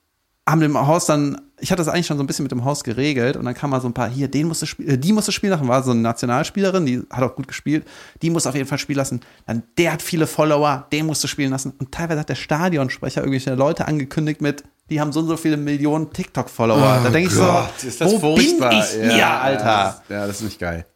haben 0.49 0.61
dem 0.61 0.87
Horst 0.87 1.09
dann, 1.09 1.41
ich 1.61 1.71
hatte 1.71 1.83
das 1.83 1.89
eigentlich 1.89 2.07
schon 2.07 2.17
so 2.17 2.23
ein 2.23 2.27
bisschen 2.27 2.45
mit 2.45 2.53
dem 2.53 2.65
Horst 2.65 2.85
geregelt 2.85 3.37
und 3.37 3.45
dann 3.45 3.55
kam 3.55 3.71
mal 3.71 3.81
so 3.81 3.89
ein 3.89 3.95
paar, 3.95 4.09
hier, 4.09 4.29
den 4.29 4.49
musste 4.49 4.67
spielen, 4.67 4.89
äh, 4.89 4.99
die 4.99 5.13
musste 5.13 5.33
spielen 5.33 5.51
lassen, 5.51 5.69
war 5.69 5.83
so 5.83 5.91
eine 5.91 6.01
Nationalspielerin, 6.01 6.87
die 6.87 7.03
hat 7.11 7.23
auch 7.23 7.37
gut 7.37 7.49
gespielt, 7.49 7.87
die 8.23 8.31
muss 8.31 8.47
auf 8.47 8.55
jeden 8.55 8.67
Fall 8.67 8.79
spielen 8.79 8.97
lassen. 8.97 9.21
Dann, 9.47 9.63
der 9.77 9.93
hat 9.93 10.03
viele 10.03 10.27
Follower, 10.27 10.87
den 10.93 11.07
musste 11.07 11.29
spielen 11.29 11.51
lassen. 11.51 11.75
Und 11.79 11.93
teilweise 11.93 12.21
hat 12.21 12.29
der 12.29 12.35
Stadionsprecher 12.35 13.21
irgendwelche 13.21 13.55
Leute 13.55 13.87
angekündigt 13.87 14.41
mit, 14.41 14.65
die 14.89 15.01
haben 15.01 15.13
so 15.13 15.21
und 15.21 15.29
so 15.29 15.37
viele 15.37 15.59
Millionen 15.59 16.13
TikTok-Follower. 16.13 17.01
da 17.05 17.11
denke 17.11 17.29
ich 17.29 17.35
so, 17.35 18.23
wo 18.23 18.35
bin 18.37 18.47
ich 18.47 18.85
hier, 18.87 19.29
Alter? 19.29 20.03
Ja, 20.09 20.27
das 20.27 20.37
ist 20.37 20.45
nicht 20.45 20.59
geil. 20.59 20.87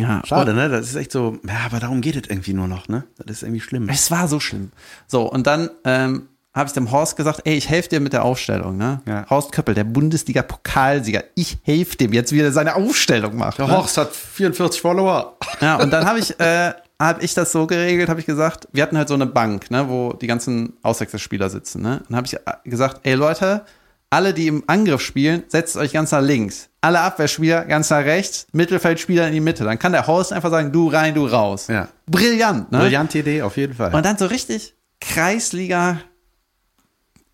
Ja, 0.00 0.22
Schade, 0.24 0.54
ne? 0.54 0.68
Das 0.68 0.88
ist 0.88 0.96
echt 0.96 1.12
so, 1.12 1.38
ja, 1.46 1.66
aber 1.66 1.80
darum 1.80 2.00
geht 2.00 2.16
es 2.16 2.30
irgendwie 2.30 2.52
nur 2.52 2.68
noch, 2.68 2.88
ne? 2.88 3.04
Das 3.18 3.38
ist 3.38 3.42
irgendwie 3.42 3.60
schlimm. 3.60 3.88
Es 3.88 4.10
war 4.10 4.28
so 4.28 4.40
schlimm. 4.40 4.70
So, 5.06 5.30
und 5.30 5.46
dann 5.46 5.70
ähm, 5.84 6.28
habe 6.54 6.66
ich 6.66 6.72
dem 6.72 6.90
Horst 6.90 7.16
gesagt, 7.16 7.42
ey, 7.44 7.54
ich 7.54 7.68
helfe 7.68 7.90
dir 7.90 8.00
mit 8.00 8.12
der 8.12 8.24
Aufstellung, 8.24 8.76
ne? 8.76 9.00
Ja. 9.06 9.28
Horst 9.30 9.52
Köppel, 9.52 9.74
der 9.74 9.84
Bundesliga-Pokalsieger, 9.84 11.24
ich 11.34 11.58
helfe 11.62 11.96
dem 11.96 12.12
jetzt, 12.12 12.32
wie 12.32 12.40
er 12.40 12.52
seine 12.52 12.74
Aufstellung 12.74 13.36
macht. 13.36 13.58
Der 13.58 13.66
ne? 13.66 13.76
Horst 13.76 13.96
hat 13.96 14.14
44 14.14 14.80
Follower. 14.80 15.36
Ja, 15.60 15.76
und 15.76 15.92
dann 15.92 16.04
habe 16.06 16.18
ich, 16.18 16.38
äh, 16.40 16.72
hab 16.98 17.22
ich 17.22 17.34
das 17.34 17.52
so 17.52 17.66
geregelt, 17.66 18.08
habe 18.08 18.20
ich 18.20 18.26
gesagt, 18.26 18.66
wir 18.72 18.82
hatten 18.82 18.98
halt 18.98 19.08
so 19.08 19.14
eine 19.14 19.26
Bank, 19.26 19.70
ne, 19.70 19.88
wo 19.88 20.12
die 20.12 20.26
ganzen 20.26 20.74
Auswechselspieler 20.82 21.50
sitzen, 21.50 21.82
ne? 21.82 22.02
Dann 22.08 22.16
habe 22.16 22.26
ich 22.26 22.34
äh, 22.34 22.40
gesagt, 22.64 23.00
ey 23.04 23.14
Leute, 23.14 23.64
alle, 24.10 24.34
die 24.34 24.48
im 24.48 24.64
Angriff 24.66 25.00
spielen, 25.00 25.44
setzt 25.48 25.76
euch 25.76 25.92
ganz 25.92 26.10
nach 26.10 26.20
links. 26.20 26.68
Alle 26.80 27.00
Abwehrspieler 27.00 27.64
ganz 27.64 27.90
nach 27.90 28.04
rechts, 28.04 28.46
Mittelfeldspieler 28.52 29.26
in 29.28 29.32
die 29.32 29.40
Mitte. 29.40 29.64
Dann 29.64 29.78
kann 29.78 29.92
der 29.92 30.06
Horst 30.06 30.32
einfach 30.32 30.50
sagen, 30.50 30.72
du 30.72 30.88
rein, 30.88 31.14
du 31.14 31.26
raus. 31.26 31.68
Ja. 31.68 31.88
Brillant, 32.06 32.72
ne? 32.72 32.78
Brillante 32.78 33.18
Idee, 33.20 33.42
auf 33.42 33.56
jeden 33.56 33.74
Fall. 33.74 33.94
Und 33.94 34.04
dann 34.04 34.18
so 34.18 34.26
richtig 34.26 34.74
Kreisliga 35.00 36.00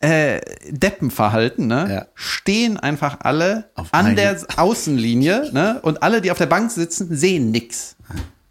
äh, 0.01 0.41
Deppenverhalten, 0.68 1.66
ne? 1.66 1.87
Ja. 1.91 2.07
Stehen 2.14 2.77
einfach 2.79 3.18
alle 3.20 3.70
Auf 3.74 3.89
an 3.93 4.07
eine- 4.07 4.14
der 4.16 4.37
Außenlinie, 4.57 5.51
ne? 5.53 5.79
Und 5.83 6.03
alle, 6.03 6.20
die 6.20 6.31
auf 6.31 6.39
der 6.39 6.47
Bank 6.47 6.70
sitzen, 6.70 7.09
sehen 7.16 7.51
nix. 7.51 7.97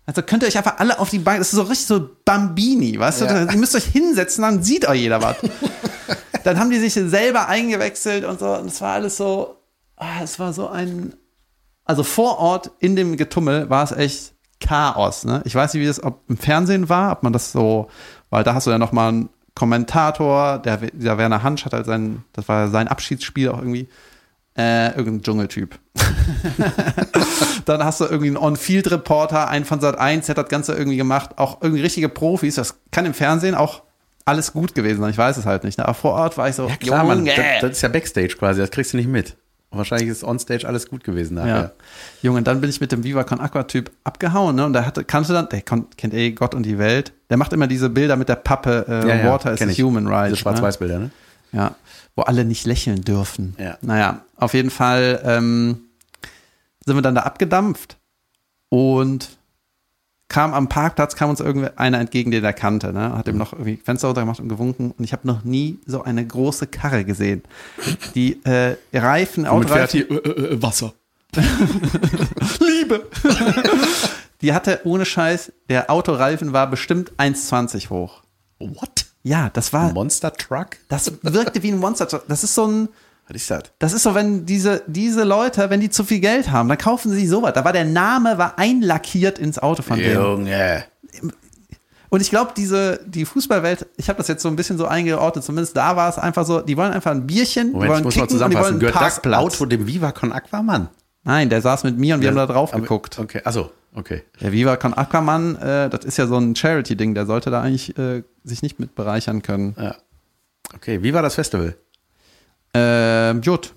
Also 0.06 0.22
könnt 0.22 0.44
ihr 0.44 0.48
euch 0.48 0.58
einfach 0.58 0.78
alle 0.78 1.00
auf 1.00 1.10
die 1.10 1.20
Bank, 1.20 1.40
das 1.40 1.48
ist 1.48 1.56
so 1.56 1.64
richtig 1.64 1.88
so 1.88 2.10
Bambini, 2.26 3.00
weißt 3.00 3.22
Ja. 3.22 3.46
du? 3.46 3.52
Ihr 3.54 3.58
müsst 3.58 3.76
euch 3.76 3.86
hinsetzen, 3.86 4.44
dann 4.44 4.62
sieht 4.64 4.88
euch 4.88 5.00
jeder 5.02 5.22
was. 5.22 5.38
dann 6.44 6.60
haben 6.60 6.70
die 6.70 6.80
sich 6.80 6.94
selber 6.94 7.48
eingewechselt 7.48 8.24
und 8.26 8.40
so. 8.40 8.54
Und 8.54 8.68
es 8.68 8.82
war 8.82 8.94
alles 8.94 9.18
so, 9.18 9.56
ah, 9.98 10.22
es 10.24 10.38
war 10.38 10.54
so 10.54 10.70
ein, 10.70 11.14
also 11.86 12.04
vor 12.04 12.38
Ort 12.38 12.72
in 12.80 12.96
dem 12.96 13.18
Getummel 13.18 13.70
war 13.70 13.84
es 13.84 13.92
echt 13.92 14.34
Chaos. 14.60 15.26
Ne? 15.26 15.42
Ich 15.46 15.54
weiß 15.56 15.74
nicht, 15.74 15.82
wie 15.84 15.88
das 15.88 16.04
ob 16.04 16.22
im 16.30 16.38
Fernsehen 16.38 16.88
war, 16.88 17.12
ob 17.12 17.24
man 17.24 17.34
das 17.34 17.52
so, 17.52 17.88
weil 18.30 18.44
da 18.44 18.54
hast 18.54 18.68
du 18.68 18.72
ja 18.72 18.78
noch 18.78 18.92
mal 18.92 19.10
einen 19.10 19.30
Kommentator, 19.56 20.60
der, 20.60 20.78
der 20.78 21.18
Werner 21.18 21.42
Hansch 21.44 21.66
hat 21.66 21.74
halt 21.74 21.86
sein, 21.86 22.24
das 22.34 22.48
war 22.48 22.70
sein 22.70 22.88
Abschiedsspiel 22.88 23.50
auch 23.50 23.58
irgendwie, 23.60 23.88
äh, 24.58 24.90
irgendein 24.96 25.22
Dschungeltyp. 25.24 25.78
Dann 27.66 27.84
hast 27.84 28.00
du 28.00 28.06
irgendwie 28.06 28.28
einen 28.28 28.38
On-Field-Reporter, 28.38 29.48
einen 29.50 29.66
von 29.66 29.80
Sat 29.82 29.98
1, 29.98 30.26
der 30.28 30.36
hat 30.36 30.44
das 30.46 30.50
Ganze 30.50 30.74
irgendwie 30.74 30.98
gemacht, 30.98 31.32
auch 31.38 31.62
irgendwie 31.62 31.82
richtige 31.82 32.10
Profis. 32.10 32.56
Das 32.56 32.76
kann 32.92 33.06
im 33.06 33.14
Fernsehen 33.14 33.56
auch 33.56 33.84
alles 34.26 34.54
gut 34.54 34.74
gewesen 34.74 35.02
sein, 35.02 35.12
ich 35.12 35.18
weiß 35.18 35.38
es 35.38 35.46
halt 35.46 35.64
nicht. 35.64 35.78
Ne? 35.78 35.86
Aber 35.86 35.94
vor 35.94 36.14
Ort 36.14 36.38
war 36.38 36.50
ich 36.50 36.56
so, 36.56 36.68
ja, 36.68 36.76
klar, 36.78 37.04
Mann. 37.04 37.20
Junge. 37.20 37.34
Das, 37.36 37.62
das 37.62 37.72
ist 37.72 37.82
ja 37.82 37.90
Backstage 37.90 38.36
quasi, 38.38 38.60
das 38.62 38.72
kriegst 38.72 38.94
du 38.94 38.98
nicht 38.98 39.10
mit. 39.10 39.36
Und 39.72 39.80
wahrscheinlich 39.80 40.08
ist 40.10 40.24
onstage 40.24 40.66
alles 40.68 40.88
gut 40.88 41.04
gewesen 41.04 41.38
Ja. 41.38 41.44
nachher. 41.46 41.72
Junge, 42.22 42.42
dann 42.44 42.62
bin 42.62 42.70
ich 42.70 42.80
mit 42.80 42.92
dem 42.92 43.04
Viva 43.04 43.24
Con 43.24 43.40
Aqua 43.42 43.64
Typ 43.64 43.92
abgehauen, 44.04 44.56
ne? 44.56 44.66
Und 44.66 44.74
der 44.74 44.86
hatte, 44.86 45.04
kannte 45.04 45.34
dann, 45.34 45.50
der 45.50 45.62
kennt 45.62 46.14
eh 46.14 46.32
Gott 46.32 46.56
und 46.56 46.64
die 46.64 46.78
Welt. 46.80 47.12
Der 47.30 47.38
macht 47.38 47.52
immer 47.52 47.68
diese 47.68 47.90
Bilder 47.90 48.16
mit 48.16 48.30
der 48.30 48.36
Pappe, 48.36 48.86
äh, 48.88 49.08
Ja, 49.10 49.16
ja, 49.16 49.32
Water 49.32 49.52
is 49.52 49.60
ich. 49.62 49.82
Human 49.82 50.08
Right. 50.08 50.28
Diese 50.28 50.38
Schwarz-Weiß-Bilder, 50.38 51.00
ne? 51.00 51.10
Ja, 51.52 51.76
wo 52.16 52.24
alle 52.24 52.46
nicht 52.46 52.66
lächeln 52.66 53.02
dürfen. 53.02 53.56
Ja. 53.60 53.78
Naja, 53.82 54.22
auf 54.38 54.54
jeden 54.54 54.70
Fall 54.70 55.22
ähm, 55.26 55.82
sind 56.86 56.96
wir 56.96 57.02
dann 57.02 57.16
da 57.16 57.22
abgedampft 57.22 57.98
und 58.70 59.38
kam 60.28 60.54
am 60.54 60.70
Parkplatz, 60.70 61.16
kam 61.16 61.30
uns 61.30 61.40
irgendwie 61.40 61.70
einer 61.76 62.00
entgegen, 62.00 62.32
den 62.32 62.44
er 62.44 62.54
kannte, 62.54 62.92
ne? 62.92 63.16
Hat 63.16 63.28
ihm 63.28 63.38
noch 63.38 63.54
irgendwie 63.54 63.78
Fenster 63.78 64.08
runtergemacht 64.08 64.40
und 64.40 64.50
gewunken 64.50 64.92
und 64.92 65.04
ich 65.04 65.14
habe 65.14 65.28
noch 65.28 65.44
nie 65.44 65.80
so 65.86 66.04
eine 66.04 66.26
große 66.26 66.68
Karre 66.68 67.06
gesehen. 67.06 67.44
Die 68.16 68.44
äh, 68.44 68.76
Reifen, 68.94 69.46
Womit 69.48 69.70
fährt 69.70 69.90
Autoreifen, 69.94 70.08
die 70.10 70.16
äh, 70.16 70.54
äh, 70.54 70.62
Wasser? 70.62 70.94
Liebe. 72.60 73.08
die 74.42 74.54
hatte 74.54 74.82
ohne 74.86 75.06
Scheiß, 75.06 75.52
der 75.70 75.92
Autoreifen 75.92 76.54
war 76.54 76.70
bestimmt 76.70 77.12
1,20 77.18 77.90
hoch. 77.90 78.24
What? 78.60 79.05
Ja, 79.26 79.50
das 79.52 79.74
war, 79.74 79.92
Monster 79.92 80.32
Truck? 80.32 80.78
das 80.88 81.12
wirkte 81.24 81.64
wie 81.64 81.72
ein 81.72 81.80
Monster. 81.80 82.06
Das 82.28 82.44
ist 82.44 82.54
so 82.54 82.68
ein, 82.68 82.90
Was 83.28 83.36
ist 83.36 83.50
das? 83.50 83.64
Das 83.80 83.94
ist 83.94 84.04
so, 84.04 84.14
wenn 84.14 84.46
diese, 84.46 84.84
diese 84.86 85.24
Leute, 85.24 85.68
wenn 85.72 85.80
die 85.80 85.90
zu 85.90 86.04
viel 86.04 86.20
Geld 86.20 86.52
haben, 86.52 86.70
dann 86.70 86.78
kaufen 86.78 87.12
sie 87.12 87.26
sowas. 87.26 87.54
Da 87.54 87.66
war 87.66 87.74
der 87.74 87.86
Name, 87.86 88.38
war 88.38 88.60
einlackiert 88.60 89.40
ins 89.40 89.58
Auto 89.58 89.82
von 89.82 89.98
denen. 89.98 90.14
Junge. 90.14 90.86
Und 92.10 92.22
ich 92.22 92.30
glaube, 92.30 92.52
diese, 92.56 93.00
die 93.08 93.26
Fußballwelt, 93.26 93.88
ich 93.98 94.10
habe 94.10 94.18
das 94.18 94.28
jetzt 94.28 94.44
so 94.44 94.48
ein 94.48 94.56
bisschen 94.56 94.78
so 94.78 94.86
eingeordnet, 94.86 95.44
zumindest 95.44 95.76
da 95.76 95.96
war 95.96 96.08
es 96.08 96.20
einfach 96.20 96.46
so, 96.46 96.62
die 96.62 96.78
wollen 96.78 96.94
einfach 96.94 97.10
ein 97.12 97.26
Bierchen, 97.26 97.70
die 97.70 97.74
Moment, 97.74 97.90
wollen 97.92 98.00
ich 98.02 98.06
muss 98.06 98.16
mal 98.16 98.28
kicken 98.28 98.44
und 98.44 98.50
die 98.52 98.56
wollen 98.58 98.64
zusammenfassen. 98.80 99.24
Gehört 99.24 99.26
das. 99.26 99.34
Auto 99.34 99.66
dem 99.66 99.88
Viva 99.88 100.12
Con 100.12 100.32
Aquaman? 100.32 100.90
Nein, 101.24 101.50
der 101.50 101.62
saß 101.62 101.84
mit 101.84 101.98
mir 101.98 102.14
und 102.14 102.22
wir 102.22 102.30
haben 102.30 102.36
da 102.36 102.46
drauf 102.46 102.74
Aber- 102.74 102.82
geguckt. 102.84 103.18
Okay, 103.18 103.42
achso, 103.44 103.72
okay. 103.96 104.24
Der 104.42 104.52
Viva 104.52 104.76
Con 104.78 104.94
Aquaman, 104.94 105.56
äh, 105.58 105.90
das 105.90 106.06
ist 106.06 106.18
ja 106.18 106.28
so 106.28 106.38
ein 106.38 106.56
Charity-Ding, 106.56 107.14
der 107.16 107.26
sollte 107.26 107.50
da 107.50 107.62
eigentlich 107.62 107.98
äh, 107.98 108.24
sich 108.44 108.62
nicht 108.62 108.80
mit 108.80 108.96
bereichern 108.96 109.42
können. 109.42 109.76
Ja. 109.80 109.96
Okay, 110.76 111.02
wie 111.04 111.14
war 111.14 111.22
das 111.22 111.36
Festival? 111.36 111.76
Ähm, 112.74 113.42
gut. 113.42 113.74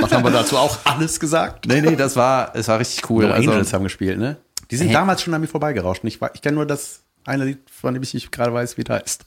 Was 0.00 0.12
haben 0.12 0.24
wir 0.24 0.30
dazu 0.30 0.56
auch 0.56 0.78
alles 0.84 1.20
gesagt? 1.20 1.66
Nee, 1.66 1.80
nee, 1.80 1.96
das 1.96 2.16
war, 2.16 2.54
es 2.54 2.68
war 2.68 2.78
richtig 2.78 3.08
cool. 3.10 3.26
No 3.26 3.32
Also, 3.32 3.50
Angels 3.50 3.72
haben 3.72 3.84
gespielt, 3.84 4.18
ne? 4.18 4.36
Die 4.70 4.76
sind 4.76 4.88
Hä? 4.88 4.92
damals 4.94 5.22
schon 5.22 5.32
an 5.34 5.40
mir 5.40 5.46
vorbeigerauscht. 5.46 6.04
Ich, 6.04 6.20
war- 6.20 6.30
ich 6.34 6.42
kenne 6.42 6.56
nur 6.56 6.66
das 6.66 7.00
eine 7.24 7.44
Lied, 7.44 7.58
von 7.70 7.94
dem 7.94 8.02
ich 8.02 8.14
nicht 8.14 8.30
gerade 8.32 8.52
weiß, 8.52 8.76
wie 8.78 8.84
das 8.84 9.00
heißt. 9.02 9.24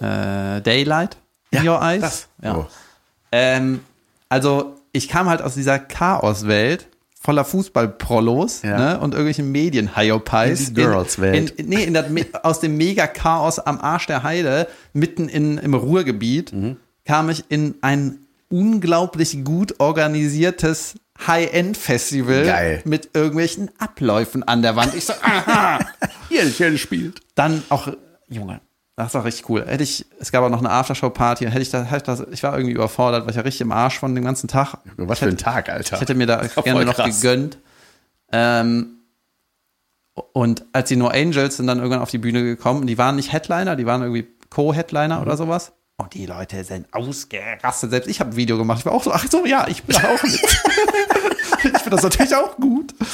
äh, 0.00 0.60
Daylight 0.62 1.16
in 1.50 1.66
Your 1.68 1.80
Eyes. 1.82 2.00
Das. 2.00 2.28
Ja. 2.42 2.56
Oh. 2.58 2.66
Ähm, 3.32 3.80
also 4.28 4.76
ich 4.92 5.08
kam 5.08 5.28
halt 5.28 5.42
aus 5.42 5.54
dieser 5.54 5.78
Chaoswelt 5.78 6.86
voller 7.24 7.44
Fußballprollos 7.46 8.62
Ja. 8.62 8.78
ne, 8.78 9.00
und 9.00 9.12
irgendwelchen 9.14 9.50
Medien-Hyopies. 9.50 10.68
In 10.68 10.74
die 10.74 10.82
Girls-Welt. 10.82 11.50
In, 11.52 11.56
in, 11.56 11.68
nee, 11.70 11.84
in 11.84 11.94
das, 11.94 12.04
aus 12.42 12.60
dem 12.60 12.76
Mega-Chaos 12.76 13.58
am 13.60 13.80
Arsch 13.80 14.06
der 14.06 14.22
Heide, 14.22 14.68
mitten 14.92 15.28
in, 15.30 15.56
im 15.58 15.72
Ruhrgebiet, 15.74 16.52
Mhm. 16.52 16.76
kam 17.06 17.30
ich 17.30 17.44
in 17.48 17.76
ein 17.80 18.18
unglaublich 18.50 19.42
gut 19.42 19.76
organisiertes 19.80 20.94
High-End-Festival 21.26 22.82
mit 22.84 23.10
irgendwelchen 23.14 23.70
Abläufen 23.78 24.42
an 24.42 24.62
der 24.62 24.76
Wand. 24.76 24.94
Ich 24.94 25.06
so, 25.06 25.12
aha. 25.22 25.78
Hier, 26.28 26.42
hier 26.44 26.70
gespielt. 26.70 27.20
Dann 27.34 27.62
auch, 27.70 27.88
Junge, 28.28 28.60
das 28.96 29.12
war 29.14 29.24
richtig 29.24 29.48
cool. 29.48 29.64
Hätte 29.66 29.82
ich, 29.82 30.06
es 30.20 30.30
gab 30.30 30.44
auch 30.44 30.50
noch 30.50 30.60
eine 30.60 30.70
Aftershow-Party, 30.70 31.46
hätte 31.46 31.60
ich 31.60 31.70
da, 31.70 31.82
hätte 31.82 31.96
ich 31.96 32.02
das, 32.02 32.20
ich 32.30 32.42
war 32.42 32.56
irgendwie 32.56 32.74
überfordert, 32.74 33.24
weil 33.24 33.30
ich 33.30 33.36
ja 33.36 33.42
richtig 33.42 33.60
im 33.62 33.72
Arsch 33.72 33.98
von 33.98 34.14
dem 34.14 34.24
ganzen 34.24 34.46
Tag. 34.48 34.76
Was 34.96 35.18
für 35.18 35.26
ein 35.26 35.36
Tag, 35.38 35.68
Alter. 35.68 35.96
Ich 35.96 36.00
hätte 36.00 36.14
mir 36.14 36.26
da 36.26 36.36
Das 36.36 36.54
gerne 36.64 36.84
noch 36.84 36.94
krass. 36.94 37.20
gegönnt. 37.20 37.58
Ähm, 38.32 38.98
und 40.32 40.64
als 40.72 40.88
die 40.88 40.96
No 40.96 41.08
Angels 41.08 41.56
sind 41.56 41.66
dann 41.66 41.78
irgendwann 41.78 42.00
auf 42.02 42.10
die 42.10 42.18
Bühne 42.18 42.42
gekommen, 42.44 42.86
die 42.86 42.96
waren 42.98 43.16
nicht 43.16 43.32
Headliner, 43.32 43.74
die 43.74 43.84
waren 43.86 44.02
irgendwie 44.02 44.28
Co-Headliner 44.50 45.16
Mhm. 45.16 45.22
oder 45.22 45.36
sowas. 45.36 45.72
Und 45.96 46.14
die 46.14 46.26
Leute 46.26 46.62
sind 46.64 46.86
ausgerastet. 46.92 47.90
Selbst 47.90 48.08
ich 48.08 48.20
habe 48.20 48.30
ein 48.30 48.36
Video 48.36 48.56
gemacht. 48.58 48.80
Ich 48.80 48.86
war 48.86 48.92
auch 48.92 49.02
so, 49.02 49.12
ach 49.12 49.24
so, 49.30 49.44
ja, 49.46 49.66
ich 49.68 49.82
bin 49.84 49.96
da 50.00 50.08
auch 50.08 50.22
mit. 50.22 50.34
ich 50.42 51.60
finde 51.62 51.90
das 51.90 52.02
natürlich 52.02 52.34
auch 52.34 52.56
gut. 52.56 52.94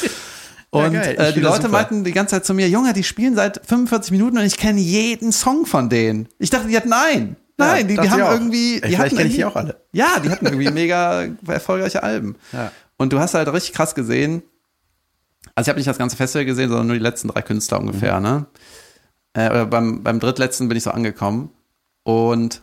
Und. 0.70 0.94
Ich 0.94 1.00
äh, 1.18 1.32
die 1.32 1.40
Leute 1.40 1.62
super. 1.62 1.68
meinten 1.72 2.04
die 2.04 2.12
ganze 2.12 2.36
Zeit 2.36 2.44
zu 2.46 2.54
mir, 2.54 2.68
Junge, 2.68 2.92
die 2.92 3.02
spielen 3.04 3.34
seit 3.34 3.60
45 3.66 4.12
Minuten 4.12 4.38
und 4.38 4.44
ich 4.44 4.56
kenne 4.56 4.80
jeden 4.80 5.32
Song 5.32 5.66
von 5.66 5.88
denen. 5.88 6.28
Ich 6.38 6.50
dachte, 6.50 6.68
die 6.68 6.76
hatten 6.76 6.88
nein. 6.90 7.36
Nein, 7.56 7.88
die, 7.88 7.94
die 7.94 7.96
dachte 7.96 8.10
haben 8.12 8.18
ich 8.20 8.24
auch. 8.24 8.32
irgendwie. 8.32 8.74
Die 8.74 8.80
vielleicht 8.80 8.98
hatten 9.00 9.16
kenn 9.16 9.26
ich 9.26 9.34
die 9.34 9.44
auch 9.44 9.56
alle. 9.56 9.80
Ja, 9.92 10.18
die 10.24 10.30
hatten 10.30 10.46
irgendwie 10.46 10.70
mega 10.72 11.26
erfolgreiche 11.46 12.02
Alben. 12.02 12.36
Ja. 12.52 12.70
Und 12.96 13.12
du 13.12 13.18
hast 13.18 13.34
halt 13.34 13.52
richtig 13.52 13.74
krass 13.74 13.94
gesehen. 13.94 14.42
Also 15.54 15.66
ich 15.66 15.68
habe 15.70 15.78
nicht 15.78 15.88
das 15.88 15.98
ganze 15.98 16.16
Festival 16.16 16.44
gesehen, 16.46 16.68
sondern 16.70 16.86
nur 16.86 16.96
die 16.96 17.02
letzten 17.02 17.28
drei 17.28 17.42
Künstler 17.42 17.80
ungefähr, 17.80 18.16
Mhm. 18.18 18.22
ne? 18.22 18.46
Äh, 19.34 19.50
oder 19.50 19.66
beim, 19.66 20.02
beim 20.02 20.20
drittletzten 20.20 20.68
bin 20.68 20.76
ich 20.78 20.84
so 20.84 20.90
angekommen. 20.90 21.50
Und 22.02 22.62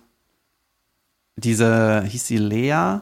diese, 1.35 2.03
hieß 2.03 2.25
die 2.27 2.37
Lea, 2.37 2.99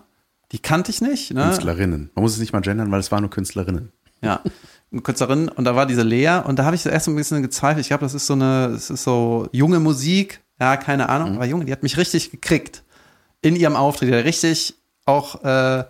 die 0.51 0.59
kannte 0.59 0.91
ich 0.91 1.01
nicht, 1.01 1.33
ne? 1.33 1.43
Künstlerinnen. 1.43 2.11
Man 2.15 2.23
muss 2.23 2.33
es 2.33 2.39
nicht 2.39 2.53
mal 2.53 2.61
gendern, 2.61 2.91
weil 2.91 2.99
es 2.99 3.11
waren 3.11 3.21
nur 3.21 3.29
Künstlerinnen. 3.29 3.91
Ja, 4.21 4.41
Künstlerin 5.03 5.49
und 5.49 5.63
da 5.65 5.75
war 5.75 5.85
diese 5.85 6.03
Lea 6.03 6.41
und 6.45 6.59
da 6.59 6.65
habe 6.65 6.75
ich 6.75 6.81
so 6.81 6.89
erst 6.89 7.07
ein 7.07 7.15
bisschen 7.15 7.41
gezweifelt. 7.41 7.81
Ich 7.81 7.87
glaube, 7.89 8.03
das 8.05 8.13
ist 8.13 8.27
so 8.27 8.33
eine, 8.33 8.67
es 8.75 8.89
ist 8.89 9.03
so 9.03 9.47
junge 9.51 9.79
Musik, 9.79 10.41
ja, 10.59 10.77
keine 10.77 11.09
Ahnung, 11.09 11.31
Mhm. 11.31 11.35
aber 11.37 11.45
Junge, 11.45 11.65
die 11.65 11.71
hat 11.71 11.83
mich 11.83 11.97
richtig 11.97 12.31
gekriegt 12.31 12.83
in 13.41 13.55
ihrem 13.55 13.75
Auftritt, 13.75 14.09
die 14.09 14.15
hat 14.15 14.25
richtig 14.25 14.75
auch 15.05 15.43
äh, 15.43 15.83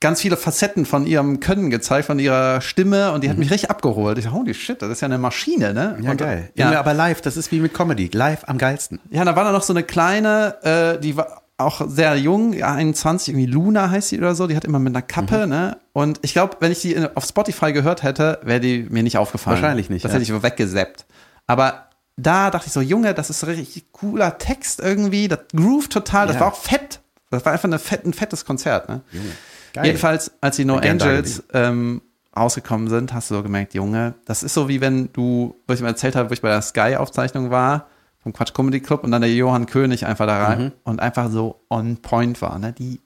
ganz 0.00 0.20
viele 0.20 0.36
Facetten 0.36 0.84
von 0.86 1.06
ihrem 1.06 1.40
Können 1.40 1.70
gezeigt, 1.70 2.06
von 2.06 2.18
ihrer 2.18 2.60
Stimme 2.60 3.12
und 3.12 3.24
die 3.24 3.30
hat 3.30 3.38
mich 3.38 3.50
richtig 3.50 3.70
abgeholt. 3.70 4.18
Ich 4.18 4.24
dachte, 4.24 4.36
holy 4.36 4.52
shit, 4.54 4.80
das 4.82 4.90
ist 4.90 5.00
ja 5.00 5.06
eine 5.06 5.18
Maschine, 5.18 5.72
ne? 5.72 5.96
Mhm. 5.98 6.04
Ja, 6.04 6.10
und, 6.10 6.16
geil. 6.18 6.50
Ja, 6.56 6.78
aber 6.78 6.92
live, 6.94 7.20
das 7.22 7.36
ist 7.36 7.50
wie 7.52 7.60
mit 7.60 7.72
Comedy. 7.74 8.10
Live 8.12 8.44
am 8.46 8.58
geilsten. 8.58 9.00
ja, 9.10 9.24
da 9.24 9.34
war 9.34 9.44
da 9.44 9.52
noch 9.52 9.62
so 9.62 9.72
eine 9.72 9.82
kleine, 9.82 10.56
äh, 10.62 11.00
die 11.00 11.16
war 11.16 11.42
auch 11.56 11.82
sehr 11.88 12.16
jung, 12.16 12.52
ja, 12.52 12.72
21, 12.74 13.28
irgendwie 13.34 13.46
Luna 13.46 13.88
heißt 13.90 14.08
sie 14.08 14.18
oder 14.18 14.34
so, 14.34 14.46
die 14.46 14.56
hat 14.56 14.64
immer 14.64 14.78
mit 14.80 14.94
einer 14.94 15.02
Kappe, 15.02 15.46
ne? 15.46 15.78
Und 15.92 16.18
ich 16.22 16.32
glaube, 16.32 16.56
wenn 16.60 16.72
ich 16.72 16.80
die 16.80 16.98
auf 17.14 17.24
Spotify 17.24 17.72
gehört 17.72 18.02
hätte, 18.02 18.40
wäre 18.42 18.60
die 18.60 18.86
mir 18.90 19.02
nicht 19.04 19.18
aufgefallen. 19.18 19.62
Wahrscheinlich 19.62 19.88
nicht, 19.88 20.04
Das 20.04 20.10
ja. 20.12 20.18
hätte 20.18 20.24
ich 20.34 20.42
weggesappt. 20.42 21.06
Aber 21.46 21.88
da 22.16 22.50
dachte 22.50 22.66
ich 22.66 22.72
so, 22.72 22.80
Junge, 22.80 23.14
das 23.14 23.30
ist 23.30 23.40
so 23.40 23.46
richtig 23.46 23.92
cooler 23.92 24.38
Text 24.38 24.80
irgendwie, 24.80 25.28
das 25.28 25.40
groove 25.54 25.88
total, 25.88 26.26
das 26.26 26.36
Ja. 26.36 26.40
war 26.40 26.48
auch 26.48 26.56
fett. 26.56 27.00
Das 27.30 27.44
war 27.44 27.52
einfach 27.52 27.64
eine 27.68 27.78
fett, 27.78 28.04
ein 28.04 28.14
fettes 28.14 28.44
Konzert, 28.44 28.88
ne? 28.88 29.02
Geil. 29.72 29.86
Jedenfalls, 29.86 30.32
als 30.40 30.56
die 30.56 30.64
No 30.64 30.78
Gern 30.80 31.00
Angels 31.00 31.42
ähm, 31.52 32.00
rausgekommen 32.36 32.88
sind, 32.88 33.12
hast 33.12 33.30
du 33.30 33.36
so 33.36 33.42
gemerkt, 33.42 33.74
Junge, 33.74 34.14
das 34.24 34.42
ist 34.42 34.54
so 34.54 34.68
wie 34.68 34.80
wenn 34.80 35.12
du, 35.12 35.56
wo 35.66 35.74
ich 35.74 35.80
mir 35.80 35.86
erzählt 35.88 36.14
habe, 36.16 36.30
wo 36.30 36.32
ich 36.34 36.42
bei 36.42 36.48
der 36.48 36.62
Sky-Aufzeichnung 36.62 37.50
war, 37.50 37.86
vom 38.24 38.32
Quatsch 38.32 38.54
Comedy 38.54 38.80
Club 38.80 39.04
und 39.04 39.12
dann 39.12 39.20
der 39.20 39.32
Johann 39.32 39.66
König 39.66 40.06
einfach 40.06 40.26
da 40.26 40.46
rein 40.46 40.72
und 40.82 40.98
einfach 41.00 41.30
so 41.30 41.60
on 41.68 41.98
point 41.98 42.40
war. 42.40 42.58
Ne? 42.58 42.72
Die, 42.72 43.00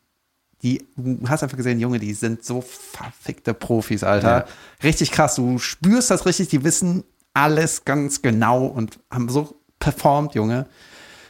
die, 0.62 0.86
du 0.96 1.28
hast 1.28 1.42
einfach 1.42 1.56
gesehen, 1.56 1.80
Junge, 1.80 1.98
die 1.98 2.14
sind 2.14 2.44
so 2.44 2.60
verfickte 2.60 3.52
Profis, 3.52 4.04
Alter. 4.04 4.28
Ja. 4.28 4.44
Richtig 4.84 5.10
krass. 5.10 5.34
Du 5.34 5.58
spürst 5.58 6.12
das 6.12 6.24
richtig, 6.24 6.48
die 6.48 6.62
wissen 6.62 7.02
alles 7.34 7.84
ganz 7.84 8.22
genau 8.22 8.66
und 8.66 9.00
haben 9.10 9.28
so 9.28 9.56
performt, 9.80 10.36
Junge. 10.36 10.66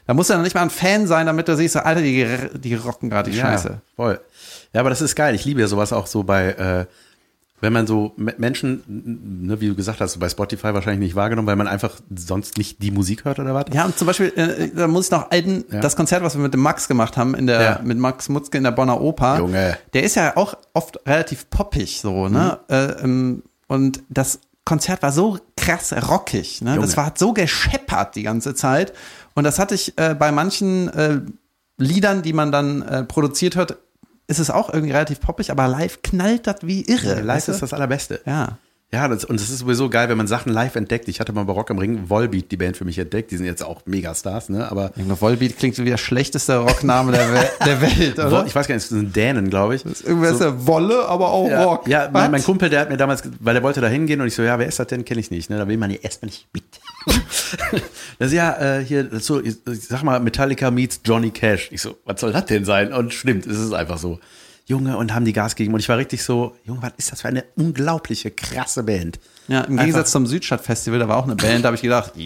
Da 0.06 0.12
musst 0.12 0.28
du 0.28 0.34
ja 0.34 0.38
noch 0.38 0.44
nicht 0.44 0.54
mal 0.54 0.62
ein 0.62 0.70
Fan 0.70 1.06
sein, 1.06 1.24
damit 1.24 1.48
du 1.48 1.56
siehst, 1.56 1.72
so, 1.72 1.80
Alter, 1.80 2.02
die, 2.02 2.26
die 2.58 2.74
rocken 2.74 3.08
gerade 3.08 3.30
die 3.30 3.38
Scheiße. 3.38 3.68
Ja, 3.68 3.80
voll. 3.96 4.20
Ja, 4.74 4.80
aber 4.80 4.90
das 4.90 5.00
ist 5.00 5.16
geil. 5.16 5.34
Ich 5.34 5.46
liebe 5.46 5.62
ja 5.62 5.66
sowas 5.66 5.94
auch 5.94 6.06
so 6.06 6.24
bei, 6.24 6.48
äh, 6.50 6.86
wenn 7.60 7.72
man 7.72 7.86
so 7.86 8.12
Me- 8.16 8.34
Menschen, 8.38 8.82
ne, 8.86 9.60
wie 9.60 9.68
du 9.68 9.74
gesagt 9.74 10.00
hast, 10.00 10.18
bei 10.20 10.28
Spotify 10.28 10.74
wahrscheinlich 10.74 11.00
nicht 11.08 11.14
wahrgenommen, 11.16 11.48
weil 11.48 11.56
man 11.56 11.66
einfach 11.68 11.92
sonst 12.14 12.56
nicht 12.58 12.82
die 12.82 12.90
Musik 12.90 13.24
hört 13.24 13.38
oder 13.38 13.54
was? 13.54 13.64
Ja, 13.72 13.84
und 13.84 13.98
zum 13.98 14.06
Beispiel, 14.06 14.32
äh, 14.36 14.68
da 14.74 14.86
muss 14.86 15.06
ich 15.06 15.10
noch 15.10 15.30
einen, 15.30 15.64
Ja. 15.70 15.80
das 15.80 15.96
Konzert, 15.96 16.22
was 16.22 16.34
wir 16.36 16.42
mit 16.42 16.54
dem 16.54 16.60
Max 16.60 16.86
gemacht 16.88 17.16
haben, 17.16 17.34
in 17.34 17.46
der, 17.46 17.60
Ja. 17.62 17.80
mit 17.82 17.98
Max 17.98 18.28
Mutzke 18.28 18.58
in 18.58 18.64
der 18.64 18.70
Bonner 18.72 19.00
Oper. 19.00 19.38
Junge. 19.38 19.76
Der 19.92 20.02
ist 20.04 20.14
ja 20.16 20.36
auch 20.36 20.54
oft 20.72 21.00
relativ 21.06 21.50
poppig, 21.50 22.00
so, 22.00 22.28
ne? 22.28 22.58
Mhm. 22.68 22.74
Äh, 22.74 22.84
ähm, 23.04 23.42
und 23.66 24.02
das 24.08 24.40
Konzert 24.64 25.02
war 25.02 25.12
so 25.12 25.38
krass 25.56 25.92
rockig, 26.08 26.60
ne? 26.62 26.76
Das 26.76 26.84
Junge. 26.84 26.96
war 26.98 27.06
hat 27.06 27.18
so 27.18 27.32
gescheppert 27.32 28.14
die 28.16 28.22
ganze 28.22 28.54
Zeit. 28.54 28.92
Und 29.34 29.44
das 29.44 29.58
hatte 29.58 29.74
ich 29.74 29.94
äh, 29.98 30.14
bei 30.14 30.30
manchen 30.30 30.88
äh, 30.88 31.20
Liedern, 31.78 32.22
die 32.22 32.32
man 32.32 32.52
dann 32.52 32.82
äh, 32.82 33.04
produziert 33.04 33.56
hört, 33.56 33.76
ist 34.28 34.38
es 34.38 34.50
auch 34.50 34.68
irgendwie 34.72 34.92
relativ 34.92 35.20
poppig, 35.20 35.50
aber 35.50 35.66
live 35.66 36.02
knallt 36.02 36.46
das 36.46 36.56
wie 36.62 36.82
irre. 36.82 37.20
Live 37.22 37.48
ist 37.48 37.62
das 37.62 37.72
Allerbeste. 37.72 38.20
Ja. 38.26 38.58
Ja, 38.90 39.06
das, 39.06 39.22
und 39.26 39.36
es 39.38 39.50
ist 39.50 39.58
sowieso 39.58 39.90
geil, 39.90 40.08
wenn 40.08 40.16
man 40.16 40.26
Sachen 40.26 40.50
live 40.50 40.74
entdeckt. 40.74 41.08
Ich 41.08 41.20
hatte 41.20 41.34
mal 41.34 41.44
bei 41.44 41.52
Rock 41.52 41.70
am 41.70 41.78
Ring 41.78 42.08
Volbeat, 42.08 42.50
die 42.50 42.56
Band 42.56 42.74
für 42.74 42.86
mich 42.86 42.98
entdeckt. 42.98 43.30
Die 43.30 43.36
sind 43.36 43.44
jetzt 43.44 43.62
auch 43.62 43.82
Megastars, 43.84 44.48
ne? 44.48 44.70
Aber 44.70 44.92
Volbeat 45.20 45.58
klingt 45.58 45.76
so 45.76 45.84
wie 45.84 45.90
der 45.90 45.98
schlechteste 45.98 46.56
Rockname 46.56 47.12
der, 47.12 47.30
Wel 47.30 47.50
der 47.66 47.80
Welt, 47.82 48.18
oder? 48.18 48.46
ich 48.46 48.54
weiß 48.54 48.66
gar 48.66 48.74
nicht, 48.76 48.84
das 48.84 48.88
sind 48.88 49.14
Dänen, 49.14 49.50
glaube 49.50 49.74
ich. 49.74 49.84
Irgendwer 49.84 50.30
ist 50.30 50.40
ja 50.40 50.66
Wolle, 50.66 51.04
aber 51.06 51.28
auch 51.28 51.50
Ja, 51.50 51.64
Rock. 51.64 51.86
ja 51.86 52.08
mein, 52.10 52.30
mein? 52.30 52.42
Kumpel, 52.42 52.70
der 52.70 52.80
hat 52.80 52.88
mir 52.88 52.96
damals, 52.96 53.22
weil 53.40 53.52
der 53.52 53.62
wollte 53.62 53.82
da 53.82 53.88
hingehen 53.88 54.22
und 54.22 54.26
ich 54.26 54.34
so, 54.34 54.42
ja, 54.42 54.58
wer 54.58 54.66
ist 54.66 54.78
das 54.78 54.86
denn? 54.86 55.04
Kenne 55.04 55.20
ich 55.20 55.30
nicht. 55.30 55.50
Ne? 55.50 55.58
Da 55.58 55.68
will 55.68 55.76
man 55.76 55.90
ja 55.90 55.98
erstmal 56.00 56.28
nicht 56.30 56.48
mit. 56.54 56.64
das 58.18 58.28
ist 58.28 58.32
ja 58.34 58.78
äh, 58.78 58.82
hier, 58.82 59.06
so, 59.20 59.42
ich, 59.42 59.56
ich 59.70 59.86
sag 59.86 60.02
mal, 60.02 60.18
Metallica 60.18 60.70
meets 60.70 61.00
Johnny 61.04 61.30
Cash. 61.30 61.68
Ich 61.72 61.82
so, 61.82 61.98
was 62.06 62.22
soll 62.22 62.32
das 62.32 62.46
denn 62.46 62.64
sein? 62.64 62.94
Und 62.94 63.12
stimmt, 63.12 63.44
es 63.46 63.58
ist 63.58 63.74
einfach 63.74 63.98
so. 63.98 64.18
Junge, 64.68 64.96
und 64.98 65.14
haben 65.14 65.24
die 65.24 65.32
Gas 65.32 65.56
gegeben. 65.56 65.74
Und 65.74 65.80
ich 65.80 65.88
war 65.88 65.96
richtig 65.96 66.22
so, 66.22 66.54
Junge, 66.64 66.82
was 66.82 66.92
ist 66.98 67.10
das 67.10 67.22
für 67.22 67.28
eine 67.28 67.44
unglaubliche, 67.56 68.30
krasse 68.30 68.82
Band? 68.84 69.18
Ja, 69.48 69.62
im 69.62 69.78
Gegensatz 69.78 70.10
zum 70.12 70.26
Südstadtfestival, 70.26 70.98
da 70.98 71.08
war 71.08 71.16
auch 71.16 71.24
eine 71.24 71.36
Band, 71.36 71.64
da 71.64 71.68
habe 71.68 71.76
ich 71.76 71.82
gedacht. 71.82 72.12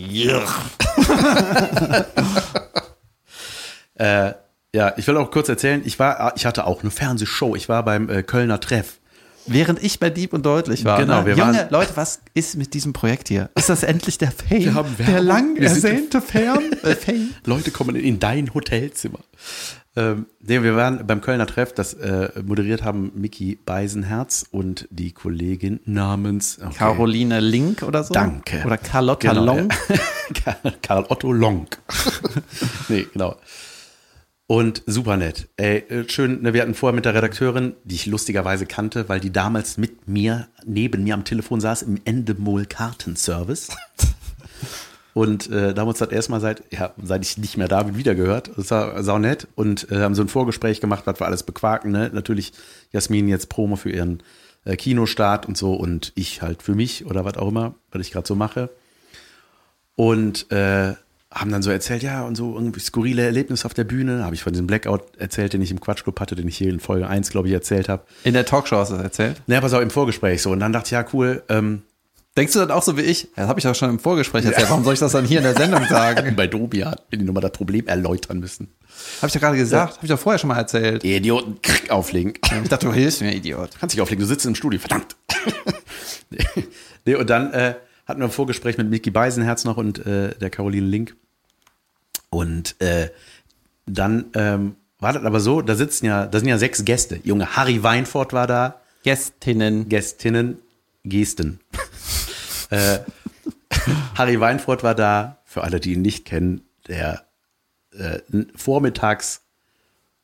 Äh, 3.95 4.33
ja, 4.75 4.95
ich 4.97 5.07
will 5.07 5.17
auch 5.19 5.31
kurz 5.31 5.49
erzählen, 5.49 5.83
ich 5.85 5.99
war, 5.99 6.33
ich 6.37 6.47
hatte 6.47 6.67
auch 6.67 6.81
eine 6.83 6.91
Fernsehshow. 6.91 7.55
Ich 7.57 7.69
war 7.69 7.85
beim 7.85 8.09
äh, 8.09 8.23
Kölner 8.23 8.59
Treff. 8.59 8.99
während 9.47 9.83
ich 9.83 10.01
bei 10.01 10.09
Dieb 10.09 10.33
und 10.33 10.47
Deutlich 10.47 10.85
war. 10.85 10.99
Genau, 10.99 11.21
ne? 11.21 11.27
wir 11.27 11.37
Junge, 11.37 11.55
waren- 11.59 11.71
Leute, 11.71 11.93
was 11.97 12.21
ist 12.33 12.57
mit 12.57 12.73
diesem 12.75 12.93
Projekt 12.93 13.29
hier? 13.29 13.51
Ist 13.55 13.69
das 13.69 13.83
endlich 13.83 14.17
der 14.19 14.33
Fame? 14.33 14.65
Wir 14.65 14.75
haben 14.75 14.97
der 14.99 15.07
Werbung. 15.09 15.27
lang 15.27 15.57
Wir 15.61 15.69
sind- 15.69 15.85
ersehnte 15.85 16.23
Fame? 16.23 16.71
Leute 17.45 17.71
kommen 17.71 17.95
in 17.97 18.19
dein 18.19 18.55
Hotelzimmer. 18.55 19.19
Ähm, 19.95 20.25
nee, 20.41 20.63
wir 20.63 20.75
waren 20.75 21.07
beim 21.07 21.21
Kölner 21.21 21.47
Treff, 21.47 21.75
das 21.75 21.93
äh, 21.95 22.31
moderiert 22.43 22.83
haben 22.83 23.13
Mickey 23.15 23.59
Beisenherz 23.63 24.47
und 24.51 24.89
die 24.91 25.13
Kollegin 25.13 25.81
namens 25.85 26.59
okay. 26.61 26.75
Caroline 26.79 27.41
Link 27.41 27.83
oder 27.83 28.03
so? 28.03 28.15
Danke. 28.15 28.63
Oder 28.65 28.79
Carlotta 28.79 29.29
Genau, 29.29 29.45
Long? 29.45 29.69
ja. 29.91 29.97
Karl- 30.63 30.75
Karl 30.81 31.07
Otto 31.11 31.31
Long. 31.33 31.67
nee, 32.89 33.07
genau. 33.13 33.37
Und 34.47 34.83
super 34.87 35.17
nett. 35.19 35.49
Ey, 35.57 35.79
äh, 35.89 36.09
schön, 36.09 36.43
ne, 36.43 36.53
wir 36.55 36.63
hatten 36.63 36.75
vorher 36.75 36.95
mit 36.95 37.05
der 37.05 37.15
Redakteurin, 37.15 37.75
die 37.85 37.95
ich 37.95 38.07
lustigerweise 38.07 38.65
kannte, 38.67 39.09
weil 39.11 39.21
die 39.21 39.31
damals 39.33 39.77
mit 39.79 40.09
mir, 40.09 40.49
neben 40.65 41.05
mir 41.05 41.15
am 41.15 41.25
Telefon 41.25 41.61
saß, 41.61 41.83
im 41.83 42.01
Endemol 42.05 42.65
Kartenservice. 42.67 43.69
Und 45.15 45.51
äh, 45.51 45.75
da 45.75 45.81
haben 45.81 45.87
wir 45.87 45.91
uns 45.91 45.99
das 45.99 46.11
erstmal 46.11 46.41
seit, 46.41 46.63
ja, 46.73 46.93
seit 47.03 47.23
ich 47.25 47.37
nicht 47.37 47.57
mehr 47.57 47.69
da 47.69 47.83
bin, 47.83 47.97
wieder 47.97 48.15
gehört. 48.15 48.51
Das 48.57 48.71
war 48.71 49.03
sau 49.03 49.19
nett. 49.19 49.47
Und 49.55 49.91
äh, 49.91 49.99
haben 49.99 50.15
so 50.15 50.23
ein 50.23 50.29
Vorgespräch 50.29 50.81
gemacht, 50.81 51.03
was 51.07 51.21
wir 51.21 51.27
alles 51.27 51.43
bequaken. 51.43 51.93
Ne? 51.93 52.11
Natürlich 52.13 52.53
Jasmin 52.93 53.29
jetzt 53.29 53.49
Promo 53.49 53.77
für 53.77 53.91
ihren 53.91 54.23
äh, 54.65 54.77
Kinostart 54.77 55.47
und 55.47 55.57
so 55.57 55.75
und 55.75 56.13
ich 56.15 56.41
halt 56.41 56.63
für 56.63 56.75
mich 56.75 57.05
oder 57.05 57.25
was 57.25 57.37
auch 57.37 57.49
immer, 57.49 57.75
was 57.91 58.01
ich 58.01 58.13
gerade 58.13 58.27
so 58.27 58.35
mache. 58.35 58.71
Und 59.97 60.51
äh, 60.51 60.95
haben 61.31 61.51
dann 61.51 61.63
so 61.63 61.71
erzählt, 61.71 62.03
ja, 62.03 62.25
und 62.25 62.37
so 62.37 62.55
irgendwie 62.55 62.81
skurrile 62.81 63.23
Erlebnisse 63.23 63.65
auf 63.65 63.75
der 63.75 63.85
Bühne. 63.85 64.25
Habe 64.25 64.35
ich 64.35 64.43
von 64.43 64.53
diesem 64.53 64.67
Blackout 64.67 65.17
erzählt, 65.17 65.53
den 65.53 65.63
ich 65.63 65.71
im 65.71 65.81
Quatschclub 65.81 66.19
hatte, 66.21 66.35
den 66.35 66.49
ich 66.49 66.57
hier 66.57 66.71
in 66.71 66.81
Folge 66.81 67.07
1, 67.07 67.31
glaube 67.31 67.49
ich, 67.49 67.55
erzählt 67.55 67.89
habe. 67.89 68.03
In 68.25 68.35
der 68.35 68.45
Talkshow 68.45 68.77
hast 68.77 68.91
du 68.91 68.97
das 68.97 69.05
erzählt. 69.05 69.43
Naja, 69.47 69.61
pass 69.61 69.73
auf, 69.73 69.83
im 69.83 69.91
Vorgespräch 69.91 70.43
so. 70.43 70.51
Und 70.51 70.61
dann 70.61 70.73
dachte 70.73 70.87
ich, 70.87 70.93
ja, 70.93 71.05
cool, 71.13 71.43
ähm, 71.49 71.83
Denkst 72.37 72.55
du 72.55 72.61
dann 72.61 72.71
auch 72.71 72.83
so 72.83 72.97
wie 72.97 73.03
ich? 73.03 73.29
Das 73.37 73.47
habe 73.47 73.61
ich 73.61 73.69
auch 73.69 73.75
schon 73.75 73.91
im 73.91 73.99
Vorgespräch 73.99 74.47
erzählt. 74.47 74.71
Warum 74.71 74.85
soll 74.85 74.95
ich 74.95 75.01
das 75.01 75.13
dann 75.13 75.27
hier 75.27 75.39
in 75.39 75.45
der 75.45 75.55
Sendung 75.55 75.85
sagen? 75.85 76.35
bei 76.37 76.47
Dobian 76.47 76.97
bin 77.11 77.21
ich 77.21 77.27
nochmal 77.27 77.43
das 77.43 77.53
Problem 77.53 77.87
erläutern 77.87 78.41
müssen. 78.41 78.73
Habe 79.19 79.27
ich 79.27 79.33
doch 79.35 79.41
gerade 79.41 79.57
gesagt. 79.59 79.97
Habe 79.97 80.07
ich 80.07 80.11
doch 80.11 80.19
vorher 80.19 80.39
schon 80.39 80.49
mal 80.49 80.57
erzählt. 80.57 81.05
Ihr 81.05 81.19
Idioten, 81.19 81.61
krieg, 81.61 81.91
auflegen. 81.91 82.35
Ich 82.63 82.69
dachte, 82.71 82.87
du 82.87 82.93
hilfst 82.93 83.21
mir, 83.21 83.35
Idiot. 83.35 83.71
Kannst 83.79 83.95
dich 83.95 84.01
auflegen, 84.01 84.23
du 84.23 84.29
sitzt 84.29 84.47
im 84.47 84.55
Studio, 84.55 84.81
verdammt. 84.81 85.17
nee, 87.05 87.15
und 87.17 87.29
dann 87.29 87.53
äh, 87.53 87.75
hatten 88.07 88.21
wir 88.21 88.29
ein 88.29 88.33
Vorgespräch 88.33 88.79
mit 88.79 88.89
Micky 88.89 89.11
Beisenherz 89.11 89.65
noch 89.65 89.77
und 89.77 90.05
äh, 90.07 90.35
der 90.35 90.49
Caroline 90.49 90.87
Link. 90.87 91.15
Und 92.31 92.81
äh, 92.81 93.11
dann 93.85 94.27
ähm, 94.35 94.77
war 95.01 95.13
das 95.13 95.23
aber 95.25 95.41
so, 95.41 95.61
da 95.61 95.75
sitzen 95.75 96.07
ja, 96.07 96.27
da 96.27 96.39
sind 96.39 96.49
ja 96.49 96.57
sechs 96.57 96.85
Gäste. 96.85 97.21
Junge, 97.25 97.57
Harry 97.57 97.83
Weinfurt 97.83 98.33
war 98.33 98.47
da, 98.47 98.81
Gästinnen. 99.03 99.89
Gästinnen, 99.89 100.59
Gesten. 101.05 101.61
äh, 102.71 102.99
Harry 104.17 104.41
Weinfurt 104.41 104.83
war 104.83 104.95
da, 104.95 105.39
für 105.45 105.63
alle, 105.65 105.81
die 105.81 105.95
ihn 105.95 106.03
nicht 106.03 106.25
kennen, 106.25 106.63
der 106.89 107.27
äh, 107.93 108.19
Vormittags 108.55 109.43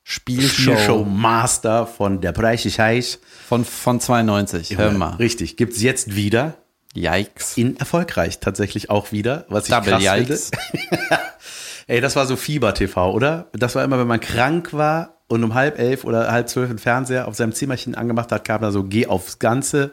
Spielshow. 0.03 0.73
Spielshow-Master 0.73 1.87
von 1.87 2.23
Der 2.23 2.33
Preis 2.33 2.65
Heich. 2.79 3.19
Von, 3.47 3.65
von 3.65 4.01
92. 4.01 4.79
Hör 4.79 4.93
mal. 4.93 5.17
Richtig, 5.17 5.59
gibt's 5.59 5.83
jetzt 5.83 6.15
wieder. 6.15 6.55
Yikes. 6.95 7.59
In 7.59 7.77
erfolgreich 7.77 8.41
tatsächlich 8.41 8.89
auch 8.89 9.13
wieder, 9.13 9.45
was 9.49 9.65
ich 9.65 9.75
Double 9.75 9.93
krass 9.93 10.03
Yikes. 10.03 10.51
finde. 10.81 10.99
Ey, 11.89 12.01
das 12.01 12.17
war 12.17 12.27
so 12.27 12.37
Fieber-TV, 12.37 13.13
oder? 13.13 13.49
Das 13.53 13.75
war 13.75 13.85
immer, 13.85 13.99
wenn 13.99 14.07
man 14.07 14.21
krank 14.21 14.73
war 14.73 15.19
und 15.27 15.45
um 15.45 15.53
halb 15.53 15.79
elf 15.79 16.05
oder 16.05 16.33
halb 16.33 16.49
zwölf 16.49 16.69
den 16.69 16.79
Fernseher 16.79 17.29
auf 17.29 17.35
seinem 17.35 17.53
Zimmerchen 17.53 17.95
angemacht 17.95 18.33
hat, 18.33 18.45
kam 18.47 18.63
da 18.63 18.73
so 18.73 18.85
Geh 18.85 19.07
aufs 19.07 19.39
Ganze 19.39 19.93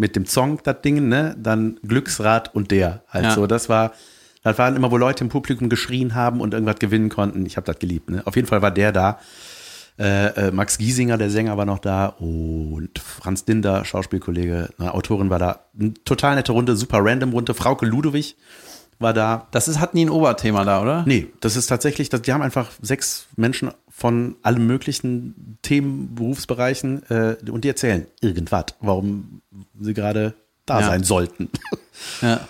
mit 0.00 0.16
dem 0.16 0.26
Song, 0.26 0.58
das 0.64 0.80
Ding, 0.82 1.08
ne? 1.08 1.36
Dann 1.38 1.78
Glücksrad 1.86 2.54
und 2.54 2.70
der. 2.70 3.02
Halt 3.08 3.26
Ja. 3.26 3.34
so, 3.34 3.46
das 3.46 3.68
war, 3.68 3.92
das 4.42 4.58
waren 4.58 4.74
immer, 4.74 4.90
wo 4.90 4.96
Leute 4.96 5.22
im 5.22 5.28
Publikum 5.30 5.68
geschrien 5.68 6.14
haben 6.14 6.40
und 6.40 6.54
irgendwas 6.54 6.78
gewinnen 6.78 7.10
konnten. 7.10 7.44
Ich 7.46 7.56
habe 7.56 7.66
das 7.66 7.78
geliebt, 7.78 8.10
ne? 8.10 8.22
Auf 8.24 8.34
jeden 8.34 8.48
Fall 8.48 8.62
war 8.62 8.70
der 8.70 8.90
da. 8.92 9.18
Äh, 9.98 10.48
äh, 10.48 10.50
Max 10.50 10.78
Giesinger, 10.78 11.18
der 11.18 11.28
Sänger, 11.28 11.58
war 11.58 11.66
noch 11.66 11.78
da 11.78 12.06
und 12.06 12.98
Franz 12.98 13.44
Dinder, 13.44 13.84
Schauspielkollege, 13.84 14.70
eine 14.78 14.94
Autorin 14.94 15.28
war 15.28 15.38
da. 15.38 15.60
Eine 15.78 15.92
total 16.04 16.36
nette 16.36 16.52
Runde, 16.52 16.74
super 16.74 17.00
random 17.02 17.32
Runde. 17.32 17.52
Frauke 17.52 17.84
Ludowig 17.84 18.36
war 18.98 19.12
da. 19.12 19.48
Das 19.50 19.68
ist, 19.68 19.78
hat 19.80 19.92
nie 19.92 20.06
ein 20.06 20.10
Oberthema 20.10 20.64
da, 20.64 20.80
oder? 20.80 21.04
Nee, 21.06 21.26
das 21.40 21.56
ist 21.56 21.66
tatsächlich, 21.66 22.08
das, 22.08 22.22
die 22.22 22.32
haben 22.32 22.40
einfach 22.40 22.70
sechs 22.80 23.26
Menschen 23.36 23.70
von 24.00 24.36
allen 24.42 24.66
möglichen 24.66 25.58
Themen, 25.60 26.14
Berufsbereichen 26.14 27.02
äh, 27.10 27.36
und 27.50 27.64
die 27.64 27.68
erzählen 27.68 28.06
irgendwas, 28.22 28.64
warum 28.80 29.42
sie 29.78 29.92
gerade 29.92 30.32
da 30.64 30.80
Ja. 30.80 30.86
sein 30.86 31.04
sollten. 31.04 31.50
Ja. 32.22 32.40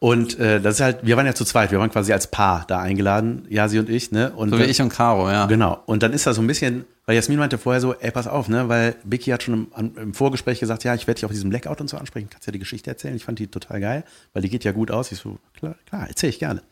Und 0.00 0.38
äh, 0.38 0.60
das 0.60 0.74
ist 0.74 0.80
halt, 0.82 0.98
wir 1.06 1.16
waren 1.16 1.24
ja 1.24 1.34
zu 1.34 1.44
zweit, 1.46 1.70
wir 1.70 1.78
waren 1.78 1.88
quasi 1.90 2.12
als 2.12 2.26
Paar 2.26 2.64
da 2.66 2.80
eingeladen, 2.80 3.46
Jasi 3.48 3.78
und 3.78 3.88
ich, 3.88 4.10
ne? 4.12 4.32
Und 4.32 4.50
So 4.50 4.56
wie 4.56 4.62
dann- 4.62 4.68
ich 4.70 4.82
und 4.82 4.90
Caro, 4.90 5.30
ja. 5.30 5.46
Genau. 5.46 5.80
Und 5.86 6.02
dann 6.02 6.12
ist 6.12 6.26
das 6.26 6.36
so 6.36 6.42
ein 6.42 6.46
bisschen, 6.46 6.84
weil 7.06 7.14
Jasmin 7.14 7.38
meinte 7.38 7.56
vorher 7.56 7.80
so, 7.80 7.94
ey, 7.94 8.10
pass 8.10 8.26
auf, 8.26 8.48
ne? 8.48 8.68
Weil 8.68 8.96
Vicky 9.04 9.30
hat 9.30 9.44
schon 9.44 9.68
im, 9.78 9.96
im 9.96 10.12
Vorgespräch 10.12 10.60
gesagt, 10.60 10.84
ja, 10.84 10.94
ich 10.94 11.06
werde 11.06 11.20
dich 11.20 11.24
auf 11.24 11.30
diesem 11.30 11.48
Blackout 11.50 11.80
und 11.80 11.88
so 11.88 11.96
ansprechen. 11.96 12.28
Kannst 12.30 12.46
ja 12.46 12.52
die 12.52 12.58
Geschichte 12.58 12.90
erzählen. 12.90 13.14
Ich 13.16 13.24
fand 13.24 13.38
die 13.38 13.46
total 13.46 13.80
geil, 13.80 14.04
weil 14.34 14.42
die 14.42 14.50
geht 14.50 14.64
ja 14.64 14.72
gut 14.72 14.90
aus. 14.90 15.10
Ich 15.12 15.18
so, 15.20 15.38
klar, 15.56 15.76
klar, 15.88 16.06
erzähl 16.08 16.28
ich 16.30 16.38
gerne. 16.40 16.62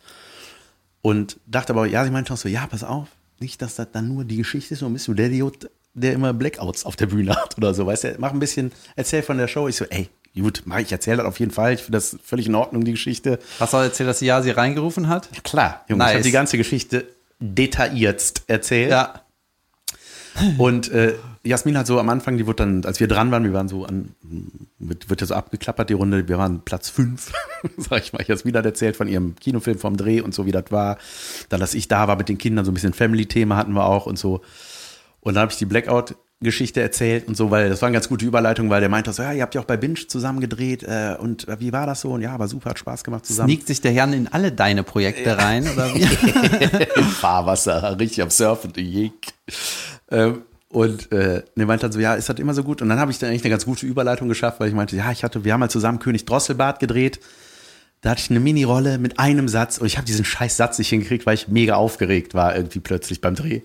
Und 1.02 1.38
dachte 1.46 1.72
aber, 1.72 1.86
ja, 1.86 2.04
sie 2.04 2.10
meinte 2.10 2.32
auch 2.34 2.36
so, 2.36 2.48
ja, 2.50 2.66
pass 2.66 2.84
auf, 2.84 3.08
nicht, 3.40 3.60
dass 3.62 3.76
das 3.76 3.90
dann 3.92 4.08
nur 4.08 4.24
die 4.24 4.36
Geschichte 4.36 4.74
ist, 4.74 4.82
und 4.82 4.92
bist 4.92 5.08
du 5.08 5.14
der 5.14 5.26
Idiot, 5.26 5.70
der 5.94 6.12
immer 6.12 6.32
Blackouts 6.32 6.84
auf 6.86 6.96
der 6.96 7.06
Bühne 7.06 7.34
hat 7.36 7.56
oder 7.58 7.74
so, 7.74 7.86
weißt 7.86 8.04
du, 8.04 8.14
mach 8.18 8.32
ein 8.32 8.38
bisschen, 8.38 8.70
erzähl 8.96 9.22
von 9.22 9.38
der 9.38 9.48
Show. 9.48 9.66
Ich 9.68 9.76
so, 9.76 9.84
ey, 9.86 10.08
gut, 10.38 10.62
mach 10.64 10.78
ich, 10.78 10.92
erzähl 10.92 11.16
das 11.16 11.26
auf 11.26 11.40
jeden 11.40 11.50
Fall. 11.50 11.74
Ich 11.74 11.80
finde 11.80 11.98
das 11.98 12.16
völlig 12.22 12.46
in 12.46 12.54
Ordnung, 12.54 12.84
die 12.84 12.92
Geschichte. 12.92 13.38
Hast 13.58 13.72
du 13.72 13.78
auch 13.78 13.82
erzählt, 13.82 14.08
dass 14.08 14.20
sie 14.20 14.26
ja 14.26 14.40
sie 14.42 14.50
reingerufen 14.50 15.08
hat? 15.08 15.28
Klar, 15.42 15.84
Junge, 15.88 16.02
ich 16.04 16.06
Nice. 16.06 16.14
habe 16.14 16.22
die 16.24 16.30
ganze 16.30 16.56
Geschichte 16.58 17.06
detailliert 17.40 18.42
erzählt. 18.46 18.90
Ja. 18.90 19.22
Und 20.58 20.90
äh, 20.90 21.14
Jasmin 21.42 21.76
hat 21.76 21.86
so 21.86 21.98
am 21.98 22.08
Anfang, 22.08 22.36
die 22.36 22.46
wurde 22.46 22.56
dann, 22.56 22.84
als 22.84 23.00
wir 23.00 23.08
dran 23.08 23.30
waren, 23.30 23.44
wir 23.44 23.52
waren 23.52 23.68
so 23.68 23.84
an, 23.84 24.14
wird, 24.78 25.10
wird 25.10 25.20
ja 25.20 25.26
so 25.26 25.34
abgeklappert, 25.34 25.90
die 25.90 25.94
Runde, 25.94 26.28
wir 26.28 26.38
waren 26.38 26.60
Platz 26.60 26.88
fünf, 26.88 27.32
sag 27.76 28.02
ich 28.02 28.12
mal. 28.12 28.24
Jasmin 28.26 28.56
hat 28.56 28.64
erzählt 28.64 28.96
von 28.96 29.08
ihrem 29.08 29.34
Kinofilm 29.36 29.78
vom 29.78 29.96
Dreh 29.96 30.20
und 30.20 30.34
so, 30.34 30.46
wie 30.46 30.52
das 30.52 30.66
war. 30.70 30.98
Dann, 31.48 31.60
dass 31.60 31.74
ich 31.74 31.88
da 31.88 32.08
war 32.08 32.16
mit 32.16 32.28
den 32.28 32.38
Kindern, 32.38 32.64
so 32.64 32.70
ein 32.70 32.74
bisschen 32.74 32.92
Family-Thema 32.92 33.56
hatten 33.56 33.72
wir 33.72 33.86
auch 33.86 34.06
und 34.06 34.18
so. 34.18 34.42
Und 35.20 35.34
dann 35.34 35.42
habe 35.42 35.52
ich 35.52 35.58
die 35.58 35.66
Blackout-Geschichte 36.40 36.80
erzählt 36.80 37.28
und 37.28 37.36
so, 37.36 37.50
weil 37.50 37.68
das 37.68 37.82
war 37.82 37.88
eine 37.88 37.94
ganz 37.94 38.08
gute 38.08 38.24
Überleitung, 38.24 38.70
weil 38.70 38.80
der 38.80 38.88
meinte 38.88 39.12
so, 39.12 39.22
ja, 39.22 39.32
ihr 39.32 39.42
habt 39.42 39.54
ja 39.54 39.60
auch 39.60 39.66
bei 39.66 39.76
Binge 39.76 40.06
zusammen 40.08 40.40
gedreht 40.40 40.82
äh, 40.82 41.16
und 41.18 41.46
äh, 41.48 41.60
wie 41.60 41.72
war 41.72 41.86
das 41.86 42.00
so? 42.00 42.12
Und 42.12 42.22
ja, 42.22 42.32
aber 42.32 42.48
super, 42.48 42.70
hat 42.70 42.78
Spaß 42.78 43.04
gemacht 43.04 43.26
zusammen. 43.26 43.50
Sneakt 43.50 43.66
sich 43.66 43.80
der 43.80 43.92
Jan 43.92 44.12
in 44.12 44.28
alle 44.28 44.50
deine 44.50 44.82
Projekte 44.82 45.36
rein, 45.36 45.68
oder 45.68 45.94
wie? 45.94 46.02
im 46.96 47.04
Fahrwasser, 47.04 47.98
richtig 47.98 48.22
am 48.22 48.30
Surfen, 48.30 48.72
Jek. 48.74 49.12
Ähm, 50.10 50.42
und 50.68 51.12
äh, 51.12 51.42
der 51.56 51.66
meinte 51.66 51.86
dann 51.86 51.92
so, 51.92 52.00
ja, 52.00 52.14
ist 52.14 52.28
das 52.28 52.38
immer 52.38 52.54
so 52.54 52.62
gut? 52.62 52.80
Und 52.80 52.88
dann 52.88 52.98
habe 52.98 53.10
ich 53.10 53.18
dann 53.18 53.28
eigentlich 53.28 53.42
eine 53.42 53.50
ganz 53.50 53.64
gute 53.64 53.86
Überleitung 53.86 54.28
geschafft, 54.28 54.60
weil 54.60 54.68
ich 54.68 54.74
meinte, 54.74 54.96
ja, 54.96 55.10
ich 55.10 55.24
hatte, 55.24 55.44
wir 55.44 55.52
haben 55.52 55.60
mal 55.60 55.68
zusammen 55.68 55.98
König 55.98 56.24
Drosselbart 56.24 56.78
gedreht. 56.78 57.20
Da 58.02 58.10
hatte 58.10 58.22
ich 58.22 58.30
eine 58.30 58.40
Mini-Rolle 58.40 58.96
mit 58.98 59.18
einem 59.18 59.48
Satz 59.48 59.76
und 59.76 59.86
ich 59.86 59.98
habe 59.98 60.06
diesen 60.06 60.24
scheiß 60.24 60.56
Satz 60.56 60.78
nicht 60.78 60.88
hingekriegt, 60.88 61.26
weil 61.26 61.34
ich 61.34 61.48
mega 61.48 61.74
aufgeregt 61.74 62.32
war 62.32 62.56
irgendwie 62.56 62.80
plötzlich 62.80 63.20
beim 63.20 63.34
Dreh. 63.34 63.60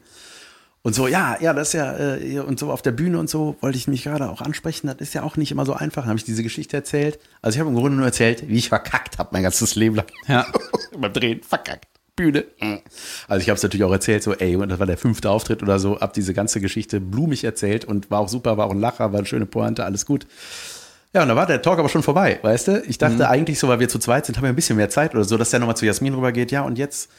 Und 0.86 0.94
so, 0.94 1.08
ja, 1.08 1.36
ja, 1.42 1.52
das 1.52 1.70
ist 1.70 1.74
ja, 1.74 1.98
äh, 1.98 2.38
und 2.42 2.60
so 2.60 2.72
auf 2.72 2.84
der 2.84 2.92
Bühne 2.92 3.18
und 3.18 3.28
so 3.28 3.56
wollte 3.60 3.76
ich 3.76 3.88
mich 3.88 4.04
gerade 4.04 4.30
auch 4.30 4.42
ansprechen. 4.42 4.86
Das 4.86 4.98
ist 5.00 5.16
ja 5.16 5.24
auch 5.24 5.36
nicht 5.36 5.52
immer 5.52 5.66
so 5.66 5.74
einfach. 5.74 6.04
Dann 6.04 6.10
habe 6.10 6.20
ich 6.20 6.26
diese 6.26 6.44
Geschichte 6.44 6.78
erzählt. 6.78 7.18
Also 7.42 7.56
ich 7.56 7.60
habe 7.60 7.72
im 7.72 7.76
Grunde 7.76 7.98
nur 7.98 8.06
erzählt, 8.06 8.48
wie 8.48 8.58
ich 8.58 8.70
verkackt 8.70 9.18
habe 9.18 9.30
mein 9.32 9.42
ganzes 9.42 9.74
Leben 9.74 9.96
lang. 9.96 10.06
Ja. 10.28 10.46
Beim 10.96 11.12
Drehen, 11.12 11.42
verkackt. 11.42 11.88
Bühne. 12.16 12.46
Also 13.28 13.42
ich 13.42 13.50
habe 13.50 13.58
es 13.58 13.64
natürlich 13.64 13.84
auch 13.84 13.92
erzählt, 13.92 14.22
so, 14.22 14.36
ey, 14.36 14.58
und 14.58 14.70
das 14.70 14.78
war 14.78 14.86
der 14.86 15.00
fünfte 15.00 15.32
Auftritt 15.32 15.64
oder 15.64 15.80
so, 15.80 16.00
hab 16.00 16.14
diese 16.14 16.36
ganze 16.36 16.62
Geschichte 16.62 17.02
blumig 17.02 17.44
erzählt 17.44 17.84
und 17.84 18.12
war 18.12 18.20
auch 18.20 18.30
super, 18.30 18.56
war 18.58 18.68
auch 18.68 18.72
ein 18.72 18.80
Lacher, 18.80 19.12
war 19.12 19.18
eine 19.18 19.26
schöne 19.26 19.48
Pointe, 19.48 19.86
alles 19.86 20.06
gut. 20.06 20.28
Ja, 21.16 21.24
und 21.24 21.30
da 21.30 21.36
war 21.36 21.48
der 21.48 21.64
Talk 21.64 21.80
aber 21.80 21.90
schon 21.90 22.04
vorbei, 22.04 22.38
weißt 22.44 22.68
du? 22.68 22.84
Ich 22.88 23.00
dachte 23.00 23.28
eigentlich 23.28 23.58
so, 23.58 23.70
weil 23.70 23.80
wir 23.80 23.90
zu 23.90 23.98
zweit 23.98 24.28
sind, 24.28 24.38
haben 24.38 24.44
wir 24.44 24.50
ein 24.50 24.56
bisschen 24.56 24.78
mehr 24.78 24.90
Zeit 24.90 25.16
oder 25.16 25.24
so, 25.24 25.36
dass 25.36 25.50
der 25.50 25.62
nochmal 25.62 25.78
zu 25.78 25.88
Jasmin 25.88 26.14
rübergeht. 26.14 26.52
Ja, 26.52 26.62
und 26.62 26.78
jetzt, 26.78 27.10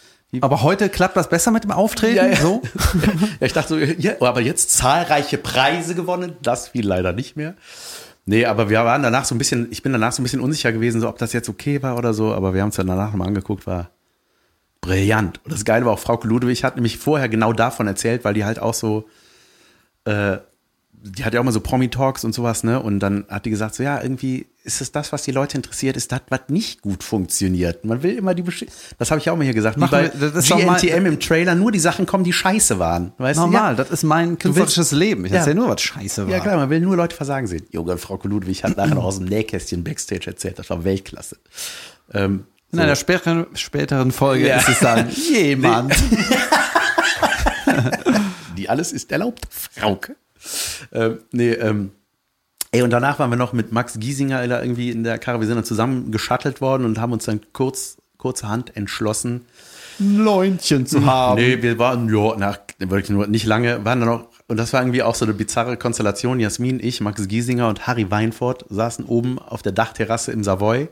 Aber 0.41 0.62
heute 0.62 0.89
klappt 0.89 1.16
das 1.16 1.29
besser 1.29 1.51
mit 1.51 1.64
dem 1.64 1.70
Auftreten? 1.70 2.16
Ja, 2.16 2.27
ja. 2.27 2.37
So? 2.37 2.62
ja, 3.41 3.47
ich 3.47 3.53
dachte 3.53 3.68
so, 3.68 3.79
ja, 3.79 4.12
aber 4.20 4.41
jetzt 4.41 4.70
zahlreiche 4.70 5.39
Preise 5.39 5.95
gewonnen. 5.95 6.37
Das 6.43 6.68
fiel 6.68 6.87
leider 6.87 7.12
nicht 7.12 7.37
mehr. 7.37 7.55
Nee, 8.27 8.45
aber 8.45 8.68
wir 8.68 8.85
waren 8.85 9.03
danach 9.05 9.24
so 9.24 9.37
ein 9.37 9.39
bisschen, 9.39 9.68
ich 9.70 9.83
bin 9.83 9.93
danach 9.93 10.12
so 10.12 10.20
ein 10.20 10.24
bisschen 10.24 10.41
unsicher 10.41 10.72
gewesen, 10.72 11.01
so 11.01 11.09
ob 11.09 11.18
das 11.18 11.33
jetzt 11.33 11.49
okay 11.49 11.83
war 11.83 11.97
oder 11.97 12.12
so, 12.12 12.35
aber 12.35 12.55
wir 12.55 12.62
haben 12.62 12.70
es 12.70 12.77
dann 12.77 12.89
danach 12.89 13.11
nochmal 13.11 13.29
angeguckt, 13.29 13.68
war 13.68 13.91
brillant. 14.81 15.41
Und 15.45 15.53
das 15.53 15.64
Geile 15.64 15.87
war 15.87 15.93
auch, 15.93 15.99
Frau 16.01 16.20
Ludwig 16.24 16.64
hat 16.64 16.74
nämlich 16.74 16.99
vorher 16.99 17.29
genau 17.29 17.53
davon 17.53 17.87
erzählt, 17.87 18.24
weil 18.24 18.35
die 18.35 18.45
halt 18.45 18.59
auch 18.59 18.74
so, 18.74 19.09
äh, 20.07 20.39
die 21.09 21.25
hat 21.25 21.35
ja 21.35 21.41
auch 21.41 21.45
mal 21.45 21.53
so 21.53 21.61
Promi-Talks 21.61 22.25
und 22.25 22.35
sowas, 22.35 22.65
ne? 22.65 22.81
Und 22.83 23.01
dann 23.01 23.25
hat 23.29 23.47
die 23.47 23.51
gesagt, 23.51 23.75
so 23.75 23.83
ja, 23.83 24.03
irgendwie 24.03 24.47
ist 24.65 24.81
es 24.81 24.91
das, 24.91 25.13
was 25.13 25.23
die 25.23 25.31
Leute 25.31 25.57
interessiert, 25.57 25.97
ist 25.97 26.11
das, 26.11 26.23
was 26.29 26.41
nicht 26.49 26.83
gut 26.83 27.05
funktioniert. 27.05 27.85
Man 27.85 28.03
will 28.03 28.17
immer 28.17 28.35
die 28.35 28.43
Besch 28.43 28.65
Das 28.99 29.11
habe 29.13 29.21
ich 29.21 29.31
auch 29.31 29.37
mal 29.37 29.45
hier 29.45 29.55
gesagt. 29.55 29.81
Wie 29.81 29.87
bei 29.87 30.09
das 30.09 30.49
GNTM 30.49 31.07
im 31.07 31.21
Trailer 31.21 31.55
nur 31.55 31.71
die 31.71 31.79
Sachen 31.79 32.07
kommen, 32.07 32.25
die 32.25 32.33
scheiße 32.33 32.79
waren. 32.81 33.13
Weißt 33.19 33.39
Normal, 33.39 33.77
du? 33.77 33.83
das 33.85 33.93
ist 33.93 34.03
mein 34.03 34.37
künstlerisches 34.39 34.91
Leben. 34.93 35.25
Ich 35.25 35.31
Ja. 35.33 35.39
erzähle 35.39 35.57
nur, 35.57 35.69
was 35.69 35.81
scheiße 35.83 36.23
war. 36.25 36.31
Ja. 36.31 36.39
ja, 36.39 36.43
klar, 36.43 36.57
man 36.57 36.71
will 36.71 36.81
nur 36.81 36.97
Leute 36.97 37.15
versagen 37.15 37.47
sehen. 37.47 37.65
Junge, 37.71 37.97
Frau 37.99 38.19
Ludwig 38.25 38.65
hat 38.65 38.77
nachher 38.77 38.97
noch 38.97 39.05
aus 39.05 39.19
dem 39.19 39.27
Nähkästchen 39.29 39.85
Backstage 39.85 40.27
erzählt. 40.27 40.59
Das 40.59 40.69
war 40.71 40.83
Weltklasse. 40.83 41.37
Ähm, 42.13 42.47
In 42.73 42.81
einer 42.81 42.97
späteren, 42.97 43.47
späteren 43.55 44.11
Folge 44.11 44.49
Ja. 44.49 44.57
ist 44.59 44.69
es 44.69 44.81
dann 44.81 45.09
jemand. 45.33 45.95
die 48.57 48.69
alles 48.69 48.93
ist 48.93 49.13
erlaubt, 49.13 49.47
Frauke. 49.51 50.17
Ähm, 50.93 51.19
nee, 51.33 51.53
ähm, 51.53 51.93
ey, 52.73 52.83
und 52.83 52.91
danach 52.91 53.19
waren 53.19 53.31
wir 53.31 53.37
noch 53.37 53.53
mit 53.53 53.73
Max 53.73 53.99
Giesinger 53.99 54.47
da 54.49 54.61
irgendwie 54.61 54.91
in 54.91 55.05
der 55.05 55.19
Karre. 55.19 55.41
Wir 55.41 55.47
sind 55.47 55.57
dann 55.57 55.65
zusammen 55.65 56.11
geschattelt 56.11 56.61
worden 56.61 56.85
und 56.85 57.01
haben 57.01 57.13
uns 57.13 57.25
dann 57.25 57.41
kurz, 57.53 57.97
kurzerhand 58.19 58.77
entschlossen, 58.77 59.47
Leunchen 59.99 60.87
zu 60.87 61.07
haben. 61.07 61.41
Nee, 61.41 61.63
wir 61.63 61.79
waren, 61.79 62.13
ja, 62.15 62.37
nach, 62.37 62.59
wirklich 62.79 63.11
nur 63.11 63.27
nicht 63.27 63.47
lange, 63.47 63.85
waren 63.85 64.01
dann 64.01 64.09
noch, 64.09 64.29
und 64.49 64.59
das 64.59 64.73
war 64.73 64.83
irgendwie 64.83 65.03
auch 65.03 65.15
so 65.15 65.25
eine 65.25 65.35
bizarre 65.35 65.77
Konstellation. 65.77 66.39
Jasmin, 66.39 66.81
ich, 66.81 67.01
Max 67.01 67.27
Giesinger 67.27 67.69
und 67.69 67.87
Harry 67.87 68.11
Weinfurt 68.11 68.67
saßen 68.69 69.05
oben 69.07 69.39
auf 69.39 69.63
der 69.63 69.73
Dachterrasse 69.73 70.33
im 70.33 70.45
Savoy 70.45 70.89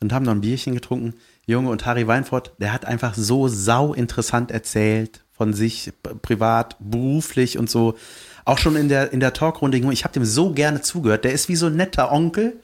und 0.00 0.12
haben 0.12 0.24
noch 0.24 0.32
ein 0.32 0.40
Bierchen 0.40 0.74
getrunken. 0.74 1.14
Junge, 1.46 1.70
und 1.70 1.84
Harry 1.84 2.06
Weinfurt, 2.06 2.52
der 2.58 2.72
hat 2.72 2.84
einfach 2.84 3.14
so 3.14 3.48
sau 3.48 3.92
interessant 3.92 4.50
erzählt 4.50 5.24
von 5.32 5.52
sich, 5.52 5.92
privat, 6.22 6.76
beruflich 6.78 7.58
und 7.58 7.68
so. 7.68 7.96
Auch 8.44 8.58
schon 8.58 8.76
in 8.76 8.88
der, 8.88 9.12
in 9.12 9.20
der 9.20 9.32
Talkrunde, 9.32 9.78
ich 9.78 10.04
habe 10.04 10.14
dem 10.14 10.24
so 10.24 10.52
gerne 10.52 10.80
zugehört. 10.80 11.24
Der 11.24 11.32
ist 11.32 11.48
wie 11.48 11.56
so 11.56 11.66
ein 11.66 11.76
netter 11.76 12.12
Onkel, 12.12 12.54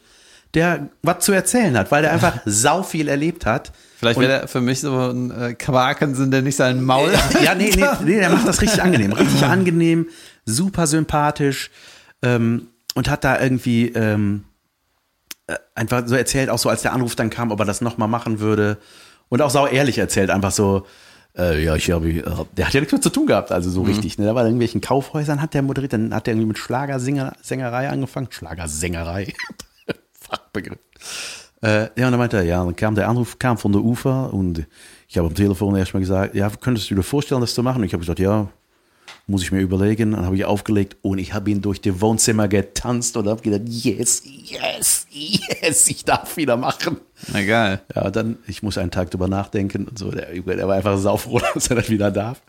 der 0.54 0.88
was 1.02 1.24
zu 1.24 1.32
erzählen 1.32 1.76
hat, 1.76 1.90
weil 1.90 2.02
der 2.02 2.12
einfach 2.12 2.38
sau 2.44 2.82
viel 2.82 3.08
erlebt 3.08 3.46
hat. 3.46 3.72
Vielleicht 3.98 4.20
wäre 4.20 4.40
der 4.40 4.48
für 4.48 4.60
mich 4.60 4.80
so 4.80 5.10
ein 5.10 5.30
äh, 5.30 5.54
Quakensen, 5.54 6.30
der 6.30 6.42
nicht 6.42 6.56
sein 6.56 6.82
Maul 6.82 7.12
ja, 7.42 7.54
nee, 7.54 7.72
nee, 7.74 7.84
nee, 8.04 8.18
der 8.18 8.30
macht 8.30 8.46
das 8.46 8.60
richtig 8.60 8.82
angenehm. 8.82 9.12
Richtig 9.12 9.42
angenehm, 9.44 10.08
super 10.44 10.86
sympathisch 10.86 11.70
ähm, 12.22 12.68
und 12.94 13.08
hat 13.08 13.24
da 13.24 13.40
irgendwie 13.40 13.88
ähm, 13.88 14.44
äh, 15.46 15.56
einfach 15.74 16.02
so 16.06 16.14
erzählt, 16.14 16.50
auch 16.50 16.58
so 16.58 16.68
als 16.68 16.82
der 16.82 16.92
Anruf 16.92 17.16
dann 17.16 17.30
kam, 17.30 17.50
ob 17.50 17.60
er 17.60 17.66
das 17.66 17.80
nochmal 17.80 18.08
machen 18.08 18.40
würde. 18.40 18.78
Und 19.28 19.42
auch 19.42 19.50
sau 19.50 19.66
ehrlich 19.66 19.98
erzählt, 19.98 20.30
einfach 20.30 20.52
so, 20.52 20.86
äh, 21.36 21.64
ja, 21.64 21.76
ich 21.76 21.90
habe, 21.90 22.08
äh, 22.08 22.22
der 22.56 22.66
hat 22.66 22.74
ja 22.74 22.80
nichts 22.80 22.92
mehr 22.92 23.00
zu 23.00 23.10
tun 23.10 23.26
gehabt, 23.26 23.52
also 23.52 23.70
so 23.70 23.82
richtig. 23.82 24.18
Ne? 24.18 24.26
Da 24.26 24.34
war 24.34 24.42
in 24.42 24.48
irgendwelchen 24.48 24.80
Kaufhäusern, 24.80 25.42
hat 25.42 25.54
der 25.54 25.62
moderiert, 25.62 25.92
dann 25.92 26.14
hat 26.14 26.26
der 26.26 26.34
irgendwie 26.34 26.48
mit 26.48 26.58
Schlagersängerei 26.58 27.88
angefangen. 27.88 28.28
Schlagersängerei, 28.30 29.32
Fachbegriff. 30.12 30.78
Äh, 31.62 31.88
ja, 31.98 32.06
und 32.06 32.12
dann 32.12 32.18
meinte 32.18 32.36
er, 32.38 32.42
ja, 32.42 32.64
dann 32.64 32.76
kam 32.76 32.94
der 32.94 33.08
Anruf 33.08 33.38
kam 33.38 33.58
von 33.58 33.72
der 33.72 33.82
Ufer 33.82 34.32
und 34.32 34.66
ich 35.08 35.18
habe 35.18 35.28
am 35.28 35.34
Telefon 35.34 35.76
erstmal 35.76 36.00
gesagt, 36.00 36.34
ja, 36.34 36.50
könntest 36.60 36.90
du 36.90 36.94
dir 36.94 37.02
vorstellen, 37.02 37.40
das 37.40 37.54
zu 37.54 37.62
machen? 37.62 37.78
Und 37.78 37.84
ich 37.84 37.92
habe 37.92 38.00
gesagt, 38.00 38.18
ja, 38.18 38.48
muss 39.26 39.42
ich 39.42 39.50
mir 39.52 39.60
überlegen. 39.60 40.12
Dann 40.12 40.24
habe 40.24 40.36
ich 40.36 40.44
aufgelegt 40.44 40.96
und 41.02 41.18
ich 41.18 41.34
habe 41.34 41.50
ihn 41.50 41.60
durch 41.62 41.80
die 41.80 42.00
Wohnzimmer 42.00 42.46
getanzt 42.48 43.16
und 43.16 43.26
habe 43.28 43.42
gedacht, 43.42 43.62
yes, 43.68 44.22
yes, 44.24 45.06
yes, 45.10 45.88
ich 45.88 46.04
darf 46.04 46.36
wieder 46.36 46.56
machen. 46.56 46.98
Geil. 47.32 47.80
Ja, 47.94 48.10
dann, 48.10 48.38
ich 48.46 48.62
muss 48.62 48.78
einen 48.78 48.90
Tag 48.90 49.10
drüber 49.10 49.26
nachdenken 49.28 49.86
und 49.88 49.98
so. 49.98 50.10
Der, 50.10 50.32
der 50.32 50.68
war 50.68 50.76
einfach 50.76 50.96
saufroh, 50.98 51.40
dass 51.54 51.66
er 51.68 51.76
das 51.76 51.90
wieder 51.90 52.10
darf. 52.10 52.40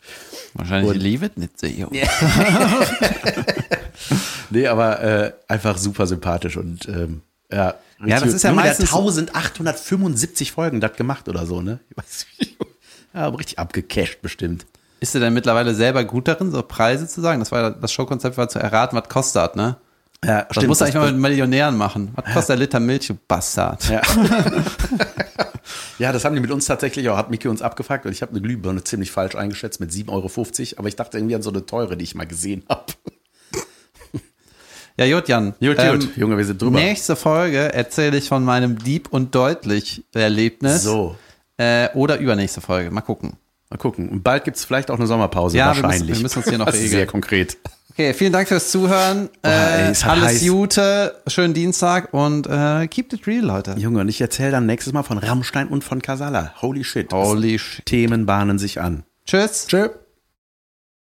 Wahrscheinlich 0.53 0.89
Und- 0.91 1.23
es 1.23 1.37
nicht 1.37 1.59
so. 1.59 1.67
jung. 1.67 1.91
Nee, 4.49 4.67
aber 4.67 5.01
äh, 5.01 5.33
einfach 5.47 5.77
super 5.77 6.07
sympathisch 6.07 6.57
und 6.57 6.87
ähm, 6.87 7.21
ja. 7.51 7.75
Ja, 8.05 8.19
das 8.19 8.33
ist 8.33 8.43
ja 8.43 8.53
meistens 8.53 8.91
hat 8.91 8.99
so- 9.01 9.07
1875 9.07 10.51
Folgen 10.51 10.79
das 10.79 10.93
gemacht 10.93 11.27
oder 11.27 11.45
so, 11.45 11.61
ne? 11.61 11.79
Ich 11.89 11.97
weiß 11.97 12.25
nicht. 12.39 12.57
Ja, 13.13 13.21
aber 13.23 13.39
richtig 13.39 13.57
abgecasht 13.57 14.21
bestimmt. 14.21 14.67
Ist 14.99 15.13
er 15.15 15.21
denn 15.21 15.33
mittlerweile 15.33 15.75
selber 15.75 16.03
gut 16.03 16.27
darin, 16.27 16.51
so 16.51 16.61
Preise 16.63 17.07
zu 17.07 17.21
sagen? 17.21 17.39
Das 17.39 17.51
war 17.51 17.71
das 17.71 17.91
Showkonzept 17.91 18.37
war 18.37 18.49
zu 18.49 18.59
erraten, 18.59 18.97
was 18.97 19.09
kostet, 19.09 19.55
ne? 19.55 19.77
Ja, 20.25 20.47
Das 20.51 20.65
musst 20.65 20.81
du 20.81 20.85
eigentlich 20.85 20.95
mal 20.95 21.11
mit 21.11 21.21
Millionären 21.21 21.77
machen. 21.77 22.11
Was 22.15 22.25
kostet 22.33 22.49
der 22.49 22.55
Liter 22.57 22.79
Milch, 22.79 23.07
du 23.07 23.17
Bastard? 23.27 23.87
Ja. 23.87 24.01
ja, 25.99 26.11
das 26.11 26.25
haben 26.25 26.33
die 26.33 26.41
mit 26.41 26.49
uns 26.49 26.65
tatsächlich 26.65 27.07
auch, 27.09 27.17
hat 27.17 27.29
Miki 27.29 27.47
uns 27.47 27.61
abgefragt 27.61 28.05
und 28.05 28.11
ich 28.11 28.23
habe 28.23 28.31
eine 28.31 28.41
Glühbirne 28.41 28.83
ziemlich 28.83 29.11
falsch 29.11 29.35
eingeschätzt 29.35 29.79
mit 29.79 29.91
7,50 29.91 30.09
Euro, 30.09 30.79
aber 30.79 30.87
ich 30.87 30.95
dachte 30.95 31.19
irgendwie 31.19 31.35
an 31.35 31.43
so 31.43 31.51
eine 31.51 31.67
teure, 31.67 31.97
die 31.97 32.03
ich 32.03 32.15
mal 32.15 32.25
gesehen 32.25 32.63
habe. 32.67 32.85
Ja, 34.99 35.15
gut, 35.15 35.27
Jan. 35.29 35.53
Gut, 35.59 35.77
gut, 35.77 36.17
Junge, 36.17 36.37
wir 36.37 36.45
sind 36.45 36.59
drüber. 36.59 36.79
Nächste 36.79 37.15
Folge 37.15 37.71
erzähle 37.71 38.17
ich 38.17 38.27
von 38.29 38.43
meinem 38.43 38.79
Dieb 38.79 39.09
und 39.11 39.35
Deutlich 39.35 40.03
Erlebnis. 40.15 40.81
So. 40.81 41.15
Äh, 41.57 41.89
oder 41.93 42.17
übernächste 42.17 42.61
Folge. 42.61 42.89
Mal 42.89 43.01
gucken. 43.01 43.33
Mal 43.69 43.77
gucken. 43.77 44.09
Und 44.09 44.23
bald 44.23 44.43
gibt's 44.45 44.63
vielleicht 44.65 44.89
auch 44.91 44.97
eine 44.97 45.07
Sommerpause, 45.07 45.57
Ja, 45.57 45.65
wir 45.75 45.83
wahrscheinlich. 45.83 46.07
müssen- 46.09 46.15
wir 46.19 46.23
müssen 46.23 46.37
uns 46.39 46.47
hier 46.49 46.57
noch 46.57 46.65
das 46.67 46.75
regeln. 46.75 46.91
sehr 46.91 47.05
konkret. 47.05 47.57
Okay, 47.91 48.13
vielen 48.13 48.31
Dank 48.31 48.47
fürs 48.47 48.69
Zuhören. 48.71 49.29
ey, 49.41 49.51
äh, 49.87 49.91
es 49.91 50.03
alles 50.05 50.23
heiß. 50.25 50.47
Gute, 50.47 51.15
schönen 51.27 51.53
Dienstag 51.53 52.13
und 52.13 52.45
äh, 52.47 52.87
keep 52.87 53.11
it 53.11 53.25
real, 53.27 53.43
Leute. 53.43 53.75
Junge, 53.77 54.01
und 54.01 54.07
ich 54.09 54.21
erzähle 54.21 54.51
dann 54.51 54.67
nächstes 54.67 54.93
Mal 54.93 55.03
von 55.03 55.17
Rammstein 55.17 55.67
und 55.67 55.83
von 55.83 56.01
Casala. 56.01 56.53
Holy 56.61 56.83
shit. 56.83 57.11
Holy 57.11 57.57
shit. 57.57 57.85
Themen 57.87 58.25
bahnen 58.25 58.59
sich 58.59 58.79
an. 58.79 59.03
Tschüss. 59.25 59.65
Tschö. 59.67 59.89